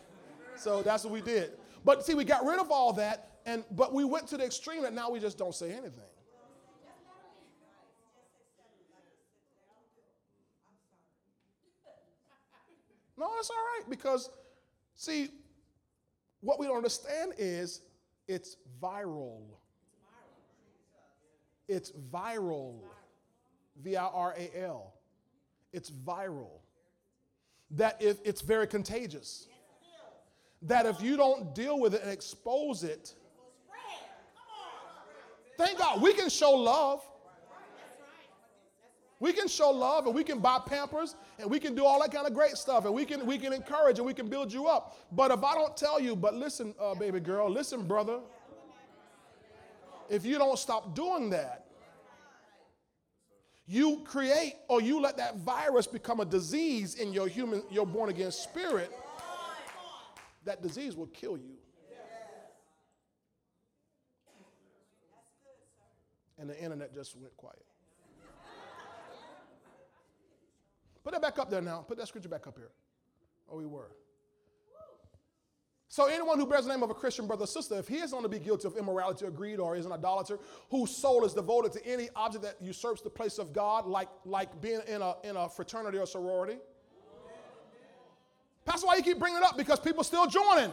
So 0.58 0.82
that's 0.82 1.04
what 1.04 1.14
we 1.14 1.22
did. 1.22 1.52
But 1.86 2.06
see, 2.06 2.14
we 2.14 2.26
got 2.26 2.46
rid 2.46 2.60
of 2.60 2.72
all 2.72 2.94
that, 2.94 3.40
and 3.46 3.64
but 3.72 3.94
we 3.94 4.04
went 4.04 4.28
to 4.28 4.38
the 4.38 4.46
extreme 4.46 4.82
that 4.84 4.94
now 4.94 5.10
we 5.10 5.20
just 5.20 5.38
don't 5.38 5.56
say 5.56 5.72
anything. 5.72 6.04
No, 13.20 13.32
that's 13.36 13.50
all 13.50 13.56
right 13.56 13.90
because, 13.90 14.30
see, 14.96 15.30
what 16.42 16.60
we 16.60 16.68
don't 16.68 16.78
understand 16.78 17.34
is 17.38 17.82
it's 18.28 18.58
viral. 18.80 19.42
It's 21.68 21.92
viral. 21.92 22.76
V 23.82 23.96
I 23.96 24.06
R 24.06 24.36
A 24.38 24.64
L. 24.64 24.94
It's 25.74 25.90
viral. 25.90 26.62
That 27.72 28.02
if 28.02 28.18
it's 28.24 28.42
very 28.42 28.68
contagious. 28.68 29.48
That 30.64 30.86
if 30.86 31.02
you 31.02 31.18
don't 31.18 31.54
deal 31.54 31.80
with 31.80 31.94
it 31.94 32.02
and 32.02 32.12
expose 32.12 32.84
it, 32.84 33.14
thank 35.58 35.78
God 35.78 36.02
we 36.02 36.14
can 36.14 36.30
show 36.30 36.52
love. 36.52 37.04
We 39.20 39.34
can 39.34 39.48
show 39.48 39.72
love 39.72 40.06
and 40.06 40.14
we 40.14 40.24
can 40.24 40.40
buy 40.40 40.60
pampers 40.64 41.16
and 41.40 41.50
we 41.50 41.60
can 41.60 41.74
do 41.74 41.84
all 41.84 42.00
that 42.02 42.12
kind 42.12 42.28
of 42.28 42.36
great 42.36 42.56
stuff 42.56 42.86
and 42.86 42.94
we 42.94 43.04
can 43.04 43.26
we 43.26 43.40
can 43.40 43.52
encourage 43.52 43.98
and 43.98 44.06
we 44.06 44.14
can 44.14 44.30
build 44.30 44.54
you 44.54 44.68
up. 44.68 44.96
But 45.12 45.32
if 45.32 45.44
I 45.44 45.56
don't 45.56 45.76
tell 45.76 46.00
you, 46.00 46.16
but 46.16 46.36
listen, 46.36 46.76
uh, 46.80 46.94
baby 46.94 47.20
girl, 47.20 47.50
listen, 47.50 47.88
brother, 47.88 48.20
if 50.10 50.24
you 50.24 50.38
don't 50.38 50.60
stop 50.60 50.96
doing 50.96 51.32
that, 51.32 51.66
you 53.66 54.02
create 54.06 54.54
or 54.70 54.82
you 54.82 55.02
let 55.02 55.18
that 55.18 55.38
virus 55.38 55.88
become 55.88 56.20
a 56.20 56.26
disease 56.26 56.96
in 56.96 57.12
your 57.12 57.28
human, 57.28 57.64
your 57.70 57.86
born 57.86 58.10
again 58.10 58.32
spirit, 58.32 58.92
that 60.48 60.62
disease 60.62 60.96
will 60.96 61.08
kill 61.08 61.38
you. 61.38 61.56
And 66.40 66.50
the 66.50 66.62
internet 66.62 66.94
just 66.94 67.16
went 67.16 67.36
quiet. 67.36 67.64
Put 71.04 71.14
that 71.14 71.22
back 71.22 71.40
up 71.40 71.50
there 71.50 71.62
now. 71.62 71.86
Put 71.88 71.98
that 71.98 72.08
scripture 72.08 72.30
back 72.30 72.48
up 72.48 72.58
here. 72.58 72.72
Oh, 73.50 73.58
we 73.58 73.66
were. 73.66 73.92
So, 75.90 76.08
anyone 76.08 76.38
who 76.38 76.46
bears 76.46 76.66
the 76.66 76.72
name 76.72 76.84
of 76.84 76.90
a 76.90 76.94
Christian 76.94 77.28
brother 77.28 77.46
or 77.46 77.48
sister, 77.48 77.76
if 77.76 77.88
he 77.88 77.96
is 77.96 78.12
going 78.12 78.24
to 78.24 78.30
be 78.30 78.40
guilty 78.40 78.68
of 78.68 78.78
immorality 78.78 79.26
or 79.26 79.32
greed 79.32 79.58
or 79.58 79.76
is 79.76 79.86
an 79.86 79.94
idolater, 79.94 80.38
whose 80.70 80.96
soul 80.96 81.24
is 81.24 81.34
devoted 81.34 81.72
to 81.72 81.86
any 81.86 82.10
object 82.16 82.44
that 82.44 82.56
usurps 82.62 83.02
the 83.02 83.10
place 83.10 83.38
of 83.38 83.54
God, 83.54 83.88
like, 83.88 84.10
like 84.26 84.62
being 84.62 84.82
in 84.88 85.02
a, 85.02 85.16
in 85.24 85.38
a 85.38 85.50
fraternity 85.50 85.98
or 85.98 86.06
sorority. 86.06 86.58
That's 88.68 88.84
why 88.84 88.98
you 88.98 89.02
keep 89.02 89.18
bringing 89.18 89.38
it 89.38 89.44
up 89.44 89.58
because 89.58 89.80
people 89.80 90.04
still 90.04 90.28
joining. 90.28 90.72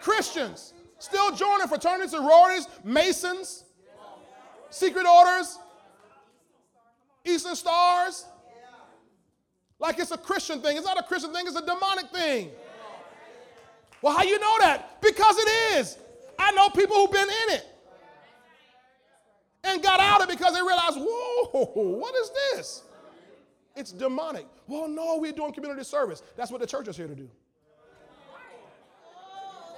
Christians 0.00 0.72
still 0.98 1.34
joining 1.34 1.66
fraternities, 1.66 2.12
sororities, 2.12 2.68
Masons, 2.84 3.64
secret 4.70 5.04
orders, 5.04 5.58
Eastern 7.24 7.56
Stars. 7.56 8.24
Like 9.80 9.98
it's 9.98 10.12
a 10.12 10.16
Christian 10.16 10.60
thing. 10.60 10.76
It's 10.76 10.86
not 10.86 10.98
a 10.98 11.02
Christian 11.02 11.32
thing, 11.34 11.44
it's 11.46 11.56
a 11.56 11.66
demonic 11.66 12.06
thing. 12.10 12.50
Well, 14.00 14.16
how 14.16 14.22
you 14.22 14.38
know 14.38 14.58
that? 14.60 15.00
Because 15.02 15.36
it 15.38 15.78
is. 15.78 15.98
I 16.38 16.52
know 16.52 16.68
people 16.70 16.96
who've 16.96 17.12
been 17.12 17.28
in 17.28 17.54
it 17.54 17.66
and 19.64 19.82
got 19.82 19.98
out 19.98 20.22
of 20.22 20.30
it 20.30 20.38
because 20.38 20.54
they 20.54 20.62
realized, 20.62 20.96
whoa, 20.98 21.72
what 21.74 22.14
is 22.14 22.30
this? 22.30 22.82
It's 23.74 23.92
demonic. 23.92 24.46
Well, 24.66 24.88
no, 24.88 25.18
we're 25.18 25.32
doing 25.32 25.52
community 25.52 25.84
service. 25.84 26.22
That's 26.36 26.50
what 26.50 26.60
the 26.60 26.66
church 26.66 26.88
is 26.88 26.96
here 26.96 27.08
to 27.08 27.14
do. 27.14 27.28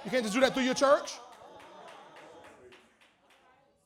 You 0.05 0.11
can't 0.11 0.23
just 0.23 0.35
do 0.35 0.41
that 0.41 0.53
through 0.53 0.65
your 0.65 0.75
church. 0.75 1.13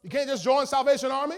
You 0.02 0.10
can't 0.10 0.28
just 0.28 0.42
join 0.42 0.66
Salvation 0.66 1.10
Army. 1.10 1.36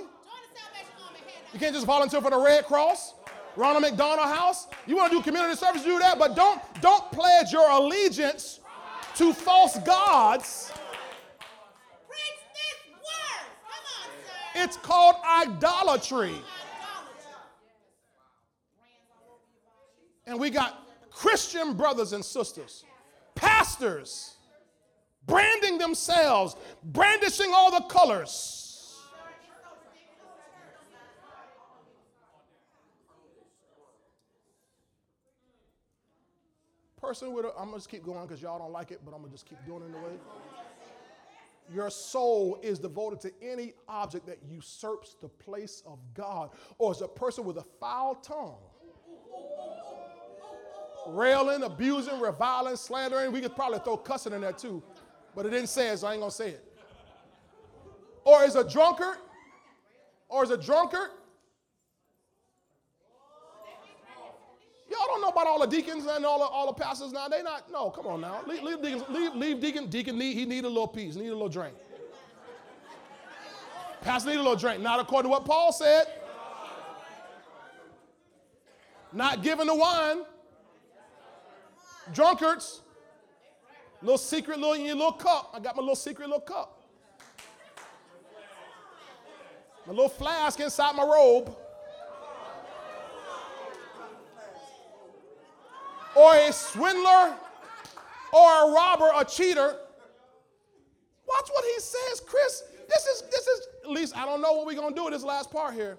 You 1.52 1.58
can't 1.58 1.74
just 1.74 1.86
volunteer 1.86 2.20
for 2.20 2.30
the 2.30 2.38
Red 2.38 2.64
Cross, 2.66 3.14
Ronald 3.56 3.82
McDonald 3.82 4.28
House. 4.28 4.68
You 4.86 4.96
want 4.96 5.10
to 5.10 5.18
do 5.18 5.24
community 5.24 5.56
service, 5.56 5.82
do 5.82 5.98
that, 5.98 6.18
but 6.18 6.36
don't 6.36 6.60
don't 6.80 7.10
pledge 7.10 7.52
your 7.52 7.68
allegiance 7.70 8.60
to 9.16 9.34
false 9.34 9.78
gods. 9.80 10.72
It's 14.54 14.76
called 14.76 15.16
idolatry. 15.24 16.34
And 20.30 20.38
we 20.38 20.48
got 20.48 20.86
Christian 21.10 21.74
brothers 21.74 22.12
and 22.12 22.24
sisters, 22.24 22.84
pastors, 23.34 24.36
branding 25.26 25.76
themselves, 25.76 26.54
brandishing 26.84 27.50
all 27.52 27.72
the 27.72 27.84
colors. 27.88 28.96
Person 37.00 37.32
with 37.32 37.46
a, 37.46 37.48
I'm 37.58 37.64
gonna 37.64 37.78
just 37.78 37.88
keep 37.88 38.04
going 38.04 38.24
because 38.24 38.40
y'all 38.40 38.60
don't 38.60 38.70
like 38.70 38.92
it, 38.92 39.00
but 39.04 39.12
I'm 39.12 39.22
gonna 39.22 39.32
just 39.32 39.46
keep 39.46 39.58
doing 39.66 39.82
it 39.82 39.86
anyway. 39.86 40.12
Your 41.74 41.90
soul 41.90 42.60
is 42.62 42.78
devoted 42.78 43.20
to 43.22 43.32
any 43.42 43.72
object 43.88 44.26
that 44.26 44.38
usurps 44.48 45.16
the 45.20 45.28
place 45.28 45.82
of 45.84 45.98
God, 46.14 46.50
or 46.78 46.92
is 46.92 47.00
a 47.00 47.08
person 47.08 47.44
with 47.44 47.56
a 47.56 47.64
foul 47.80 48.14
tongue 48.14 48.58
railing, 51.14 51.62
abusing, 51.62 52.20
reviling, 52.20 52.76
slandering. 52.76 53.32
We 53.32 53.40
could 53.40 53.54
probably 53.54 53.78
throw 53.80 53.96
cussing 53.96 54.32
in 54.32 54.40
there 54.40 54.52
too, 54.52 54.82
but 55.34 55.46
it 55.46 55.50
didn't 55.50 55.68
say 55.68 55.88
it, 55.88 55.98
so 55.98 56.06
I 56.06 56.12
ain't 56.12 56.20
gonna 56.20 56.30
say 56.30 56.50
it. 56.50 56.64
Or 58.24 58.44
is 58.44 58.56
a 58.56 58.68
drunkard, 58.68 59.16
or 60.28 60.44
is 60.44 60.50
a 60.50 60.56
drunkard. 60.56 61.10
Y'all 64.90 65.06
don't 65.06 65.22
know 65.22 65.28
about 65.28 65.46
all 65.46 65.60
the 65.60 65.66
deacons 65.66 66.04
and 66.06 66.26
all 66.26 66.40
the, 66.40 66.44
all 66.44 66.66
the 66.66 66.72
pastors 66.72 67.12
now. 67.12 67.28
They 67.28 67.42
not, 67.42 67.70
no, 67.70 67.90
come 67.90 68.06
on 68.06 68.20
now. 68.20 68.40
Leave, 68.46 68.62
leave, 68.62 68.82
deacons, 68.82 69.04
leave, 69.08 69.34
leave 69.34 69.60
deacon, 69.60 69.86
deacon 69.88 70.18
need, 70.18 70.34
he 70.34 70.44
need 70.44 70.64
a 70.64 70.68
little 70.68 70.88
peace, 70.88 71.14
need 71.14 71.28
a 71.28 71.32
little 71.32 71.48
drink. 71.48 71.74
Pastor 74.00 74.30
need 74.30 74.36
a 74.36 74.42
little 74.42 74.56
drink. 74.56 74.82
Not 74.82 74.98
according 74.98 75.30
to 75.30 75.30
what 75.30 75.44
Paul 75.44 75.72
said. 75.72 76.06
Not 79.12 79.42
giving 79.42 79.66
the 79.66 79.74
wine 79.74 80.22
drunkards, 82.12 82.82
little 84.02 84.18
secret 84.18 84.58
little 84.58 84.74
in 84.74 84.84
your 84.84 84.96
little 84.96 85.12
cup. 85.12 85.50
I 85.54 85.60
got 85.60 85.76
my 85.76 85.82
little 85.82 85.96
secret 85.96 86.28
little 86.28 86.40
cup. 86.40 86.82
My 89.86 89.92
little 89.92 90.08
flask 90.08 90.60
inside 90.60 90.94
my 90.94 91.04
robe. 91.04 91.56
Or 96.14 96.34
a 96.34 96.52
swindler, 96.52 97.34
or 98.32 98.68
a 98.68 98.72
robber, 98.72 99.10
a 99.16 99.24
cheater. 99.24 99.76
Watch 101.26 101.48
what 101.52 101.64
he 101.64 101.80
says, 101.80 102.20
Chris. 102.26 102.64
This 102.88 103.06
is 103.06 103.22
this 103.30 103.46
is 103.46 103.66
at 103.84 103.90
least 103.90 104.16
I 104.16 104.26
don't 104.26 104.40
know 104.40 104.52
what 104.52 104.66
we're 104.66 104.74
gonna 104.74 104.94
do 104.94 105.04
with 105.04 105.12
this 105.12 105.22
last 105.22 105.50
part 105.50 105.74
here. 105.74 105.98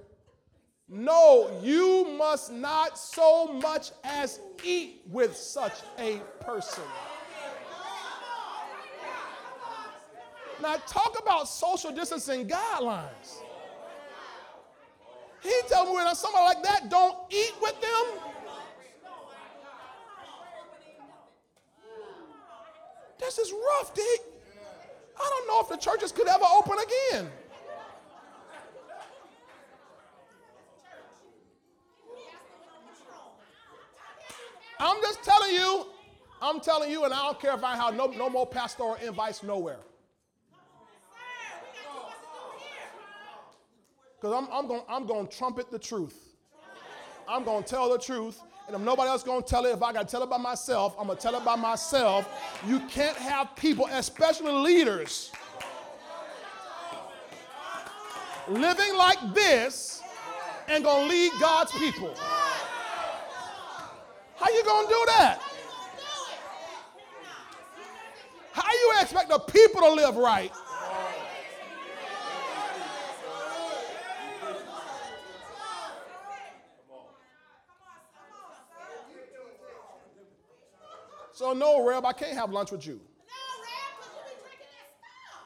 No, 0.93 1.57
you 1.63 2.05
must 2.17 2.51
not 2.51 2.99
so 2.99 3.47
much 3.47 3.91
as 4.03 4.41
eat 4.61 5.01
with 5.09 5.37
such 5.37 5.71
a 5.97 6.21
person. 6.41 6.83
Now, 10.61 10.75
talk 10.85 11.17
about 11.17 11.47
social 11.47 11.93
distancing 11.93 12.45
guidelines. 12.45 13.39
He 15.41 15.53
told 15.69 15.87
me 15.87 15.95
when 15.95 16.13
somebody 16.13 16.43
like 16.43 16.63
that 16.63 16.89
don't 16.89 17.17
eat 17.29 17.53
with 17.61 17.79
them. 17.79 18.19
This 23.17 23.37
is 23.37 23.53
rough, 23.53 23.93
Dick. 23.95 24.21
I 25.17 25.29
don't 25.29 25.47
know 25.47 25.61
if 25.61 25.69
the 25.69 25.77
churches 25.77 26.11
could 26.11 26.27
ever 26.27 26.45
open 26.57 26.77
again. 26.79 27.31
I'm 34.83 34.99
just 35.03 35.23
telling 35.23 35.51
you, 35.51 35.85
I'm 36.41 36.59
telling 36.59 36.89
you, 36.89 37.05
and 37.05 37.13
I 37.13 37.23
don't 37.23 37.39
care 37.39 37.53
if 37.53 37.63
I 37.63 37.75
have 37.75 37.95
no, 37.95 38.07
no 38.07 38.31
more 38.31 38.47
pastoral 38.47 38.95
invites 38.95 39.43
nowhere. 39.43 39.77
Because 44.19 44.33
I'm, 44.33 44.51
I'm 44.51 44.67
going 44.67 44.81
I'm 44.89 45.07
to 45.07 45.37
trumpet 45.37 45.69
the 45.69 45.77
truth. 45.77 46.17
I'm 47.29 47.43
going 47.43 47.63
to 47.63 47.69
tell 47.69 47.91
the 47.91 47.99
truth. 47.99 48.41
And 48.65 48.75
if 48.75 48.81
nobody 48.81 49.09
else 49.09 49.21
going 49.21 49.43
to 49.43 49.47
tell 49.47 49.65
it, 49.65 49.69
if 49.69 49.83
I 49.83 49.93
got 49.93 50.07
to 50.07 50.11
tell 50.11 50.23
it 50.23 50.29
by 50.31 50.37
myself, 50.37 50.95
I'm 50.99 51.05
going 51.05 51.17
to 51.17 51.21
tell 51.21 51.35
it 51.35 51.45
by 51.45 51.55
myself. 51.55 52.27
You 52.67 52.79
can't 52.81 53.17
have 53.17 53.55
people, 53.55 53.87
especially 53.91 54.51
leaders, 54.51 55.31
living 58.47 58.97
like 58.97 59.19
this 59.35 60.01
and 60.67 60.83
going 60.83 61.07
to 61.07 61.15
lead 61.15 61.31
God's 61.39 61.71
people. 61.73 62.15
How 64.41 64.49
you 64.49 64.63
gonna 64.63 64.87
do 64.87 65.03
that? 65.07 65.39
How 68.53 68.71
you 68.71 68.93
expect 68.99 69.29
the 69.29 69.37
people 69.37 69.81
to 69.81 69.93
live 69.93 70.15
right? 70.15 70.51
So 81.33 81.53
no, 81.53 81.87
Reb, 81.87 82.05
I 82.05 82.13
can't 82.13 82.33
have 82.33 82.51
lunch 82.51 82.71
with 82.71 82.85
you. 82.85 82.99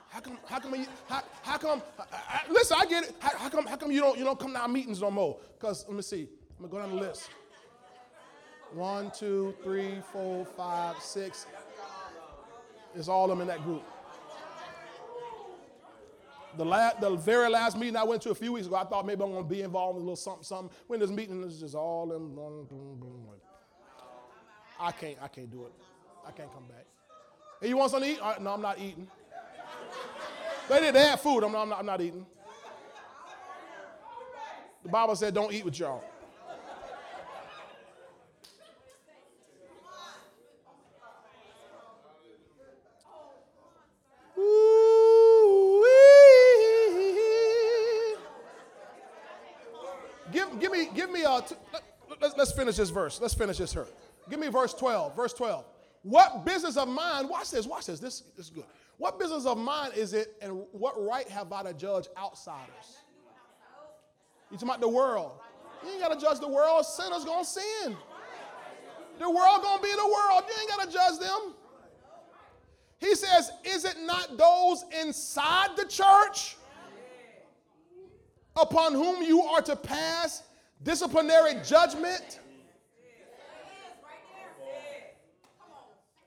How 0.09 0.19
come? 0.21 0.37
How 0.45 0.59
come? 0.59 0.75
You, 0.75 0.85
how, 1.09 1.23
how 1.41 1.57
come? 1.57 1.81
I, 1.99 2.03
I, 2.13 2.51
listen, 2.51 2.77
I 2.79 2.85
get 2.85 3.03
it. 3.03 3.15
How, 3.19 3.37
how, 3.37 3.49
come? 3.49 3.65
How 3.65 3.75
come 3.75 3.91
you 3.91 3.99
don't 3.99 4.17
you 4.17 4.23
don't 4.23 4.39
come 4.39 4.53
to 4.53 4.59
our 4.59 4.67
meetings 4.69 5.01
no 5.01 5.11
more? 5.11 5.37
Because 5.59 5.85
let 5.87 5.95
me 5.95 6.01
see. 6.01 6.29
I'm 6.57 6.69
gonna 6.69 6.71
go 6.71 6.79
down 6.79 6.95
the 6.95 7.01
list. 7.07 7.29
One, 8.75 9.09
two, 9.17 9.55
three, 9.63 10.01
four, 10.11 10.45
five, 10.45 10.97
six. 10.99 11.45
It's 12.93 13.07
all 13.07 13.23
of 13.23 13.29
them 13.29 13.41
in 13.41 13.47
that 13.47 13.63
group. 13.63 13.83
The, 16.57 16.65
la- 16.65 16.93
the 16.99 17.15
very 17.15 17.49
last 17.49 17.77
meeting 17.77 17.95
I 17.95 18.03
went 18.03 18.21
to 18.23 18.31
a 18.31 18.35
few 18.35 18.53
weeks 18.53 18.67
ago, 18.67 18.75
I 18.75 18.83
thought 18.83 19.05
maybe 19.05 19.23
I'm 19.23 19.31
going 19.31 19.43
to 19.43 19.49
be 19.49 19.61
involved 19.61 19.95
in 19.97 20.01
a 20.01 20.05
little 20.05 20.15
something, 20.17 20.43
something. 20.43 20.77
When 20.87 20.99
this 20.99 21.09
meeting 21.09 21.43
is 21.43 21.59
just 21.59 21.75
all 21.75 22.07
them. 22.07 22.35
Boom, 22.35 22.65
boom, 22.69 22.99
boom. 22.99 23.25
I 24.79 24.91
can't, 24.91 25.17
I 25.21 25.27
can't 25.29 25.49
do 25.49 25.65
it. 25.65 25.73
I 26.27 26.31
can't 26.31 26.51
come 26.53 26.65
back. 26.67 26.85
Hey, 27.61 27.69
you 27.69 27.77
want 27.77 27.91
something 27.91 28.15
to 28.15 28.17
eat? 28.17 28.21
Uh, 28.21 28.35
no, 28.41 28.53
I'm 28.53 28.61
not 28.61 28.77
eating. 28.79 29.07
They 30.69 30.79
did. 30.81 30.95
They 30.95 31.01
had 31.07 31.19
food. 31.19 31.43
I'm 31.43 31.51
not, 31.51 31.71
I'm 31.79 31.85
not 31.85 32.01
eating. 32.01 32.25
The 34.83 34.89
Bible 34.89 35.15
said, 35.15 35.33
"Don't 35.33 35.53
eat 35.53 35.63
with 35.65 35.79
y'all." 35.79 36.03
Ooh-wee. 44.37 45.85
Give, 50.31 50.59
give 50.59 50.71
me, 50.71 50.89
give 50.93 51.09
me 51.09 51.23
a. 51.23 51.41
T- 51.41 51.55
let's, 52.21 52.35
let's 52.37 52.44
finish 52.55 52.77
this 52.77 52.89
verse. 52.89 53.19
Let's 53.21 53.33
finish 53.33 53.57
this 53.57 53.73
here. 53.73 53.87
Give 54.29 54.39
me 54.39 54.47
verse 54.47 54.73
12. 54.73 55.15
Verse 55.15 55.33
12. 55.33 55.65
What 56.03 56.45
business 56.45 56.77
of 56.77 56.87
mine, 56.87 57.27
watch 57.27 57.51
this, 57.51 57.65
watch 57.65 57.87
this, 57.87 57.99
this, 57.99 58.21
this 58.37 58.47
is 58.47 58.51
good. 58.51 58.65
What 58.97 59.19
business 59.19 59.45
of 59.45 59.57
mine 59.57 59.91
is 59.95 60.13
it, 60.13 60.35
and 60.41 60.63
what 60.71 60.93
right 60.97 61.27
have 61.29 61.51
I 61.51 61.63
to 61.63 61.73
judge 61.73 62.07
outsiders? 62.17 62.99
You 64.51 64.57
talking 64.57 64.69
about 64.69 64.81
the 64.81 64.89
world. 64.89 65.31
You 65.83 65.91
ain't 65.91 66.01
got 66.01 66.17
to 66.17 66.23
judge 66.23 66.39
the 66.39 66.47
world. 66.47 66.85
Sinners 66.85 67.25
to 67.25 67.43
sin. 67.43 67.97
The 69.19 69.29
world 69.29 69.63
to 69.63 69.79
be 69.81 69.91
the 69.91 70.05
world. 70.05 70.43
You 70.47 70.61
ain't 70.61 70.69
got 70.69 70.87
to 70.87 70.91
judge 70.91 71.19
them. 71.19 71.55
He 72.99 73.15
says, 73.15 73.51
Is 73.63 73.85
it 73.85 73.97
not 74.03 74.37
those 74.37 74.83
inside 75.01 75.75
the 75.75 75.85
church 75.85 76.57
upon 78.55 78.93
whom 78.93 79.21
you 79.23 79.41
are 79.41 79.61
to 79.63 79.75
pass 79.75 80.43
disciplinary 80.83 81.55
judgment? 81.65 82.39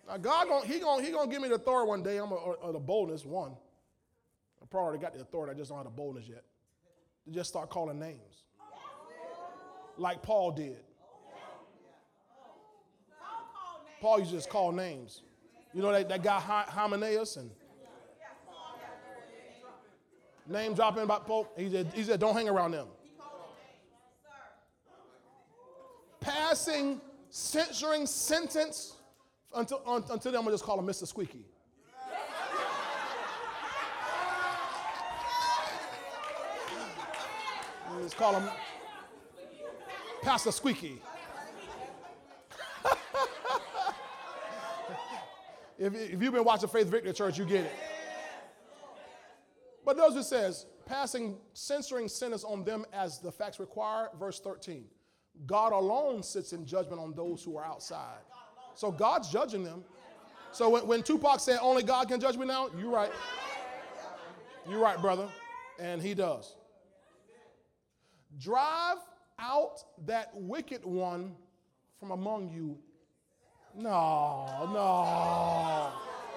Now 0.09 0.17
God 0.17 0.49
gonna, 0.49 0.67
he 0.67 0.79
gonna 0.79 1.03
he 1.03 1.13
gonna 1.13 1.31
give 1.31 1.43
me 1.43 1.49
the 1.49 1.57
authority 1.57 1.89
one 1.89 2.03
day. 2.03 2.17
I'm 2.17 2.33
a, 2.33 2.35
or, 2.35 2.73
the 2.73 2.79
boldness 2.79 3.25
one. 3.25 3.53
I 4.63 4.67
probably 4.71 4.87
already 4.87 5.03
got 5.03 5.15
the 5.15 5.21
authority. 5.21 5.53
I 5.53 5.59
just 5.59 5.69
don't 5.69 5.79
have 5.79 5.85
the 5.85 5.91
boldness 5.91 6.27
yet. 6.27 6.45
To 7.27 7.31
just 7.31 7.51
start 7.51 7.69
calling 7.69 7.99
names, 7.99 8.45
like 9.99 10.23
Paul 10.23 10.53
did. 10.53 10.79
Paul 14.01 14.21
used 14.21 14.31
to 14.31 14.37
just 14.39 14.49
call 14.49 14.73
names. 14.73 15.23
You 15.75 15.83
know 15.83 15.93
that, 15.93 16.09
that 16.09 16.23
guy 16.23 16.41
Hymenaeus 16.41 17.37
and 17.37 17.51
name 20.49 20.73
dropping 20.73 21.03
about 21.03 21.27
Pope. 21.27 21.53
He 21.59 21.71
said, 21.71 21.93
he 21.95 22.03
said, 22.05 22.21
don't 22.21 22.35
hang 22.35 22.49
around 22.49 22.71
them. 22.71 22.87
Passing, 26.21 27.01
censoring 27.29 28.07
sentence 28.07 28.98
until, 29.55 29.83
until 29.87 30.33
then, 30.33 30.37
I'm 30.37 30.45
going 30.45 30.47
to 30.47 30.53
just 30.53 30.65
call 30.65 30.79
him 30.79 30.87
Mr. 30.87 31.07
Squeaky. 31.07 31.45
Let's 38.01 38.15
call 38.15 38.39
him 38.39 38.49
Pastor 40.23 40.53
Squeaky. 40.53 41.03
if, 45.79 45.95
if 45.95 46.23
you've 46.23 46.33
been 46.33 46.45
watching 46.45 46.69
Faith 46.69 46.87
Victory 46.87 47.13
Church, 47.13 47.39
you 47.39 47.45
get 47.45 47.65
it. 47.65 47.73
But 49.85 49.97
notice 49.97 50.27
it 50.27 50.29
says, 50.29 50.67
passing, 50.87 51.39
censoring 51.55 52.09
sinners 52.09 52.45
on 52.45 52.63
them 52.63 52.85
as 52.93 53.21
the 53.21 53.33
facts 53.33 53.59
require, 53.59 54.11
verse 54.19 54.39
13. 54.39 54.85
God 55.47 55.73
alone 55.73 56.23
sits 56.23 56.53
in 56.53 56.67
judgment 56.67 57.01
on 57.01 57.15
those 57.15 57.43
who 57.43 57.57
are 57.57 57.65
outside. 57.65 58.21
So 58.79 58.93
God's 58.93 59.29
judging 59.29 59.65
them. 59.65 59.83
So 60.53 60.71
when, 60.71 60.87
when 60.87 61.03
Tupac 61.03 61.41
said, 61.41 61.59
only 61.61 61.83
God 61.83 62.07
can 62.07 62.21
judge 62.21 62.37
me 62.37 62.47
now, 62.47 62.71
you're 62.79 62.93
right. 62.93 63.11
You're 64.71 64.79
right, 64.79 65.01
brother. 65.01 65.27
And 65.81 66.01
he 66.01 66.15
does. 66.15 66.55
Drive 68.41 68.99
out 69.41 69.83
that 70.07 70.31
wicked 70.33 70.85
one 70.85 71.35
from 71.99 72.13
among 72.13 72.51
you. 72.51 72.79
No, 73.75 74.47
no. 74.73 75.91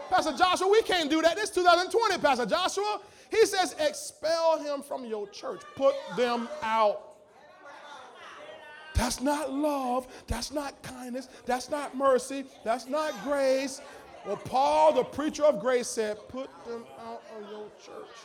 Pastor 0.10 0.36
Joshua, 0.36 0.68
we 0.68 0.82
can't 0.82 1.12
do 1.12 1.22
that. 1.22 1.36
This 1.36 1.52
2020, 1.52 2.18
Pastor 2.24 2.48
Joshua. 2.48 3.02
He 3.30 3.46
says, 3.46 3.76
expel 3.78 4.58
him 4.58 4.82
from 4.82 5.06
your 5.06 5.30
church. 5.30 5.62
Put 5.76 5.94
them 6.18 6.50
out. 6.64 7.11
That's 9.02 9.20
not 9.20 9.52
love. 9.52 10.06
That's 10.28 10.52
not 10.52 10.80
kindness. 10.84 11.28
That's 11.48 11.72
not 11.72 11.98
mercy. 11.98 12.46
That's 12.64 12.88
not 12.88 13.12
grace. 13.24 13.82
Well, 14.28 14.38
Paul, 14.38 14.94
the 14.94 15.04
preacher 15.04 15.44
of 15.44 15.60
grace, 15.60 15.88
said, 15.88 16.20
Put 16.30 16.52
them 16.68 16.86
out 17.04 17.24
of 17.36 17.50
your 17.50 17.66
church. 17.84 18.16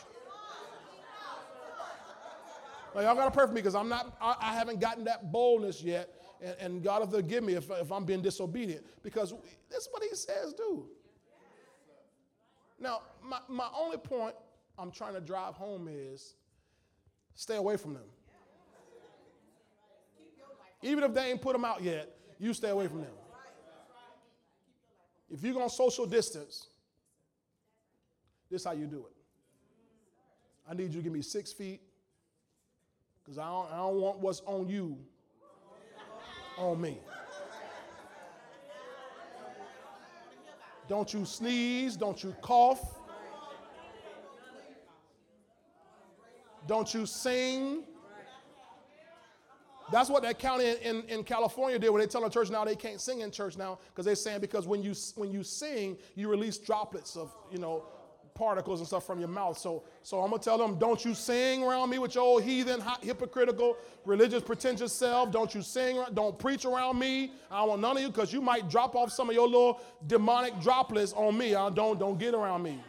Now, 2.94 3.00
y'all 3.00 3.14
got 3.14 3.24
to 3.24 3.30
pray 3.30 3.46
for 3.46 3.52
me 3.52 3.62
because 3.62 3.74
I'm 3.74 3.88
not, 3.88 4.18
I, 4.20 4.36
I, 4.38 4.54
haven't 4.54 4.78
gotten 4.78 5.04
that 5.04 5.32
boldness 5.32 5.82
yet. 5.82 6.10
And, 6.42 6.56
and 6.60 6.82
God 6.84 7.00
will 7.00 7.20
forgive 7.20 7.42
me 7.42 7.54
if, 7.54 7.70
if 7.70 7.90
I'm 7.90 8.04
being 8.04 8.20
disobedient 8.20 8.84
because 9.02 9.32
that's 9.70 9.88
what 9.92 10.02
he 10.02 10.10
says 10.14 10.52
do. 10.52 10.90
Now, 12.78 13.00
my, 13.24 13.38
my 13.48 13.68
only 13.74 13.96
point 13.96 14.34
I'm 14.78 14.90
trying 14.90 15.14
to 15.14 15.22
drive 15.22 15.54
home 15.54 15.88
is 15.90 16.34
stay 17.34 17.56
away 17.56 17.78
from 17.78 17.94
them. 17.94 18.04
Even 20.82 21.04
if 21.04 21.14
they 21.14 21.30
ain't 21.30 21.40
put 21.40 21.52
them 21.52 21.64
out 21.64 21.82
yet, 21.82 22.14
you 22.38 22.52
stay 22.52 22.70
away 22.70 22.86
from 22.88 23.00
them. 23.00 23.10
If 25.30 25.42
you're 25.42 25.54
going 25.54 25.68
to 25.68 25.74
social 25.74 26.06
distance, 26.06 26.68
this 28.50 28.60
is 28.60 28.66
how 28.66 28.72
you 28.72 28.86
do 28.86 28.98
it. 28.98 29.12
I 30.68 30.74
need 30.74 30.92
you 30.92 31.00
to 31.00 31.02
give 31.02 31.12
me 31.12 31.22
six 31.22 31.52
feet 31.52 31.80
because 33.24 33.38
I 33.38 33.46
don't, 33.46 33.72
I 33.72 33.76
don't 33.76 34.00
want 34.00 34.18
what's 34.18 34.40
on 34.46 34.68
you 34.68 34.98
on 36.56 36.80
me. 36.80 36.98
Don't 40.88 41.12
you 41.12 41.24
sneeze, 41.24 41.96
don't 41.96 42.22
you 42.22 42.34
cough, 42.40 43.00
don't 46.66 46.92
you 46.94 47.06
sing, 47.06 47.82
that's 49.92 50.10
what 50.10 50.22
that 50.22 50.38
county 50.38 50.66
in, 50.66 50.76
in, 50.78 51.02
in, 51.08 51.24
California 51.24 51.78
did, 51.78 51.90
when 51.90 52.00
they 52.00 52.06
tell 52.06 52.22
the 52.22 52.28
church 52.28 52.50
now 52.50 52.64
they 52.64 52.76
can't 52.76 53.00
sing 53.00 53.20
in 53.20 53.30
church 53.30 53.56
now 53.56 53.78
because 53.88 54.04
they're 54.04 54.14
saying 54.14 54.40
because 54.40 54.66
when 54.66 54.82
you 54.82 54.94
when 55.14 55.30
you 55.32 55.42
sing, 55.42 55.96
you 56.14 56.28
release 56.28 56.58
droplets 56.58 57.16
of 57.16 57.34
you 57.50 57.58
know 57.58 57.84
particles 58.34 58.80
and 58.80 58.86
stuff 58.86 59.06
from 59.06 59.18
your 59.18 59.28
mouth. 59.28 59.56
So 59.56 59.84
so 60.02 60.20
I'm 60.20 60.30
gonna 60.30 60.42
tell 60.42 60.58
them, 60.58 60.78
don't 60.78 61.04
you 61.04 61.14
sing 61.14 61.62
around 61.62 61.90
me 61.90 61.98
with 61.98 62.14
your 62.14 62.24
old 62.24 62.42
heathen, 62.42 62.82
hypocritical, 63.00 63.76
religious, 64.04 64.42
pretentious 64.42 64.92
self. 64.92 65.30
Don't 65.30 65.54
you 65.54 65.62
sing, 65.62 66.02
don't 66.14 66.38
preach 66.38 66.64
around 66.64 66.98
me. 66.98 67.32
I 67.50 67.60
don't 67.60 67.68
want 67.68 67.80
none 67.80 67.96
of 67.96 68.02
you 68.02 68.08
because 68.08 68.32
you 68.32 68.40
might 68.40 68.68
drop 68.68 68.94
off 68.96 69.12
some 69.12 69.28
of 69.28 69.34
your 69.34 69.46
little 69.46 69.80
demonic 70.06 70.60
droplets 70.60 71.12
on 71.12 71.38
me. 71.38 71.54
I 71.54 71.70
don't 71.70 71.98
don't 71.98 72.18
get 72.18 72.34
around 72.34 72.62
me. 72.62 72.80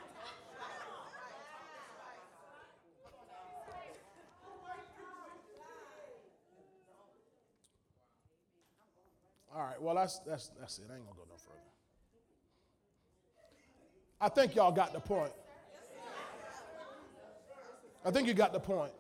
All 9.57 9.64
right, 9.78 9.84
well, 9.84 9.95
that's, 9.95 10.20
that's, 10.20 10.49
that's 10.60 10.80
it. 10.80 10.86
I 10.91 10.95
ain't 10.95 11.08
to 11.08 11.14
go 11.14 11.24
no 11.30 11.36
further. 11.38 11.60
I 14.20 14.30
think 14.30 14.56
y'all 14.56 14.72
got 14.72 14.94
the 14.94 14.99
point. 14.99 15.32
I 18.06 18.12
think 18.12 18.28
you 18.28 18.34
got 18.34 18.54
the 18.54 18.60
point. 18.60 18.91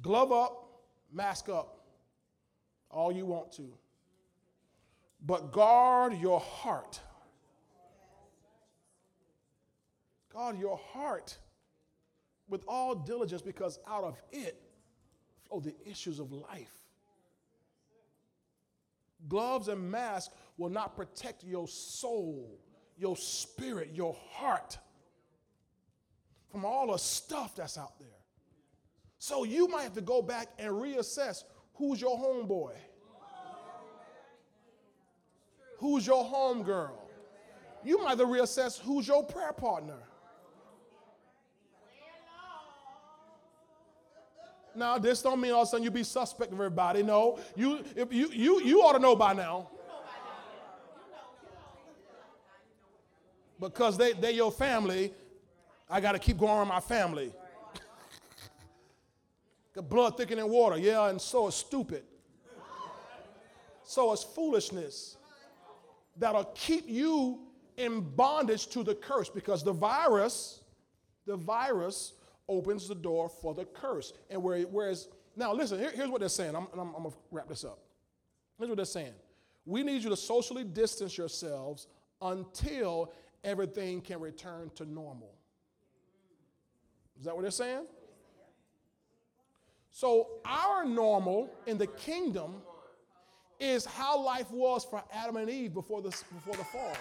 Glove 0.00 0.32
up, 0.32 0.82
mask 1.12 1.48
up, 1.48 1.84
all 2.90 3.12
you 3.12 3.26
want 3.26 3.52
to. 3.52 3.68
But 5.26 5.52
guard 5.52 6.14
your 6.14 6.40
heart. 6.40 7.00
Guard 10.32 10.58
your 10.58 10.78
heart 10.92 11.36
with 12.48 12.62
all 12.66 12.94
diligence 12.94 13.42
because 13.42 13.78
out 13.86 14.04
of 14.04 14.16
it 14.30 14.62
flow 15.48 15.60
the 15.60 15.74
issues 15.84 16.20
of 16.20 16.32
life. 16.32 16.87
Gloves 19.26 19.68
and 19.68 19.90
masks 19.90 20.32
will 20.56 20.70
not 20.70 20.94
protect 20.94 21.42
your 21.42 21.66
soul, 21.66 22.60
your 22.96 23.16
spirit, 23.16 23.90
your 23.92 24.16
heart 24.30 24.78
from 26.50 26.64
all 26.64 26.92
the 26.92 26.98
stuff 26.98 27.56
that's 27.56 27.76
out 27.76 27.98
there. 27.98 28.08
So 29.18 29.44
you 29.44 29.68
might 29.68 29.82
have 29.82 29.94
to 29.94 30.00
go 30.00 30.22
back 30.22 30.48
and 30.58 30.72
reassess 30.72 31.42
who's 31.74 32.00
your 32.00 32.18
homeboy, 32.18 32.72
who's 35.78 36.06
your 36.06 36.24
homegirl, 36.24 36.92
you 37.84 37.98
might 37.98 38.10
have 38.10 38.18
to 38.18 38.26
reassess 38.26 38.80
who's 38.80 39.06
your 39.06 39.24
prayer 39.24 39.52
partner. 39.52 39.98
Now, 44.78 44.96
this 44.96 45.22
don't 45.22 45.40
mean 45.40 45.52
all 45.52 45.62
of 45.62 45.68
a 45.68 45.70
sudden 45.70 45.82
you 45.82 45.90
be 45.90 46.04
suspect 46.04 46.52
of 46.52 46.58
everybody. 46.58 47.02
No, 47.02 47.40
you, 47.56 47.84
if 47.96 48.12
you, 48.12 48.30
you, 48.30 48.62
you 48.62 48.80
ought 48.82 48.92
to 48.92 49.00
know 49.00 49.16
by 49.16 49.32
now. 49.32 49.70
Because 53.58 53.98
they, 53.98 54.12
they 54.12 54.32
your 54.32 54.52
family, 54.52 55.12
I 55.90 56.00
got 56.00 56.12
to 56.12 56.20
keep 56.20 56.38
going 56.38 56.52
on 56.52 56.68
my 56.68 56.78
family. 56.78 57.32
the 59.74 59.82
blood 59.82 60.16
thicker 60.16 60.36
than 60.36 60.48
water, 60.48 60.78
yeah, 60.78 61.08
and 61.08 61.20
so 61.20 61.48
is 61.48 61.56
stupid. 61.56 62.04
So 63.82 64.12
is 64.12 64.22
foolishness 64.22 65.16
that'll 66.16 66.52
keep 66.54 66.88
you 66.88 67.40
in 67.76 68.00
bondage 68.00 68.68
to 68.68 68.84
the 68.84 68.94
curse 68.94 69.28
because 69.28 69.64
the 69.64 69.72
virus, 69.72 70.62
the 71.26 71.36
virus 71.36 72.12
opens 72.48 72.88
the 72.88 72.94
door 72.94 73.28
for 73.28 73.54
the 73.54 73.64
curse. 73.64 74.12
And 74.30 74.42
where, 74.42 74.60
whereas, 74.62 75.08
now 75.36 75.52
listen, 75.52 75.78
here, 75.78 75.92
here's 75.94 76.08
what 76.08 76.20
they're 76.20 76.28
saying. 76.28 76.56
I'm, 76.56 76.66
I'm, 76.72 76.94
I'm 76.94 77.02
going 77.02 77.10
to 77.10 77.16
wrap 77.30 77.48
this 77.48 77.64
up. 77.64 77.78
Here's 78.58 78.68
what 78.68 78.76
they're 78.76 78.84
saying. 78.84 79.12
We 79.66 79.82
need 79.82 80.02
you 80.02 80.10
to 80.10 80.16
socially 80.16 80.64
distance 80.64 81.16
yourselves 81.18 81.86
until 82.20 83.12
everything 83.44 84.00
can 84.00 84.20
return 84.20 84.70
to 84.76 84.84
normal. 84.84 85.32
Is 87.18 87.26
that 87.26 87.34
what 87.34 87.42
they're 87.42 87.50
saying? 87.50 87.84
So, 89.90 90.28
our 90.44 90.84
normal 90.84 91.50
in 91.66 91.76
the 91.76 91.86
kingdom 91.86 92.56
is 93.58 93.84
how 93.84 94.20
life 94.20 94.50
was 94.50 94.84
for 94.84 95.02
Adam 95.12 95.36
and 95.36 95.50
Eve 95.50 95.74
before 95.74 96.00
the, 96.00 96.10
before 96.10 96.56
the 96.56 96.64
fall. 96.64 96.96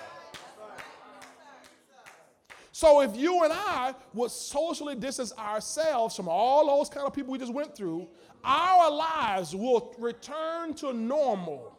So 2.78 3.02
if 3.02 3.18
you 3.18 3.44
and 3.44 3.52
I 3.52 3.96
would 4.14 4.30
socially 4.30 4.94
distance 4.94 5.34
ourselves 5.36 6.16
from 6.16 6.28
all 6.28 6.68
those 6.68 6.90
kind 6.90 7.08
of 7.08 7.14
people 7.16 7.32
we 7.32 7.40
just 7.40 7.52
went 7.52 7.76
through, 7.76 8.08
our 8.44 8.92
lives 8.92 9.56
will 9.56 9.96
return 9.98 10.76
to 10.76 10.94
normal. 10.94 11.76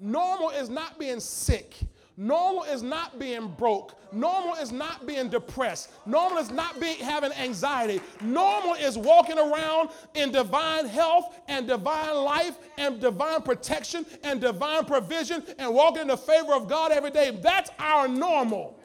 Normal 0.00 0.48
is 0.48 0.70
not 0.70 0.98
being 0.98 1.20
sick. 1.20 1.76
Normal 2.16 2.62
is 2.62 2.82
not 2.82 3.18
being 3.18 3.48
broke. 3.48 3.94
Normal 4.14 4.54
is 4.54 4.72
not 4.72 5.06
being 5.06 5.28
depressed. 5.28 5.90
Normal 6.06 6.38
is 6.38 6.50
not 6.50 6.80
being 6.80 6.96
having 6.96 7.32
anxiety. 7.32 8.00
Normal 8.22 8.72
is 8.76 8.96
walking 8.96 9.38
around 9.38 9.90
in 10.14 10.32
divine 10.32 10.86
health 10.86 11.38
and 11.48 11.68
divine 11.68 12.14
life 12.14 12.56
and 12.78 12.98
divine 12.98 13.42
protection 13.42 14.06
and 14.22 14.40
divine 14.40 14.86
provision 14.86 15.44
and 15.58 15.74
walking 15.74 16.00
in 16.00 16.08
the 16.08 16.16
favor 16.16 16.54
of 16.54 16.66
God 16.66 16.92
every 16.92 17.10
day. 17.10 17.38
That's 17.42 17.68
our 17.78 18.08
normal. 18.08 18.78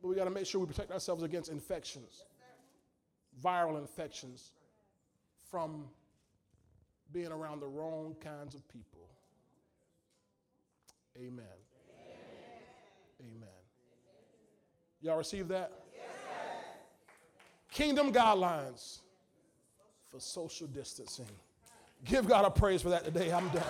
But 0.00 0.08
we 0.08 0.14
got 0.14 0.24
to 0.24 0.30
make 0.30 0.46
sure 0.46 0.60
we 0.60 0.66
protect 0.66 0.90
ourselves 0.90 1.22
against 1.22 1.50
infections, 1.50 2.24
viral 3.42 3.78
infections, 3.78 4.52
from 5.50 5.84
being 7.12 7.32
around 7.32 7.60
the 7.60 7.66
wrong 7.66 8.14
kinds 8.22 8.54
of 8.54 8.66
people. 8.68 9.08
Amen. 11.16 11.28
Amen. 11.28 11.44
Amen. 13.20 13.48
Y'all 15.02 15.18
receive 15.18 15.48
that? 15.48 15.72
Yes. 15.92 16.04
Kingdom 17.70 18.12
guidelines 18.12 19.00
for 20.08 20.20
social 20.20 20.66
distancing. 20.68 21.26
Give 22.04 22.26
God 22.26 22.44
a 22.44 22.50
praise 22.50 22.80
for 22.80 22.90
that 22.90 23.04
today. 23.04 23.32
I'm 23.32 23.48
done. 23.48 23.62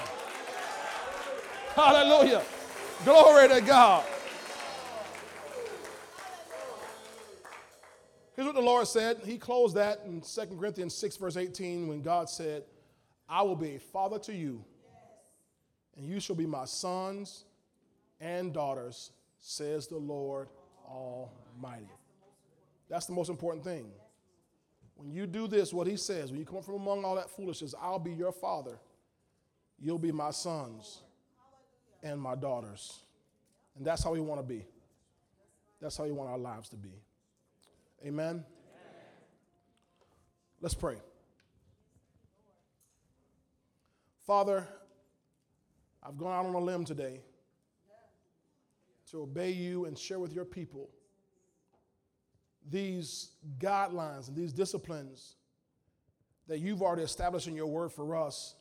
Hallelujah. 1.75 2.43
Glory 3.05 3.49
to 3.49 3.61
God. 3.61 4.05
Here's 8.41 8.55
what 8.55 8.55
the 8.55 8.67
Lord 8.67 8.89
said. 8.89 9.19
He 9.23 9.37
closed 9.37 9.77
that 9.77 10.01
in 10.07 10.23
2 10.23 10.57
Corinthians 10.59 10.95
6, 10.95 11.19
verse 11.19 11.37
18, 11.37 11.87
when 11.87 12.01
God 12.01 12.31
said, 12.31 12.63
I 13.29 13.43
will 13.43 13.55
be 13.55 13.75
a 13.75 13.79
father 13.79 14.19
to 14.21 14.35
you, 14.35 14.65
and 15.95 16.07
you 16.07 16.21
shall 16.21 16.37
be 16.37 16.47
my 16.47 16.65
sons 16.65 17.45
and 18.19 18.51
daughters, 18.55 19.11
says 19.41 19.89
the 19.89 19.99
Lord 19.99 20.49
Almighty. 20.89 21.91
That's 22.89 23.05
the 23.05 23.13
most 23.13 23.29
important 23.29 23.63
thing. 23.63 23.91
When 24.97 25.13
you 25.13 25.27
do 25.27 25.47
this, 25.47 25.75
what 25.75 25.87
he 25.87 25.99
says, 25.99 26.31
when 26.31 26.41
you 26.41 26.47
come 26.47 26.57
up 26.57 26.65
from 26.65 26.77
among 26.77 27.05
all 27.05 27.17
that 27.17 27.29
foolishness, 27.29 27.75
I'll 27.79 27.99
be 27.99 28.13
your 28.13 28.33
father. 28.33 28.79
You'll 29.79 29.99
be 29.99 30.13
my 30.13 30.31
sons 30.31 31.03
and 32.03 32.19
my 32.19 32.37
daughters. 32.37 33.03
And 33.77 33.87
that's 33.87 34.03
how 34.03 34.13
we 34.13 34.21
want 34.21 34.41
to 34.41 34.47
be. 34.47 34.65
That's 35.79 35.99
how 35.99 36.05
we 36.05 36.13
want 36.13 36.31
our 36.31 36.39
lives 36.39 36.71
to 36.71 36.77
be. 36.77 37.03
Amen? 38.05 38.29
Amen. 38.29 38.45
Let's 40.63 40.75
pray. 40.75 40.97
Father, 44.27 44.67
I've 46.03 46.17
gone 46.17 46.33
out 46.33 46.47
on 46.47 46.55
a 46.55 46.59
limb 46.59 46.85
today 46.85 47.21
to 49.11 49.23
obey 49.23 49.51
you 49.51 49.85
and 49.85 49.99
share 49.99 50.19
with 50.19 50.33
your 50.33 50.45
people 50.45 50.89
these 52.71 53.33
guidelines 53.59 54.29
and 54.29 54.37
these 54.37 54.53
disciplines 54.53 55.35
that 56.47 56.59
you've 56.59 56.81
already 56.81 57.03
established 57.03 57.49
in 57.49 57.55
your 57.55 57.67
word 57.67 57.93
for 57.93 58.17
us 58.17 58.55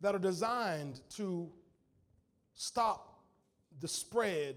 that 0.00 0.14
are 0.14 0.20
designed 0.20 1.00
to 1.10 1.48
stop 2.54 3.22
the 3.80 3.88
spread 3.88 4.56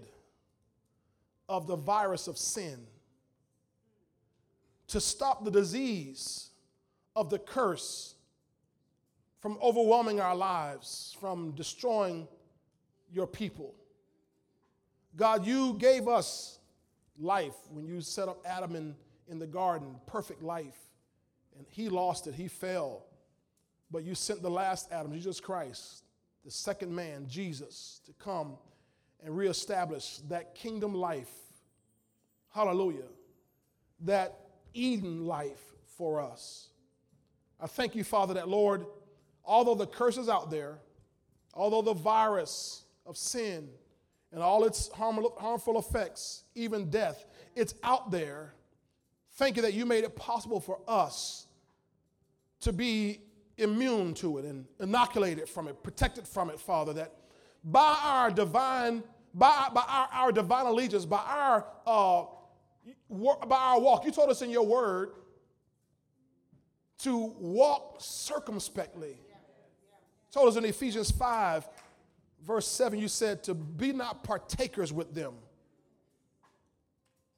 of 1.48 1.66
the 1.66 1.76
virus 1.76 2.26
of 2.26 2.36
sin 2.36 2.86
to 4.88 5.00
stop 5.00 5.44
the 5.44 5.50
disease 5.50 6.50
of 7.16 7.30
the 7.30 7.38
curse 7.38 8.14
from 9.40 9.58
overwhelming 9.62 10.20
our 10.20 10.34
lives, 10.34 11.16
from 11.20 11.52
destroying 11.52 12.26
your 13.12 13.26
people. 13.26 13.74
God, 15.16 15.46
you 15.46 15.74
gave 15.74 16.08
us 16.08 16.58
life 17.18 17.54
when 17.70 17.86
you 17.86 18.00
set 18.00 18.28
up 18.28 18.42
Adam 18.44 18.74
in, 18.74 18.94
in 19.28 19.38
the 19.38 19.46
garden, 19.46 19.96
perfect 20.06 20.42
life. 20.42 20.78
And 21.56 21.66
he 21.68 21.88
lost 21.88 22.26
it, 22.26 22.34
he 22.34 22.48
fell. 22.48 23.04
But 23.90 24.02
you 24.02 24.14
sent 24.14 24.42
the 24.42 24.50
last 24.50 24.90
Adam, 24.90 25.12
Jesus 25.12 25.40
Christ, 25.40 26.04
the 26.44 26.50
second 26.50 26.94
man, 26.94 27.26
Jesus, 27.28 28.00
to 28.06 28.12
come 28.14 28.56
and 29.24 29.36
reestablish 29.36 30.18
that 30.28 30.54
kingdom 30.54 30.94
life. 30.94 31.30
Hallelujah. 32.52 33.08
That 34.00 34.43
Eden 34.74 35.24
life 35.24 35.72
for 35.96 36.20
us. 36.20 36.68
I 37.60 37.66
thank 37.66 37.94
you, 37.94 38.04
Father, 38.04 38.34
that 38.34 38.48
Lord, 38.48 38.84
although 39.44 39.74
the 39.74 39.86
curse 39.86 40.18
is 40.18 40.28
out 40.28 40.50
there, 40.50 40.78
although 41.54 41.82
the 41.82 41.94
virus 41.94 42.84
of 43.06 43.16
sin 43.16 43.68
and 44.32 44.42
all 44.42 44.64
its 44.64 44.90
harmful 44.92 45.78
effects, 45.78 46.44
even 46.54 46.90
death, 46.90 47.24
it's 47.54 47.74
out 47.82 48.10
there. 48.10 48.54
Thank 49.36 49.56
you 49.56 49.62
that 49.62 49.74
you 49.74 49.86
made 49.86 50.04
it 50.04 50.14
possible 50.16 50.60
for 50.60 50.80
us 50.86 51.46
to 52.60 52.72
be 52.72 53.20
immune 53.56 54.14
to 54.14 54.38
it 54.38 54.44
and 54.44 54.66
inoculated 54.80 55.48
from 55.48 55.68
it, 55.68 55.82
protected 55.82 56.26
from 56.26 56.50
it, 56.50 56.58
Father, 56.58 56.92
that 56.94 57.12
by 57.62 57.98
our 58.02 58.30
divine, 58.30 59.02
by, 59.32 59.68
by 59.72 59.84
our, 59.88 60.08
our 60.12 60.32
divine 60.32 60.66
allegiance, 60.66 61.04
by 61.04 61.22
our 61.24 61.66
uh, 61.86 62.24
by 63.10 63.56
our 63.56 63.80
walk. 63.80 64.04
You 64.04 64.10
told 64.10 64.30
us 64.30 64.42
in 64.42 64.50
your 64.50 64.66
word 64.66 65.10
to 66.98 67.34
walk 67.38 67.96
circumspectly. 67.98 69.18
Told 70.32 70.48
us 70.48 70.56
in 70.56 70.64
Ephesians 70.64 71.10
5, 71.10 71.68
verse 72.44 72.66
7, 72.66 72.98
you 72.98 73.08
said 73.08 73.44
to 73.44 73.54
be 73.54 73.92
not 73.92 74.24
partakers 74.24 74.92
with 74.92 75.14
them. 75.14 75.34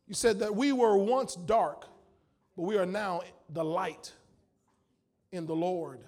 You 0.07 0.15
said 0.15 0.39
that 0.39 0.55
we 0.55 0.73
were 0.73 0.97
once 0.97 1.35
dark, 1.35 1.87
but 2.57 2.63
we 2.63 2.79
are 2.79 2.87
now 2.87 3.23
the 3.51 3.65
light 3.65 4.13
in 5.33 5.47
the 5.47 5.55
Lord. 5.55 6.01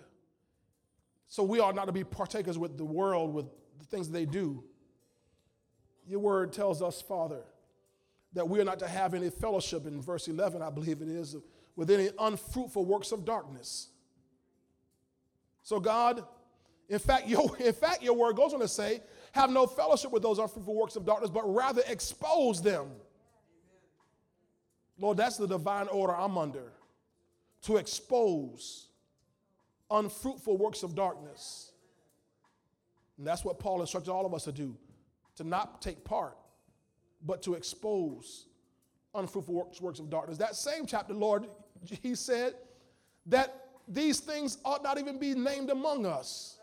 So 1.26 1.42
we 1.42 1.60
are 1.60 1.72
not 1.72 1.86
to 1.86 1.92
be 1.92 2.04
partakers 2.04 2.56
with 2.56 2.78
the 2.78 2.84
world, 2.84 3.34
with 3.34 3.46
the 3.78 3.84
things 3.84 4.08
they 4.08 4.24
do. 4.24 4.64
Your 6.06 6.20
word 6.20 6.52
tells 6.52 6.80
us, 6.80 7.02
Father, 7.02 7.42
that 8.32 8.48
we 8.48 8.60
are 8.60 8.64
not 8.64 8.78
to 8.80 8.88
have 8.88 9.14
any 9.14 9.30
fellowship, 9.30 9.86
in 9.86 10.00
verse 10.00 10.28
11, 10.28 10.62
I 10.62 10.70
believe 10.70 11.00
it 11.00 11.08
is, 11.08 11.36
with 11.76 11.90
any 11.90 12.10
unfruitful 12.18 12.84
works 12.84 13.12
of 13.12 13.24
darkness. 13.24 13.88
So, 15.62 15.80
God, 15.80 16.24
in 16.88 16.98
fact, 16.98 17.28
your, 17.28 17.56
in 17.58 17.72
fact, 17.72 18.02
your 18.02 18.14
word 18.14 18.36
goes 18.36 18.54
on 18.54 18.60
to 18.60 18.68
say, 18.68 19.02
have 19.32 19.50
no 19.50 19.66
fellowship 19.66 20.10
with 20.10 20.22
those 20.22 20.38
unfruitful 20.38 20.74
works 20.74 20.96
of 20.96 21.04
darkness, 21.04 21.30
but 21.30 21.42
rather 21.52 21.82
expose 21.86 22.62
them. 22.62 22.88
Lord, 24.98 25.16
that's 25.16 25.36
the 25.36 25.46
divine 25.46 25.86
order 25.88 26.14
I'm 26.14 26.36
under 26.36 26.72
to 27.62 27.76
expose 27.76 28.88
unfruitful 29.90 30.56
works 30.56 30.82
of 30.82 30.94
darkness. 30.94 31.72
And 33.16 33.26
that's 33.26 33.44
what 33.44 33.58
Paul 33.58 33.80
instructed 33.80 34.10
all 34.10 34.26
of 34.26 34.34
us 34.34 34.44
to 34.44 34.52
do 34.52 34.76
to 35.36 35.44
not 35.44 35.80
take 35.80 36.04
part, 36.04 36.36
but 37.24 37.42
to 37.42 37.54
expose 37.54 38.46
unfruitful 39.14 39.54
works, 39.54 39.80
works 39.80 39.98
of 39.98 40.10
darkness. 40.10 40.38
That 40.38 40.56
same 40.56 40.86
chapter, 40.86 41.14
Lord, 41.14 41.46
he 42.02 42.14
said 42.14 42.54
that 43.26 43.68
these 43.86 44.20
things 44.20 44.58
ought 44.64 44.82
not 44.82 44.98
even 44.98 45.18
be 45.18 45.34
named 45.34 45.70
among 45.70 46.06
us. 46.06 46.58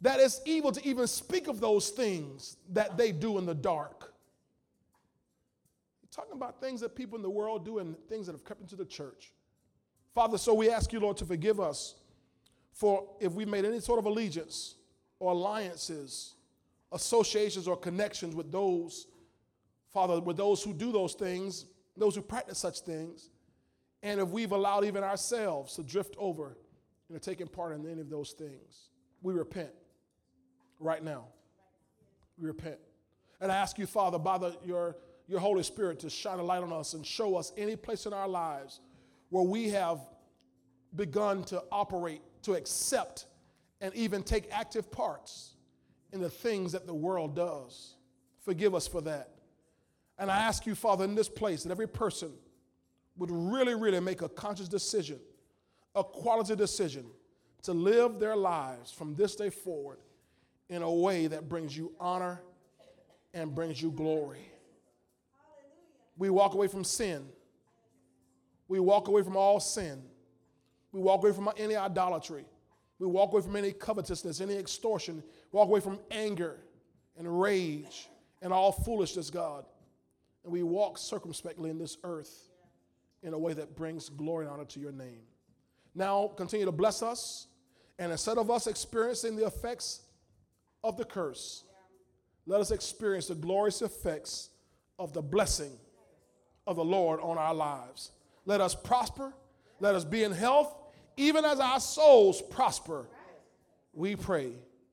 That 0.00 0.20
it's 0.20 0.40
evil 0.44 0.72
to 0.72 0.86
even 0.86 1.06
speak 1.06 1.48
of 1.48 1.60
those 1.60 1.90
things 1.90 2.56
that 2.72 2.96
they 2.98 3.12
do 3.12 3.38
in 3.38 3.46
the 3.46 3.54
dark. 3.54 4.12
Talking 6.10 6.34
about 6.34 6.60
things 6.60 6.80
that 6.80 6.94
people 6.94 7.16
in 7.16 7.22
the 7.22 7.30
world 7.30 7.64
do 7.64 7.78
and 7.78 7.96
things 8.08 8.26
that 8.26 8.32
have 8.32 8.44
crept 8.44 8.62
into 8.62 8.76
the 8.76 8.84
church. 8.86 9.32
Father, 10.14 10.38
so 10.38 10.54
we 10.54 10.70
ask 10.70 10.92
you, 10.92 11.00
Lord, 11.00 11.18
to 11.18 11.26
forgive 11.26 11.60
us 11.60 11.96
for 12.72 13.06
if 13.20 13.32
we've 13.32 13.48
made 13.48 13.66
any 13.66 13.80
sort 13.80 13.98
of 13.98 14.06
allegiance 14.06 14.76
or 15.18 15.32
alliances, 15.32 16.34
associations, 16.92 17.68
or 17.68 17.76
connections 17.76 18.34
with 18.34 18.50
those, 18.50 19.06
Father, 19.96 20.20
with 20.20 20.36
those 20.36 20.62
who 20.62 20.74
do 20.74 20.92
those 20.92 21.14
things, 21.14 21.64
those 21.96 22.14
who 22.14 22.20
practice 22.20 22.58
such 22.58 22.80
things, 22.80 23.30
and 24.02 24.20
if 24.20 24.28
we've 24.28 24.52
allowed 24.52 24.84
even 24.84 25.02
ourselves 25.02 25.74
to 25.76 25.82
drift 25.82 26.14
over 26.18 26.58
into 27.08 27.18
taking 27.18 27.46
part 27.46 27.74
in 27.74 27.90
any 27.90 28.02
of 28.02 28.10
those 28.10 28.32
things, 28.32 28.90
we 29.22 29.32
repent 29.32 29.70
right 30.80 31.02
now. 31.02 31.28
We 32.36 32.46
repent. 32.46 32.76
And 33.40 33.50
I 33.50 33.56
ask 33.56 33.78
you, 33.78 33.86
Father, 33.86 34.18
by 34.18 34.36
the, 34.36 34.58
your, 34.66 34.98
your 35.28 35.40
Holy 35.40 35.62
Spirit, 35.62 35.98
to 36.00 36.10
shine 36.10 36.40
a 36.40 36.42
light 36.42 36.62
on 36.62 36.74
us 36.74 36.92
and 36.92 37.06
show 37.06 37.34
us 37.34 37.54
any 37.56 37.74
place 37.74 38.04
in 38.04 38.12
our 38.12 38.28
lives 38.28 38.80
where 39.30 39.44
we 39.44 39.70
have 39.70 40.00
begun 40.94 41.42
to 41.44 41.62
operate, 41.72 42.20
to 42.42 42.52
accept, 42.52 43.24
and 43.80 43.94
even 43.94 44.22
take 44.22 44.46
active 44.52 44.92
parts 44.92 45.54
in 46.12 46.20
the 46.20 46.28
things 46.28 46.72
that 46.72 46.86
the 46.86 46.94
world 46.94 47.34
does. 47.34 47.94
Forgive 48.44 48.74
us 48.74 48.86
for 48.86 49.00
that. 49.00 49.30
And 50.18 50.30
I 50.30 50.38
ask 50.38 50.66
you, 50.66 50.74
Father, 50.74 51.04
in 51.04 51.14
this 51.14 51.28
place, 51.28 51.62
that 51.64 51.70
every 51.70 51.88
person 51.88 52.32
would 53.16 53.30
really, 53.30 53.74
really 53.74 54.00
make 54.00 54.22
a 54.22 54.28
conscious 54.28 54.68
decision, 54.68 55.18
a 55.94 56.04
quality 56.04 56.56
decision 56.56 57.06
to 57.62 57.72
live 57.72 58.18
their 58.18 58.36
lives 58.36 58.92
from 58.92 59.14
this 59.14 59.36
day 59.36 59.50
forward 59.50 59.98
in 60.68 60.82
a 60.82 60.90
way 60.90 61.26
that 61.26 61.48
brings 61.48 61.76
you 61.76 61.92
honor 61.98 62.40
and 63.34 63.54
brings 63.54 63.80
you 63.80 63.90
glory. 63.90 64.50
We 66.16 66.30
walk 66.30 66.54
away 66.54 66.68
from 66.68 66.84
sin. 66.84 67.26
We 68.68 68.80
walk 68.80 69.08
away 69.08 69.22
from 69.22 69.36
all 69.36 69.60
sin. 69.60 70.02
We 70.92 71.00
walk 71.00 71.22
away 71.22 71.32
from 71.32 71.50
any 71.56 71.76
idolatry. 71.76 72.46
We 72.98 73.06
walk 73.06 73.32
away 73.32 73.42
from 73.42 73.56
any 73.56 73.72
covetousness, 73.72 74.40
any 74.40 74.54
extortion. 74.54 75.16
We 75.52 75.56
Walk 75.56 75.68
away 75.68 75.80
from 75.80 75.98
anger 76.10 76.58
and 77.18 77.40
rage 77.40 78.08
and 78.40 78.52
all 78.52 78.72
foolishness, 78.72 79.30
God. 79.30 79.66
And 80.46 80.52
we 80.52 80.62
walk 80.62 80.96
circumspectly 80.96 81.70
in 81.70 81.78
this 81.78 81.98
earth 82.04 82.48
in 83.24 83.34
a 83.34 83.38
way 83.38 83.52
that 83.52 83.74
brings 83.74 84.08
glory 84.08 84.44
and 84.44 84.54
honor 84.54 84.64
to 84.66 84.78
your 84.78 84.92
name. 84.92 85.22
Now, 85.92 86.28
continue 86.36 86.66
to 86.66 86.72
bless 86.72 87.02
us. 87.02 87.48
And 87.98 88.12
instead 88.12 88.38
of 88.38 88.48
us 88.48 88.68
experiencing 88.68 89.34
the 89.34 89.44
effects 89.44 90.02
of 90.84 90.96
the 90.96 91.04
curse, 91.04 91.64
let 92.46 92.60
us 92.60 92.70
experience 92.70 93.26
the 93.26 93.34
glorious 93.34 93.82
effects 93.82 94.50
of 95.00 95.12
the 95.12 95.20
blessing 95.20 95.72
of 96.64 96.76
the 96.76 96.84
Lord 96.84 97.18
on 97.20 97.38
our 97.38 97.54
lives. 97.54 98.12
Let 98.44 98.60
us 98.60 98.72
prosper. 98.72 99.34
Let 99.80 99.96
us 99.96 100.04
be 100.04 100.22
in 100.22 100.30
health, 100.30 100.72
even 101.16 101.44
as 101.44 101.58
our 101.58 101.80
souls 101.80 102.40
prosper. 102.40 103.08
We 103.92 104.14
pray. 104.14 104.52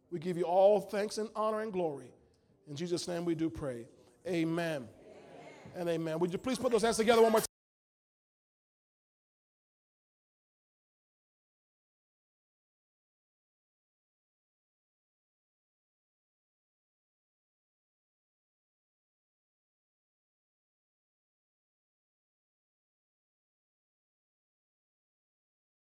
We 0.10 0.18
give 0.18 0.36
you 0.36 0.46
all 0.46 0.82
thanks 0.82 1.20
and 1.20 1.30
honor 1.36 1.62
and 1.62 1.72
glory. 1.72 2.12
In 2.68 2.76
Jesus' 2.76 3.08
name 3.08 3.24
we 3.24 3.36
do 3.36 3.52
pray. 3.52 3.86
Amen. 4.28 4.88
And 5.76 5.90
amen. 5.90 6.20
Would 6.20 6.32
you 6.32 6.38
please 6.38 6.58
put 6.58 6.72
those 6.72 6.84
hands 6.84 6.98
together 6.98 7.22
one 7.22 7.32
more 7.32 7.42
time? 7.42 7.53